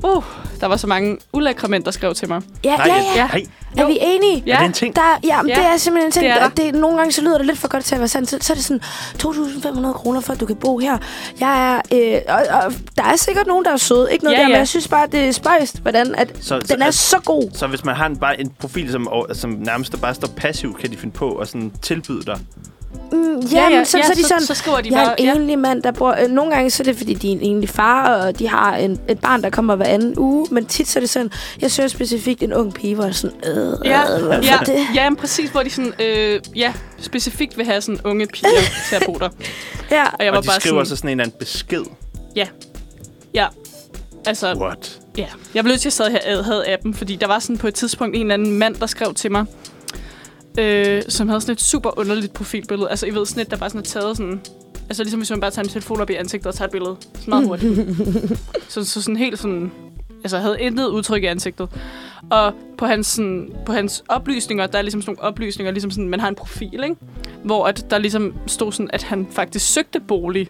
Uh, 0.05 0.25
der 0.61 0.67
var 0.67 0.77
så 0.77 0.87
mange 0.87 1.19
ulækre 1.33 1.69
mænd, 1.69 1.85
der 1.85 1.91
skrev 1.91 2.15
til 2.15 2.29
mig. 2.29 2.43
Ja, 2.65 2.77
Nej, 2.77 2.87
ja, 2.89 2.97
ja. 3.17 3.27
nej. 3.27 3.43
Er 3.77 3.87
vi 3.87 3.99
enige? 4.03 4.43
Ja. 4.47 4.55
Er 4.55 4.59
det 4.59 4.67
en 4.67 4.73
ting? 4.73 4.97
Der, 4.97 5.03
ja, 5.25 5.43
men 5.43 5.49
Ja, 5.49 5.55
det 5.55 5.65
er 5.67 5.77
simpelthen 5.77 6.09
en 6.09 6.13
ting. 6.13 6.25
det 6.25 6.31
er 6.33 6.35
der. 6.39 6.45
er 6.45 6.49
det, 6.73 6.75
nogle 6.81 6.97
gange 6.97 7.13
så 7.13 7.23
lyder 7.23 7.37
det 7.39 7.47
lidt 7.47 7.59
for 7.59 7.69
godt 7.69 7.85
til 7.85 7.95
at 7.95 7.99
være 8.01 8.09
sandt. 8.09 8.31
Så, 8.31 8.39
så 8.41 8.53
er 8.53 8.55
det 8.55 8.65
sådan 8.65 8.81
2.500 9.23 9.93
kroner, 9.93 10.21
for 10.21 10.33
at 10.33 10.41
du 10.41 10.47
kan 10.47 10.57
bo 10.57 10.79
her. 10.79 10.99
Jeg 11.41 11.75
er, 11.75 11.81
øh, 12.17 12.21
og, 12.29 12.57
og, 12.65 12.73
der 12.97 13.03
er 13.05 13.17
sikkert 13.17 13.47
nogen, 13.47 13.65
der 13.65 13.71
er 13.73 13.77
søde. 13.77 14.09
Ikke 14.13 14.25
noget 14.25 14.37
Ja, 14.37 14.41
der, 14.43 14.49
men 14.49 14.53
ja. 14.53 14.59
jeg 14.59 14.69
synes 14.69 14.89
bare, 14.89 15.07
det 15.13 15.21
er 15.29 15.33
spøjst, 15.33 15.79
hvordan 15.83 16.15
at 16.15 16.31
Så- 16.41 16.59
den 16.59 16.67
så- 16.69 16.77
er 16.81 16.91
så 16.91 17.21
god. 17.25 17.51
Så 17.55 17.67
hvis 17.67 17.85
man 17.85 17.95
har 17.97 18.07
en, 18.07 18.17
bare 18.17 18.41
en 18.41 18.53
profil, 18.61 18.91
som, 18.93 19.09
som 19.33 19.51
nærmest 19.51 20.01
bare 20.01 20.15
står 20.15 20.29
passiv, 20.37 20.79
kan 20.81 20.91
de 20.91 20.97
finde 20.97 21.15
på 21.15 21.35
at 21.37 21.49
sådan 21.49 21.73
tilbyde 21.83 22.23
dig. 22.23 22.39
Mm, 23.12 23.38
ja, 23.53 23.68
ja, 23.70 23.84
så, 23.84 23.99
ja, 23.99 24.05
så, 24.05 24.11
er 24.12 24.14
de 24.14 24.22
sådan, 24.22 24.43
så 24.43 24.55
skriver 24.55 24.80
de 24.80 24.90
jeg 24.93 25.03
er 25.03 25.07
bare... 25.07 25.20
en 25.20 25.26
Ja. 25.26 25.34
enlig 25.34 25.59
mand, 25.59 25.82
der 25.82 25.90
bor... 25.90 26.16
Øh, 26.22 26.28
nogle 26.30 26.53
gange 26.55 26.70
så 26.70 26.82
er 26.82 26.84
det, 26.84 26.97
fordi 26.97 27.14
de 27.14 27.28
er 27.28 27.32
en 27.32 27.40
enlig 27.40 27.68
far, 27.68 28.14
og 28.26 28.38
de 28.38 28.49
har 28.49 28.76
en, 28.76 29.01
et 29.09 29.18
barn, 29.20 29.43
der 29.43 29.51
kommer 29.51 29.76
hver 29.76 29.86
anden 29.86 30.14
uge. 30.18 30.47
Men 30.51 30.66
tit 30.66 30.88
så 30.88 30.99
er 30.99 31.01
det 31.01 31.11
sådan, 31.11 31.30
jeg 31.61 31.70
søger 31.70 31.88
specifikt 31.88 32.43
en 32.43 32.53
ung 32.53 32.74
pige, 32.74 32.95
hvor 32.95 33.05
jeg 33.05 33.09
er 33.11 33.14
sådan... 33.14 33.36
Øh, 33.47 33.74
Ja, 33.84 34.18
øh, 34.20 34.45
ja, 34.47 34.59
det? 34.66 34.78
ja, 34.95 35.11
men 35.11 35.16
præcis, 35.16 35.51
hvor 35.51 35.62
de 35.62 35.70
sådan, 35.70 35.93
øh, 36.01 36.40
ja, 36.57 36.72
specifikt 37.01 37.59
vil 37.59 37.66
have 37.66 37.80
sådan 37.80 38.01
unge 38.05 38.26
piger 38.26 38.49
til 38.88 38.97
at 38.97 39.03
bo 39.07 39.12
der. 39.20 39.28
Ja. 39.90 40.05
Og 40.18 40.24
jeg 40.24 40.32
var 40.32 40.38
og 40.38 40.45
de 40.45 40.49
bare 40.49 40.61
skriver 40.61 40.84
sådan, 40.84 40.86
så 40.86 40.97
sådan 40.97 41.09
en 41.11 41.20
eller 41.20 41.24
anden 41.24 41.38
besked. 41.38 41.82
ja, 43.34 43.47
altså, 44.26 44.55
What? 44.61 44.99
Ja, 45.18 45.26
jeg 45.55 45.64
blev 45.64 45.72
nødt 45.72 45.80
til 45.80 45.88
at 45.88 45.93
stadig 45.93 46.18
have, 46.24 46.43
havde 46.43 46.68
appen, 46.72 46.95
fordi 46.95 47.16
der 47.16 47.26
var 47.26 47.38
sådan 47.38 47.59
på 47.59 47.66
et 47.68 47.74
tidspunkt 47.74 48.16
en 48.16 48.22
eller 48.22 48.34
anden 48.34 48.53
mand, 48.59 48.74
der 48.74 48.86
skrev 48.86 49.14
til 49.14 49.32
mig, 49.32 49.45
øh, 50.59 51.03
som 51.09 51.29
havde 51.29 51.41
sådan 51.41 51.53
et 51.53 51.61
super 51.61 51.99
underligt 51.99 52.33
profilbillede. 52.33 52.91
Altså, 52.91 53.07
I 53.07 53.15
ved, 53.15 53.27
sådan 53.27 53.41
et, 53.41 53.51
der 53.51 53.57
bare 53.57 53.71
sådan 53.71 53.81
er 53.81 53.85
taget 53.85 54.17
sådan... 54.17 54.41
Altså, 54.89 55.03
ligesom 55.03 55.21
hvis 55.21 55.31
man 55.31 55.41
bare 55.41 55.51
tager 55.51 55.65
en 55.65 55.69
telefon 55.71 56.01
op 56.01 56.11
i 56.11 56.15
ansigtet 56.15 56.47
og 56.47 56.55
tager 56.55 56.67
et 56.67 56.73
billede. 56.73 56.97
Så 57.15 57.31
meget 57.31 57.47
hurtigt. 57.47 57.81
så, 58.69 58.85
så 58.85 59.03
sådan 59.03 59.17
helt 59.17 59.39
sådan... 59.39 59.73
Altså, 60.25 60.39
havde 60.39 60.61
intet 60.61 60.87
udtryk 60.87 61.23
i 61.23 61.27
ansigtet. 61.27 61.69
Og 62.31 62.55
på 62.79 62.87
hans, 62.87 63.07
sådan, 63.07 63.53
på 63.67 63.73
hans 63.73 64.05
oplysninger, 64.09 64.67
der 64.67 64.79
er 64.79 64.83
ligesom 64.83 65.03
sådan 65.03 65.15
nogle 65.15 65.29
oplysninger, 65.29 65.71
ligesom 65.73 65.91
sådan, 65.91 66.09
man 66.09 66.21
har 66.21 66.29
en 66.29 66.35
profil, 66.35 66.81
ikke? 66.85 66.97
Hvor 67.45 67.67
at 67.67 67.91
der 67.91 67.99
ligesom 67.99 68.35
stod 68.47 68.73
sådan, 68.73 68.91
at 68.93 69.03
han 69.03 69.27
faktisk 69.31 69.73
søgte 69.73 70.01
bolig. 70.01 70.49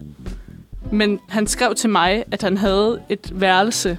Men 0.92 1.20
han 1.28 1.46
skrev 1.46 1.74
til 1.74 1.90
mig, 1.90 2.24
at 2.30 2.42
han 2.42 2.56
havde 2.56 3.00
et 3.08 3.40
værelse 3.40 3.98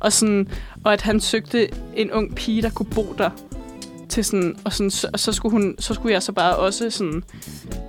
og, 0.00 0.12
sådan, 0.12 0.48
og 0.84 0.92
at 0.92 1.02
han 1.02 1.20
søgte 1.20 1.68
en 1.96 2.12
ung 2.12 2.34
pige, 2.34 2.62
der 2.62 2.70
kunne 2.70 2.90
bo 2.94 3.14
der. 3.18 3.30
Til 4.08 4.24
sådan, 4.24 4.56
og, 4.64 4.72
sådan, 4.72 4.90
så, 4.90 5.08
så, 5.16 5.32
skulle 5.32 5.52
hun, 5.52 5.74
så 5.78 5.94
skulle 5.94 6.12
jeg 6.12 6.22
så 6.22 6.32
bare 6.32 6.56
også 6.56 6.90
sådan, 6.90 7.24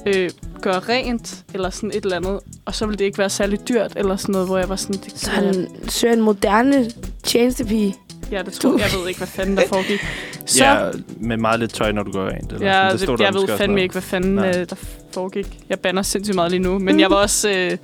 øh, 0.05 0.29
gøre 0.61 0.79
rent, 0.79 1.43
eller 1.53 1.69
sådan 1.69 1.89
et 1.89 2.03
eller 2.03 2.17
andet. 2.17 2.39
Og 2.65 2.75
så 2.75 2.85
ville 2.85 2.97
det 2.99 3.05
ikke 3.05 3.17
være 3.17 3.29
særlig 3.29 3.59
dyrt, 3.69 3.93
eller 3.95 4.15
sådan 4.15 4.33
noget, 4.33 4.47
hvor 4.47 4.57
jeg 4.57 4.69
var 4.69 4.75
sådan... 4.75 5.01
Det, 5.01 5.19
Så 5.19 5.31
han 5.31 5.67
søger 5.87 6.13
en 6.13 6.21
moderne 6.21 6.91
tjenestepige. 7.23 7.95
Ja, 8.31 8.41
det 8.41 8.53
tror 8.53 8.77
jeg. 8.77 8.87
ved 8.99 9.07
ikke, 9.07 9.17
hvad 9.17 9.27
fanden 9.27 9.57
der 9.57 9.67
foregik. 9.67 9.99
Så, 10.45 10.65
Ja, 10.65 10.89
med 11.17 11.37
meget 11.37 11.59
lidt 11.59 11.73
tøj, 11.73 11.91
når 11.91 12.03
du 12.03 12.11
går 12.11 12.27
rent. 12.29 12.51
Eller 12.51 12.67
ja, 12.67 12.73
sådan. 12.73 12.91
det, 12.91 12.99
stod 13.01 13.17
det, 13.17 13.19
der 13.19 13.25
jeg 13.25 13.33
ved 13.49 13.57
fandme 13.57 13.73
noget. 13.75 13.83
ikke, 13.83 13.93
hvad 13.93 14.01
fanden 14.01 14.35
Nej. 14.35 14.47
øh, 14.49 14.69
der 14.69 14.75
foregik. 15.13 15.59
Jeg 15.69 15.79
banner 15.79 16.01
sindssygt 16.01 16.35
meget 16.35 16.51
lige 16.51 16.63
nu, 16.63 16.79
men 16.79 16.99
jeg 16.99 17.09
var 17.09 17.15
også... 17.15 17.49
Øh, 17.49 17.77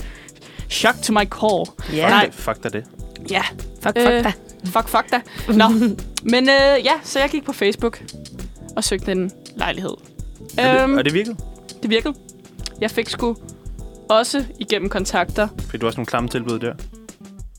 shock 0.69 1.01
to 1.01 1.13
my 1.13 1.25
core. 1.29 1.65
Ja. 1.93 2.09
Nej. 2.09 2.31
Fuck 2.31 2.63
dig 2.63 2.73
det. 2.73 2.83
Ja, 3.31 3.41
Fuck, 3.81 3.97
fuck 3.97 3.97
Øh, 3.97 4.23
da. 4.23 4.31
Fuck, 4.65 4.87
fuck 4.87 5.11
da. 5.11 5.21
Nå, 5.53 5.69
men 6.33 6.43
øh, 6.49 6.85
ja, 6.85 6.91
så 7.03 7.19
jeg 7.19 7.29
gik 7.29 7.45
på 7.45 7.53
Facebook 7.53 8.03
og 8.75 8.83
søgte 8.83 9.11
en 9.11 9.31
lejlighed. 9.55 9.89
Og 10.57 10.63
Øhm, 10.81 10.89
det, 10.89 10.97
og 10.99 11.05
det 11.05 11.13
virkede? 11.13 11.35
det 11.81 11.89
virkede. 11.89 12.13
Jeg 12.81 12.91
fik 12.91 13.09
sgu 13.09 13.35
også 14.09 14.43
igennem 14.59 14.89
kontakter. 14.89 15.47
Fik 15.71 15.81
du 15.81 15.85
også 15.85 15.97
nogle 15.97 16.05
klamme 16.05 16.29
tilbud 16.29 16.59
der? 16.59 16.73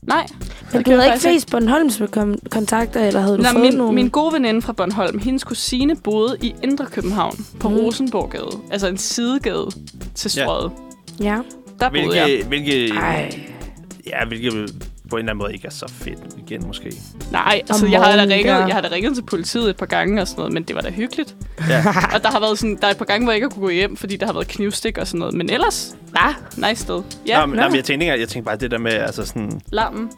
Nej, 0.01 0.27
Men 0.73 0.83
du 0.83 0.91
havde 0.91 1.03
ikke 1.03 1.11
faktisk 1.11 1.27
flest 1.29 1.51
Bornholms 1.51 2.01
kon- 2.01 2.49
kontakter, 2.49 3.07
eller 3.07 3.19
havde 3.21 3.37
du 3.37 3.41
Nå, 3.41 3.49
fået 3.51 3.61
min, 3.61 3.73
nogle? 3.73 3.95
min 3.95 4.09
gode 4.09 4.33
veninde 4.33 4.61
fra 4.61 4.73
Bornholm, 4.73 5.19
hendes 5.19 5.43
kusine 5.43 5.95
boede 5.95 6.37
i 6.41 6.55
Indre 6.63 6.85
København 6.85 7.45
på 7.59 7.69
Mm. 7.69 7.75
Rosenborggade. 7.75 8.49
Altså 8.71 8.87
en 8.87 8.97
sidegade 8.97 9.67
til 10.15 10.31
Ja. 10.37 10.43
strøget. 10.43 10.71
Ja. 11.19 11.37
Der 11.79 11.89
boede 11.89 12.15
jeg. 12.21 12.25
Hvilke, 12.47 12.47
hvilke, 12.47 12.93
Ej. 12.95 13.39
ja, 14.07 14.25
hvilke 14.27 14.67
på 15.07 15.15
en 15.15 15.19
eller 15.19 15.31
anden 15.31 15.37
måde 15.43 15.53
ikke 15.53 15.67
er 15.67 15.71
så 15.71 15.85
fedt 15.91 16.19
igen, 16.37 16.67
måske. 16.67 16.93
Nej, 17.31 17.61
altså 17.69 17.85
Om 17.85 17.91
jeg 17.91 18.01
har, 18.01 18.15
da 18.15 18.21
ringet, 18.21 18.45
der. 18.45 18.65
jeg 18.67 18.75
har 18.75 18.81
da 18.81 18.87
ringet 18.91 19.15
til 19.15 19.21
politiet 19.23 19.69
et 19.69 19.77
par 19.77 19.85
gange 19.85 20.21
og 20.21 20.27
sådan 20.27 20.39
noget, 20.39 20.53
men 20.53 20.63
det 20.63 20.75
var 20.75 20.81
da 20.81 20.89
hyggeligt. 20.89 21.35
Ja. 21.69 21.83
Og 22.15 22.23
der 22.23 22.29
har 22.31 22.39
været 22.39 22.59
sådan, 22.59 22.77
der 22.81 22.87
er 22.87 22.91
et 22.91 22.97
par 22.97 23.05
gange, 23.05 23.25
hvor 23.25 23.31
jeg 23.31 23.35
ikke 23.37 23.45
har 23.45 23.49
kunne 23.49 23.61
gå 23.65 23.69
hjem, 23.69 23.97
fordi 23.97 24.15
der 24.15 24.25
har 24.25 24.33
været 24.33 24.47
knivstik 24.47 24.97
og 24.97 25.07
sådan 25.07 25.19
noget. 25.19 25.33
Men 25.35 25.49
ellers, 25.49 25.95
ah, 26.15 26.33
nice 26.69 26.81
sted. 26.81 27.01
Ja, 27.27 27.39
Nå, 27.39 27.45
men, 27.45 27.55
nå. 27.55 27.61
nå. 27.61 27.67
men 27.67 27.75
jeg 27.75 27.83
tænkte, 27.83 28.05
ikke, 28.05 28.19
jeg 28.19 28.29
tænkte 28.29 28.45
bare 28.45 28.57
det 28.57 28.71
der 28.71 28.77
med, 28.77 28.91
altså 28.91 29.25
sådan... 29.25 29.61
lammen. 29.71 30.09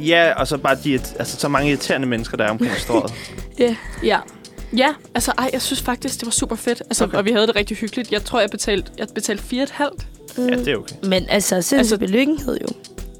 Ja, 0.00 0.32
og 0.36 0.46
så 0.48 0.58
bare 0.58 0.76
de, 0.84 0.94
altså, 0.94 1.36
så 1.36 1.48
mange 1.48 1.68
irriterende 1.70 2.06
mennesker, 2.06 2.36
der 2.36 2.44
er 2.44 2.50
omkring 2.50 2.72
strået. 2.76 3.12
Ja. 4.02 4.18
Ja, 4.76 4.88
altså 5.14 5.32
ej, 5.38 5.50
jeg 5.52 5.62
synes 5.62 5.82
faktisk, 5.82 6.18
det 6.20 6.26
var 6.26 6.30
super 6.30 6.56
fedt. 6.56 6.80
Altså, 6.80 7.04
Okay. 7.04 7.18
Og 7.18 7.24
vi 7.24 7.30
havde 7.30 7.46
det 7.46 7.56
rigtig 7.56 7.76
hyggeligt. 7.76 8.12
Jeg 8.12 8.24
tror, 8.24 8.40
jeg 8.40 8.50
betalte, 8.50 8.90
jeg 8.98 9.06
betalte 9.14 9.42
fire 9.42 9.62
et 9.62 9.70
halvt. 9.70 10.06
ja, 10.38 10.42
det 10.42 10.68
er 10.68 10.76
okay. 10.76 10.94
Men 11.02 11.26
altså, 11.28 11.54
sindssygt 11.54 11.78
Altså- 11.78 11.98
belykkenhed 11.98 12.58
jo. 12.62 12.66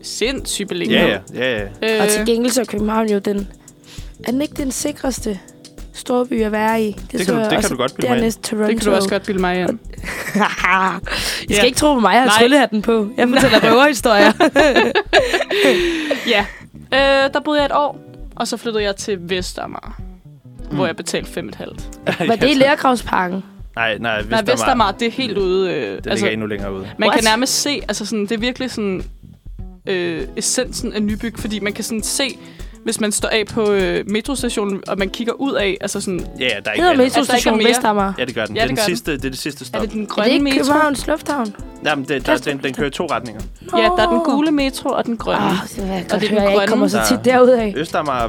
Sindssygt 0.05 0.69
beliggenhed. 0.69 1.09
Ja, 1.09 1.19
ja, 1.35 1.57
ja, 1.59 1.69
ja. 1.83 1.97
Øh, 1.97 2.03
Og 2.03 2.09
til 2.09 2.27
gengæld 2.27 2.53
så 2.53 2.61
er 2.61 2.65
København 2.65 3.09
jo 3.11 3.19
den... 3.19 3.49
Er 4.25 4.31
den 4.31 4.43
ikke 4.43 4.55
den 4.57 4.71
sikreste 4.71 5.39
storby 5.93 6.43
at 6.43 6.53
være 6.53 6.83
i? 6.83 6.97
Det, 7.13 7.21
så 7.21 7.27
kan, 7.27 7.35
du, 7.35 7.41
det 7.41 7.49
kan 7.49 7.57
også 7.59 7.69
du 7.69 7.77
godt 7.77 7.95
bilde 7.95 8.09
mig 8.11 8.25
ind. 8.25 8.33
Toronto. 8.43 8.69
det 8.69 8.81
kan 8.81 8.91
du 8.91 8.95
også 8.97 9.09
godt 9.09 9.27
bilde 9.27 9.41
mig 9.41 9.61
ind. 9.61 9.71
I 9.71 10.03
skal 11.45 11.57
Ja. 11.57 11.63
ikke 11.63 11.77
tro 11.79 11.95
på 11.95 12.01
mig, 12.01 12.15
jeg 12.15 12.23
har 12.23 12.39
tryllehatten 12.41 12.83
på. 12.83 13.09
Jeg 13.17 13.29
fortæller 13.29 13.59
røverhistorier. 13.73 14.33
Ja. 16.29 16.47
Øh, 16.95 17.33
der 17.35 17.41
boede 17.45 17.59
jeg 17.61 17.67
et 17.67 17.73
år, 17.73 17.99
og 18.37 18.49
så 18.49 18.57
flyttede 18.57 18.85
jeg 18.85 18.97
til 18.97 19.19
Vestamager, 19.21 20.01
mm. 20.71 20.77
hvor 20.77 20.87
jeg 20.87 20.97
betalte 20.97 21.31
fem 21.31 21.49
et 21.49 21.55
halvt. 21.55 21.83
Var 22.29 22.37
det 22.37 22.51
i 22.51 22.55
Lærgravsparken? 22.55 23.45
Nej, 23.77 23.99
nej, 23.99 24.23
Nej, 24.31 24.43
Vestermar, 24.47 24.91
det 24.93 25.09
er 25.09 25.13
helt 25.13 25.39
ude. 25.39 25.73
Øh, 25.73 25.97
det 26.05 26.13
ligger 26.15 26.31
endnu 26.31 26.47
længere 26.47 26.73
ude. 26.75 26.89
Man 26.99 27.09
What? 27.09 27.21
kan 27.21 27.25
nærmest 27.25 27.63
se, 27.63 27.81
altså 27.89 28.07
sådan, 28.07 28.23
det 28.23 28.33
er 28.33 28.39
virkelig 28.39 28.71
sådan 28.71 29.03
øh, 29.89 30.23
essensen 30.37 30.93
af 30.93 31.03
Nybyg, 31.03 31.35
fordi 31.39 31.61
man 31.61 31.73
kan 31.73 31.85
sådan 31.85 32.03
se, 32.03 32.39
hvis 32.85 33.01
man 33.01 33.13
står 33.13 33.29
af 33.29 33.47
på 33.47 33.73
øh, 33.73 34.05
metrostationen, 34.11 34.83
og 34.89 34.99
man 34.99 35.11
kigger 35.11 35.33
ud 35.33 35.53
af, 35.55 35.77
altså 35.81 36.01
sådan, 36.01 36.21
Ja, 36.21 36.45
ja, 36.45 36.49
der 36.49 36.49
er 36.49 36.57
ikke 36.59 36.69
Hedder 36.83 36.91
andet. 36.93 37.05
metrostation 37.07 37.57
mere. 37.59 37.69
Vestamager? 37.69 38.13
Ja, 38.19 38.25
det 38.25 38.35
gør 38.35 38.47
den. 38.47 38.57
Ja, 38.57 38.63
det, 38.63 38.65
er 38.65 38.69
det 38.69 38.69
den 38.69 38.77
gør 38.77 38.83
den. 38.87 38.91
sidste, 38.97 39.13
det 39.13 39.25
er 39.25 39.31
det 39.31 39.39
sidste 39.39 39.63
er 39.63 39.67
stop. 39.67 39.83
det 39.83 39.93
den 39.93 40.01
Er 40.01 40.05
det 40.05 40.13
grønne 40.15 40.33
ikke 40.33 40.45
metro? 40.45 40.59
Københavns 40.59 41.07
Lufthavn? 41.07 41.55
Jamen, 41.85 42.05
det, 42.05 42.27
der, 42.27 42.37
den, 42.37 42.59
den 42.59 42.75
kører 42.75 42.87
i 42.87 42.91
to 42.91 43.07
retninger. 43.07 43.43
Ja, 43.77 43.83
der 43.83 44.07
er 44.07 44.11
den 44.11 44.21
gule 44.21 44.51
metro 44.51 44.89
og 44.89 45.07
den 45.07 45.17
grønne. 45.17 45.45
Åh, 45.45 45.53
det 45.77 45.83
vil 45.83 45.87
jeg 45.89 46.05
Og 46.13 46.21
det 46.21 46.31
er 46.33 46.41
den 46.41 46.59
jeg 46.61 46.69
kommer 46.69 46.89
så 46.89 46.97
Der- 46.99 47.05
tit 47.05 47.25
derudad. 47.25 47.73
Østamager, 47.77 48.29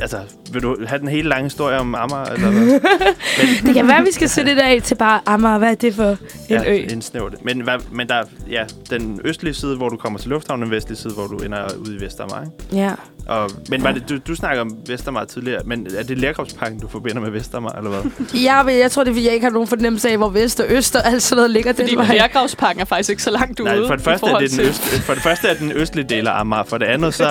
altså, 0.00 0.18
vil 0.52 0.62
du 0.62 0.76
have 0.86 0.98
den 1.00 1.08
hele 1.08 1.28
lange 1.28 1.44
historie 1.44 1.78
om 1.78 1.94
Amager? 1.94 2.24
Eller 2.24 2.50
hvad? 2.50 2.80
Det 3.66 3.74
kan 3.74 3.88
være, 3.88 4.02
vi 4.04 4.12
skal 4.12 4.28
sætte 4.28 4.54
det 4.54 4.60
af 4.60 4.82
til 4.82 4.94
bare 4.94 5.20
Amager. 5.26 5.58
Hvad 5.58 5.70
er 5.70 5.74
det 5.74 5.94
for 5.94 6.08
en 6.10 6.16
ja, 6.50 6.70
ø? 6.72 6.74
indsnævre 6.74 7.30
det. 7.30 7.44
Men, 7.44 7.60
hvad, 7.60 7.78
men 7.92 8.08
der 8.08 8.14
er 8.14 8.22
ja, 8.50 8.64
den 8.90 9.20
østlige 9.24 9.54
side, 9.54 9.76
hvor 9.76 9.88
du 9.88 9.96
kommer 9.96 10.18
til 10.18 10.30
lufthavnen, 10.30 10.62
og 10.62 10.66
den 10.66 10.74
vestlige 10.76 10.98
side, 10.98 11.12
hvor 11.14 11.26
du 11.26 11.36
ender 11.36 11.58
ude 11.86 11.96
i 11.96 12.00
Vestamager. 12.00 12.42
Ikke? 12.42 12.84
Ja. 12.84 12.90
Og, 13.28 13.50
men 13.68 13.82
var 13.84 13.92
det, 13.92 14.08
du, 14.08 14.18
du 14.28 14.34
snakker 14.34 14.60
om 14.60 14.70
Vestermager 14.86 15.26
tidligere, 15.26 15.62
men 15.66 15.86
er 15.98 16.02
det 16.02 16.18
Lærkropsparken, 16.18 16.80
du 16.80 16.88
forbinder 16.88 17.20
med 17.20 17.30
Vestermager, 17.30 17.76
eller 17.76 17.90
hvad? 17.90 18.10
Ja, 18.44 18.62
men 18.62 18.78
jeg 18.78 18.90
tror, 18.90 19.04
det 19.04 19.10
er, 19.10 19.14
fordi 19.14 19.24
jeg 19.26 19.34
ikke 19.34 19.44
har 19.44 19.50
nogen 19.52 19.68
fornemmelse 19.68 20.10
af, 20.10 20.16
hvor 20.16 20.28
vest 20.28 20.60
og 20.60 20.66
øst 20.68 20.96
og 20.96 21.06
alt 21.06 21.22
sådan 21.22 21.36
noget 21.36 21.50
ligger 21.50 21.72
Fordi 21.72 21.90
den 21.90 21.98
vej. 21.98 22.14
Lærgravsparken 22.14 22.80
er 22.80 22.84
faktisk 22.94 23.10
ikke 23.10 23.22
så 23.22 23.30
langt 23.30 23.60
ude. 23.60 23.68
Nej, 23.68 23.86
for 23.86 23.94
det, 23.94 24.04
første 24.04 24.26
er 24.26 24.38
det 24.38 24.50
den 24.50 24.60
øst, 24.60 24.82
for 24.82 25.14
det 25.14 25.22
første 25.22 25.48
er 25.48 25.54
den 25.54 25.72
østlige 25.72 26.08
del 26.08 26.26
af 26.28 26.40
Amager, 26.40 26.64
for 26.64 26.78
det 26.78 26.86
andet 26.86 27.14
så 27.14 27.24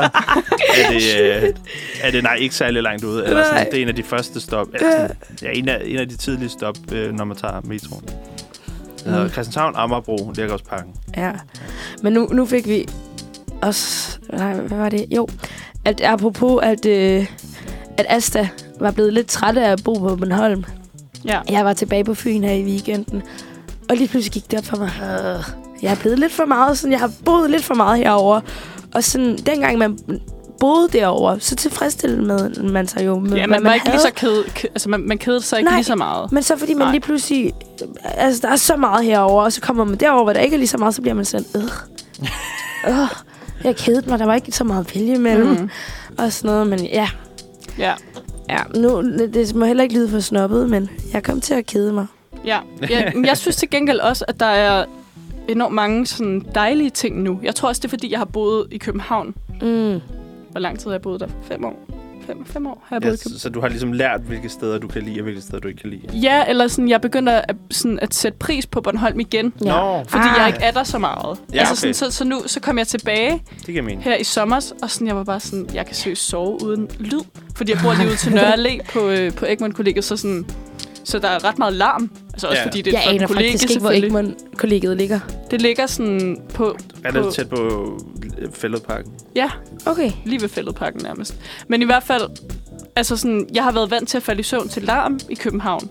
er 0.78 0.90
det, 0.90 1.04
øh, 1.22 1.44
er 2.02 2.12
det 2.12 2.24
nej, 2.24 2.36
ikke 2.36 2.56
særlig 2.56 2.84
langt 2.84 3.04
ude. 3.04 3.26
Eller 3.26 3.44
sådan, 3.44 3.66
det 3.72 3.78
er 3.78 3.82
en 3.82 3.88
af 3.88 3.96
de 3.96 4.04
første 4.04 4.42
stop, 4.42 4.68
eller 4.74 4.92
sådan, 4.92 5.16
ja, 5.42 5.50
en 5.54 5.70
af, 5.70 5.82
en 5.86 5.98
af 6.00 6.10
de 6.10 6.18
tidlige 6.18 6.50
stop, 6.50 6.76
øh, 6.92 7.12
når 7.14 7.26
man 7.26 7.38
tager 7.38 7.62
metroen. 7.64 8.04
Det 8.04 9.12
hedder 9.12 9.24
Mm. 9.24 9.30
Christianshavn, 9.30 9.74
Amagerbro, 9.76 10.32
Lærkropsparken. 10.36 10.94
Ja. 11.18 11.32
Men 12.04 12.14
nu, 12.14 12.28
nu 12.32 12.46
fik 12.46 12.68
vi 12.68 12.86
også... 13.62 14.18
Nej, 14.34 14.54
hvad 14.54 14.78
var 14.78 14.90
det? 14.90 15.06
Jo, 15.16 15.28
at 15.86 16.02
apropos, 16.02 16.64
at, 16.64 16.86
øh, 16.86 17.26
at 17.98 18.06
Asta 18.10 18.50
var 18.80 18.92
blevet 18.92 19.14
lidt 19.14 19.28
træt 19.28 19.58
af 19.58 19.72
at 19.72 19.82
bo 19.84 19.94
på 19.94 20.16
Bornholm. 20.16 20.64
Ja. 21.26 21.40
Jeg 21.50 21.66
var 21.66 21.74
tilbage 21.74 22.04
på 22.04 22.14
Fyn 22.14 22.44
her 22.44 22.52
i 22.54 22.64
weekenden. 22.64 23.24
Og 23.94 23.98
lige 23.98 24.08
pludselig 24.08 24.34
gik 24.34 24.52
det 24.52 24.60
op 24.60 24.66
for 24.66 24.78
mig. 24.78 24.92
Øh, 25.02 25.44
jeg 25.82 25.92
er 25.92 25.96
blevet 25.96 26.20
lidt 26.20 26.32
for 26.32 26.46
meget. 26.46 26.78
Sådan, 26.78 26.92
jeg 26.92 27.00
har 27.00 27.12
boet 27.26 27.50
lidt 27.52 27.64
for 27.64 27.74
meget 27.74 27.98
herover. 27.98 28.42
Og 28.94 29.04
sådan, 29.04 29.38
dengang 29.38 29.78
man 29.78 30.00
boede 30.60 30.88
derovre, 30.94 31.40
så 31.40 31.56
tilfredsstillede 31.56 32.72
man 32.72 32.88
sig 32.88 33.06
jo 33.06 33.20
med, 33.20 33.32
Ja, 33.38 33.48
hvad 33.48 33.48
man 33.48 33.64
var 33.64 33.74
ikke 33.74 33.86
lige 33.86 33.92
havde. 33.92 34.08
så 34.08 34.14
ked, 34.14 34.68
altså 34.68 34.90
man, 34.90 35.00
man 35.00 35.18
kedede 35.18 35.42
sig 35.42 35.60
ikke 35.60 35.70
Nej. 35.70 35.78
lige 35.78 35.86
så 35.86 35.96
meget. 35.96 36.32
Men 36.32 36.44
så 36.44 36.58
fordi 36.58 36.74
man 36.74 36.86
Nej. 36.86 36.92
lige 36.92 37.02
pludselig... 37.02 37.54
Altså, 38.04 38.42
der 38.42 38.54
er 38.54 38.56
så 38.56 38.76
meget 38.76 39.06
herover, 39.06 39.44
og 39.44 39.54
så 39.54 39.62
kommer 39.62 39.84
man 39.84 39.96
derover, 39.96 40.24
hvor 40.24 40.34
der 40.34 40.40
ikke 40.40 40.54
er 40.54 40.58
lige 40.58 40.68
så 40.68 40.78
meget, 40.78 40.96
så 40.96 41.02
bliver 41.02 41.16
man 41.16 41.26
sådan... 41.26 41.46
Øh, 41.56 41.64
øh, 42.90 43.08
jeg 43.64 43.76
kedede 43.76 44.10
mig, 44.10 44.20
der 44.20 44.26
var 44.26 44.36
ikke 44.36 44.52
så 44.52 44.64
meget 44.64 44.96
vælge 44.96 45.16
imellem. 45.16 45.48
Mm. 45.48 45.62
Mm. 45.62 45.70
Og 46.18 46.34
sådan 46.34 46.52
noget, 46.52 46.68
men 46.68 46.86
ja. 46.86 47.10
Ja. 47.78 47.94
ja 48.50 48.60
nu, 48.76 49.02
det 49.34 49.56
må 49.56 49.66
heller 49.66 49.84
ikke 49.84 49.96
lyde 49.96 50.10
for 50.10 50.20
snobbet, 50.20 50.70
men 50.70 50.90
jeg 51.14 51.24
kom 51.24 51.42
til 51.42 51.54
at 51.54 51.66
kede 51.66 51.94
mig. 51.94 52.06
Ja. 52.46 52.60
ja. 52.90 53.12
men 53.16 53.26
Jeg 53.26 53.38
synes 53.38 53.56
til 53.56 53.70
gengæld 53.70 54.00
også, 54.00 54.26
at 54.28 54.40
der 54.40 54.46
er 54.46 54.86
enormt 55.48 55.76
mange 55.76 56.06
sådan 56.08 56.46
dejlige 56.56 56.90
ting 56.90 57.22
nu. 57.22 57.40
Jeg 57.44 57.56
tror 57.56 57.70
også, 57.70 57.80
det 57.80 57.86
er, 57.86 57.90
fordi 57.90 58.12
jeg 58.12 58.20
har 58.20 58.26
boet 58.26 58.68
i 58.72 58.78
København. 58.78 59.36
Mm. 59.62 60.00
Hvor 60.52 60.60
lang 60.60 60.80
tid 60.80 60.86
har 60.86 60.92
jeg 60.94 61.02
boet 61.02 61.20
der? 61.20 61.28
Fem 61.44 61.66
år? 61.66 61.80
Fem, 62.28 62.46
fem 62.46 62.68
år 62.68 62.84
har 62.86 62.96
jeg 62.96 63.04
Ja, 63.04 63.10
boet 63.10 63.20
i 63.20 63.24
København. 63.24 63.40
så, 63.40 63.44
så 63.44 63.50
du 63.50 63.62
har 63.62 63.68
ligesom 63.68 63.94
lært, 63.94 64.22
hvilke 64.22 64.50
steder 64.50 64.78
du 64.78 64.88
kan 64.88 65.02
lide, 65.02 65.20
og 65.20 65.24
hvilke 65.24 65.42
steder 65.42 65.60
du 65.60 65.68
ikke 65.68 65.82
kan 65.82 65.90
lide. 65.90 66.18
Ja, 66.18 66.44
eller 66.48 66.68
sådan, 66.68 66.90
jeg 66.90 67.02
begynder 67.02 67.34
at, 67.48 67.56
sådan, 67.72 68.00
at 68.02 68.14
sætte 68.14 68.38
pris 68.38 68.66
på 68.66 68.82
Bornholm 68.82 69.20
igen. 69.20 69.54
Ja. 69.66 69.72
Nå, 69.72 70.04
Fordi 70.08 70.24
Ah. 70.28 70.36
jeg 70.40 70.48
ikke 70.48 70.60
er 70.66 70.72
der 70.72 70.84
så 70.84 70.98
meget. 70.98 71.38
Ja, 71.54 71.60
altså, 71.60 71.74
okay. 71.86 71.94
sådan, 71.94 72.12
så, 72.12 72.18
så 72.18 72.24
nu 72.26 72.42
så 72.46 72.60
kom 72.60 72.78
jeg 72.78 72.88
tilbage 72.88 73.44
det 73.66 73.84
mening. 73.84 74.04
her 74.04 74.16
i 74.16 74.24
sommer, 74.24 74.72
og 74.84 74.90
sådan, 74.92 75.08
jeg 75.08 75.16
var 75.16 75.24
bare 75.24 75.40
sådan, 75.40 75.70
jeg 75.74 75.86
kan 75.86 75.96
seriøst 75.96 76.28
sove 76.28 76.64
uden 76.64 76.90
lyd. 77.00 77.20
Fordi 77.56 77.72
jeg 77.72 77.80
bor 77.84 77.94
lige 77.94 78.08
ude 78.08 78.16
til 78.16 78.34
Nørre 78.34 78.54
Allé 78.54 78.92
på, 78.94 79.10
øh, 79.10 79.34
på 79.34 79.46
Egmont 79.46 79.76
kollegiet, 79.76 80.04
så 80.06 80.18
sådan... 80.18 80.46
Så 81.04 81.20
der 81.20 81.28
er 81.28 81.44
ret 81.44 81.58
meget 81.58 81.74
larm. 81.74 82.12
Altså 82.34 82.48
også 82.48 82.60
Ja. 82.60 82.66
fordi 82.66 82.82
det 82.82 82.94
er 82.96 83.00
Jeg 83.00 83.08
aner 83.10 83.18
flot 83.20 83.28
kollegie, 83.28 83.52
faktisk 83.52 83.70
ikke, 83.70 83.82
hvor 83.82 83.90
selvfølgelig. 83.92 84.18
Egmont-kollegiet 84.18 84.98
ligger. 84.98 85.20
Det 85.52 85.62
ligger 85.62 85.86
sådan 85.88 86.38
på... 86.54 86.78
Er 87.04 87.12
på 87.12 87.32
tæt 87.32 87.50
på 87.50 87.58
øh, 88.38 88.52
Fælledparken? 88.52 89.12
ja, 89.36 89.52
Okay. 89.86 90.12
lige 90.26 90.42
ved 90.42 90.50
fældeparken 90.50 91.02
nærmest. 91.04 91.36
Men 91.68 91.82
i 91.82 91.86
hvert 91.86 92.04
fald, 92.04 92.22
altså 92.96 93.18
sådan, 93.18 93.48
jeg 93.54 93.64
har 93.64 93.72
været 93.72 93.92
vant 93.92 94.10
til 94.10 94.18
at 94.18 94.24
falde 94.24 94.40
i 94.40 94.44
søvn 94.44 94.68
til 94.70 94.84
larm 94.84 95.20
i 95.30 95.36
København. 95.36 95.90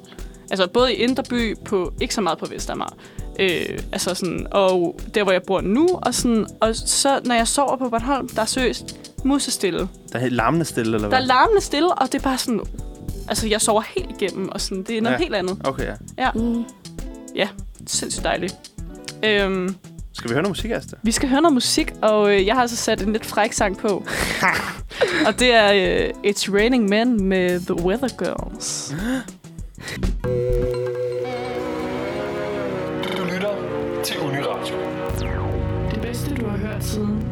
Altså 0.50 0.66
både 0.74 0.94
i 0.94 0.96
Indreby, 0.96 1.56
på, 1.64 1.92
ikke 2.00 2.14
så 2.14 2.20
meget 2.20 2.38
på 2.38 2.46
Vestamager. 2.46 2.96
Øh, 3.40 3.78
altså 3.92 4.14
sådan, 4.14 4.46
og 4.50 5.00
der, 5.14 5.22
hvor 5.22 5.32
jeg 5.32 5.42
bor 5.46 5.60
nu. 5.60 5.88
Og, 6.02 6.14
sådan, 6.14 6.46
og 6.60 6.76
så, 6.76 7.20
når 7.24 7.34
jeg 7.34 7.48
sover 7.48 7.76
på 7.76 7.88
Bornholm, 7.88 8.28
der 8.28 8.42
er 8.42 8.46
seriøst 8.46 8.96
musestille. 9.24 9.78
Der 9.78 9.88
er 10.12 10.18
helt 10.18 10.32
larmende 10.34 10.64
stille, 10.64 10.94
eller 10.94 11.08
Der 11.08 11.08
hvad? 11.08 11.18
er 11.22 11.26
larmende 11.26 11.60
stille, 11.60 11.88
og 11.94 12.06
det 12.12 12.14
er 12.18 12.22
bare 12.22 12.38
sådan... 12.38 12.60
Altså, 13.28 13.48
jeg 13.48 13.60
sover 13.60 13.82
helt 13.96 14.10
igennem, 14.20 14.48
og 14.48 14.60
sådan, 14.60 14.82
det 14.82 14.96
er 14.98 15.00
noget 15.02 15.12
Ja. 15.14 15.18
ja. 15.18 15.24
helt 15.24 15.34
andet. 15.34 15.56
Okay, 15.64 15.96
ja. 16.18 16.30
Mm. 16.34 16.64
Sindssygt 17.86 18.24
dejligt. 18.24 18.54
Øhm, 19.24 19.74
Skal 20.12 20.28
vi 20.30 20.32
høre 20.34 20.42
noget 20.42 20.50
musik, 20.50 20.70
Asta? 20.70 20.96
Vi 21.02 21.12
skal 21.12 21.28
høre 21.28 21.40
noget 21.42 21.54
musik, 21.54 21.92
og 22.02 22.34
øh, 22.34 22.46
jeg 22.46 22.54
har 22.54 22.62
altså 22.62 22.76
sat 22.76 23.02
en 23.02 23.12
lidt 23.12 23.26
fræk 23.26 23.52
sang 23.52 23.78
på. 23.78 23.88
og 25.26 25.38
det 25.38 25.54
er 25.54 25.72
øh, 25.72 26.10
It's 26.32 26.54
Raining 26.54 26.88
Men 26.88 27.24
med 27.24 27.60
The 27.60 27.84
Weather 27.84 28.08
Girls. 28.18 28.94
Du 33.18 33.24
lytter 33.34 33.54
til 34.04 34.18
Uniradio. 34.20 34.76
Det 35.90 36.00
bedste, 36.02 36.34
du 36.34 36.46
har 36.46 36.56
hørt 36.56 36.84
siden 36.84 37.24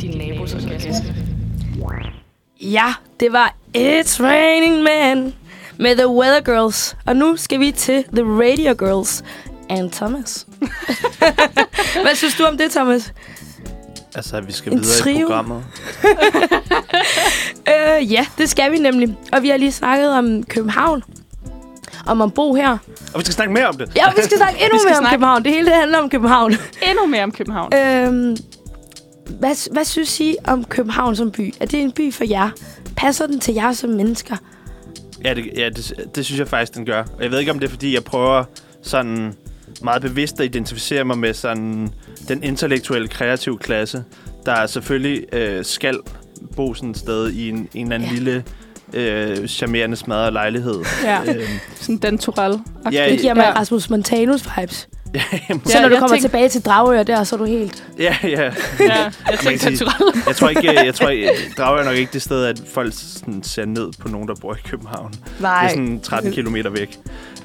din 0.00 0.18
nabos 0.18 0.54
orgasme. 0.54 1.14
Ja, 2.60 2.94
det 3.20 3.32
var 3.32 3.54
It's 3.76 4.22
Raining 4.22 4.82
Men 4.82 5.34
med 5.78 5.96
The 5.96 6.08
Weather 6.08 6.40
Girls. 6.40 6.96
Og 7.06 7.16
nu 7.16 7.36
skal 7.36 7.60
vi 7.60 7.70
til 7.70 8.04
The 8.12 8.22
Radio 8.24 8.74
Girls 8.86 9.24
and 9.70 9.90
Thomas. 9.90 10.46
Hvad 12.04 12.14
synes 12.14 12.34
du 12.36 12.44
om 12.44 12.58
det, 12.58 12.70
Thomas? 12.70 13.12
Altså, 14.14 14.40
vi 14.40 14.52
skal 14.52 14.72
En 14.72 14.78
videre 14.80 14.98
i 14.98 15.02
trio. 15.02 15.26
programmet. 15.26 15.64
Øh, 17.68 18.12
ja, 18.12 18.26
det 18.38 18.50
skal 18.50 18.72
vi 18.72 18.78
nemlig. 18.78 19.16
Og 19.32 19.42
vi 19.42 19.48
har 19.48 19.56
lige 19.56 19.72
snakket 19.72 20.10
om 20.10 20.42
København. 20.42 21.02
Om 22.06 22.22
at 22.22 22.34
bo 22.34 22.54
her. 22.54 22.70
Og 23.14 23.18
vi 23.18 23.24
skal 23.24 23.34
snakke 23.34 23.52
mere 23.52 23.66
om 23.68 23.76
det. 23.76 23.92
Ja, 23.96 24.04
vi 24.16 24.22
skal 24.22 24.36
snakke 24.36 24.60
endnu 24.64 24.78
skal 24.78 24.88
mere 24.88 24.96
om 24.98 25.02
snakke- 25.02 25.10
København. 25.14 25.44
Det 25.44 25.52
hele 25.52 25.66
det 25.66 25.74
handler 25.74 25.98
om 25.98 26.10
København. 26.10 26.52
Endnu 26.90 27.06
mere 27.06 27.22
om 27.22 27.32
København. 27.32 27.74
øhm, 27.74 28.36
hvad, 29.38 29.72
hvad 29.72 29.84
synes 29.84 30.20
I 30.20 30.36
om 30.44 30.64
København 30.64 31.16
som 31.16 31.30
by? 31.30 31.54
Er 31.60 31.66
det 31.66 31.80
en 31.82 31.92
by 31.92 32.12
for 32.14 32.24
jer? 32.24 32.50
Passer 32.98 33.26
den 33.26 33.40
til 33.40 33.54
jer 33.54 33.72
som 33.72 33.90
mennesker? 33.90 34.36
Ja, 35.24 35.34
det, 35.34 35.50
ja 35.56 35.68
det, 35.68 35.92
det 36.14 36.24
synes 36.26 36.38
jeg 36.38 36.48
faktisk, 36.48 36.74
den 36.74 36.86
gør. 36.86 37.04
Og 37.16 37.22
jeg 37.22 37.30
ved 37.30 37.38
ikke, 37.38 37.50
om 37.50 37.58
det 37.58 37.66
er, 37.66 37.70
fordi 37.70 37.94
jeg 37.94 38.04
prøver 38.04 38.44
sådan 38.82 39.34
meget 39.82 40.02
bevidst 40.02 40.40
at 40.40 40.46
identificere 40.46 41.04
mig 41.04 41.18
med 41.18 41.34
sådan 41.34 41.92
den 42.28 42.42
intellektuelle, 42.42 43.08
kreative 43.08 43.58
klasse, 43.58 44.04
der 44.46 44.66
selvfølgelig 44.66 45.24
øh, 45.34 45.64
skal 45.64 45.98
bo 46.56 46.74
sådan 46.74 46.90
et 46.90 46.96
sted 46.98 47.30
i 47.30 47.48
en, 47.48 47.68
en 47.74 47.82
eller 47.92 47.94
anden 47.94 48.08
Ja. 48.08 48.14
lille 48.14 48.44
øh, 48.92 49.46
charmerende 49.48 49.96
smadret 49.96 50.32
lejlighed. 50.32 50.74
Ja, 51.04 51.20
øhm, 51.34 51.40
sådan 51.74 51.98
Dan 51.98 52.18
Torell. 52.18 52.58
Ja, 52.92 53.06
Det 53.10 53.20
giver 53.20 53.34
mig 53.34 53.42
Ja. 53.42 53.58
Rasmus 53.58 53.90
Montanus 53.90 54.48
vibes. 54.58 54.88
Ja, 55.14 55.22
jamen, 55.48 55.62
Så 55.66 55.72
Ja, 55.74 55.80
når 55.82 55.88
du 55.88 55.94
jeg 55.94 56.00
kommer 56.00 56.16
tænk- 56.16 56.22
tilbage 56.22 56.48
til 56.48 56.62
Dragør 56.62 57.02
der, 57.02 57.24
så 57.24 57.36
er 57.36 57.38
du 57.38 57.44
helt... 57.44 57.84
ja, 57.98 58.16
ja. 58.24 58.28
Ja, 58.40 58.50
jeg 59.30 59.38
tænkte 59.40 59.76
Torell. 59.76 60.22
Jeg 60.26 60.36
tror 60.36 60.48
ikke, 60.48 60.84
jeg 60.84 60.94
tror 60.94 61.08
ikke, 61.08 61.28
Dragør 61.58 61.80
er 61.80 61.84
nok 61.84 61.96
ikke 61.96 62.12
det 62.12 62.22
sted, 62.22 62.44
at 62.44 62.62
folk 62.74 62.92
sådan 62.96 63.42
ser 63.42 63.64
ned 63.64 63.90
på 63.98 64.08
nogen, 64.08 64.28
der 64.28 64.34
bor 64.34 64.54
i 64.54 64.58
København. 64.68 65.14
Nej, 65.40 65.60
Det 65.60 65.66
er 65.66 65.70
sådan 65.70 66.00
13 66.00 66.32
kilometer 66.32 66.70
væk. 66.70 66.98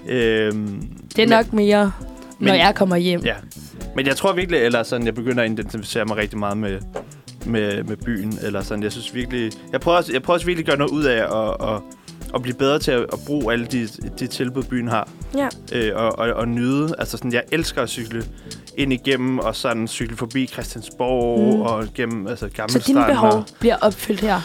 Øhm, 0.08 0.82
det 1.16 1.24
er 1.24 1.28
nok 1.28 1.54
mere, 1.54 1.92
når 2.40 2.52
men- 2.52 2.56
jeg 2.60 2.76
kommer 2.76 2.96
hjem. 2.96 3.22
Ja. 3.26 3.36
Men 3.96 4.08
jeg 4.08 4.16
tror 4.16 4.34
virkelig, 4.34 4.60
eller 4.60 4.84
sådan, 4.84 5.06
jeg 5.06 5.16
begynder 5.16 5.44
at 5.44 5.52
identificere 5.52 6.06
mig 6.06 6.18
rigtig 6.18 6.40
meget 6.40 6.58
med, 6.58 6.80
med, 7.46 7.84
med 7.84 7.98
byen. 7.98 8.40
Eller 8.42 8.62
sådan, 8.62 8.84
jeg 8.84 8.92
synes 8.92 9.16
virkelig... 9.16 9.52
Jeg 9.72 9.82
prøver, 9.82 9.98
også, 9.98 10.14
jeg 10.14 10.22
prøver 10.24 10.36
også 10.36 10.46
virkelig 10.46 10.64
at 10.64 10.68
gøre 10.68 10.78
noget 10.78 10.92
ud 10.92 11.04
af 11.04 11.18
at, 11.18 11.74
at, 11.76 11.82
at 12.36 12.42
blive 12.42 12.56
bedre 12.56 12.80
til 12.80 12.92
at, 12.92 13.02
at 13.02 13.20
bruge 13.28 13.54
alle 13.54 13.66
de, 13.66 13.88
de 14.20 14.28
tilbud, 14.28 14.64
byen 14.64 14.88
har. 14.88 15.10
Ja. 15.38 15.48
Øh, 15.72 15.92
og, 15.96 16.20
og, 16.20 16.30
og 16.34 16.48
nyde. 16.48 16.96
Altså 17.00 17.18
sådan, 17.18 17.34
jeg 17.34 17.44
elsker 17.52 17.82
at 17.82 17.90
cykle 17.90 18.24
ind 18.78 18.94
igennem 18.94 19.40
og 19.40 19.56
sådan 19.56 19.88
cykle 19.88 20.18
forbi 20.18 20.48
Christiansborg 20.48 21.56
Mm. 21.56 21.62
og 21.62 21.86
gennem 21.96 22.28
altså, 22.28 22.50
gamle 22.56 22.74
Så 22.74 22.84
dine 22.88 23.06
behov 23.08 23.44
bliver 23.60 23.76
opfyldt 23.82 24.20
her. 24.22 24.42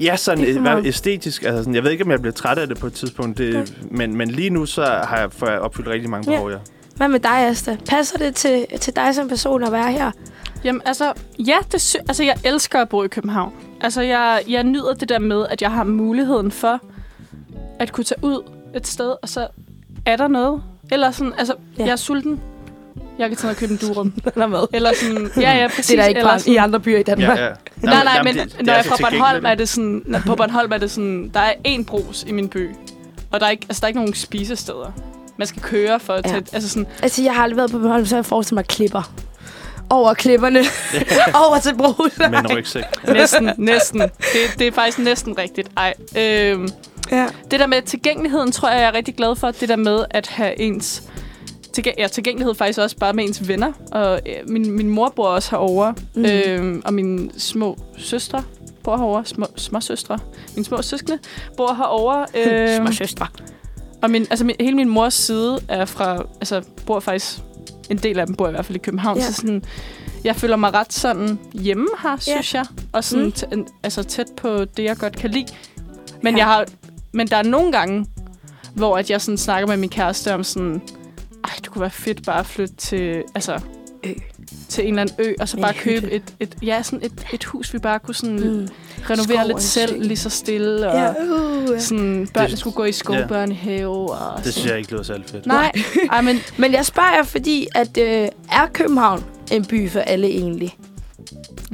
Ja, 0.00 0.16
sådan 0.16 0.44
Det 0.44 0.56
er 0.56 0.82
æstetisk. 0.84 1.42
Altså 1.42 1.58
sådan, 1.58 1.74
jeg 1.74 1.84
ved 1.84 1.90
ikke, 1.90 2.04
om 2.04 2.10
jeg 2.10 2.20
bliver 2.20 2.32
træt 2.34 2.58
af 2.58 2.68
det 2.68 2.78
på 2.78 2.86
et 2.86 2.92
tidspunkt. 2.92 3.38
Det, 3.38 3.74
men, 3.90 4.16
men 4.16 4.30
lige 4.30 4.50
nu, 4.50 4.66
så 4.66 4.82
har 4.84 5.16
jeg, 5.18 5.32
får 5.32 5.46
jeg 5.50 5.58
opfyldt 5.58 5.88
rigtig 5.88 6.10
mange 6.10 6.30
Ja. 6.30 6.36
behov, 6.36 6.50
ja. 6.50 6.56
Hvad 6.96 7.08
med 7.08 7.20
dig, 7.20 7.30
Asta? 7.48 7.76
Passer 7.88 8.18
det 8.18 8.34
til, 8.34 8.66
til 8.80 8.96
dig 8.96 9.14
som 9.14 9.28
person 9.28 9.62
at 9.62 9.72
være 9.72 9.92
her? 9.92 10.10
Jamen, 10.64 10.82
altså, 10.84 11.12
ja, 11.38 11.56
det 11.72 11.80
sy- 11.80 11.96
altså, 12.08 12.24
jeg 12.24 12.34
elsker 12.44 12.80
at 12.80 12.88
bo 12.88 13.02
i 13.04 13.08
København. 13.08 13.52
Altså, 13.80 14.00
jeg, 14.02 14.42
jeg 14.48 14.64
nyder 14.64 14.94
det 14.94 15.08
der 15.08 15.18
med, 15.18 15.46
at 15.50 15.62
jeg 15.62 15.70
har 15.72 15.84
muligheden 15.84 16.50
for 16.50 16.80
at 17.80 17.92
kunne 17.92 18.04
tage 18.04 18.24
ud 18.24 18.42
et 18.74 18.86
sted, 18.86 19.14
og 19.22 19.28
så 19.28 19.46
er 20.06 20.16
der 20.16 20.28
noget. 20.28 20.62
Eller 20.92 21.10
sådan, 21.10 21.32
altså, 21.38 21.54
Ja. 21.78 21.84
jeg 21.84 21.92
er 21.92 21.96
sulten. 21.96 22.40
Jeg 23.18 23.28
kan 23.28 23.36
tage 23.36 23.50
og 23.50 23.56
købe 23.56 23.72
en 23.72 23.78
durum. 23.78 24.12
Eller 24.34 24.46
hvad? 24.46 24.66
Eller 24.72 24.90
sådan, 24.94 25.30
ja, 25.36 25.56
ja, 25.56 25.68
præcis. 25.68 25.86
Det 25.86 25.98
er 25.98 26.02
der 26.02 26.08
ikke 26.08 26.20
bare 26.22 26.38
sådan, 26.40 26.52
i 26.52 26.56
andre 26.56 26.80
byer 26.80 26.98
i 26.98 27.02
Danmark. 27.02 27.38
ja, 27.38 27.44
ja. 27.44 27.50
Nej, 27.82 28.04
nej, 28.04 28.22
men 28.22 28.34
det- 28.36 28.44
det 28.58 28.66
når 28.66 28.72
er 28.72 28.76
jeg 28.76 28.84
er 28.86 28.88
fra 28.88 28.96
Bornholm, 29.10 29.44
er 29.46 29.54
det 29.54 29.68
sådan, 29.68 30.02
når, 30.06 30.18
på 30.26 30.34
Bornholm 30.34 30.72
er 30.72 30.78
det 30.78 30.90
sådan, 30.90 31.30
der 31.34 31.40
er 31.40 31.52
én 31.68 31.84
brus 31.84 32.24
i 32.28 32.32
min 32.32 32.48
by. 32.48 32.70
Og 33.30 33.40
der 33.40 33.46
er 33.46 33.50
ikke, 33.50 33.66
altså, 33.68 33.80
der 33.80 33.84
er 33.84 33.88
ikke 33.88 34.00
nogen 34.00 34.14
spisesteder. 34.14 34.92
Man 35.36 35.46
skal 35.46 35.62
køre 35.62 36.00
for 36.00 36.12
at 36.12 36.24
Ja. 36.26 36.30
tage, 36.30 36.44
altså 36.52 36.68
sådan, 36.68 36.86
Altså, 37.02 37.22
jeg 37.22 37.34
har 37.34 37.42
aldrig 37.42 37.56
været 37.56 37.70
på 37.70 37.78
Bornholm, 37.78 38.06
så 38.06 38.16
jeg 38.16 38.24
forestiller 38.26 38.56
mig 38.58 38.66
klipper. 38.66 39.12
Over 39.90 40.14
klipperne. 40.14 40.58
Over 41.46 41.58
til 41.58 41.74
brus. 41.76 42.18
Med 42.18 42.38
en 42.38 42.56
rygsæk. 42.56 42.84
næsten, 43.08 43.50
næsten. 43.58 44.00
Det, 44.00 44.10
det 44.58 44.66
er 44.66 44.72
faktisk 44.72 44.98
næsten 44.98 45.38
rigtigt. 45.38 45.68
Ej, 45.76 45.94
øhm, 46.18 46.68
Ja. 47.12 47.26
Det 47.50 47.60
der 47.60 47.66
med 47.66 47.82
tilgængeligheden, 47.82 48.52
tror 48.52 48.68
jeg, 48.68 48.78
jeg 48.80 48.88
er 48.88 48.92
rigtig 48.94 49.14
glad 49.16 49.36
for. 49.36 49.50
Det 49.50 49.68
der 49.68 49.76
med 49.76 50.04
at 50.10 50.26
have 50.26 50.60
ens... 50.60 51.02
Tilgæ- 51.78 51.94
ja, 51.98 52.06
tilgængelighed 52.08 52.54
faktisk 52.54 52.78
også 52.78 52.96
bare 52.96 53.12
med 53.12 53.24
ens 53.24 53.48
venner. 53.48 53.72
Og 53.92 54.20
øh, 54.26 54.48
min, 54.50 54.70
min 54.72 54.88
mor 54.90 55.12
bor 55.16 55.26
også 55.28 55.50
herovre. 55.50 55.94
Mm. 56.14 56.24
Øhm, 56.24 56.82
og 56.84 56.94
mine 56.94 57.30
små 57.38 57.78
søstre 57.96 58.42
bor 58.84 58.96
herovre. 58.96 59.24
Små, 59.24 59.46
små 59.56 59.80
søstre. 59.80 60.18
Mine 60.56 60.64
små 60.64 60.82
søskende 60.82 61.18
bor 61.56 61.74
herovre. 61.74 62.26
Øhm, 62.46 62.84
Små 62.86 62.92
søstre. 62.92 63.26
og 64.02 64.10
min, 64.10 64.26
altså 64.30 64.44
min, 64.44 64.56
hele 64.60 64.76
min 64.76 64.88
mors 64.88 65.14
side 65.14 65.58
er 65.68 65.84
fra... 65.84 66.16
Altså, 66.40 66.62
bor 66.86 67.00
faktisk... 67.00 67.38
En 67.90 67.96
del 67.96 68.18
af 68.18 68.26
dem 68.26 68.34
bor 68.36 68.48
i 68.48 68.50
hvert 68.50 68.64
fald 68.64 68.76
i 68.76 68.78
København. 68.78 69.18
Ja. 69.18 69.22
Ja. 69.24 69.30
Så 69.30 69.34
sådan, 69.34 69.62
jeg 70.24 70.36
føler 70.36 70.56
mig 70.56 70.74
ret 70.74 70.92
sådan 70.92 71.38
hjemme 71.52 71.86
her, 72.02 72.16
synes 72.20 72.54
jeg. 72.54 72.64
Og 72.92 73.04
sådan, 73.04 73.32
Mm. 73.52 73.58
mm. 73.58 73.66
altså 73.82 74.02
tæt 74.02 74.26
på 74.36 74.64
det, 74.64 74.84
jeg 74.84 74.96
godt 74.96 75.16
kan 75.16 75.30
lide. 75.30 75.46
Men, 76.22 76.36
Ja. 76.36 76.38
ja. 76.42 76.46
jeg 76.46 76.54
har, 76.54 76.64
men 77.12 77.26
der 77.26 77.36
er 77.36 77.42
nogle 77.42 77.72
gange, 77.72 78.06
hvor 78.74 78.98
at 78.98 79.10
jeg 79.10 79.20
sådan 79.20 79.38
snakker 79.38 79.66
med 79.68 79.76
min 79.76 79.88
kæreste 79.90 80.34
om 80.34 80.44
sådan... 80.44 80.82
Ej, 81.44 81.50
det 81.62 81.70
kunne 81.70 81.80
være 81.80 81.90
fedt 81.90 82.24
bare 82.26 82.38
at 82.40 82.46
flytte 82.46 82.74
til... 82.74 83.22
Altså, 83.34 83.60
Ø. 84.04 84.12
til 84.68 84.84
en 84.84 84.88
eller 84.98 85.02
anden 85.02 85.14
ø, 85.18 85.34
og 85.40 85.48
så 85.48 85.56
bare 85.60 85.74
købe 85.74 86.10
et, 86.10 86.22
et, 86.40 86.56
ja, 86.62 86.82
sådan 86.82 87.02
et, 87.06 87.26
et 87.32 87.44
hus, 87.44 87.74
vi 87.74 87.78
bare 87.78 87.98
kunne 87.98 88.14
sådan 88.14 88.36
Mm. 88.36 88.68
renovere 89.10 89.38
Skov 89.38 89.46
lidt 89.48 89.62
selv, 89.62 89.88
sø. 90.02 90.08
lige 90.08 90.16
så 90.16 90.30
stille, 90.30 90.88
og 90.88 90.94
Ja, 90.96 91.02
ja. 91.04 91.12
uh, 91.12 91.70
ja. 91.74 91.78
sådan, 91.80 92.28
børnene 92.34 92.50
Det- 92.50 92.58
skulle 92.58 92.74
gå 92.74 92.84
i 92.84 92.92
skovbørnehave. 92.92 94.10
Og 94.10 94.36
Det 94.36 94.38
sådan. 94.44 94.52
synes 94.52 94.66
jeg 94.70 94.78
ikke 94.78 94.92
lyder 94.92 95.02
særlig 95.02 95.26
fedt. 95.28 95.46
Nej, 95.46 95.72
ej, 96.12 96.20
men 96.20 96.38
Men 96.58 96.72
jeg 96.72 96.86
spørger 96.86 97.22
fordi 97.24 97.66
at 97.74 97.98
øh, 97.98 98.28
er 98.52 98.66
København 98.72 99.24
en 99.52 99.64
by 99.64 99.90
for 99.90 100.00
alle 100.00 100.26
egentlig? 100.28 100.76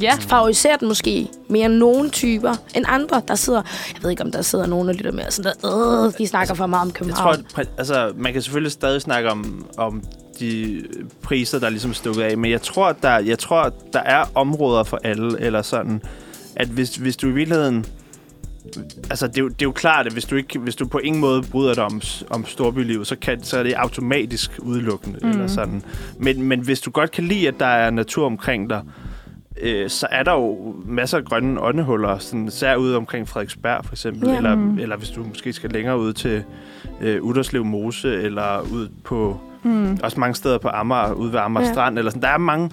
Ja. 0.01 0.15
favoriserer 0.15 0.77
den 0.77 0.89
måske 0.89 1.29
mere 1.49 1.69
nogle 1.69 2.11
typer 2.11 2.55
end 2.77 2.85
andre, 2.89 3.23
der 3.29 3.35
sidder... 3.35 3.63
Jeg 3.95 4.03
ved 4.03 4.11
ikke, 4.11 4.23
om 4.23 4.33
der 4.33 4.43
sidder 4.43 4.67
nogen, 4.67 4.89
der 4.89 4.95
lytter 4.95 5.13
med 5.13 5.25
og 5.27 5.33
sådan 5.33 5.53
der, 5.63 6.07
øh, 6.07 6.13
de 6.19 6.27
snakker 6.27 6.55
for 6.55 6.67
meget 6.67 6.83
om 6.83 6.89
Jeg 6.89 6.95
København. 6.95 7.45
tror, 7.45 7.61
at, 7.61 7.69
altså, 7.79 8.13
man 8.17 8.33
kan 8.33 8.43
selvfølgelig 8.43 8.73
stadig 8.73 9.03
snakke 9.03 9.31
om, 9.31 9.67
om 9.77 10.03
de 10.41 10.83
priser, 11.23 11.59
der 11.59 11.67
er 11.67 11.71
ligesom 11.71 11.95
stukket 11.95 12.23
af, 12.23 12.39
men 12.39 12.51
jeg 12.51 12.63
tror, 12.63 12.87
at 12.87 12.97
der, 13.03 13.19
jeg 13.19 13.39
tror, 13.39 13.63
at 13.63 13.73
der 13.93 14.01
er 14.01 14.25
områder 14.35 14.85
for 14.85 14.99
alle, 15.05 15.41
eller 15.41 15.63
sådan, 15.63 16.03
at 16.57 16.69
hvis, 16.69 16.97
hvis 16.97 17.17
du 17.17 17.29
i 17.29 17.33
virkeligheden... 17.33 17.87
Altså, 19.11 19.27
det 19.27 19.39
er, 19.39 19.43
jo, 19.43 19.49
det 19.49 19.63
er 19.63 19.67
jo 19.67 19.73
klart, 19.73 20.07
at 20.07 20.13
hvis 20.13 20.25
du, 20.25 20.37
ikke, 20.37 20.59
hvis 20.59 20.77
du 20.77 20.87
på 20.87 20.99
ingen 20.99 21.21
måde 21.21 21.43
bryder 21.43 21.75
dig 21.75 21.85
om, 21.85 22.01
om 22.31 22.47
storbylivet, 22.47 23.07
så, 23.07 23.17
kan, 23.17 23.43
så 23.43 23.59
er 23.59 23.63
det 23.63 23.73
automatisk 23.73 24.51
udelukkende, 24.59 25.19
mm. 25.23 25.31
eller 25.31 25.47
sådan. 25.47 25.83
Men, 26.19 26.43
men 26.43 26.61
hvis 26.61 26.81
du 26.81 26.91
godt 26.91 27.11
kan 27.11 27.25
lide, 27.25 27.49
at 27.49 27.55
der 27.59 27.67
er 27.67 27.91
natur 27.91 28.27
omkring 28.27 28.71
dig, 28.71 28.83
øh, 29.65 29.91
så 29.91 30.07
er 30.11 30.23
der 30.23 30.33
jo 30.33 30.75
masser 30.87 31.19
af 31.19 31.25
grønne 31.25 31.61
åndehuller, 31.61 32.19
sådan, 32.19 32.49
især 32.49 32.77
ude 32.77 32.97
omkring 32.97 33.29
Frederiksberg 33.29 33.85
for 33.85 33.93
eksempel, 33.93 34.29
Ja. 34.29 34.37
eller, 34.37 34.77
eller 34.81 34.97
hvis 34.97 35.09
du 35.11 35.23
måske 35.25 35.53
skal 35.53 35.71
længere 35.71 35.99
ud 35.99 36.13
til 36.13 36.43
øh, 37.01 37.23
Udderslev 37.23 37.65
Mose, 37.65 38.09
eller 38.23 38.61
ud 38.61 38.89
på, 39.05 39.41
Mm. 39.63 39.99
også 40.03 40.21
mange 40.21 40.35
steder 40.35 40.59
på 40.59 40.69
Amager, 40.69 41.13
ude 41.13 41.33
ved 41.33 41.39
Amager 41.41 41.67
Ja. 41.67 41.73
Strand, 41.73 41.99
eller 41.99 42.11
sådan. 42.11 42.23
Der 42.23 42.29
er 42.29 42.39
mange, 42.39 42.71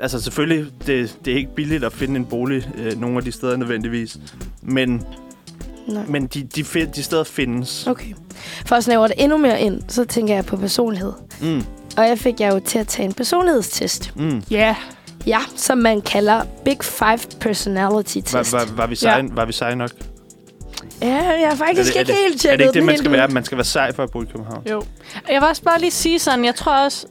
altså 0.00 0.20
selvfølgelig, 0.20 0.66
det, 0.86 1.18
det 1.24 1.32
er 1.32 1.36
ikke 1.36 1.54
billigt 1.54 1.84
at 1.84 1.92
finde 1.92 2.16
en 2.16 2.24
bolig 2.26 2.70
øh, 2.78 3.00
nogle 3.00 3.16
af 3.16 3.24
de 3.24 3.32
steder 3.32 3.56
nødvendigvis, 3.56 4.18
men, 4.62 5.02
Nej. 5.88 6.02
men 6.08 6.26
de, 6.26 6.42
de, 6.42 6.64
fin- 6.64 6.88
de 6.94 7.02
steder 7.02 7.24
findes. 7.24 7.86
Okay. 7.86 8.12
For 8.66 8.76
at 8.76 8.84
snævre 8.84 9.08
det 9.08 9.14
endnu 9.18 9.36
mere 9.38 9.60
ind, 9.60 9.82
så 9.88 10.04
tænker 10.04 10.34
jeg 10.34 10.44
på 10.44 10.56
personlighed. 10.56 11.12
Mm, 11.42 11.62
Og 11.96 12.04
jeg 12.08 12.18
fik 12.18 12.40
jeg 12.40 12.52
jo 12.54 12.60
til 12.66 12.78
at 12.78 12.86
tage 12.88 13.06
en 13.06 13.12
personlighedstest. 13.14 14.12
mm. 14.16 14.42
Ja. 14.50 14.76
Ja, 15.26 15.38
som 15.56 15.78
man 15.78 16.00
kalder 16.00 16.44
Big 16.64 16.78
Five 16.82 17.18
Personality 17.40 18.18
Var, 18.32 18.42
Test. 18.42 18.52
var, 18.52 18.68
var, 18.76 18.86
vi 18.86 18.94
seje, 18.94 19.28
var 19.32 19.44
vi 19.44 19.52
seje 19.52 19.76
nok? 19.76 19.90
Ja, 21.02 21.16
jeg 21.40 21.48
har 21.48 21.56
faktisk 21.56 21.96
er 21.96 22.00
ikke 22.00 22.12
det, 22.12 22.18
helt 22.18 22.34
er 22.34 22.38
tjekket 22.38 22.58
det 22.58 22.64
ikke 22.64 22.78
det, 22.78 22.86
man 22.86 22.98
skal 22.98 23.12
være? 23.12 23.28
Man 23.28 23.44
skal 23.44 23.58
være 23.58 23.64
sej 23.64 23.92
for 23.92 24.02
at 24.02 24.10
bo 24.10 24.22
i 24.22 24.24
København. 24.24 24.62
Jo. 24.70 24.82
Jeg 25.28 25.40
vil 25.40 25.48
også 25.48 25.62
bare 25.62 25.80
lige 25.80 25.90
sige 25.90 26.18
sådan, 26.18 26.44
jeg 26.44 26.54
tror 26.54 26.84
også, 26.84 27.06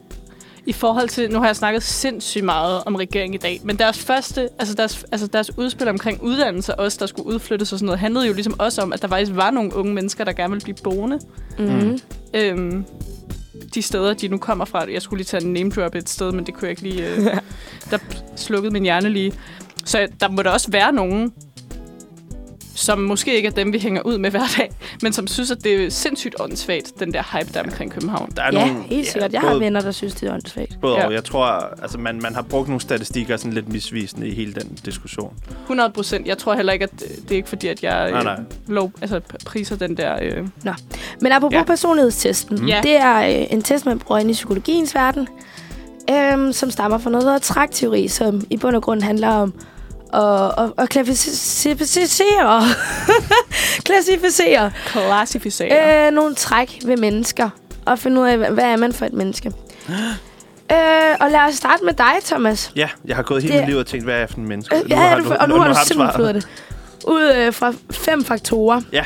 i 0.66 0.72
forhold 0.72 1.08
til, 1.08 1.30
nu 1.30 1.38
har 1.38 1.46
jeg 1.46 1.56
snakket 1.56 1.82
sindssygt 1.82 2.44
meget 2.44 2.82
om 2.86 2.94
regeringen 2.94 3.34
i 3.34 3.38
dag, 3.38 3.60
men 3.64 3.78
deres 3.78 3.98
første, 3.98 4.48
altså 4.58 4.74
deres, 4.74 5.04
altså 5.12 5.26
deres 5.26 5.58
udspil 5.58 5.88
omkring 5.88 6.22
uddannelse, 6.22 6.74
også 6.74 6.96
der 7.00 7.06
skulle 7.06 7.26
udflyttes 7.26 7.72
og 7.72 7.78
sådan 7.78 7.86
noget, 7.86 7.98
handlede 7.98 8.26
jo 8.26 8.32
ligesom 8.32 8.60
også 8.60 8.82
om, 8.82 8.92
at 8.92 9.02
der 9.02 9.08
faktisk 9.08 9.32
var 9.34 9.50
nogle 9.50 9.76
unge 9.76 9.94
mennesker, 9.94 10.24
der 10.24 10.32
gerne 10.32 10.50
ville 10.50 10.64
blive 10.64 10.76
boende. 10.84 11.18
Mm. 11.58 11.98
Øhm, 12.34 12.84
de 13.74 13.82
steder, 13.82 14.14
de 14.14 14.28
nu 14.28 14.38
kommer 14.38 14.64
fra. 14.64 14.84
Jeg 14.92 15.02
skulle 15.02 15.18
lige 15.18 15.26
tage 15.26 15.44
en 15.44 15.52
name 15.52 15.70
drop 15.70 15.94
et 15.94 16.08
sted, 16.08 16.32
men 16.32 16.46
det 16.46 16.54
kunne 16.54 16.62
jeg 16.68 16.70
ikke 16.70 16.82
lige... 16.82 17.08
Øh, 17.14 17.26
der 17.90 17.98
slukkede 18.36 18.72
min 18.72 18.82
hjerne 18.82 19.08
lige. 19.08 19.32
Så 19.84 20.08
der 20.20 20.28
må 20.28 20.42
der 20.42 20.50
også 20.50 20.70
være 20.70 20.92
nogen, 20.92 21.32
som 22.74 22.98
måske 22.98 23.36
ikke 23.36 23.46
er 23.46 23.52
dem, 23.52 23.72
vi 23.72 23.78
hænger 23.78 24.02
ud 24.02 24.18
med 24.18 24.30
hver 24.30 24.42
dag, 24.58 24.70
men 25.02 25.12
som 25.12 25.26
synes, 25.26 25.50
at 25.50 25.64
det 25.64 25.84
er 25.84 25.90
sindssygt 25.90 26.34
åndssvagt, 26.40 26.92
den 27.00 27.12
der 27.14 27.38
hype, 27.38 27.52
der 27.52 27.60
er 27.60 27.64
omkring 27.64 27.90
København. 27.92 28.32
Der 28.36 28.42
er 28.42 28.50
Ja, 28.52 28.66
nogle, 28.66 28.82
helt 28.82 29.06
sikkert. 29.08 29.32
Jeg 29.32 29.40
har 29.40 29.48
både, 29.48 29.60
venner, 29.60 29.80
der 29.80 29.90
synes, 29.90 30.14
det 30.14 30.28
er 30.28 30.34
åndssvagt. 30.34 30.80
Både 30.80 30.96
Ja. 30.98 31.06
og. 31.06 31.12
Jeg 31.12 31.24
tror, 31.24 31.44
altså 31.82 31.98
man, 31.98 32.20
man 32.22 32.34
har 32.34 32.42
brugt 32.42 32.68
nogle 32.68 32.80
statistikker 32.80 33.36
sådan 33.36 33.52
lidt 33.52 33.68
misvisende 33.72 34.28
i 34.28 34.34
hele 34.34 34.52
den 34.54 34.78
diskussion. 34.84 35.34
100 35.62 35.90
procent. 35.90 36.26
Jeg 36.26 36.38
tror 36.38 36.54
heller 36.54 36.72
ikke, 36.72 36.82
at 36.82 36.90
det 37.00 37.08
det 37.22 37.30
er 37.30 37.36
ikke 37.36 37.48
fordi, 37.48 37.68
at 37.68 37.82
jeg 37.82 38.10
Nej, 38.10 38.18
øh, 38.18 38.24
nej. 38.24 38.40
Lov, 38.66 38.92
altså, 39.00 39.20
priser 39.46 39.76
den 39.76 39.96
der... 39.96 40.18
Øh. 40.22 40.46
Men 41.20 41.32
apropos 41.32 41.54
Ja. 41.56 41.62
personlighedstesten, 41.62 42.68
Ja. 42.68 42.80
det 42.82 42.96
er 42.96 43.16
øh, 43.20 43.46
en 43.50 43.62
test, 43.62 43.86
man 43.86 43.98
bruger 43.98 44.18
inde 44.20 44.30
i 44.30 44.34
psykologiens 44.34 44.94
verden, 44.94 45.28
øhm, 46.10 46.52
som 46.52 46.70
stammer 46.70 46.98
fra 46.98 47.10
noget, 47.10 47.24
der 47.24 47.30
hedder 47.32 47.44
trækteori, 47.44 48.08
som 48.08 48.42
i 48.50 48.56
bund 48.56 48.76
og 48.76 48.82
grund 48.82 49.02
handler 49.02 49.28
om 49.28 49.54
at, 50.14 50.44
at, 50.64 50.72
at 50.78 50.88
klassificere, 50.88 52.62
klassificere 53.86 54.70
Klassificere. 54.86 56.06
øh, 56.06 56.12
nogle 56.12 56.34
træk 56.34 56.78
ved 56.84 56.96
mennesker, 56.96 57.50
og 57.86 57.98
finde 57.98 58.20
ud 58.20 58.26
af, 58.26 58.36
hvad 58.38 58.64
er 58.64 58.76
man 58.76 58.92
for 58.92 59.06
et 59.06 59.12
menneske. 59.12 59.48
øh, 60.72 61.16
og 61.20 61.30
lad 61.30 61.40
os 61.48 61.54
starte 61.54 61.84
med 61.84 61.92
dig, 61.94 62.12
Thomas. 62.24 62.72
Ja, 62.76 62.88
jeg 63.04 63.16
har 63.16 63.22
gået 63.22 63.42
hele 63.42 63.54
Det- 63.54 63.60
mit 63.62 63.68
liv 63.70 63.78
og 63.78 63.86
tænkt, 63.86 64.06
hvad 64.06 64.14
er 64.14 64.18
jeg 64.18 64.28
for 64.30 64.36
en 64.36 64.48
menneske? 64.48 64.76
Øh, 64.76 64.90
ja, 64.90 65.14
du, 65.18 65.34
og 65.40 65.48
nu, 65.48 65.56
har 65.58 65.68
du 65.68 65.78
simpelthen 65.86 66.16
fået 66.16 66.34
det. 66.34 66.48
Ud 67.06 67.32
øh, 67.36 67.52
fra 67.52 67.72
fem 67.90 68.24
faktorer. 68.24 68.80
Ja. 68.92 69.04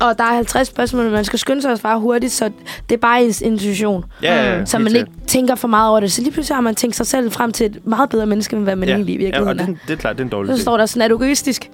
Og 0.00 0.18
der 0.18 0.24
er 0.24 0.34
50 0.34 0.68
spørgsmål, 0.68 1.10
man 1.10 1.24
skal 1.24 1.38
skynde 1.38 1.62
sig 1.62 1.72
at 1.72 1.78
svare 1.78 2.00
hurtigt, 2.00 2.32
så 2.32 2.50
det 2.88 2.94
er 2.96 3.00
bare 3.00 3.24
ens 3.24 3.40
intuition. 3.40 4.04
Ja, 4.22 4.34
ja, 4.44 4.58
ja, 4.58 4.64
Så 4.64 4.78
man 4.78 4.96
ikke 4.96 5.10
tænker 5.26 5.54
for 5.54 5.68
meget 5.68 5.90
over 5.90 6.00
det. 6.00 6.12
Så 6.12 6.22
lige 6.22 6.32
pludselig 6.32 6.56
har 6.56 6.60
man 6.62 6.74
tænkt 6.74 6.96
sig 6.96 7.06
selv 7.06 7.32
frem 7.32 7.52
til 7.52 7.66
et 7.66 7.86
meget 7.86 8.10
bedre 8.10 8.26
menneske, 8.26 8.56
end 8.56 8.64
hvad 8.64 8.76
man 8.76 8.88
ja. 8.88 8.94
egentlig 8.94 9.14
i 9.20 9.24
ja, 9.24 9.40
og 9.40 9.46
virkeligheden 9.46 9.74
det, 9.74 9.80
er. 9.82 9.86
det 9.86 9.92
er 9.92 9.96
klart, 9.98 10.16
det 10.16 10.20
er 10.20 10.24
en 10.24 10.30
dårlig 10.30 10.56
Så 10.56 10.62
står 10.62 10.76
der 10.76 10.86
sådan, 10.86 11.02
er 11.02 11.08
du 11.08 11.16
egoistisk? 11.16 11.70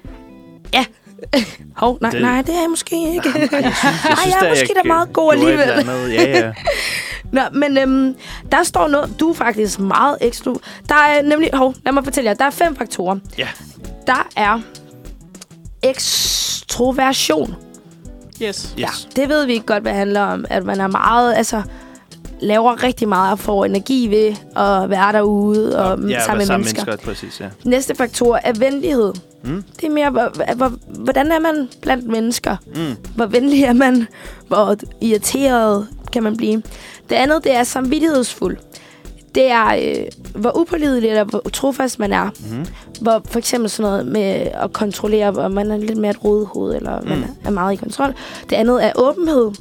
Ja. 0.73 0.85
Hov, 1.75 1.97
nej, 2.01 2.11
Det- 2.11 2.21
nej, 2.21 2.41
det 2.41 2.49
er 2.55 2.59
jeg 2.61 2.69
måske 2.69 2.95
ikke. 3.13 3.29
Ej, 3.29 3.39
jeg 3.41 3.49
synes, 3.51 3.61
Ej, 4.25 4.39
jeg 4.41 4.45
er 4.45 4.49
måske 4.49 4.73
da 4.83 4.87
meget 4.87 5.13
god 5.13 5.33
alligevel. 5.33 5.67
Ja, 6.11 6.29
ja. 6.39 6.51
Nå, 7.31 7.41
men 7.53 7.77
øhm, 7.77 8.15
der 8.51 8.63
står 8.63 8.87
noget, 8.87 9.13
du 9.19 9.29
er 9.29 9.33
faktisk 9.33 9.79
meget 9.79 10.17
ekstra. 10.21 10.51
Der 10.89 10.95
er 10.95 11.21
nemlig, 11.21 11.49
hov, 11.53 11.73
lad 11.85 11.93
mig 11.93 12.03
fortælle 12.03 12.27
jer, 12.29 12.33
der 12.33 12.45
er 12.45 12.49
fem 12.49 12.75
faktorer. 12.75 13.17
Ja. 13.37 13.47
Der 14.07 14.27
er 14.35 14.59
ekstroversion. 15.83 17.55
Yes. 18.41 18.75
Yes. 18.79 19.07
Det 19.15 19.29
ved 19.29 19.45
vi 19.45 19.53
ikke 19.53 19.65
godt, 19.65 19.81
hvad 19.83 19.91
det 19.91 19.99
handler 19.99 20.21
om. 20.21 20.45
At 20.49 20.65
man 20.65 20.81
er 20.81 20.87
meget, 20.87 21.33
altså 21.33 21.61
laver 22.41 22.83
rigtig 22.83 23.07
meget 23.07 23.31
og 23.31 23.39
får 23.39 23.65
energi 23.65 24.07
ved 24.07 24.35
at 24.55 24.89
være 24.89 25.11
derude 25.11 25.79
og 25.79 25.85
ja, 25.85 25.95
sammen 25.95 26.07
med 26.07 26.19
sammen 26.25 26.47
mennesker. 26.47 26.85
mennesker. 26.85 26.95
Præcis, 27.05 27.39
ja. 27.41 27.49
Næste 27.63 27.95
faktor 27.95 28.39
er 28.43 28.53
venlighed. 28.53 29.13
Mm. 29.43 29.63
Det 29.75 29.83
er 29.87 29.91
mere, 29.91 30.09
hvor, 30.09 30.53
hvor, 30.55 30.71
hvordan 30.87 31.31
er 31.31 31.39
man 31.39 31.69
blandt 31.81 32.07
mennesker? 32.07 32.57
Mm. 32.75 32.95
Hvor 33.15 33.25
venlig 33.25 33.63
er 33.63 33.73
man? 33.73 34.07
Hvor 34.47 34.75
irriteret 35.01 35.87
kan 36.11 36.23
man 36.23 36.37
blive? 36.37 36.61
Det 37.09 37.15
andet, 37.15 37.43
det 37.43 37.55
er 37.55 37.63
samvittighedsfuld. 37.63 38.57
Det 39.35 39.51
er, 39.51 39.65
øh, 39.65 40.05
hvor 40.41 40.57
upålidelig 40.57 41.09
eller 41.09 41.23
hvor 41.23 41.39
trofast 41.53 41.99
man 41.99 42.13
er. 42.13 42.29
Mm. 42.51 42.65
Hvor 43.01 43.21
for 43.25 43.39
eksempel 43.39 43.69
sådan 43.69 43.91
noget 43.91 44.07
med 44.07 44.47
at 44.53 44.73
kontrollere, 44.73 45.31
hvor 45.31 45.47
man 45.47 45.71
er 45.71 45.77
lidt 45.77 45.97
mere 45.97 46.11
et 46.11 46.23
rodehoved, 46.23 46.75
eller 46.75 47.01
mm. 47.01 47.07
man 47.07 47.23
er 47.45 47.49
meget 47.49 47.73
i 47.73 47.75
kontrol. 47.75 48.13
Det 48.49 48.55
andet 48.55 48.85
er 48.85 48.91
åbenhed. 48.95 49.51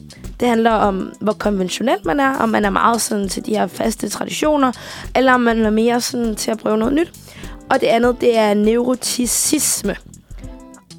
Det 0.40 0.48
handler 0.48 0.70
om, 0.70 1.12
hvor 1.20 1.32
konventionel 1.32 1.98
man 2.04 2.20
er, 2.20 2.36
om 2.36 2.48
man 2.48 2.64
er 2.64 2.70
meget 2.70 3.00
sådan 3.00 3.28
til 3.28 3.46
de 3.46 3.50
her 3.50 3.66
faste 3.66 4.08
traditioner, 4.08 4.72
eller 5.16 5.32
om 5.32 5.40
man 5.40 5.66
er 5.66 5.70
mere 5.70 6.00
sådan 6.00 6.34
til 6.36 6.50
at 6.50 6.58
prøve 6.58 6.78
noget 6.78 6.94
nyt. 6.94 7.12
Og 7.70 7.80
det 7.80 7.86
andet, 7.86 8.20
det 8.20 8.38
er 8.38 8.54
neuroticisme. 8.54 9.96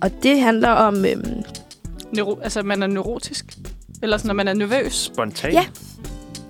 Og 0.02 0.12
det 0.24 0.40
handler 0.40 0.70
om... 0.70 1.06
Øhm, 1.06 1.44
Neuro, 2.12 2.40
altså, 2.44 2.64
man 2.64 2.84
er 2.84 2.88
neurotisk. 2.88 3.46
Eller 4.02 4.18
sådan, 4.18 4.28
når 4.28 4.34
man 4.34 4.48
er 4.48 4.54
nervøs. 4.54 4.94
Spontan. 4.94 5.54
Ja. 5.54 5.66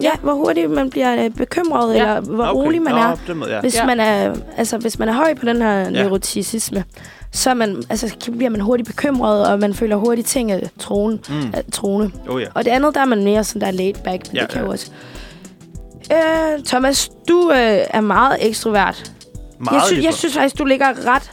Ja, 0.02 0.12
hvor 0.24 0.34
hurtigt 0.34 0.72
man 0.72 0.90
bliver 0.90 1.24
øh, 1.26 1.30
bekymret, 1.30 1.96
Ja. 1.96 2.00
eller 2.00 2.22
hvor 2.22 2.48
rolig 2.52 2.82
man 2.82 2.94
Nå, 2.94 3.00
er. 3.00 3.34
måde, 3.34 3.56
ja. 3.56 3.62
Hvis, 3.62 3.76
Ja. 3.76 3.86
man 3.86 4.00
er, 4.00 4.36
altså, 4.58 4.78
hvis 4.78 5.00
man 5.00 5.10
er 5.10 5.14
høj 5.14 5.34
på 5.34 5.46
den 5.46 5.62
her 5.62 5.90
neuroticisme, 5.90 6.84
så 7.32 7.50
er 7.50 7.54
man, 7.54 7.84
altså, 7.90 8.16
så 8.20 8.32
bliver 8.32 8.50
man 8.50 8.62
hurtigt 8.62 8.88
bekymret, 8.90 9.48
og 9.48 9.60
man 9.60 9.74
føler 9.74 9.96
hurtigt 9.96 10.28
ting 10.28 10.52
af 10.52 10.70
troen, 10.80 11.20
Mm. 11.30 11.54
af 11.54 11.64
trone. 11.72 12.12
Oh, 12.30 12.42
ja. 12.42 12.48
Og 12.54 12.66
det 12.66 12.72
andet, 12.72 12.96
der 12.96 13.02
er 13.02 13.06
man 13.06 13.24
mere 13.24 13.44
sådan 13.44 13.62
der 13.62 13.72
laid 13.72 13.94
back, 14.04 14.28
men 14.28 14.36
Ja, 14.36 14.42
det 14.42 14.50
kan 14.50 14.60
ja. 14.62 14.66
jo 14.66 14.72
også. 14.72 14.92
Øh, 16.12 16.64
Thomas, 16.66 17.12
du 17.28 17.52
øh, 17.52 17.58
er 17.90 18.02
meget 18.02 18.38
ekstrovert. 18.40 19.12
Meget 19.60 19.74
jeg, 19.76 19.82
sy- 19.88 19.92
jeg 19.92 19.98
ligefrem. 19.98 20.14
synes 20.18 20.34
faktisk, 20.34 20.58
du 20.60 20.66
ligger 20.66 20.88
ret, 20.88 21.32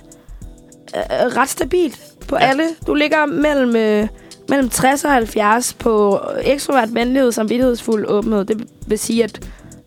øh, 0.97 1.37
ret 1.37 1.49
stabilt 1.49 2.01
på 2.29 2.37
Ja. 2.37 2.45
ja. 2.45 2.51
alle. 2.51 2.65
Du 2.87 2.95
ligger 2.95 3.27
mellem, 3.27 3.77
øh, 3.77 4.09
mellem 4.51 4.69
60 4.69 5.05
og 5.05 5.11
70 5.11 5.73
på 5.73 6.21
ekstrovert 6.43 6.95
venlighed, 6.95 7.33
samvittighedsfuld 7.33 8.05
åbenhed. 8.09 8.45
Det 8.45 8.67
vil 8.87 8.99
sige, 8.99 9.25
at... 9.25 9.41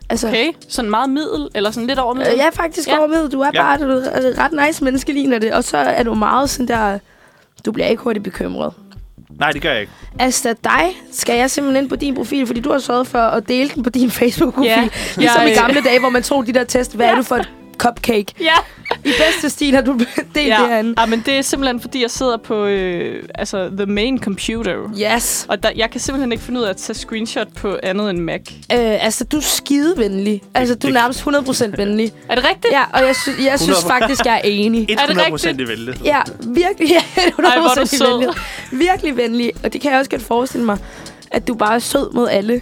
Altså, 0.09 0.27
Okay, 0.27 0.51
sådan 0.69 0.89
meget 0.89 1.09
middel, 1.09 1.49
eller 1.55 1.71
sådan 1.71 1.87
lidt 1.87 1.99
over 1.99 2.13
middel. 2.13 2.31
Øh, 2.33 2.37
jeg 2.37 2.45
er 2.47 2.51
faktisk 2.51 2.87
Ja. 2.87 2.93
ja. 2.93 2.99
over 2.99 3.07
med. 3.07 3.29
Du 3.29 3.41
er 3.41 3.51
Ja. 3.53 3.61
bare 3.61 3.77
du 3.77 3.83
er 3.91 3.95
et 4.19 4.35
ret 4.37 4.67
nice 4.67 4.83
menneske, 4.83 5.13
ligner 5.13 5.39
det. 5.39 5.53
Og 5.53 5.63
så 5.63 5.77
er 5.77 6.03
du 6.03 6.13
meget 6.13 6.49
sådan 6.49 6.67
der... 6.67 6.99
Du 7.65 7.71
bliver 7.71 7.87
ikke 7.87 8.03
hurtigt 8.03 8.23
bekymret. 8.23 8.73
Nej, 9.39 9.51
det 9.51 9.61
gør 9.61 9.71
jeg 9.71 9.81
ikke. 9.81 9.91
Altså 10.19 10.55
dig 10.63 10.83
skal 11.11 11.37
jeg 11.37 11.51
simpelthen 11.51 11.83
ind 11.83 11.89
på 11.89 11.95
din 11.95 12.15
profil, 12.15 12.47
fordi 12.47 12.59
du 12.59 12.71
har 12.71 12.79
sørget 12.79 13.07
for 13.07 13.19
at 13.19 13.47
dele 13.47 13.69
den 13.75 13.83
på 13.83 13.89
din 13.89 14.11
Facebook-profil. 14.11 14.69
Ja. 14.69 14.79
Ja. 14.81 14.87
Ligesom 15.17 15.41
Jeg, 15.41 15.51
i 15.51 15.53
gamle 15.55 15.81
dage, 15.81 15.99
hvor 15.99 16.09
man 16.09 16.23
tog 16.23 16.47
de 16.47 16.53
der 16.53 16.63
test. 16.63 16.95
Hvad 16.95 17.05
ja. 17.05 17.11
er 17.11 17.15
du 17.15 17.23
for 17.23 17.35
et 17.35 17.49
cupcake? 17.77 18.25
Ja, 18.41 18.53
I 19.05 19.11
bedste 19.27 19.49
stil 19.49 19.73
har 19.75 19.81
du 19.81 19.93
delt 20.35 20.47
ja. 20.47 20.57
det 20.61 20.67
herinde. 20.69 20.93
ja, 21.01 21.05
men 21.05 21.23
det 21.25 21.33
er 21.37 21.41
simpelthen, 21.41 21.79
fordi 21.81 22.01
jeg 22.01 22.11
sidder 22.11 22.37
på 22.37 22.65
øh, 22.65 23.23
altså, 23.35 23.69
the 23.77 23.85
main 23.85 24.19
computer. 24.19 24.75
Yes. 25.15 25.45
Og 25.49 25.63
der, 25.63 25.69
jeg 25.75 25.91
kan 25.91 26.01
simpelthen 26.01 26.31
ikke 26.31 26.43
finde 26.43 26.59
ud 26.59 26.65
af 26.65 26.69
at 26.69 26.77
tage 26.77 26.95
screenshot 26.95 27.47
på 27.55 27.77
andet 27.83 28.09
end 28.09 28.19
Mac. 28.19 28.41
Øh, 28.51 29.05
altså, 29.05 29.23
du 29.23 29.37
er 29.37 29.41
skidevenlig. 29.41 30.41
Altså, 30.53 30.75
du 30.75 30.87
er 30.87 30.91
det- 30.91 30.93
nærmest 30.93 31.19
100% 31.73 31.77
venlig. 31.77 32.11
Er 32.29 32.35
det 32.35 32.43
rigtigt? 32.49 32.71
Ja, 32.73 32.83
og 32.93 33.05
jeg, 33.05 33.15
sy- 33.15 33.43
jeg 33.43 33.59
synes 33.59 33.77
100. 33.77 33.99
faktisk, 33.99 34.25
jeg 34.25 34.33
er 34.35 34.41
enig. 34.43 34.87
100 34.89 35.29
procent 35.29 35.61
i 35.61 35.67
vælde. 35.67 35.95
Ja, 36.03 36.21
virkelig. 36.47 36.89
Ja, 36.89 37.03
du 37.37 37.41
Ej, 37.43 37.59
hvor 37.59 37.69
er 37.79 37.85
du 37.85 38.13
venlig. 38.19 38.35
Virkelig 38.71 39.17
venlig. 39.17 39.51
Og 39.63 39.73
det 39.73 39.81
kan 39.81 39.91
jeg 39.91 39.99
også 39.99 40.11
godt 40.11 40.21
forestille 40.23 40.65
mig, 40.65 40.77
at 41.31 41.47
du 41.47 41.55
bare 41.55 41.75
er 41.75 41.79
sød 41.79 42.13
mod 42.13 42.27
alle. 42.29 42.61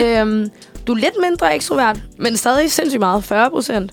øhm, 0.00 0.48
du 0.86 0.92
er 0.92 0.96
lidt 0.96 1.14
mindre 1.22 1.54
ekstrovert, 1.54 2.00
men 2.18 2.36
stadig 2.36 2.70
sindssygt 2.72 3.00
meget. 3.00 3.24
40 3.24 3.50
procent. 3.50 3.92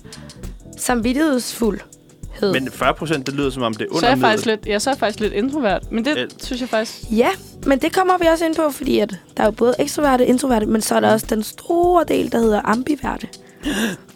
samvittighedsfuldhed. 0.76 2.52
Men 2.52 2.68
40 2.72 2.94
procent, 2.94 3.26
det 3.26 3.34
lyder 3.34 3.50
som 3.50 3.62
om 3.62 3.74
det 3.74 3.82
er 3.82 3.86
under 3.88 4.00
Så 4.00 4.06
er 4.06 4.10
jeg 4.10 4.18
faktisk 4.18 4.46
lidt, 4.46 4.66
ja, 4.66 4.78
så 4.78 4.90
er 4.90 4.94
jeg 4.94 4.98
faktisk 4.98 5.20
lidt 5.20 5.32
introvert. 5.32 5.92
Men 5.92 6.04
det 6.04 6.16
Øh. 6.18 6.28
synes 6.42 6.60
jeg 6.60 6.68
faktisk... 6.68 6.98
Ja, 7.10 7.28
men 7.66 7.78
det 7.78 7.94
kommer 7.94 8.18
vi 8.20 8.26
også 8.26 8.44
ind 8.44 8.54
på, 8.54 8.70
fordi 8.70 8.98
at 8.98 9.14
der 9.36 9.42
er 9.42 9.46
jo 9.46 9.50
både 9.50 9.74
ekstroverte 9.78 10.22
og 10.22 10.26
introverte, 10.28 10.66
men 10.66 10.80
så 10.80 10.94
er 10.94 11.00
der 11.00 11.12
også 11.12 11.26
den 11.30 11.42
store 11.42 12.04
del, 12.08 12.32
der 12.32 12.38
hedder 12.38 12.60
ambiverte. 12.64 13.28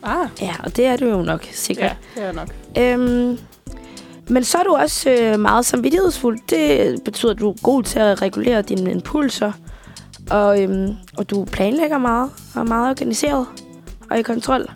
Ah, 0.06 0.28
Ja, 0.40 0.54
og 0.64 0.76
det 0.76 0.86
er 0.86 0.96
du 0.96 1.04
jo 1.08 1.22
nok 1.22 1.44
sikkert. 1.52 1.96
ja, 2.16 2.20
det 2.20 2.28
er 2.28 2.32
nok. 2.32 2.48
Øhm, 2.78 3.38
men 4.28 4.44
så 4.44 4.58
er 4.58 4.62
du 4.62 4.74
også 4.74 5.10
øh, 5.10 5.40
meget 5.40 5.66
samvittighedsfuld. 5.66 6.38
Det 6.50 7.00
betyder, 7.04 7.32
at 7.32 7.38
du 7.38 7.50
er 7.50 7.54
god 7.62 7.82
til 7.82 7.98
at 7.98 8.22
regulere 8.22 8.62
dine 8.62 8.90
impulser. 8.90 9.52
Og, 10.30 10.62
øhm, 10.62 10.94
og 11.16 11.30
du 11.30 11.44
planlægger 11.44 11.98
meget 11.98 12.30
og 12.54 12.60
er 12.60 12.64
meget 12.64 12.90
organiseret 12.90 13.46
og 14.10 14.18
i 14.18 14.22
kontrol. 14.22 14.66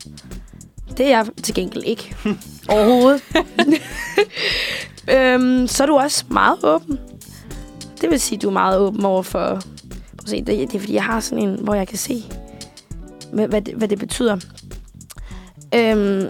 Det 0.96 1.06
er 1.06 1.08
jeg 1.08 1.26
til 1.42 1.54
gengæld 1.54 1.84
ikke. 1.84 2.16
Overhovedet. 2.68 3.22
øhm, 5.14 5.66
så 5.66 5.82
er 5.82 5.86
du 5.86 5.96
også 5.96 6.24
meget 6.30 6.64
åben. 6.64 6.98
Det 8.00 8.10
vil 8.10 8.20
sige, 8.20 8.36
at 8.36 8.42
du 8.42 8.48
er 8.48 8.52
meget 8.52 8.78
åben 8.78 9.04
over 9.04 9.22
for... 9.22 9.60
Se, 10.26 10.36
det, 10.36 10.46
det 10.46 10.74
er 10.74 10.80
fordi, 10.80 10.94
jeg 10.94 11.04
har 11.04 11.20
sådan 11.20 11.48
en, 11.48 11.58
hvor 11.62 11.74
jeg 11.74 11.88
kan 11.88 11.98
se, 11.98 12.24
hvad, 13.32 13.48
hvad, 13.48 13.62
det, 13.62 13.74
hvad 13.74 13.88
det 13.88 13.98
betyder. 13.98 14.36
Øhm, 15.74 16.26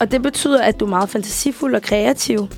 og 0.00 0.10
det 0.10 0.22
betyder, 0.22 0.62
at 0.62 0.80
du 0.80 0.84
er 0.84 0.88
meget 0.88 1.08
fantasifuld 1.08 1.74
og 1.74 1.82
kreativ. 1.82 2.48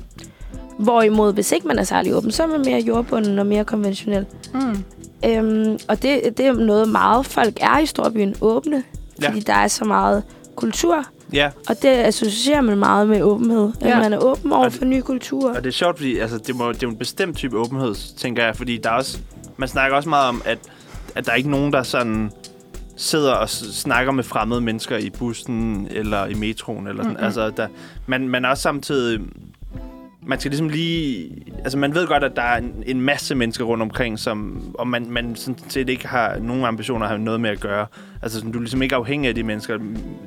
Hvorimod, 0.81 1.33
hvis 1.33 1.51
ikke 1.51 1.67
man 1.67 1.79
er 1.79 1.83
særlig 1.83 2.15
åben, 2.15 2.31
så 2.31 2.43
er 2.43 2.47
man 2.47 2.61
mere 2.65 2.79
jordbunden 2.79 3.39
og 3.39 3.45
mere 3.45 3.65
konventionel. 3.65 4.25
Mm. 4.53 4.83
Øhm, 5.25 5.77
og 5.87 6.01
det, 6.03 6.21
det 6.37 6.45
er 6.45 6.53
noget 6.53 6.89
meget 6.89 7.25
folk 7.25 7.57
er 7.61 7.79
i 7.79 7.85
storbyen 7.85 8.35
åbne. 8.41 8.83
Ja. 9.21 9.27
Fordi 9.29 9.39
der 9.39 9.53
er 9.53 9.67
så 9.67 9.85
meget 9.85 10.23
kultur. 10.55 11.05
Ja, 11.33 11.49
Og 11.69 11.75
det 11.81 11.87
associerer 11.89 12.61
man 12.61 12.77
meget 12.77 13.09
med 13.09 13.21
åbenhed. 13.21 13.71
At 13.81 13.87
Ja. 13.89 13.99
man 13.99 14.13
er 14.13 14.17
åben 14.17 14.51
over 14.53 14.63
det- 14.63 14.73
for 14.73 14.85
nye 14.85 15.01
kulturer. 15.01 15.55
og 15.55 15.63
det 15.63 15.69
er 15.69 15.73
sjovt, 15.73 15.97
fordi 15.97 16.17
altså, 16.17 16.37
det, 16.37 16.55
må, 16.55 16.71
det 16.71 16.83
er 16.83 16.87
en 16.87 16.95
bestemt 16.97 17.37
type 17.37 17.57
åbenhed, 17.57 17.95
tænker 18.17 18.45
jeg. 18.45 18.55
Fordi 18.55 18.77
der 18.77 18.89
er 18.89 18.93
også, 18.93 19.17
man 19.57 19.69
snakker 19.69 19.97
også 19.97 20.09
meget 20.09 20.29
om, 20.29 20.41
at, 20.45 20.57
at 21.15 21.25
der 21.25 21.31
er 21.31 21.35
ikke 21.35 21.49
nogen, 21.51 21.73
der 21.73 21.83
sådan 21.83 22.31
sidder 22.97 23.33
og 23.33 23.49
snakker 23.49 24.11
med 24.11 24.23
fremmede 24.23 24.61
mennesker 24.61 24.97
i 24.97 25.09
bussen 25.09 25.87
eller 25.91 26.25
i 26.25 26.33
metroen. 26.33 26.87
Eller 26.87 27.03
sådan. 27.03 27.15
Mhm. 27.17 27.25
Altså, 27.25 27.49
der, 27.49 27.67
man, 28.07 28.27
man 28.29 28.45
er 28.45 28.49
også 28.49 28.63
samtidig... 28.63 29.19
Man 30.25 30.39
skal 30.39 30.51
ligesom 30.51 30.69
lige... 30.69 31.31
Altså, 31.59 31.77
man 31.77 31.95
ved 31.95 32.07
godt, 32.07 32.23
at 32.23 32.35
der 32.35 32.41
er 32.41 32.57
en, 32.57 32.83
en 32.85 33.01
masse 33.01 33.35
mennesker 33.35 33.65
rundt 33.65 33.81
omkring, 33.81 34.19
som, 34.19 34.61
og 34.79 34.87
man, 34.87 35.05
man 35.09 35.35
sådan 35.35 35.69
set 35.69 35.89
ikke 35.89 36.07
har 36.07 36.39
nogen 36.39 36.65
ambitioner 36.65 37.05
at 37.05 37.09
have 37.09 37.21
noget 37.21 37.41
med 37.41 37.49
at 37.49 37.59
gøre. 37.59 37.85
Altså, 38.21 38.37
sådan, 38.37 38.51
du 38.51 38.57
er 38.59 38.61
ligesom 38.61 38.81
ikke 38.81 38.95
afhængig 38.95 39.29
af 39.29 39.35
de 39.35 39.43
mennesker, 39.43 39.77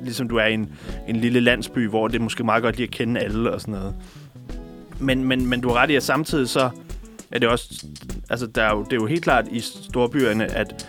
ligesom 0.03 0.27
du 0.29 0.35
er 0.35 0.45
i 0.45 0.53
en, 0.53 0.69
en 1.07 1.15
lille 1.15 1.39
landsby, 1.39 1.89
hvor 1.89 2.07
det 2.07 2.15
er 2.15 2.23
måske 2.23 2.43
meget 2.43 2.63
godt 2.63 2.75
lige 2.75 2.87
at 2.87 2.91
kende 2.91 3.19
alle 3.19 3.51
og 3.51 3.61
sådan 3.61 3.73
noget. 3.73 3.95
Men, 4.99 5.23
men, 5.23 5.47
men 5.47 5.61
du 5.61 5.67
har 5.67 5.75
ret 5.75 5.89
i, 5.89 5.95
at 5.95 6.03
samtidig 6.03 6.49
så 6.49 6.69
er 7.31 7.39
det 7.39 7.49
også... 7.49 7.85
Altså, 8.29 8.47
der 8.47 8.63
er 8.63 8.75
jo, 8.75 8.83
det 8.83 8.93
er 8.93 8.97
jo 8.97 9.05
helt 9.05 9.23
klart 9.23 9.47
i 9.51 9.59
storbyerne, 9.59 10.45
at, 10.45 10.87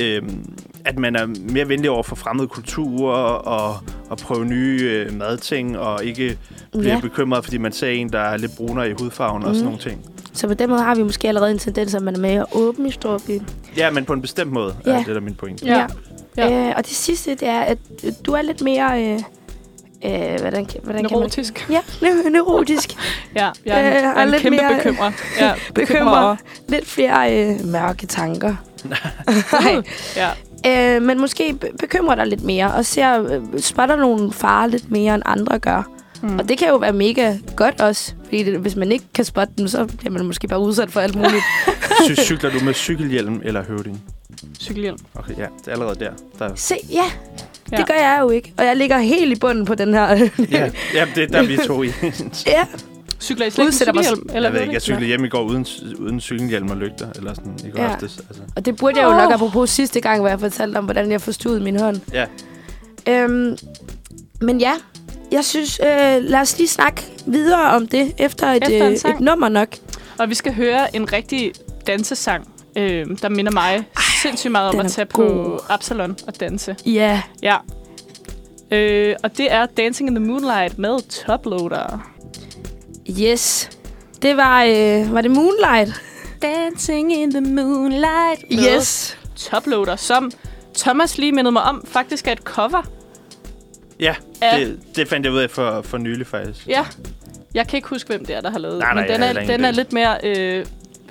øhm, 0.00 0.54
at 0.84 0.98
man 0.98 1.16
er 1.16 1.26
mere 1.52 1.68
venlig 1.68 1.90
over 1.90 2.02
for 2.02 2.16
fremmede 2.16 2.48
kulturer 2.48 3.16
og, 3.32 3.76
og 4.10 4.18
prøve 4.18 4.44
nye 4.44 4.80
øh, 4.82 5.18
madting, 5.18 5.78
og 5.78 6.04
ikke 6.04 6.38
bliver 6.72 6.88
Ja. 6.88 6.94
ja. 6.94 7.00
bekymret, 7.00 7.44
fordi 7.44 7.58
man 7.58 7.72
ser 7.72 7.88
en, 7.88 8.08
der 8.12 8.18
er 8.20 8.36
lidt 8.36 8.56
brunere 8.56 8.90
i 8.90 8.92
hudfarven 8.98 9.42
mm. 9.42 9.48
og 9.48 9.54
sådan 9.54 9.68
Mhm. 9.70 9.78
nogle 9.82 9.90
ting. 9.90 10.10
Så 10.32 10.48
på 10.48 10.54
den 10.54 10.70
måde 10.70 10.82
har 10.82 10.94
vi 10.94 11.02
måske 11.02 11.28
allerede 11.28 11.50
en 11.50 11.58
tendens, 11.58 11.94
at 11.94 12.02
man 12.02 12.14
er 12.14 12.18
mere 12.18 12.46
åben 12.52 12.86
i 12.86 12.90
storbyen. 12.90 13.46
Ja, 13.76 13.90
men 13.90 14.04
på 14.04 14.12
en 14.12 14.20
bestemt 14.22 14.52
måde 14.52 14.74
Ja. 14.86 14.90
er 14.92 14.96
det 14.98 15.06
der 15.06 15.14
er 15.16 15.20
min 15.20 15.34
pointe. 15.34 15.66
Ja. 15.66 15.86
Ja. 16.36 16.68
Øh, 16.68 16.74
og 16.76 16.86
det 16.86 16.92
sidste, 16.96 17.30
det 17.30 17.48
er, 17.48 17.60
at 17.60 17.78
du 18.26 18.32
er 18.32 18.42
lidt 18.42 18.62
mere... 18.62 19.02
Øh, 19.04 19.14
øh, 19.14 20.40
hvordan, 20.40 20.40
hvordan 20.40 20.64
kan 20.64 20.80
man... 20.86 21.02
Neurotisk. 21.04 21.66
Ja, 21.70 21.78
ne- 22.02 22.28
neurotisk. 22.30 22.94
Ja, 23.36 23.50
jeg 23.66 23.86
er, 23.86 23.92
Øh, 23.96 23.98
en, 23.98 24.04
og 24.04 24.18
er 24.20 24.22
en 24.22 24.30
lidt 24.30 24.42
kæmpe 24.42 24.56
mere- 24.58 24.74
bekymrer. 24.76 25.10
Ja, 25.40 25.52
Bekymrer. 25.74 26.36
lidt 26.68 26.86
flere 26.86 27.44
øh, 27.50 27.66
mørke 27.66 28.06
tanker. 28.06 28.56
Nej. 29.52 29.82
Ja. 30.16 30.30
Øh, 30.96 31.02
men 31.02 31.20
måske 31.20 31.54
be- 31.60 31.70
bekymrer 31.78 32.14
dig 32.14 32.26
lidt 32.26 32.42
mere, 32.44 32.74
og 32.74 32.84
ser, 32.84 33.22
øh, 33.22 33.60
spotter 33.60 33.96
nogle 33.96 34.32
farer 34.32 34.66
lidt 34.66 34.90
mere, 34.90 35.14
end 35.14 35.22
andre 35.26 35.58
gør. 35.58 35.82
Mm. 36.22 36.38
Og 36.38 36.48
det 36.48 36.58
kan 36.58 36.68
jo 36.68 36.76
være 36.76 36.92
mega 36.92 37.34
godt 37.56 37.80
også, 37.80 38.12
fordi 38.24 38.42
det, 38.42 38.58
hvis 38.58 38.76
man 38.76 38.92
ikke 38.92 39.04
kan 39.14 39.24
spotte 39.24 39.52
dem, 39.58 39.68
så 39.68 39.84
bliver 39.98 40.10
man 40.12 40.24
måske 40.26 40.48
bare 40.48 40.60
udsat 40.60 40.90
for 40.90 41.00
alt 41.00 41.14
muligt. 41.16 41.42
Sy- 42.06 42.20
cykler 42.20 42.50
du 42.50 42.64
med 42.64 42.74
cykelhjelm 42.74 43.40
eller 43.44 43.64
høvding? 43.64 44.02
Cykelhjelm. 44.60 44.98
Okay, 45.14 45.32
ja, 45.38 45.42
det 45.60 45.68
er 45.68 45.72
allerede 45.72 46.00
der. 46.04 46.10
der 46.38 46.50
Se, 46.54 46.74
ja, 46.90 47.04
Ja. 47.72 47.76
det 47.76 47.86
gør 47.86 47.94
jeg 47.94 48.18
jo 48.20 48.30
ikke. 48.30 48.52
Og 48.58 48.64
jeg 48.64 48.76
ligger 48.76 48.98
helt 48.98 49.32
i 49.36 49.40
bunden 49.40 49.64
på 49.64 49.74
den 49.74 49.94
her. 49.94 50.08
ja, 50.50 50.70
ja, 50.94 51.06
det 51.14 51.22
er 51.22 51.26
der, 51.26 51.42
vi 51.46 51.56
to 51.66 51.82
i. 51.82 51.86
ja. 52.46 52.64
Cykler 53.24 53.46
I 53.46 53.50
slet 53.50 53.64
ikke 53.64 53.76
cykelhjelm? 53.76 54.26
Eller 54.34 54.48
jeg 54.48 54.52
ved 54.52 54.60
ikke, 54.60 54.70
er 54.70 54.74
jeg 54.74 54.82
cyklede 54.82 55.06
hjem 55.06 55.24
i 55.24 55.28
går 55.28 55.42
uden, 55.42 55.66
uden 55.98 56.20
cykelhjelm 56.20 56.70
og 56.70 56.76
lygter, 56.76 57.08
eller 57.16 57.34
sådan, 57.34 57.58
i 57.66 57.70
går 57.70 57.82
Ja. 57.82 57.88
aftes. 57.92 58.18
Altså. 58.28 58.42
Og 58.56 58.64
det 58.64 58.76
burde 58.76 58.98
jeg 59.00 59.04
jo 59.06 59.10
nok, 59.10 59.26
Åh. 59.28 59.34
apropos 59.34 59.70
sidste 59.70 60.00
gang, 60.00 60.20
hvor 60.20 60.28
jeg 60.28 60.40
fortalte 60.40 60.76
om, 60.78 60.84
hvordan 60.84 61.10
jeg 61.10 61.20
forstod 61.20 61.60
min 61.60 61.80
hånd. 61.80 62.00
Ja. 62.12 62.26
Øhm, 63.08 63.56
men 64.40 64.60
ja, 64.60 64.72
jeg 65.32 65.44
synes, 65.44 65.80
øh, 65.82 66.22
lad 66.22 66.40
os 66.40 66.58
lige 66.58 66.68
snakke 66.68 67.02
videre 67.26 67.70
om 67.70 67.86
det, 67.86 68.12
efter 68.18 68.46
et, 68.46 68.62
Efter 68.70 68.86
øh, 69.08 69.14
et 69.14 69.20
nummer 69.20 69.48
nok. 69.48 69.68
Og 70.18 70.28
vi 70.30 70.34
skal 70.34 70.54
høre 70.54 70.96
en 70.96 71.12
rigtig 71.12 71.52
dansesang, 71.86 72.48
øh, 72.76 73.06
der 73.22 73.28
minder 73.28 73.52
mig 73.52 73.84
sindssygt 74.22 74.52
meget 74.52 74.74
om 74.74 74.80
at 74.80 74.90
tage 74.90 75.06
god. 75.12 75.26
på 75.28 75.60
Absalon 75.68 76.16
og 76.26 76.40
danse. 76.40 76.76
Ja, 76.86 77.22
Ja. 77.42 77.56
Øh, 78.70 79.14
og 79.22 79.36
det 79.36 79.52
er 79.52 79.66
Dancing 79.66 80.08
in 80.08 80.14
the 80.14 80.24
Moonlight 80.24 80.78
med 80.78 80.98
Toploader. 81.26 82.10
Yes. 83.10 83.70
Det 84.22 84.36
var, 84.36 84.62
øh, 84.64 85.14
var 85.14 85.20
det 85.20 85.30
Moonlight? 85.30 86.02
Dancing 86.42 87.12
in 87.12 87.30
the 87.30 87.40
Moonlight 87.40 88.44
med 88.50 89.14
Toploader, 89.36 89.96
som 89.96 90.30
Thomas 90.78 91.18
lige 91.18 91.32
mindede 91.32 91.52
mig 91.52 91.62
om, 91.62 91.84
faktisk 91.88 92.26
er 92.28 92.32
et 92.32 92.38
cover. 92.38 92.82
Ja, 94.00 94.14
Ja. 94.42 94.58
det, 94.58 94.78
det 94.96 95.08
fandt 95.08 95.26
jeg 95.26 95.32
ud 95.34 95.38
af 95.38 95.50
for, 95.50 95.82
for 95.82 95.98
nylig, 95.98 96.26
faktisk. 96.26 96.66
Ja. 96.68 96.86
Jeg 97.54 97.68
kan 97.68 97.76
ikke 97.76 97.88
huske, 97.88 98.08
hvem 98.08 98.24
det 98.24 98.36
er, 98.36 98.40
der 98.40 98.50
har 98.50 98.58
lavet 98.58 98.78
Nej, 98.78 98.94
nej, 98.94 99.02
men 99.02 99.12
den 99.12 99.20
jeg 99.20 99.28
har 99.34 99.40
er, 99.40 99.46
den 99.46 99.64
er 99.64 99.70
lidt 99.70 99.92
mere 99.92 100.16
øh, 100.22 100.66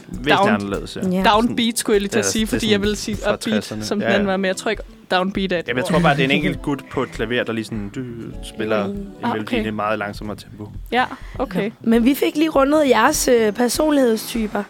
Væsentligt 0.08 0.38
Down. 0.38 0.50
anderledes, 0.50 0.96
ja. 1.04 1.08
Ja. 1.10 1.24
downbeat, 1.24 1.80
skulle 1.80 1.94
jeg 1.96 2.02
lige 2.02 2.10
til 2.10 2.20
at 2.20 2.26
Ja, 2.26 2.30
sige, 2.30 2.44
er 2.44 2.48
fordi 2.48 2.60
sådan 2.60 2.72
jeg 2.72 2.82
vil 2.82 2.98
sige 2.98 3.18
upbeat, 3.34 3.72
60'erne. 3.72 3.84
som 3.84 4.02
Ja, 4.02 4.06
den 4.06 4.14
anden 4.14 4.26
ja. 4.28 4.32
var, 4.32 4.38
men 4.38 4.46
jeg 4.46 4.56
tror 4.58 4.72
ikke, 4.72 4.84
downbeat 5.18 5.52
et 5.52 5.64
Jamen, 5.68 5.78
jeg 5.78 5.86
tror 5.86 6.00
bare, 6.00 6.14
det 6.16 6.20
er 6.22 6.26
en 6.26 6.32
enkelt 6.42 6.62
gut 6.62 6.82
på 6.92 7.04
et 7.04 7.12
klaver, 7.12 7.44
der 7.44 7.54
lige 7.54 7.66
sådan 7.66 7.90
du, 7.96 8.02
spiller 8.44 8.88
mm. 8.88 8.94
Ah, 8.94 8.98
en 8.98 9.06
melodi 9.24 9.42
okay. 9.42 9.66
i 9.66 9.68
et 9.68 9.74
meget 9.74 10.00
langsommere 10.00 10.38
tempo. 10.38 10.68
Ja, 10.92 11.06
okay. 11.40 11.72
Men 11.82 12.06
vi 12.06 12.14
fik 12.14 12.36
lige 12.36 12.50
rundet 12.50 12.90
jeres 12.90 13.28
øh, 13.28 13.52
personlighedstyper. 13.54 14.64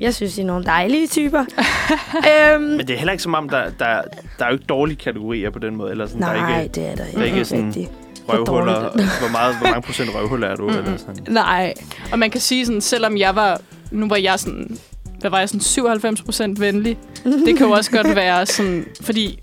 Jeg 0.00 0.14
synes, 0.14 0.38
I 0.38 0.40
er 0.40 0.44
nogle 0.44 0.64
dejlige 0.64 1.06
typer. 1.06 1.44
øhm, 2.54 2.62
Men 2.62 2.78
det 2.78 2.90
er 2.90 2.96
heller 2.96 3.12
ikke 3.12 3.22
som 3.22 3.34
om, 3.34 3.48
der, 3.48 3.62
der, 3.78 4.02
der 4.38 4.44
er 4.44 4.48
jo 4.48 4.52
ikke 4.52 4.64
dårlige 4.68 4.96
kategorier 4.96 5.50
på 5.50 5.58
den 5.58 5.76
måde. 5.76 5.90
Eller 5.90 6.06
sådan, 6.06 6.22
der 6.22 6.28
er 6.28 6.36
nej, 6.40 6.62
ikke 6.62 6.74
det 6.74 6.88
er 6.88 6.94
der 6.96 7.04
ikke. 7.04 7.16
der 7.18 7.22
er 7.22 7.26
ikke 7.26 7.44
sådan- 7.44 7.66
rigtigt. 7.66 7.90
røvhuller. 8.28 8.80
Hvor, 9.20 9.32
meget, 9.32 9.56
hvor 9.58 9.66
mange 9.68 9.82
procent 9.82 10.10
røvhuller 10.14 10.48
er 10.48 10.56
du? 10.56 10.68
Mhm. 10.68 10.78
Eller 10.78 10.96
sådan. 10.96 11.16
Nej. 11.28 11.74
Og 12.12 12.18
man 12.18 12.30
kan 12.30 12.40
sige 12.40 12.66
sådan, 12.66 12.80
selvom 12.80 13.16
jeg 13.16 13.36
var, 13.36 13.60
nu 13.90 14.08
var 14.08 14.16
jeg 14.16 14.38
sådan, 14.38 14.78
hvad 15.20 15.30
var 15.30 15.38
jeg 15.38 15.48
sådan 15.48 15.60
97 15.60 16.22
procent 16.22 16.60
venlig, 16.60 16.98
det 17.24 17.56
kan 17.56 17.66
jo 17.66 17.70
også 17.72 17.90
godt 17.90 18.16
være 18.16 18.46
sådan, 18.46 18.86
fordi 19.00 19.38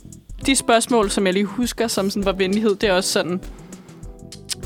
de 0.45 0.55
spørgsmål, 0.55 1.09
som 1.09 1.25
jeg 1.25 1.33
lige 1.33 1.45
husker, 1.45 1.87
som 1.87 2.09
sådan 2.09 2.25
var 2.25 2.31
venlighed, 2.31 2.75
det 2.75 2.89
er 2.89 2.93
også 2.93 3.09
sådan 3.11 3.41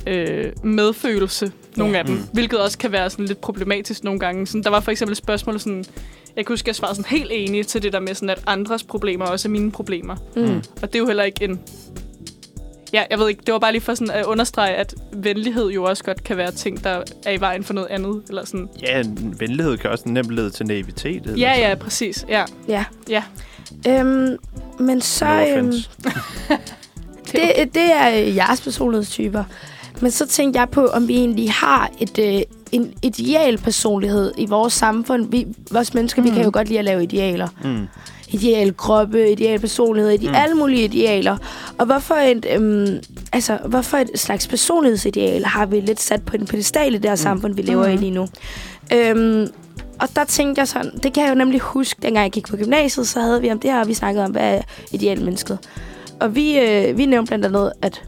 øh, 0.07 0.51
medfølelse, 0.63 1.51
nogle 1.77 1.93
Ja. 1.93 1.99
af 1.99 2.05
dem, 2.05 2.15
Mm. 2.15 2.21
hvilket 2.33 2.59
også 2.59 2.77
kan 2.77 2.91
være 2.91 3.09
sådan 3.09 3.25
lidt 3.25 3.41
problematisk 3.41 4.03
nogle 4.03 4.19
gange. 4.19 4.47
Sådan, 4.47 4.63
der 4.63 4.69
var 4.69 4.79
for 4.79 4.91
eksempel 4.91 5.11
et 5.11 5.17
spørgsmål 5.17 5.59
sådan, 5.59 5.85
jeg 6.35 6.45
kan 6.45 6.53
huske, 6.53 6.67
jeg 6.69 6.75
svarede 6.75 6.95
sådan 6.95 7.09
helt 7.19 7.31
enig 7.33 7.67
til 7.67 7.83
det 7.83 7.93
der 7.93 7.99
med 7.99 8.15
sådan, 8.15 8.29
at 8.29 8.43
andres 8.47 8.83
problemer 8.83 9.25
også 9.25 9.47
er 9.47 9.51
mine 9.51 9.71
problemer. 9.71 10.15
Mm. 10.35 10.55
Og 10.81 10.93
det 10.93 10.95
er 10.95 10.99
jo 10.99 11.05
heller 11.07 11.23
ikke 11.23 11.43
en... 11.43 11.59
Ja, 12.95 13.03
jeg 13.09 13.19
ved 13.19 13.29
ikke, 13.29 13.41
det 13.45 13.53
var 13.53 13.59
bare 13.59 13.71
lige 13.71 13.81
for 13.81 13.93
sådan 13.95 14.11
at 14.15 14.25
understrege, 14.25 14.75
at 14.75 14.93
venlighed 15.13 15.69
jo 15.69 15.83
også 15.83 16.03
godt 16.03 16.23
kan 16.23 16.37
være 16.37 16.51
ting, 16.51 16.83
der 16.83 17.01
er 17.25 17.31
i 17.31 17.39
vejen 17.39 17.63
for 17.63 17.73
noget 17.73 17.87
andet. 17.89 18.21
Eller 18.29 18.45
sådan. 18.45 18.69
Ja, 18.81 18.99
en 18.99 19.35
venlighed 19.39 19.77
kan 19.77 19.89
også 19.89 20.03
nemt 20.09 20.31
lede 20.31 20.49
til 20.49 20.65
naivitet. 20.65 21.21
Eller 21.23 21.37
Ja, 21.37 21.53
sådan. 21.55 21.69
ja, 21.69 21.75
præcis. 21.75 22.25
Ja. 22.29 22.43
Ja. 22.67 22.85
Ja. 23.09 23.23
Øhm, 23.87 24.37
men 24.79 25.01
så... 25.01 25.25
No 25.25 25.57
øhm, 25.57 25.71
det, 27.31 27.73
det 27.73 27.91
er 27.93 28.19
øh, 28.19 28.35
jeres 28.35 28.61
personlighedstyper. 28.61 29.43
Men 30.01 30.11
så 30.11 30.27
tænkte 30.27 30.59
jeg 30.59 30.69
på, 30.69 30.85
om 30.87 31.07
vi 31.07 31.15
egentlig 31.15 31.51
har 31.51 31.89
et, 31.99 32.19
øh, 32.19 32.41
en 32.71 32.93
ideal 33.01 33.57
personlighed 33.57 34.31
i 34.37 34.45
vores 34.45 34.73
samfund. 34.73 35.31
Vi, 35.31 35.47
vores 35.71 35.93
mennesker, 35.93 36.21
mm. 36.21 36.25
vi 36.25 36.29
Mm. 36.29 36.35
kan 36.35 36.45
jo 36.45 36.49
godt 36.53 36.67
lide 36.67 36.79
at 36.79 36.85
lave 36.85 37.03
idealer. 37.03 37.47
Mm. 37.63 37.87
Ideal 38.35 38.77
kroppe, 38.77 39.31
ideal 39.31 39.59
personlighed, 39.59 40.11
ide- 40.11 40.27
Mm. 40.27 40.35
alle 40.35 40.55
mulige 40.55 40.83
idealer. 40.83 41.37
Og 41.77 41.85
hvorfor 41.85 42.15
et, 42.15 42.45
øhm, 42.55 42.99
altså, 43.33 43.57
hvorfor 43.65 43.97
et 43.97 44.09
slags 44.15 44.47
personlighedsideal 44.47 45.43
har 45.45 45.65
vi 45.65 45.79
lidt 45.79 46.01
sat 46.01 46.23
på 46.25 46.37
den 46.37 46.47
pedestal 46.47 46.93
i 46.93 46.97
det 46.97 47.05
her 47.05 47.11
mm. 47.15 47.17
samfund, 47.17 47.55
vi 47.55 47.61
lever 47.61 47.87
mm. 47.87 47.93
i 47.93 47.97
lige 47.97 48.11
nu? 48.11 48.27
Øhm, 48.93 49.47
og 50.01 50.07
der 50.15 50.23
tænkte 50.23 50.59
jeg 50.59 50.67
sådan, 50.67 50.91
det 51.03 51.13
kan 51.13 51.23
jeg 51.23 51.29
jo 51.29 51.35
nemlig 51.35 51.59
huske, 51.59 51.99
dengang 52.01 52.23
jeg 52.23 52.31
gik 52.31 52.47
på 52.47 52.57
gymnasiet, 52.57 53.07
så 53.07 53.19
havde 53.19 53.41
vi 53.41 53.51
om 53.51 53.59
det 53.59 53.71
her, 53.71 53.79
og 53.81 53.87
vi 53.87 53.93
snakkede 53.93 54.25
om, 54.25 54.31
hvad 54.31 54.53
er 54.57 54.61
idealmennesket. 54.91 55.57
Og 56.19 56.35
vi, 56.35 56.59
øh, 56.59 56.97
vi 56.97 57.05
nævnte 57.05 57.29
blandt 57.29 57.45
andet, 57.45 57.71
at 57.81 58.03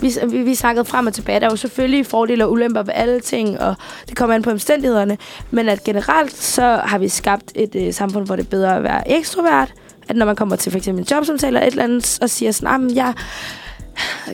vi, 0.00 0.12
vi, 0.28 0.42
vi 0.42 0.54
snakkede 0.54 0.84
frem 0.84 1.06
og 1.06 1.14
tilbage. 1.14 1.40
Der 1.40 1.46
er 1.46 1.50
jo 1.50 1.56
selvfølgelig 1.56 2.06
fordele 2.06 2.44
og 2.44 2.52
ulemper 2.52 2.82
ved 2.82 2.92
alle 2.96 3.20
ting, 3.20 3.60
og 3.60 3.74
det 4.08 4.16
kommer 4.16 4.34
an 4.34 4.42
på 4.42 4.50
omstændighederne. 4.50 5.18
Men 5.50 5.68
at 5.68 5.84
generelt, 5.84 6.36
så 6.36 6.62
har 6.84 6.98
vi 6.98 7.08
skabt 7.08 7.52
et 7.54 7.74
øh, 7.74 7.92
samfund, 7.94 8.26
hvor 8.26 8.36
det 8.36 8.44
er 8.44 8.48
bedre 8.50 8.76
at 8.76 8.82
være 8.82 9.10
ekstrovert. 9.18 9.72
At 10.08 10.16
når 10.16 10.26
man 10.26 10.36
kommer 10.36 10.56
til 10.56 10.76
eksempel 10.76 11.02
en 11.02 11.08
jobsamtale 11.10 11.48
eller 11.48 11.60
et 11.66 11.70
eller 11.70 11.84
andet, 11.84 12.18
og 12.22 12.30
siger 12.30 12.52
sådan, 12.52 12.84
"Ah, 12.90 12.96
jeg 12.96 13.14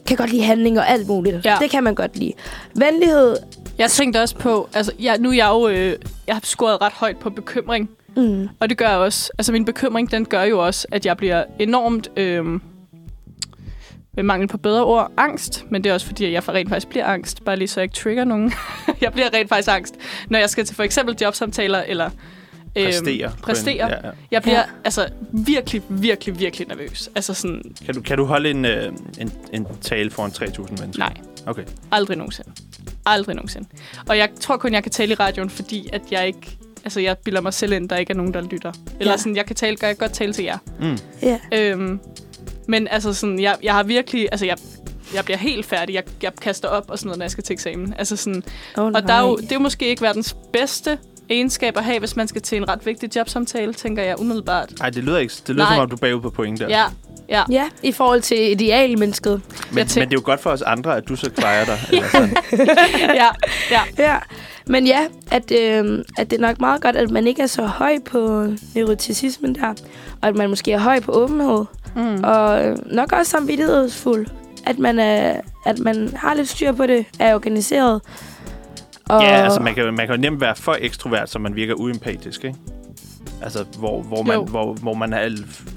kan 0.07 0.17
godt 0.17 0.31
lide 0.31 0.43
handling 0.43 0.79
og 0.79 0.89
alt 0.89 1.07
muligt. 1.09 1.45
Ja. 1.45 1.57
Det 1.61 1.71
kan 1.71 1.85
man 1.85 1.95
godt 1.95 2.17
lide. 2.17 2.33
Venlighed, 2.75 3.37
Jeg 3.79 3.91
tænkte 3.91 4.21
også 4.23 4.37
på, 4.37 4.69
altså 4.75 4.93
jeg, 5.01 5.19
nu 5.19 5.29
er 5.31 5.35
jeg 5.35 5.49
jo, 5.53 5.69
øh, 5.69 5.97
jeg 6.27 6.35
har 6.35 6.41
scoret 6.45 6.81
ret 6.83 6.93
højt 6.93 7.17
på 7.17 7.31
bekymring, 7.31 7.91
mm, 8.17 8.49
og 8.61 8.69
det 8.69 8.79
gør 8.79 8.89
jeg 8.89 8.99
også. 8.99 9.31
Altså 9.39 9.53
min 9.53 9.65
bekymring, 9.65 10.11
den 10.11 10.25
gør 10.25 10.43
jo 10.43 10.67
også, 10.67 10.87
at 10.93 11.07
jeg 11.07 11.17
bliver 11.17 11.45
enormt, 11.59 12.09
øh, 12.17 12.45
med 14.17 14.25
mangel 14.25 14.49
på 14.49 14.59
bedre 14.59 14.85
ord, 14.85 15.13
angst. 15.17 15.65
Men 15.71 15.85
det 15.85 15.91
er 15.91 15.95
også 15.95 16.07
fordi, 16.07 16.25
at 16.25 16.33
jeg 16.33 16.49
rent 16.49 16.69
faktisk 16.69 16.89
bliver 16.89 17.07
angst, 17.07 17.45
bare 17.45 17.57
lige 17.57 17.69
så 17.69 17.81
jeg 17.81 17.85
ikke 17.85 17.95
trigger 17.95 18.25
nogen. 18.25 18.53
jeg 19.01 19.13
bliver 19.13 19.35
rent 19.35 19.49
faktisk 19.49 19.69
angst, 19.71 19.95
når 20.29 20.39
jeg 20.39 20.51
skal 20.51 20.65
til 20.65 20.77
for 20.77 20.83
eksempel 20.83 21.17
jobsamtaler, 21.21 21.83
eller 21.83 22.11
øh, 22.77 22.85
Præstere. 22.85 23.27
en- 23.27 23.33
præstere. 23.43 23.89
Ja, 23.89 24.07
ja. 24.07 24.11
Jeg 24.31 24.43
bliver 24.43 24.59
Ja. 24.59 24.65
altså 24.85 25.07
virkelig, 25.33 25.83
virkelig, 25.89 26.39
virkelig 26.39 26.69
nervøs. 26.69 27.11
Altså 27.15 27.35
sådan, 27.35 27.63
Kan, 27.87 27.95
du, 27.95 28.01
kan 28.01 28.19
du 28.19 28.25
holde 28.25 28.51
en, 28.51 28.65
øh, 28.65 28.93
en, 29.19 29.33
en 29.53 29.67
tale 29.81 30.11
foran 30.11 30.31
3.000 30.31 30.61
mennesker? 30.61 30.99
nej. 30.99 31.15
Okay. 31.47 31.63
Aldrig 31.93 32.17
nogensinde. 32.17 32.51
Aldrig 33.07 33.35
nogensinde. 33.37 33.69
Og 34.09 34.19
jeg 34.19 34.29
tror 34.41 34.57
kun, 34.57 34.75
jeg 34.75 34.83
kan 34.83 34.93
tale 34.93 35.13
i 35.13 35.15
radioen, 35.15 35.51
fordi 35.51 35.89
at 35.93 36.03
jeg 36.11 36.27
ikke... 36.27 36.59
Altså, 36.85 37.01
jeg 37.01 37.19
bilder 37.19 37.41
mig 37.41 37.55
selv 37.55 37.73
ind, 37.73 37.89
der 37.89 37.97
ikke 37.97 38.11
er 38.11 38.17
nogen, 38.17 38.35
der 38.35 38.41
lytter. 38.41 38.73
Eller 39.01 39.13
Ja. 39.13 39.17
sådan, 39.17 39.37
jeg 39.37 39.47
kan, 39.47 39.57
tale, 39.57 39.77
jeg 39.83 39.89
kan 39.89 39.97
godt 39.97 40.13
tale 40.13 40.33
til 40.33 40.45
jer. 40.45 40.59
Mm. 40.81 40.99
ja. 41.23 41.39
Øhm, 41.53 42.01
men 42.69 42.89
altså 42.89 43.13
sådan, 43.13 43.41
jeg, 43.41 43.57
jeg 43.63 43.75
har 43.75 43.83
virkelig... 43.83 44.29
Altså, 44.33 44.47
jeg, 44.47 44.57
jeg 45.15 45.25
bliver 45.25 45.39
helt 45.39 45.67
færdig. 45.67 45.95
Jeg, 45.95 46.03
jeg 46.23 46.33
kaster 46.41 46.69
op 46.69 46.91
og 46.91 46.99
sådan 46.99 47.09
noget, 47.09 47.19
når 47.19 47.25
jeg 47.25 47.31
skal 47.31 47.45
til 47.45 47.53
eksamen. 47.53 47.95
Altså 47.99 48.17
sådan, 48.17 48.43
Oh, 48.77 48.85
og 48.85 49.03
der 49.03 49.15
er 49.15 49.21
jo, 49.21 49.37
det 49.37 49.53
er 49.53 49.57
jo 49.57 49.61
måske 49.61 49.87
ikke 49.89 50.03
verdens 50.03 50.37
bedste 50.53 50.99
egenskab 51.29 51.77
at 51.77 51.85
have, 51.85 51.99
hvis 51.99 52.17
man 52.17 52.29
skal 52.29 52.43
til 52.43 52.59
en 52.59 52.69
ret 52.69 52.87
vigtig 52.87 53.17
jobsamtale, 53.17 53.73
tænker 53.73 54.03
jeg 54.03 54.21
umiddelbart. 54.21 54.73
Ej, 54.81 54.91
det 54.91 55.05
lyder 55.05 55.19
ikke. 55.19 55.35
Det 55.47 55.55
lyder 55.55 55.65
Nej. 55.65 55.75
som 55.75 55.83
om, 55.83 55.89
du 55.89 55.97
er 55.97 56.01
bagud 56.01 56.21
på 56.21 56.31
point 56.31 56.61
der. 56.61 56.69
Ja, 56.69 56.85
ja. 57.29 57.43
Ja, 57.51 57.69
i 57.83 57.93
forhold 57.93 58.21
til 58.21 58.51
idealmennesket. 58.51 59.41
Men, 59.71 59.77
men 59.77 59.87
det 59.87 60.01
er 60.01 60.07
jo 60.13 60.23
godt 60.25 60.41
for 60.41 60.51
os 60.51 60.63
andre, 60.63 60.97
at 60.97 61.09
du 61.09 61.17
så 61.17 61.31
kvejer 61.31 61.65
dig. 61.65 61.79
eller 61.93 62.09
sådan. 62.09 62.37
ja, 63.21 63.29
ja. 63.71 63.81
Ja, 63.99 64.19
men 64.67 64.87
ja, 64.87 65.07
at, 65.31 65.53
øh, 65.53 66.05
at 66.19 66.31
det 66.31 66.37
er 66.37 66.41
nok 66.41 66.61
meget 66.61 66.83
godt, 66.83 66.97
at 66.97 67.11
man 67.11 67.27
ikke 67.27 67.43
er 67.43 67.47
så 67.47 67.67
høj 67.67 67.99
på 68.07 68.47
neuroticismen 68.75 69.55
der, 69.55 69.75
og 70.23 70.29
at 70.29 70.37
man 70.37 70.49
måske 70.49 70.73
er 70.73 70.79
høj 70.79 71.01
på 71.01 71.13
åbenhed, 71.13 71.65
Mm. 71.97 72.25
og 72.25 72.65
øh, 72.67 72.77
nok 72.93 73.13
også 73.13 73.31
samvittighedsfuld, 73.31 74.27
at 74.67 74.79
man, 74.79 74.99
er, 74.99 75.41
at 75.67 75.79
man 75.79 76.11
har 76.17 76.35
lidt 76.35 76.49
styr 76.49 76.73
på 76.73 76.87
det, 76.87 77.07
er 77.19 77.35
organiseret. 77.35 78.01
Og, 79.09 79.23
Ja, 79.23 79.29
altså 79.29 79.61
man 79.61 79.75
kan, 79.75 79.85
jo- 79.85 79.91
man 79.93 80.07
kan 80.07 80.17
jo 80.17 80.21
nemt 80.21 80.41
være 80.41 80.57
for 80.57 80.77
ekstrovert, 80.81 81.31
så 81.31 81.39
man 81.39 81.57
virker 81.57 81.75
uempatisk, 81.75 82.45
ikke? 82.45 82.59
Altså, 83.43 83.65
hvor, 83.79 84.03
hvor, 84.03 84.23
man, 84.23 84.35
Jo. 84.37 84.45
hvor, 84.45 84.75
hvor 84.75 84.95
man 84.95 85.13
er 85.13 85.29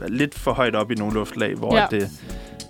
lidt 0.07 0.39
for 0.39 0.51
højt 0.53 0.75
op 0.75 0.91
i 0.91 0.95
nogle 0.95 1.13
luftlag, 1.13 1.55
hvor, 1.55 1.75
Ja. 1.75 1.85
det, 1.91 2.09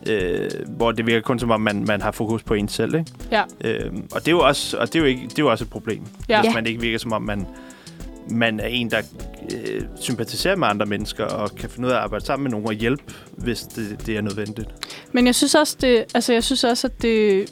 øh, 0.09 0.49
hvor 0.77 0.91
det 0.91 1.07
virker 1.07 1.21
kun 1.21 1.39
som 1.39 1.51
om, 1.51 1.61
man, 1.61 1.83
man 1.87 2.01
har 2.01 2.11
fokus 2.11 2.43
på 2.43 2.53
en 2.53 2.67
selv, 2.67 2.95
ikke? 2.95 3.11
Ja. 3.31 3.41
Øh, 3.63 3.91
og 4.11 4.19
det 4.19 4.27
er 4.27 4.31
jo 4.31 4.39
også, 4.39 4.77
og 4.77 4.87
det 4.87 4.95
er 4.95 4.99
jo 4.99 5.05
ikke, 5.05 5.21
det 5.23 5.39
er 5.39 5.43
jo 5.43 5.51
også 5.51 5.63
et 5.63 5.69
problem, 5.69 6.01
Ja. 6.29 6.41
hvis 6.41 6.53
man 6.53 6.65
ikke 6.65 6.81
virker 6.81 6.97
som 6.97 7.13
om, 7.13 7.21
man, 7.21 7.47
man 8.29 8.59
er 8.59 8.67
en, 8.67 8.91
der 8.91 9.01
øh, 9.55 9.81
sympatiserer 10.01 10.55
med 10.55 10.67
andre 10.67 10.85
mennesker 10.85 11.25
og 11.25 11.55
kan 11.55 11.69
finde 11.69 11.87
ud 11.87 11.91
af 11.93 11.97
at 11.97 12.01
arbejde 12.03 12.25
sammen 12.25 12.43
med 12.43 12.51
nogen 12.51 12.67
og 12.67 12.73
hjælpe, 12.73 13.03
hvis 13.31 13.59
det, 13.61 14.05
det 14.05 14.17
er 14.17 14.21
nødvendigt. 14.21 14.69
Men 15.11 15.25
jeg 15.25 15.35
synes 15.35 15.55
også, 15.55 15.77
det, 15.81 16.05
altså 16.13 16.33
jeg 16.33 16.43
synes 16.43 16.63
også, 16.63 16.87
at 16.87 17.01
det, 17.01 17.45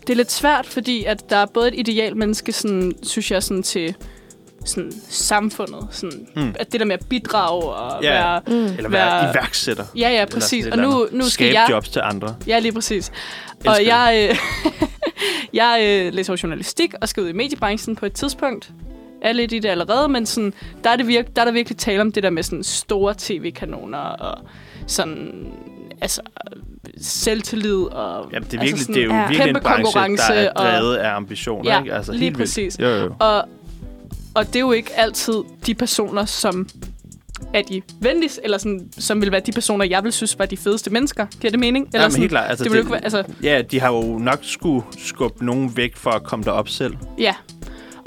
det 0.00 0.10
er 0.10 0.16
lidt 0.16 0.32
svært, 0.32 0.66
fordi 0.66 1.04
at 1.04 1.30
der 1.30 1.36
er 1.36 1.46
både 1.46 1.68
et 1.68 1.88
ideal 1.88 2.16
menneske, 2.16 2.52
sådan, 2.52 2.92
synes 3.02 3.30
jeg, 3.30 3.42
sådan 3.42 3.62
til 3.62 3.94
sådan 4.64 4.92
samfundet. 5.08 5.86
Sådan, 5.90 6.26
Mm. 6.36 6.54
At 6.58 6.72
det 6.72 6.80
der 6.80 6.86
med 6.86 6.94
at 6.94 7.06
bidrage 7.08 7.64
og 7.64 8.02
Ja. 8.02 8.10
være... 8.10 8.40
Mm. 8.46 8.52
Eller 8.76 8.88
være 8.88 9.22
Være- 9.22 9.30
iværksætter. 9.32 9.84
Ja, 9.96 10.08
ja, 10.10 10.24
præcis. 10.24 10.66
Og 10.66 10.78
nu, 10.78 11.08
nu 11.12 11.24
skal 11.24 11.30
Skabe 11.30 11.54
jeg... 11.60 11.66
jobs 11.70 11.88
til 11.88 12.00
andre. 12.04 12.36
Ja, 12.46 12.58
lige 12.58 12.72
præcis. 12.72 13.12
Elsker 13.56 13.70
og 13.70 13.84
jeg, 13.86 14.28
øh, 14.30 14.36
jeg 15.52 15.80
øh, 16.06 16.14
læser 16.14 16.32
jo 16.32 16.36
journalistik 16.42 16.94
og 17.00 17.08
skal 17.08 17.22
ud 17.22 17.28
i 17.28 17.32
mediebranchen 17.32 17.96
på 17.96 18.06
et 18.06 18.12
tidspunkt. 18.12 18.70
Er 19.22 19.32
lidt 19.32 19.52
i 19.52 19.58
det 19.58 19.68
allerede, 19.68 20.08
men 20.08 20.26
sådan, 20.26 20.52
der, 20.84 20.90
er 20.90 20.96
det 20.96 21.06
virke, 21.06 21.28
der 21.36 21.42
er 21.42 21.44
der 21.46 21.52
virkelig 21.52 21.78
tale 21.78 22.00
om 22.00 22.12
det 22.12 22.22
der 22.22 22.30
med 22.30 22.42
sådan 22.42 22.62
store 22.64 23.14
tv-kanoner 23.18 23.98
og 23.98 24.38
sådan, 24.86 25.46
altså, 26.00 26.20
selvtillid. 27.00 27.76
Og, 27.82 28.28
Jamen, 28.32 28.48
det 28.50 28.56
er, 28.56 28.60
altså 28.60 28.64
virkelig, 28.64 28.80
sådan, 28.80 28.94
det 28.94 29.02
er 29.02 29.06
jo 29.06 29.12
ja. 29.12 29.18
virkelig 29.28 29.40
en 29.40 29.46
kæmpe 29.54 29.60
der 29.68 29.74
konkurrence 29.74 30.32
er 30.34 30.50
og- 30.50 30.62
drevet 30.64 30.96
af 30.96 31.14
ambitioner. 31.16 31.72
Ja, 31.72 31.78
ikke? 31.82 31.94
Altså, 31.94 32.12
lige 32.12 32.22
helt 32.22 32.38
vildt. 32.38 32.48
præcis. 32.48 32.78
Jo, 32.80 32.88
jo. 32.88 33.14
Og, 33.20 33.44
og 34.34 34.46
det 34.46 34.56
er 34.56 34.60
jo 34.60 34.72
ikke 34.72 34.90
altid 34.96 35.34
de 35.66 35.74
personer, 35.74 36.24
som 36.24 36.68
er 37.54 37.62
de 37.62 37.82
venligste, 38.00 38.40
eller 38.44 38.58
sådan, 38.58 38.88
som 38.98 39.20
vil 39.22 39.32
være 39.32 39.40
de 39.40 39.52
personer, 39.52 39.84
jeg 39.84 40.04
vil 40.04 40.12
synes 40.12 40.38
var 40.38 40.46
de 40.46 40.56
fedeste 40.56 40.90
mennesker. 40.90 41.26
Giver 41.40 41.50
det 41.50 41.60
mening? 41.60 41.86
Eller 41.86 42.00
Jamen, 42.00 42.10
sådan, 42.10 42.20
helt 42.22 42.30
klart. 42.30 42.50
Altså, 42.50 42.64
det 42.64 42.70
jo 42.70 42.76
ikke 42.76 42.90
være, 42.90 43.04
altså, 43.04 43.22
Ja, 43.42 43.62
de 43.70 43.80
har 43.80 43.92
jo 43.92 44.18
nok 44.18 44.38
skulle 44.42 44.82
skubbe 44.98 45.44
nogen 45.46 45.76
væk 45.76 45.96
for 45.96 46.10
at 46.10 46.22
komme 46.22 46.44
derop 46.44 46.68
selv. 46.68 46.94
Ja, 47.18 47.34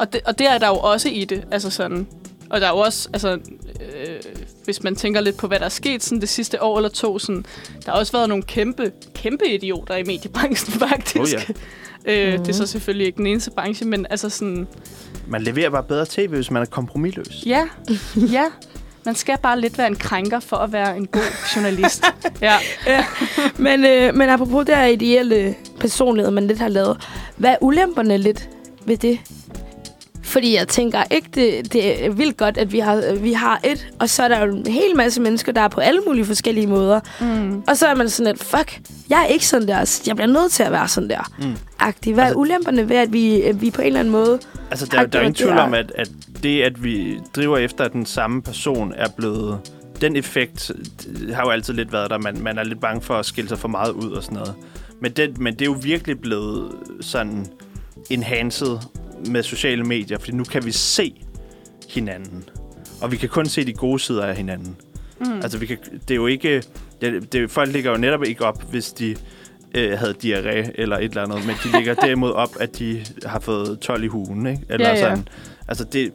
og 0.02 0.14
det, 0.14 0.22
og 0.26 0.40
det 0.40 0.48
er 0.48 0.58
der 0.58 0.68
jo 0.68 0.76
også 0.78 1.10
i 1.10 1.26
det. 1.26 1.44
Altså 1.52 1.70
sådan, 1.70 2.08
og 2.50 2.62
der 2.62 2.68
er 2.68 2.72
jo 2.72 2.78
også, 2.78 3.10
altså, 3.14 3.32
øh, 3.32 4.20
hvis 4.66 4.84
man 4.84 4.96
tænker 4.96 5.22
lidt 5.22 5.38
på, 5.38 5.48
hvad 5.48 5.60
der 5.60 5.66
er 5.66 5.70
sket 5.70 6.04
sådan 6.04 6.22
det 6.22 6.30
sidste 6.30 6.64
år 6.64 6.78
eller 6.78 6.90
to, 6.90 7.20
sådan, 7.20 7.46
der 7.86 7.92
har 7.92 8.00
også 8.00 8.12
været 8.12 8.30
nogle 8.30 8.44
kæmpe, 8.44 8.92
kæmpe 9.16 9.48
idioter 9.48 9.96
i 9.96 10.04
mediebranchen, 10.04 10.80
faktisk. 10.90 11.36
Oh, 11.50 11.56
øh, 12.06 12.40
Det 12.40 12.50
er 12.50 12.54
så 12.54 12.68
selvfølgelig 12.68 13.08
ikke 13.08 13.18
den 13.18 13.28
eneste 13.28 13.52
branche, 13.52 13.86
men 13.88 14.08
altså 14.10 14.30
sådan, 14.30 14.68
Man 15.28 15.42
leverer 15.42 15.70
bare 15.70 15.84
bedre 15.84 16.06
tv, 16.10 16.28
hvis 16.28 16.52
man 16.52 16.62
er 16.62 16.66
kompromilløs. 16.66 17.44
ja, 17.46 17.68
ja. 18.32 18.46
Man 19.06 19.16
skal 19.16 19.38
bare 19.38 19.60
lidt 19.60 19.78
være 19.78 19.88
en 19.88 19.96
krænker 19.96 20.40
for 20.40 20.58
at 20.58 20.72
være 20.72 20.98
en 20.98 21.08
god 21.08 21.22
journalist. 21.56 22.04
ja. 22.42 22.56
Men, 23.58 23.86
øh, 23.86 24.16
men 24.16 24.30
apropos 24.30 24.66
det 24.66 24.76
her 24.76 24.86
ideelle 24.86 25.56
personlighed, 25.80 26.32
man 26.32 26.48
lidt 26.48 26.60
har 26.60 26.68
lavet. 26.68 26.98
Hvad 27.38 27.50
er 27.52 27.56
ulemperne 27.62 28.18
lidt 28.18 28.50
ved 28.86 28.98
det? 28.98 29.20
Fordi 30.32 30.56
jeg 30.56 30.68
tænker 30.68 31.04
ikke, 31.12 31.28
det, 31.36 31.74
det 31.74 32.06
er 32.06 32.10
vildt 32.10 32.38
godt, 32.38 32.58
at 32.58 32.72
vi 32.72 32.80
har, 32.80 33.16
vi 33.16 33.34
har 33.34 33.60
et, 33.64 33.88
og 34.00 34.10
så 34.10 34.24
er 34.24 34.28
der 34.28 34.46
jo 34.46 34.56
en 34.56 34.68
hel 34.68 34.96
masse 34.96 35.22
mennesker, 35.22 35.52
der 35.52 35.62
er 35.62 35.68
på 35.68 35.82
alle 35.82 36.02
mulige 36.08 36.26
forskellige 36.26 36.68
måder. 36.68 37.00
Mm. 37.22 37.64
Og 37.68 37.78
så 37.78 37.88
er 37.88 37.96
man 37.96 38.10
sådan 38.10 38.34
lidt, 38.34 38.44
fuck, 38.44 38.80
jeg 39.10 39.22
er 39.22 39.26
ikke 39.26 39.48
sådan 39.48 39.68
der. 39.68 40.02
Jeg 40.08 40.16
bliver 40.16 40.28
nødt 40.28 40.52
til 40.52 40.64
at 40.64 40.72
være 40.72 40.88
sådan 40.88 41.10
der. 41.10 41.32
Mm. 41.40 41.56
Agtig. 41.80 42.14
Hvad 42.14 42.24
er 42.24 42.28
Altså- 42.28 42.40
ulemperne 42.40 42.90
ved, 42.90 42.96
at 42.96 43.14
vi, 43.14 43.42
at 43.42 43.62
vi 43.62 43.72
på 43.72 43.82
en 43.82 43.88
eller 43.88 44.00
anden 44.00 44.12
måde... 44.12 44.40
Altså, 44.72 44.86
der, 44.86 45.06
der 45.06 45.20
er 45.20 45.24
jo 45.24 45.28
ingen 45.28 45.34
tvivl 45.34 45.58
om, 45.58 45.74
at, 45.74 45.92
at 45.96 46.12
det, 46.44 46.62
at 46.62 46.84
vi 46.84 47.20
driver 47.36 47.58
efter, 47.58 47.84
at 47.84 47.94
den 47.94 48.06
samme 48.06 48.42
person 48.42 48.94
er 48.96 49.08
blevet... 49.18 49.60
Den 50.02 50.16
effekt 50.16 50.72
øh, 51.22 51.36
har 51.36 51.44
jo 51.44 51.50
altid 51.50 51.74
lidt 51.74 51.94
været 51.94 52.10
der. 52.10 52.18
Man, 52.18 52.38
man 52.42 52.58
er 52.58 52.64
lidt 52.64 52.82
bange 52.82 53.02
for 53.02 53.14
at 53.14 53.26
skille 53.26 53.48
sig 53.48 53.60
for 53.60 53.68
meget 53.68 53.92
ud 53.92 54.12
og 54.12 54.24
sådan 54.24 54.36
noget. 54.38 54.54
Men 55.02 55.12
det, 55.12 55.38
men 55.40 55.54
det 55.54 55.62
er 55.62 55.66
jo 55.66 55.78
virkelig 55.82 56.20
blevet 56.20 56.72
sådan 57.02 57.46
enhanced 58.10 58.78
med 59.30 59.44
sociale 59.44 59.84
medier, 59.84 60.20
fordi 60.20 60.32
nu 60.32 60.44
kan 60.44 60.66
vi 60.66 60.72
se 60.72 61.14
hinanden. 61.90 62.44
Og 63.02 63.12
vi 63.12 63.18
kan 63.18 63.30
kun 63.30 63.46
se 63.46 63.66
de 63.66 63.74
gode 63.74 64.00
sider 64.00 64.26
af 64.26 64.36
hinanden. 64.36 64.76
Mm. 65.20 65.34
Altså, 65.34 65.58
vi 65.58 65.66
kan, 65.66 65.78
det 66.08 66.12
er 66.12 66.16
jo 66.16 66.28
ikke... 66.28 66.64
Det, 67.02 67.34
det, 67.34 67.52
folk 67.52 67.74
ligger 67.74 67.92
jo 67.92 67.98
netop 67.98 68.24
ikke 68.24 68.46
op, 68.46 68.72
hvis 68.72 68.94
de 68.94 69.16
øh, 69.76 70.00
havde 70.00 70.14
diarré 70.24 70.72
eller 70.76 70.98
et 70.98 71.04
eller 71.04 71.24
andet, 71.24 71.46
men 71.48 71.56
de 71.64 71.78
ligger 71.78 71.94
derimod 72.06 72.32
op, 72.32 72.50
at 72.60 72.80
de 72.80 73.06
har 73.26 73.40
fået 73.40 73.80
12 73.80 74.04
i 74.04 74.08
hugen, 74.08 74.48
ikke? 74.48 74.62
Eller 74.70 74.88
Ja, 74.88 74.94
ja. 74.94 75.02
sådan. 75.02 75.28
Altså, 75.68 75.84
det... 75.84 76.12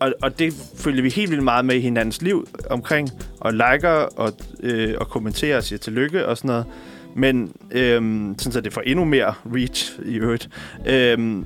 Og, 0.00 0.12
og 0.22 0.38
det 0.38 0.54
følger 0.76 1.02
vi 1.02 1.08
helt 1.10 1.30
vildt 1.30 1.44
meget 1.44 1.64
med 1.64 1.76
i 1.76 1.80
hinandens 1.80 2.22
liv 2.22 2.48
omkring, 2.70 3.10
og 3.40 3.52
liker 3.52 3.90
og, 3.90 4.32
øh, 4.60 4.94
og 5.00 5.08
kommenterer 5.08 5.56
og 5.56 5.64
siger 5.64 5.78
tillykke 5.78 6.26
og 6.26 6.36
sådan 6.36 6.48
noget. 6.48 6.66
Men 7.16 7.52
øhm, 7.70 8.34
sådan 8.38 8.52
så 8.52 8.60
det 8.60 8.72
får 8.72 8.80
endnu 8.80 9.04
mere 9.04 9.34
reach 9.54 9.92
i 10.04 10.14
øvrigt. 10.14 10.48
Øhm, 10.86 11.44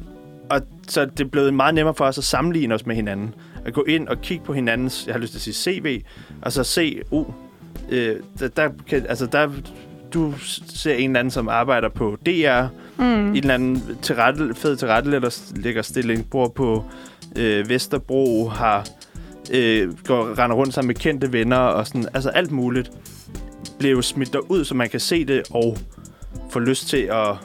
og 0.50 0.60
så 0.88 1.00
er 1.00 1.04
det 1.04 1.30
blevet 1.30 1.54
meget 1.54 1.74
nemmere 1.74 1.94
for 1.94 2.04
os 2.04 2.18
at 2.18 2.24
sammenligne 2.24 2.74
os 2.74 2.86
med 2.86 2.96
hinanden. 2.96 3.34
At 3.64 3.74
gå 3.74 3.82
ind 3.82 4.08
og 4.08 4.20
kigge 4.20 4.44
på 4.44 4.52
hinandens, 4.52 5.06
jeg 5.06 5.14
har 5.14 5.20
lyst 5.20 5.32
til 5.32 5.38
at 5.38 5.42
sige 5.42 5.54
CV, 5.54 6.02
og 6.42 6.52
så 6.52 6.64
se, 6.64 7.02
uh, 7.10 7.26
øh, 7.90 8.16
der, 8.38 8.48
der, 8.48 8.68
kan, 8.88 9.06
altså 9.08 9.26
der, 9.26 9.50
du 10.14 10.34
ser 10.74 10.94
en 10.94 11.10
eller 11.10 11.20
anden, 11.20 11.30
som 11.30 11.48
arbejder 11.48 11.88
på 11.88 12.16
DR, 12.26 12.66
Mm. 13.00 13.06
en 13.06 13.36
eller 13.36 13.54
anden 13.54 13.98
tilrette, 14.02 14.54
fed 14.54 14.76
tilrettelægger 14.76 15.82
stilling, 15.82 16.30
bor 16.30 16.48
på 16.48 16.84
øh, 17.36 17.68
Vesterbro, 17.68 18.48
har 18.48 18.86
øh, 19.52 19.98
går, 20.04 20.38
render 20.38 20.56
rundt 20.56 20.74
sammen 20.74 20.86
med 20.86 20.94
kendte 20.94 21.32
venner 21.32 21.56
og 21.56 21.86
sådan, 21.86 22.08
altså 22.14 22.28
alt 22.28 22.50
muligt 22.50 22.90
bliver 23.78 23.92
jo 23.92 24.02
smidt 24.02 24.34
ud, 24.48 24.64
så 24.64 24.74
man 24.74 24.88
kan 24.88 25.00
se 25.00 25.24
det 25.24 25.42
og 25.50 25.78
få 26.50 26.58
lyst 26.58 26.88
til 26.88 27.08
at 27.12 27.36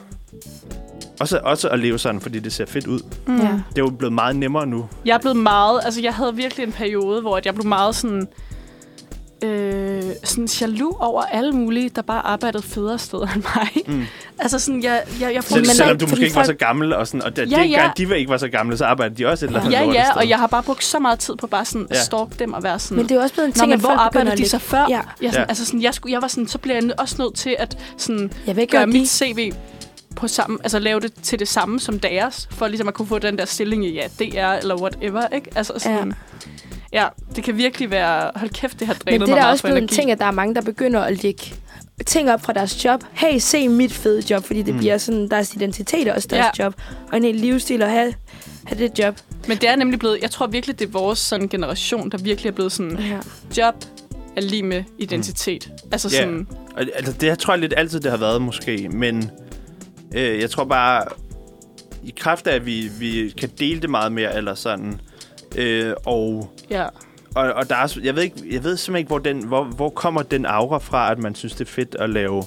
også, 1.20 1.40
også 1.44 1.68
at 1.68 1.78
leve 1.78 1.98
sådan, 1.98 2.20
fordi 2.20 2.38
det 2.38 2.52
ser 2.52 2.66
fedt 2.66 2.86
ud. 2.86 3.00
Mm. 3.26 3.36
Ja. 3.36 3.42
Det 3.42 3.52
er 3.78 3.82
jo 3.82 3.90
blevet 3.90 4.12
meget 4.12 4.36
nemmere 4.36 4.66
nu. 4.66 4.88
Jeg 5.04 5.14
er 5.14 5.18
blevet 5.18 5.36
meget... 5.36 5.80
Altså, 5.84 6.00
jeg 6.00 6.14
havde 6.14 6.34
virkelig 6.36 6.64
en 6.66 6.72
periode, 6.72 7.20
hvor 7.20 7.36
at 7.36 7.46
jeg 7.46 7.54
blev 7.54 7.66
meget 7.66 7.94
sådan... 7.94 8.28
Øh, 9.44 10.02
sådan 10.24 10.48
jaloux 10.60 10.96
over 11.00 11.22
alle 11.22 11.52
mulige, 11.52 11.88
der 11.88 12.02
bare 12.02 12.26
arbejdede 12.26 12.62
federe 12.62 12.98
steder 12.98 13.26
end 13.34 13.42
mig. 13.56 13.68
Mm. 13.96 14.04
Altså 14.38 14.58
sådan, 14.58 14.82
jeg, 14.82 15.02
jeg, 15.20 15.34
jeg 15.34 15.44
får 15.44 15.54
Selv, 15.54 15.60
men 15.66 15.74
selvom 15.74 15.88
nej, 15.96 15.98
du 15.98 16.06
måske 16.10 16.24
ikke 16.24 16.36
var 16.36 16.42
så 16.44 16.54
gammel, 16.54 16.92
og, 16.92 17.06
sådan, 17.06 17.22
og 17.22 17.36
da, 17.36 17.42
Ja, 17.44 17.62
ja, 17.62 17.64
ja. 17.64 17.90
de 18.08 18.18
ikke 18.18 18.30
var 18.30 18.36
så 18.36 18.48
gamle, 18.48 18.76
så 18.76 18.84
arbejdede 18.84 19.16
de 19.22 19.26
også 19.28 19.44
et 19.44 19.48
eller 19.48 19.60
andet 19.60 19.72
Ja, 19.72 19.84
ja, 19.84 20.04
sted. 20.04 20.16
og 20.16 20.28
jeg 20.28 20.38
har 20.38 20.46
bare 20.46 20.62
brugt 20.62 20.84
så 20.84 20.98
meget 20.98 21.18
tid 21.18 21.36
på 21.36 21.46
bare 21.46 21.64
sådan 21.64 21.86
at 21.90 21.96
Ja. 21.96 22.02
stalke 22.02 22.34
dem 22.38 22.52
og 22.52 22.62
være 22.62 22.78
sådan... 22.78 22.96
Men 22.96 23.08
det 23.08 23.16
er 23.16 23.22
også 23.22 23.34
blevet 23.34 23.46
en 23.46 23.52
ting, 23.52 23.66
men 23.68 23.72
at 23.74 23.80
hvor 23.80 23.90
arbejdede 23.90 24.32
at 24.32 24.38
de 24.38 24.48
så 24.48 24.58
før? 24.58 24.86
Ja. 24.88 24.94
Jeg, 24.94 25.02
sådan, 25.20 25.32
Ja. 25.34 25.44
altså 25.48 25.64
sådan, 25.66 25.82
jeg, 25.82 25.94
skulle, 25.94 26.12
jeg 26.12 26.22
var 26.22 26.28
sådan, 26.28 26.48
så 26.48 26.58
bliver 26.58 26.74
jeg 26.82 26.90
også 27.00 27.14
nødt 27.18 27.34
til 27.34 27.56
at 27.58 27.78
sådan, 27.96 28.32
Jeg 28.46 28.58
ikke, 28.58 28.70
gøre 28.72 28.80
gøre 28.80 28.86
mit 28.86 29.08
CV 29.08 29.52
på 30.16 30.28
samme, 30.28 30.58
altså 30.62 30.78
lave 30.78 31.00
det 31.00 31.12
til 31.22 31.38
det 31.38 31.48
samme 31.48 31.80
som 31.80 31.98
deres, 32.00 32.48
for 32.50 32.68
ligesom 32.68 32.88
at 32.88 32.94
kunne 32.94 33.08
få 33.08 33.18
den 33.18 33.38
der 33.38 33.44
stilling 33.44 33.86
i, 33.86 33.92
ja, 33.94 34.06
DR 34.18 34.52
eller 34.60 34.80
whatever, 34.82 35.26
ikke? 35.28 35.50
Altså 35.56 35.72
sådan, 35.78 36.14
ja. 36.92 37.02
ja, 37.02 37.08
det 37.36 37.44
kan 37.44 37.56
virkelig 37.56 37.90
være, 37.90 38.30
hold 38.36 38.50
kæft, 38.50 38.80
det 38.80 38.86
har 38.86 38.94
drænet 38.94 39.20
Men 39.20 39.28
det 39.28 39.34
er 39.36 39.42
mig 39.42 39.50
også 39.50 39.62
blevet 39.64 39.76
en 39.78 39.82
energi. 39.82 39.94
ting, 39.94 40.10
at 40.10 40.18
der 40.18 40.24
er 40.24 40.30
mange, 40.30 40.54
der 40.54 40.60
begynder 40.62 41.00
at 41.00 41.22
lægge 41.22 41.42
ting 42.06 42.30
op 42.30 42.42
fra 42.44 42.52
deres 42.52 42.84
job. 42.84 43.04
Hey, 43.12 43.38
se 43.38 43.68
mit 43.68 43.92
fede 43.92 44.22
job, 44.30 44.44
fordi 44.44 44.62
det 44.62 44.74
Mm. 44.74 44.78
bliver 44.80 44.98
sådan, 44.98 45.28
deres 45.30 45.54
identitet 45.54 46.08
er 46.08 46.14
også 46.14 46.28
deres 46.28 46.44
Ja. 46.58 46.62
ja. 46.62 46.64
job. 46.64 46.74
Og 47.10 47.16
en 47.16 47.24
hel 47.24 47.34
livsstil 47.34 47.82
at 47.82 47.90
have, 47.90 48.14
have 48.64 48.78
det 48.88 48.98
job. 48.98 49.16
Men 49.48 49.56
det 49.58 49.68
er 49.68 49.76
nemlig 49.76 49.98
blevet, 49.98 50.18
jeg 50.22 50.30
tror 50.30 50.46
virkelig, 50.46 50.78
det 50.78 50.86
er 50.86 50.90
vores 50.90 51.18
sådan, 51.18 51.48
generation, 51.48 52.10
der 52.10 52.18
virkelig 52.18 52.48
er 52.50 52.54
blevet 52.54 52.72
sådan, 52.72 52.98
Ja. 52.98 53.18
job 53.62 53.74
er 54.36 54.40
lige 54.40 54.62
med 54.62 54.84
identitet. 54.98 55.68
Mm. 55.84 55.88
Altså 55.92 56.08
Ja. 56.12 56.16
sådan, 56.16 56.46
Og, 56.76 56.84
altså, 56.94 57.12
det 57.12 57.38
tror 57.38 57.52
jeg 57.54 57.60
lidt 57.60 57.74
altid, 57.76 58.00
det 58.00 58.10
har 58.10 58.18
været 58.18 58.42
måske, 58.42 58.88
men 58.92 59.30
øh, 60.14 60.40
jeg 60.40 60.50
tror 60.50 60.64
bare, 60.64 61.04
i 62.06 62.14
kraft 62.16 62.46
af, 62.46 62.54
at 62.54 62.66
vi, 62.66 62.90
vi 63.00 63.34
kan 63.38 63.50
dele 63.58 63.80
det 63.80 63.90
meget 63.90 64.12
mere, 64.12 64.36
eller 64.36 64.54
sådan, 64.54 65.00
øh, 65.56 65.94
og, 66.06 66.50
ja. 66.70 66.84
og, 67.34 67.52
og 67.52 67.68
der 67.68 67.76
er, 67.76 67.98
jeg 68.02 68.16
ved, 68.16 68.22
ikke, 68.22 68.36
jeg 68.50 68.64
ved 68.64 68.76
simpelthen 68.76 68.96
ikke, 68.96 69.08
hvor, 69.08 69.18
den, 69.18 69.44
hvor, 69.44 69.64
hvor 69.64 69.90
kommer 69.90 70.22
den 70.22 70.46
aura 70.46 70.78
fra, 70.78 71.12
at 71.12 71.18
man 71.18 71.34
synes, 71.34 71.54
det 71.54 71.60
er 71.68 71.70
fedt 71.70 71.96
at 71.98 72.10
lave, 72.10 72.44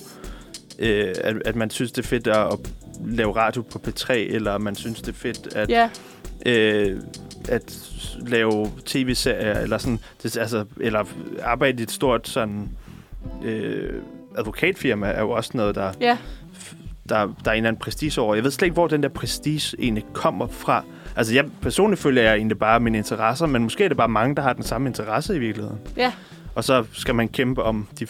øh, 0.79 1.15
at, 1.23 1.35
at 1.45 1.55
man 1.55 1.69
synes, 1.69 1.91
det 1.91 2.03
er 2.03 2.07
fedt 2.07 2.27
at, 2.27 2.53
at 2.53 2.59
lave 3.05 3.35
radio 3.35 3.61
på 3.61 3.81
P3, 3.87 4.13
eller 4.13 4.57
man 4.57 4.75
synes, 4.75 5.01
det 5.01 5.09
er 5.09 5.17
fedt 5.17 5.53
at, 5.55 5.69
Ja, 5.69 5.89
øh, 6.45 7.01
at 7.49 7.91
lave 8.27 8.71
tv-serier, 8.85 9.59
eller 9.59 9.77
sådan, 9.77 9.99
det, 10.23 10.37
altså, 10.37 10.65
eller 10.81 11.05
arbejde 11.43 11.79
i 11.79 11.83
et 11.83 11.91
stort 11.91 12.27
sådan, 12.27 12.69
øh, 13.43 13.93
advokatfirma, 14.37 15.07
er 15.07 15.21
jo 15.21 15.29
også 15.29 15.51
noget, 15.53 15.75
der, 15.75 15.91
ja. 16.01 16.17
Der, 17.09 17.15
der 17.15 17.51
er 17.51 17.51
en 17.51 17.57
eller 17.57 17.67
anden 17.67 17.79
prestige 17.79 18.21
over. 18.21 18.35
Jeg 18.35 18.43
ved 18.43 18.51
slet 18.51 18.65
ikke, 18.65 18.73
hvor 18.73 18.87
den 18.87 19.03
der 19.03 19.09
prestige 19.09 19.75
egentlig 19.79 20.05
kommer 20.13 20.47
fra. 20.47 20.83
Altså, 21.15 21.33
jeg 21.33 21.45
personligt 21.61 22.01
føler 22.01 22.21
jeg 22.21 22.35
egentlig 22.35 22.59
bare 22.59 22.79
mine 22.79 22.97
interesser, 22.97 23.45
men 23.45 23.63
måske 23.63 23.83
er 23.83 23.87
det 23.87 23.97
bare 23.97 24.09
mange, 24.09 24.35
der 24.35 24.41
har 24.41 24.53
den 24.53 24.63
samme 24.63 24.87
interesse 24.87 25.35
i 25.35 25.39
virkeligheden. 25.39 25.79
Ja. 25.97 26.13
Og 26.55 26.63
så 26.63 26.85
skal 26.93 27.15
man 27.15 27.27
kæmpe 27.27 27.63
om 27.63 27.87
de, 27.99 28.07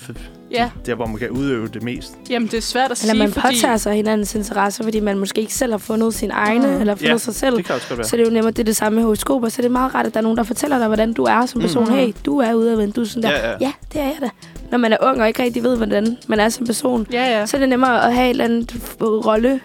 Ja, 0.52 0.70
der, 0.86 0.96
hvor 0.96 1.06
man 1.06 1.18
kan 1.18 1.30
udøve 1.30 1.68
det 1.68 1.84
mest. 1.84 2.14
jamen 2.30 2.48
det 2.48 2.58
er 2.58 2.62
svært 2.62 2.92
at 2.92 3.02
Eller 3.02 3.14
sige, 3.14 3.20
man 3.24 3.32
fordi... 3.34 3.48
påtager 3.56 3.78
sig 3.78 3.94
hinandens 3.94 4.36
interesser, 4.36 4.84
fordi 4.84 5.00
man 5.00 5.18
måske 5.20 5.42
ikke 5.42 5.54
selv 5.54 5.72
har 5.74 5.78
fundet 5.78 6.14
sin 6.14 6.32
egne, 6.32 6.68
Mm. 6.68 6.80
eller 6.82 6.96
fundet 6.96 7.10
Ja, 7.12 7.18
sig 7.18 7.36
selv. 7.36 7.58
Det 7.58 7.66
kan 7.66 7.76
også 7.76 7.88
godt 7.88 7.98
være. 7.98 8.08
Så 8.08 8.16
det 8.18 8.22
er 8.24 8.28
jo 8.28 8.34
nemmere, 8.34 8.52
det 8.52 8.60
er 8.60 8.64
det 8.64 8.76
samme 8.76 8.96
med 8.96 9.04
horoskoper. 9.04 9.50
Så 9.50 9.62
det 9.62 9.66
er 9.68 9.72
meget 9.72 9.96
rart, 9.96 10.06
at 10.08 10.14
der 10.14 10.18
er 10.20 10.22
nogen, 10.22 10.38
der 10.38 10.44
fortæller 10.44 10.78
dig, 10.78 10.88
hvordan 10.88 11.14
du 11.14 11.24
er 11.24 11.46
som 11.46 11.62
person. 11.62 11.86
Mm. 11.86 11.94
Hey, 11.94 12.14
du 12.26 12.40
er 12.40 12.54
ude 12.54 12.72
af 12.72 12.78
vende. 12.78 12.94
Du 12.94 13.02
er 13.02 13.06
sådan 13.06 13.24
der. 13.24 13.30
Ja, 13.38 13.50
ja. 13.50 13.56
ja, 13.62 13.72
det 13.94 14.02
er 14.02 14.06
jeg 14.06 14.18
da. 14.22 14.30
Når 14.72 14.78
man 14.78 14.94
er 14.94 14.98
ung 15.02 15.22
og 15.22 15.28
ikke 15.28 15.44
rigtig 15.44 15.64
ved, 15.64 15.78
hvordan 15.78 16.18
man 16.28 16.40
er 16.40 16.50
som 16.50 16.66
person, 16.66 17.08
Ja, 17.14 17.40
ja. 17.40 17.46
så 17.46 17.58
er 17.58 17.60
det 17.60 17.70
nemmere 17.70 18.06
at 18.08 18.14
have 18.14 18.26
et 18.26 18.30
eller 18.30 18.46
andet 18.46 18.72
f- 18.72 19.04
rolle 19.04 19.60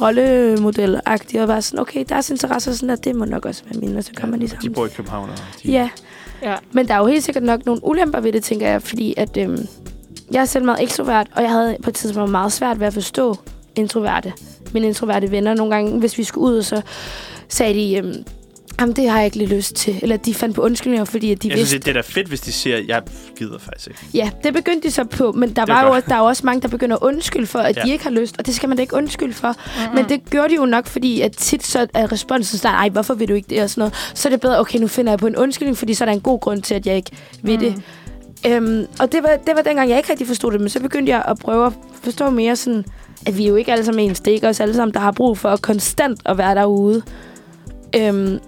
rollemodel 0.00 1.00
agtigt 1.06 1.42
og 1.42 1.48
være 1.48 1.62
sådan, 1.62 1.78
okay, 1.80 2.04
deres 2.08 2.30
interesser 2.30 2.70
er 2.70 2.74
sådan, 2.74 2.90
at 2.90 3.04
det 3.04 3.16
må 3.16 3.24
nok 3.24 3.44
også 3.46 3.62
være 3.70 3.80
mine, 3.80 3.98
og 3.98 4.04
så 4.04 4.10
kommer 4.16 4.36
ja, 4.36 4.40
de 4.40 4.46
de 4.46 4.50
sammen. 4.50 4.72
bor 4.72 4.86
i 4.86 4.88
København. 4.96 5.28
Og 5.30 5.36
de, 5.62 5.70
Ja, 5.72 5.88
ja. 6.42 6.54
men 6.72 6.88
der 6.88 6.94
er 6.94 6.98
jo 6.98 7.06
helt 7.06 7.24
sikkert 7.24 7.44
nok 7.44 7.66
nogle 7.66 7.80
ulemper 7.84 8.20
ved 8.20 8.32
det, 8.32 8.42
tænker 8.44 8.68
jeg, 8.68 8.82
fordi 8.82 9.14
at 9.16 9.36
øhm, 9.36 9.66
jeg 10.32 10.40
er 10.40 10.44
selv 10.44 10.64
meget 10.64 10.82
ekstrovert, 10.82 11.26
og 11.34 11.42
jeg 11.42 11.50
havde 11.50 11.76
på 11.82 11.90
et 11.90 11.96
tidspunkt 11.96 12.30
meget 12.30 12.52
svært 12.52 12.80
ved 12.80 12.86
at 12.86 12.94
forstå 12.94 13.36
introverte. 13.76 14.32
Mine 14.72 14.86
introverte 14.86 15.30
venner 15.30 15.54
nogle 15.54 15.74
gange, 15.74 15.98
hvis 15.98 16.18
vi 16.18 16.24
skulle 16.24 16.56
ud, 16.56 16.62
så 16.62 16.82
sagde 17.48 17.74
de, 17.74 17.96
øhm, 17.96 18.14
jamen 18.80 18.96
det 18.96 19.08
har 19.10 19.16
jeg 19.16 19.24
ikke 19.24 19.36
lige 19.36 19.56
lyst 19.56 19.74
til. 19.74 19.98
Eller 20.02 20.16
de 20.16 20.34
fandt 20.34 20.54
på 20.56 20.62
undskyldninger, 20.62 21.04
fordi 21.04 21.32
at 21.32 21.42
de 21.42 21.48
jeg 21.48 21.56
synes, 21.56 21.60
vidste... 21.72 21.76
det, 21.78 21.84
det 21.84 21.90
er 21.90 21.94
da 21.94 22.00
fedt, 22.00 22.28
hvis 22.28 22.40
de 22.40 22.52
siger, 22.52 22.78
jeg 22.88 23.02
gider 23.38 23.58
faktisk 23.58 23.86
ikke. 23.88 24.00
Ja, 24.14 24.30
det 24.44 24.54
begyndte 24.54 24.88
de 24.88 24.92
så 24.92 25.04
på, 25.04 25.32
men 25.32 25.48
der, 25.48 25.64
Det 25.64 25.72
er 25.72 25.74
var 25.84 25.94
jo, 25.96 26.02
der 26.08 26.14
er 26.14 26.18
jo 26.18 26.24
også 26.24 26.46
mange, 26.46 26.62
der 26.62 26.68
begynder 26.68 26.96
at 26.96 27.02
undskylde 27.02 27.46
for, 27.46 27.58
at 27.58 27.76
Ja. 27.76 27.80
ja. 27.80 27.86
de 27.86 27.92
ikke 27.92 28.04
har 28.04 28.10
lyst, 28.10 28.34
og 28.38 28.46
det 28.46 28.54
skal 28.54 28.68
man 28.68 28.76
da 28.78 28.80
ikke 28.80 28.94
undskylde 28.96 29.34
for. 29.34 29.48
Mm-hmm. 29.48 29.94
Men 29.94 30.08
det 30.08 30.30
gjorde 30.30 30.48
de 30.48 30.54
jo 30.54 30.64
nok, 30.64 30.86
fordi 30.86 31.20
at 31.20 31.32
tit 31.32 31.66
så 31.66 31.86
er 31.94 32.12
responsen 32.12 32.58
sådan, 32.58 32.74
ej, 32.74 32.88
hvorfor 32.88 33.14
vil 33.14 33.28
du 33.28 33.34
ikke 33.34 33.48
det 33.50 33.62
og 33.62 33.70
sådan 33.70 33.80
noget. 33.80 33.94
Så 34.14 34.28
er 34.28 34.30
det 34.30 34.40
bedre, 34.40 34.58
okay, 34.60 34.78
nu 34.78 34.86
finder 34.88 35.12
jeg 35.12 35.18
på 35.18 35.26
en 35.26 35.36
undskyldning, 35.36 35.78
fordi 35.78 35.94
så 35.94 36.04
er 36.04 36.06
der 36.06 36.12
en 36.12 36.20
god 36.20 36.40
grund 36.40 36.62
til, 36.62 36.74
at 36.74 36.86
jeg 36.86 36.96
ikke 36.96 37.10
vil 37.42 37.54
Mm. 37.54 37.60
det. 37.60 37.82
Øhm, 38.46 38.86
og 39.00 39.12
det 39.12 39.22
var, 39.22 39.36
det 39.46 39.56
var 39.56 39.62
dengang, 39.62 39.88
jeg 39.90 39.96
ikke 39.96 40.10
rigtig 40.10 40.26
forstod 40.26 40.52
det, 40.52 40.60
men 40.60 40.68
så 40.68 40.80
begyndte 40.80 41.12
jeg 41.12 41.24
at 41.28 41.38
prøve 41.38 41.66
at 41.66 41.72
forstå 42.02 42.30
mere 42.30 42.56
sådan, 42.56 42.84
at 43.26 43.38
vi 43.38 43.44
er 43.44 43.48
jo 43.48 43.56
ikke 43.56 43.72
alle 43.72 43.84
sammen 43.84 44.04
ens. 44.08 44.20
Det 44.20 44.30
er 44.30 44.34
ikke 44.34 44.48
os 44.48 44.60
alle 44.60 44.74
sammen, 44.74 44.94
der 44.94 45.00
har 45.00 45.12
brug 45.12 45.38
for 45.38 45.56
konstant 45.56 46.20
at 46.26 46.38
være 46.38 46.54
derude. 46.54 47.02
Øhm, 47.96 48.38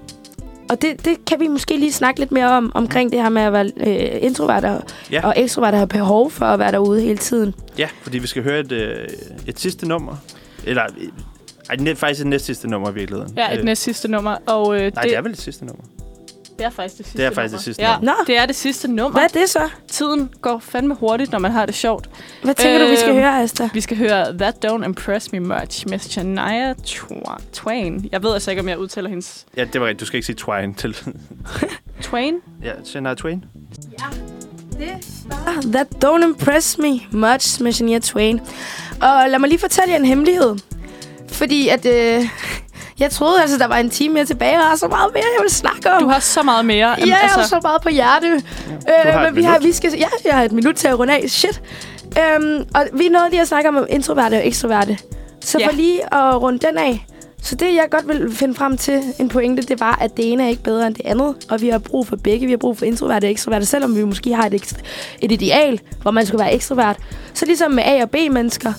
og 0.71 0.83
det, 0.83 1.05
det 1.05 1.25
kan 1.25 1.41
vi 1.41 1.49
måske 1.49 1.77
lige 1.77 1.93
snakke 1.93 2.21
lidt 2.21 2.33
mere 2.33 2.51
om, 2.51 2.73
omkring 2.75 3.13
det 3.13 3.23
her 3.23 3.29
med 3.29 3.43
at 3.43 3.53
være 3.53 3.71
øh, 3.77 4.23
introvert 4.23 4.65
og, 4.65 4.83
Ja. 5.11 5.27
og 5.27 5.35
ekstrovert 5.37 5.75
og 5.75 5.79
have 5.81 5.89
behov 5.89 6.31
for 6.31 6.45
at 6.47 6.59
være 6.59 6.73
derude 6.73 7.01
hele 7.01 7.19
tiden. 7.19 7.55
Ja, 7.79 7.89
fordi 8.03 8.19
vi 8.19 8.27
skal 8.27 8.43
høre 8.43 8.61
et, 8.61 8.73
øh, 8.73 9.09
et 9.47 9.61
sidste 9.61 9.89
nummer. 9.89 10.17
Eller, 10.65 10.83
øh, 11.79 11.87
ej, 11.87 11.95
faktisk 11.95 12.21
et 12.21 12.27
næst 12.27 12.45
sidste 12.45 12.69
nummer 12.69 12.91
i 12.91 12.95
virkeligheden. 12.95 13.33
Ja, 13.37 13.53
et 13.53 13.59
Øh, 13.59 13.65
næst 13.65 13.83
sidste 13.83 14.09
nummer. 14.11 14.37
Og, 14.47 14.75
øh, 14.77 14.93
Nej, 14.95 15.03
det 15.03 15.17
er 15.17 15.23
vel 15.23 15.33
et 15.33 15.41
sidste 15.41 15.65
nummer. 15.65 15.85
Det 16.63 16.67
er 16.67 16.71
faktisk 16.71 16.99
det 16.99 17.07
sidste 17.07 17.19
Det 17.19 17.27
er 17.27 17.31
faktisk 17.35 17.53
nummer. 17.53 17.57
det 17.59 17.65
sidste 17.65 17.83
ja, 17.83 17.95
nummer. 17.97 18.13
Nå. 18.13 18.25
det 18.27 18.39
er 18.39 18.47
det 18.47 18.57
sidste 18.57 18.89
nummer. 18.89 19.11
Hvad 19.21 19.23
er 19.23 19.41
det 19.41 19.49
så? 19.51 19.69
Tiden 19.89 20.31
går 20.43 20.59
fandme 20.59 20.95
hurtigt, 20.95 21.33
når 21.33 21.39
man 21.39 21.51
har 21.51 21.67
det 21.67 21.75
sjovt. 21.75 22.11
Hvad 22.43 22.55
tænker 22.55 22.81
øh, 22.81 22.87
du, 22.87 22.91
vi 22.91 22.97
skal 22.97 23.09
Øhm, 23.11 23.19
høre, 23.19 23.43
Asta? 23.43 23.69
Vi 23.75 23.81
skal 23.81 23.97
høre 23.97 24.39
That 24.39 24.65
Don't 24.67 24.85
Impress 24.85 25.33
Me 25.33 25.41
Much 25.41 25.89
med 25.89 25.99
Shania 25.99 26.73
Twa- 26.87 27.43
Twain. 27.53 28.09
Jeg 28.13 28.23
ved 28.23 28.33
altså 28.35 28.51
ikke, 28.51 28.61
om 28.63 28.69
jeg 28.69 28.79
udtaler 28.79 29.09
hendes... 29.09 29.47
Ja, 29.57 29.65
det 29.73 29.81
var 29.81 29.87
rigtigt. 29.87 30.01
Du 30.01 30.07
skal 30.07 30.17
ikke 30.17 30.27
sige 30.27 30.37
Twine 30.37 30.75
til. 30.75 30.97
Twain? 32.03 32.35
ja, 32.65 32.73
Shania 32.85 33.15
Twain. 33.15 33.45
Ah, 35.47 35.63
That 35.73 35.87
don't 36.05 36.25
impress 36.25 36.79
me 36.79 37.01
much 37.11 37.63
med 37.63 37.73
Shania 37.73 37.99
Twain. 37.99 38.41
Og 39.01 39.25
lad 39.29 39.39
mig 39.39 39.49
lige 39.49 39.59
fortælle 39.61 39.91
jer 39.93 39.99
en 39.99 40.05
hemmelighed. 40.05 40.57
Fordi 41.29 41.69
at... 41.69 41.87
Øh, 41.87 42.25
jeg 43.03 43.11
troede 43.11 43.41
altså, 43.41 43.59
der 43.59 43.67
var 43.67 43.77
en 43.77 43.91
time 43.91 44.15
mere 44.15 44.25
tilbage, 44.25 44.57
og 44.57 44.63
der 44.63 44.71
er 44.71 44.77
så 44.77 44.89
meget 44.89 45.11
mere, 45.15 45.25
jeg 45.39 45.43
vil 45.43 45.51
snakke 45.51 45.93
om. 45.93 46.03
Du 46.03 46.09
har 46.09 46.21
så 46.21 46.43
meget 46.43 46.65
mere. 46.67 46.89
Ja, 46.89 47.07
jeg 47.07 47.17
har 47.23 47.43
så 47.47 47.61
meget 47.63 47.83
på 47.83 47.89
hjerte. 47.89 48.43
har 48.87 49.17
Øh, 49.17 49.23
men 49.25 49.37
vi 49.37 49.43
har, 49.43 49.59
vi 49.59 49.73
skal, 49.73 49.91
ja, 49.99 50.09
jeg 50.25 50.35
har 50.35 50.43
et 50.43 50.53
minut 50.53 50.75
til 50.75 50.89
at 50.89 50.99
runde 50.99 51.15
af. 51.15 51.31
Shit. 51.31 51.63
Øhm, 52.19 52.65
og 52.75 52.87
vi 52.93 53.09
nåede 53.09 53.31
lige 53.31 53.41
at 53.41 53.49
snakke 53.49 53.69
om 53.69 53.87
introverte 53.91 54.35
og 54.35 54.47
ekstroverte. 54.47 54.99
Så 55.41 55.59
Ja. 55.59 55.67
for 55.67 55.73
lige 55.73 56.15
at 56.15 56.43
runde 56.43 56.59
den 56.67 56.79
af. 56.79 57.07
Så 57.43 57.55
det, 57.55 57.75
jeg 57.75 57.87
godt 57.91 58.09
vil 58.09 58.35
finde 58.37 58.55
frem 58.55 58.77
til 58.77 59.03
en 59.19 59.29
pointe, 59.29 59.63
det 59.63 59.81
var, 59.81 59.99
at 60.01 60.17
det 60.17 60.33
ene 60.33 60.45
er 60.45 60.49
ikke 60.49 60.63
bedre 60.63 60.87
end 60.87 60.95
det 60.95 61.07
andet. 61.07 61.35
Og 61.51 61.61
vi 61.61 61.69
har 61.69 61.79
brug 61.79 62.07
for 62.07 62.17
begge. 62.17 62.47
Vi 62.47 62.53
har 62.53 62.57
brug 62.59 62.79
for 62.79 62.85
introverte 62.85 63.25
og 63.25 63.31
ekstroverte. 63.31 63.67
Selvom 63.67 63.97
vi 63.97 64.05
måske 64.05 64.35
har 64.35 64.47
et, 64.47 64.55
ekstra, 64.55 64.79
et 65.21 65.33
ideal, 65.33 65.81
hvor 66.03 66.11
man 66.11 66.27
skulle 66.27 66.45
være 66.45 66.55
ekstrovert. 66.55 66.97
Så 67.35 67.47
ligesom 67.47 67.71
med 67.71 67.83
A- 67.87 68.03
og 68.03 68.11
B-mennesker. 68.11 68.73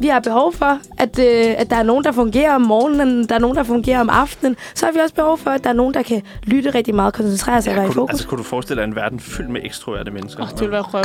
Vi 0.00 0.08
har 0.08 0.20
behov 0.20 0.52
for, 0.52 0.78
at, 0.98 1.18
øh, 1.18 1.54
at 1.58 1.70
der 1.70 1.76
er 1.76 1.82
nogen, 1.82 2.04
der 2.04 2.12
fungerer 2.12 2.54
om 2.54 2.60
morgenen, 2.60 3.28
der 3.28 3.34
er 3.34 3.38
nogen, 3.38 3.56
der 3.56 3.62
fungerer 3.62 4.00
om 4.00 4.10
aftenen. 4.10 4.56
Så 4.74 4.86
har 4.86 4.92
vi 4.92 4.98
også 4.98 5.14
behov 5.14 5.38
for, 5.38 5.50
at 5.50 5.64
der 5.64 5.70
er 5.70 5.74
nogen, 5.74 5.94
der 5.94 6.02
kan 6.02 6.22
lytte 6.42 6.70
rigtig 6.70 6.94
meget, 6.94 7.14
koncentrere 7.14 7.62
sig 7.62 7.70
og 7.72 7.76
være 7.76 7.84
i 7.84 7.88
kunne, 7.88 7.94
du, 7.94 8.00
fokus. 8.00 8.10
altså, 8.10 8.28
kunne 8.28 8.38
du 8.38 8.42
forestille 8.42 8.82
dig 8.82 8.88
en 8.88 8.96
verden 8.96 9.20
fyldt 9.20 9.50
med 9.50 9.60
ekstroverte 9.64 10.10
mennesker? 10.10 10.42
Oh, 10.42 10.48
det 10.50 10.60
vil 10.60 10.70
være 10.70 10.80
røv. 10.82 11.04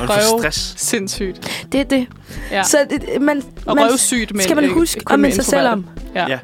Røv. 0.00 0.40
stress. 0.40 0.74
Sindssygt. 0.76 1.66
Det 1.72 1.80
er 1.80 1.84
det. 1.84 2.06
Ja. 2.50 2.62
Så 2.62 2.78
det, 2.90 3.22
man, 3.22 3.42
Og 3.66 3.76
man, 3.76 3.84
røvsygt 3.90 4.34
med 4.34 4.40
skal 4.42 4.56
man 4.56 4.70
huske 4.70 5.00
at 5.00 5.10
med 5.10 5.16
minde 5.18 5.34
sig 5.34 5.44
selv 5.44 5.68
om. 5.68 5.86
Ja. 6.14 6.26
Ja. 6.28 6.38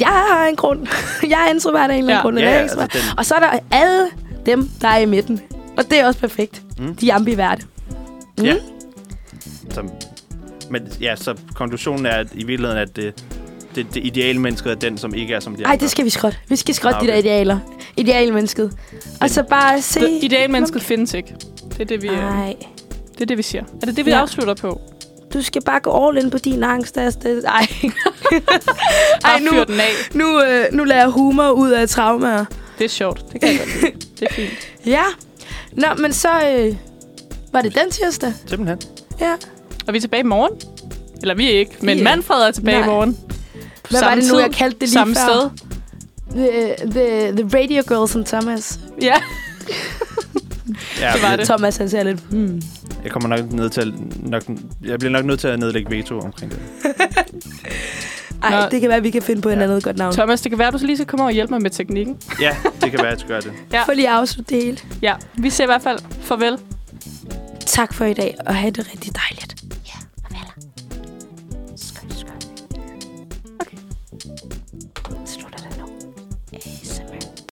Jeg 0.00 0.08
har 0.08 0.46
en 0.46 0.56
grund. 0.56 0.86
jeg 1.30 1.46
er 1.48 1.54
introvert 1.54 1.90
af 1.90 1.94
en 1.94 1.98
eller 1.98 1.98
anden 1.98 2.16
Ja. 2.16 2.22
grund. 2.22 2.38
Ja, 2.38 2.44
er 2.54 2.58
altså, 2.58 2.76
den, 2.92 3.00
Og 3.18 3.26
så 3.26 3.34
er 3.34 3.38
der 3.40 3.58
alle 3.70 4.06
dem, 4.46 4.70
der 4.80 4.88
er 4.88 4.98
i 4.98 5.06
midten. 5.06 5.40
Og 5.78 5.90
det 5.90 6.00
er 6.00 6.06
også 6.06 6.20
perfekt. 6.20 6.62
Mm. 6.78 6.94
De 6.96 7.10
er 7.10 7.14
ambiverte. 7.14 7.62
Mm. 8.38 8.44
Ja. 8.44 8.54
som, 9.70 9.90
men 10.70 10.88
ja, 11.00 11.16
så 11.16 11.34
konklusionen 11.54 12.06
er 12.06 12.10
at 12.16 12.26
i 12.34 12.44
virkeligheden, 12.44 12.82
at 12.82 12.96
det, 12.96 13.24
det, 13.74 13.94
det 13.94 14.04
ideale 14.06 14.38
menneske 14.38 14.70
er 14.70 14.74
den, 14.74 14.98
som 14.98 15.14
ikke 15.14 15.34
er 15.34 15.40
som 15.40 15.56
de 15.56 15.62
Ej, 15.62 15.72
andre. 15.72 15.82
det 15.82 15.90
skal 15.90 16.04
vi 16.04 16.10
skrotte. 16.10 16.38
Vi 16.48 16.56
skal 16.56 16.74
skrotte 16.74 16.98
Nå, 16.98 17.02
de 17.02 17.06
der 17.06 17.18
okay. 17.18 17.28
idealer. 17.28 17.58
Idealmennesket. 17.96 18.72
Og 19.20 19.30
så 19.30 19.42
bare 19.42 19.82
se... 19.82 20.00
Det 20.00 20.18
Idealmennesket 20.22 20.82
findes 20.82 21.14
ikke. 21.14 21.34
Det 21.72 21.80
er 21.80 21.84
det, 21.84 22.02
vi, 22.02 22.08
øh, 22.08 22.16
Nej. 22.16 22.56
det, 23.12 23.20
er 23.20 23.26
det, 23.26 23.38
vi 23.38 23.42
siger. 23.42 23.62
Er 23.82 23.86
det 23.86 23.96
det, 23.96 24.06
vi 24.06 24.10
Ja. 24.10 24.20
afslutter 24.20 24.54
på? 24.54 24.80
Du 25.34 25.42
skal 25.42 25.62
bare 25.62 25.80
gå 25.80 26.06
all 26.08 26.18
in 26.24 26.30
på 26.30 26.38
din 26.38 26.62
angst. 26.64 26.98
Asta. 26.98 27.28
Ej. 27.28 27.66
Ej, 29.24 29.38
nu, 29.40 29.64
den 29.64 29.80
af. 29.80 29.90
nu, 30.14 30.42
øh, 30.42 30.64
nu 30.72 30.84
lader 30.84 31.00
jeg 31.00 31.10
humor 31.10 31.50
ud 31.50 31.70
af 31.70 31.88
traumer. 31.88 32.44
Det 32.78 32.84
er 32.84 32.88
sjovt. 32.88 33.24
Det 33.32 33.40
kan 33.40 33.50
jeg 33.50 33.58
godt 33.58 33.82
lide. 33.82 33.92
Det 34.20 34.28
er 34.30 34.34
fint. 34.34 34.50
Ja. 34.86 35.02
Nå, 35.72 35.86
men 35.98 36.12
så... 36.12 36.28
Øh, 36.28 36.76
var 37.52 37.62
det 37.62 37.74
den 37.74 37.90
tirsdag? 37.90 38.32
Simpelthen. 38.46 38.78
Ja. 39.20 39.34
Og 39.90 39.94
vi 39.94 39.98
er 39.98 40.00
tilbage 40.00 40.20
i 40.20 40.26
morgen. 40.26 40.52
Eller 41.20 41.34
vi 41.34 41.46
er 41.54 41.58
ikke, 41.58 41.72
men 41.80 41.98
er- 41.98 42.02
Manfred 42.02 42.36
er 42.36 42.50
tilbage 42.50 42.76
Nej. 42.78 42.86
i 42.86 42.90
morgen. 42.90 43.18
Hvad 43.90 44.00
var 44.00 44.14
det 44.14 44.24
nu, 44.32 44.38
jeg 44.38 44.50
kaldte 44.52 44.74
det 44.80 44.88
lige 44.88 44.92
samme 44.92 45.14
før? 45.14 45.22
sted. 45.28 45.50
The, 46.30 46.74
the, 46.90 47.32
the 47.42 47.58
Radio 47.58 47.82
Girls 47.88 48.16
and 48.16 48.24
Thomas. 48.24 48.80
Ja. 49.02 49.14
Ja, 51.00 51.10
Det 51.14 51.22
var 51.22 51.36
det. 51.36 51.46
Thomas, 51.46 51.76
han 51.76 51.88
ser 51.90 52.02
lidt... 52.02 52.20
Hmm. 52.30 52.62
Jeg 53.04 53.12
kommer 53.12 53.28
nok 53.28 53.52
ned 53.52 53.70
til 53.70 53.80
at, 53.80 53.88
nok, 54.30 54.42
jeg 54.84 54.98
bliver 54.98 55.12
nok 55.12 55.24
nødt 55.24 55.40
til 55.40 55.48
at 55.48 55.58
nedlægge 55.58 55.90
veto 55.90 56.18
omkring 56.20 56.52
det. 56.52 56.60
Ej, 58.42 58.60
Nå. 58.64 58.68
det 58.70 58.80
kan 58.80 58.88
være, 58.88 58.98
at 58.98 59.04
vi 59.04 59.10
kan 59.10 59.22
finde 59.22 59.42
på 59.42 59.48
et 59.48 59.56
Ja. 59.56 59.62
andet 59.62 59.84
godt 59.84 59.96
navn. 59.98 60.14
Thomas, 60.14 60.40
det 60.40 60.50
kan 60.50 60.58
være, 60.58 60.68
at 60.68 60.74
du 60.80 60.86
lige 60.86 60.96
skal 60.96 61.06
komme 61.06 61.22
over 61.22 61.28
og 61.30 61.34
hjælpe 61.34 61.52
mig 61.52 61.62
med 61.62 61.70
teknikken. 61.70 62.16
Ja, 62.40 62.56
det 62.82 62.90
kan 62.90 62.98
være, 62.98 63.06
at 63.06 63.10
jeg 63.12 63.18
skal 63.18 63.28
gøre 63.30 63.40
det. 63.40 63.52
Ja. 63.72 63.82
For 63.82 63.92
lige 63.92 64.08
at 64.08 64.14
afslutte 64.14 64.54
det 64.54 64.64
hele. 64.64 64.78
Ja, 65.02 65.14
vi 65.34 65.50
ser 65.50 65.64
i 65.64 65.66
hvert 65.66 65.82
fald 65.82 65.98
farvel. 66.22 66.58
Tak 67.66 67.94
for 67.94 68.04
i 68.04 68.14
dag, 68.14 68.36
og 68.46 68.54
have 68.54 68.70
det 68.70 68.86
rigtig 68.92 69.12
dejligt. 69.14 69.54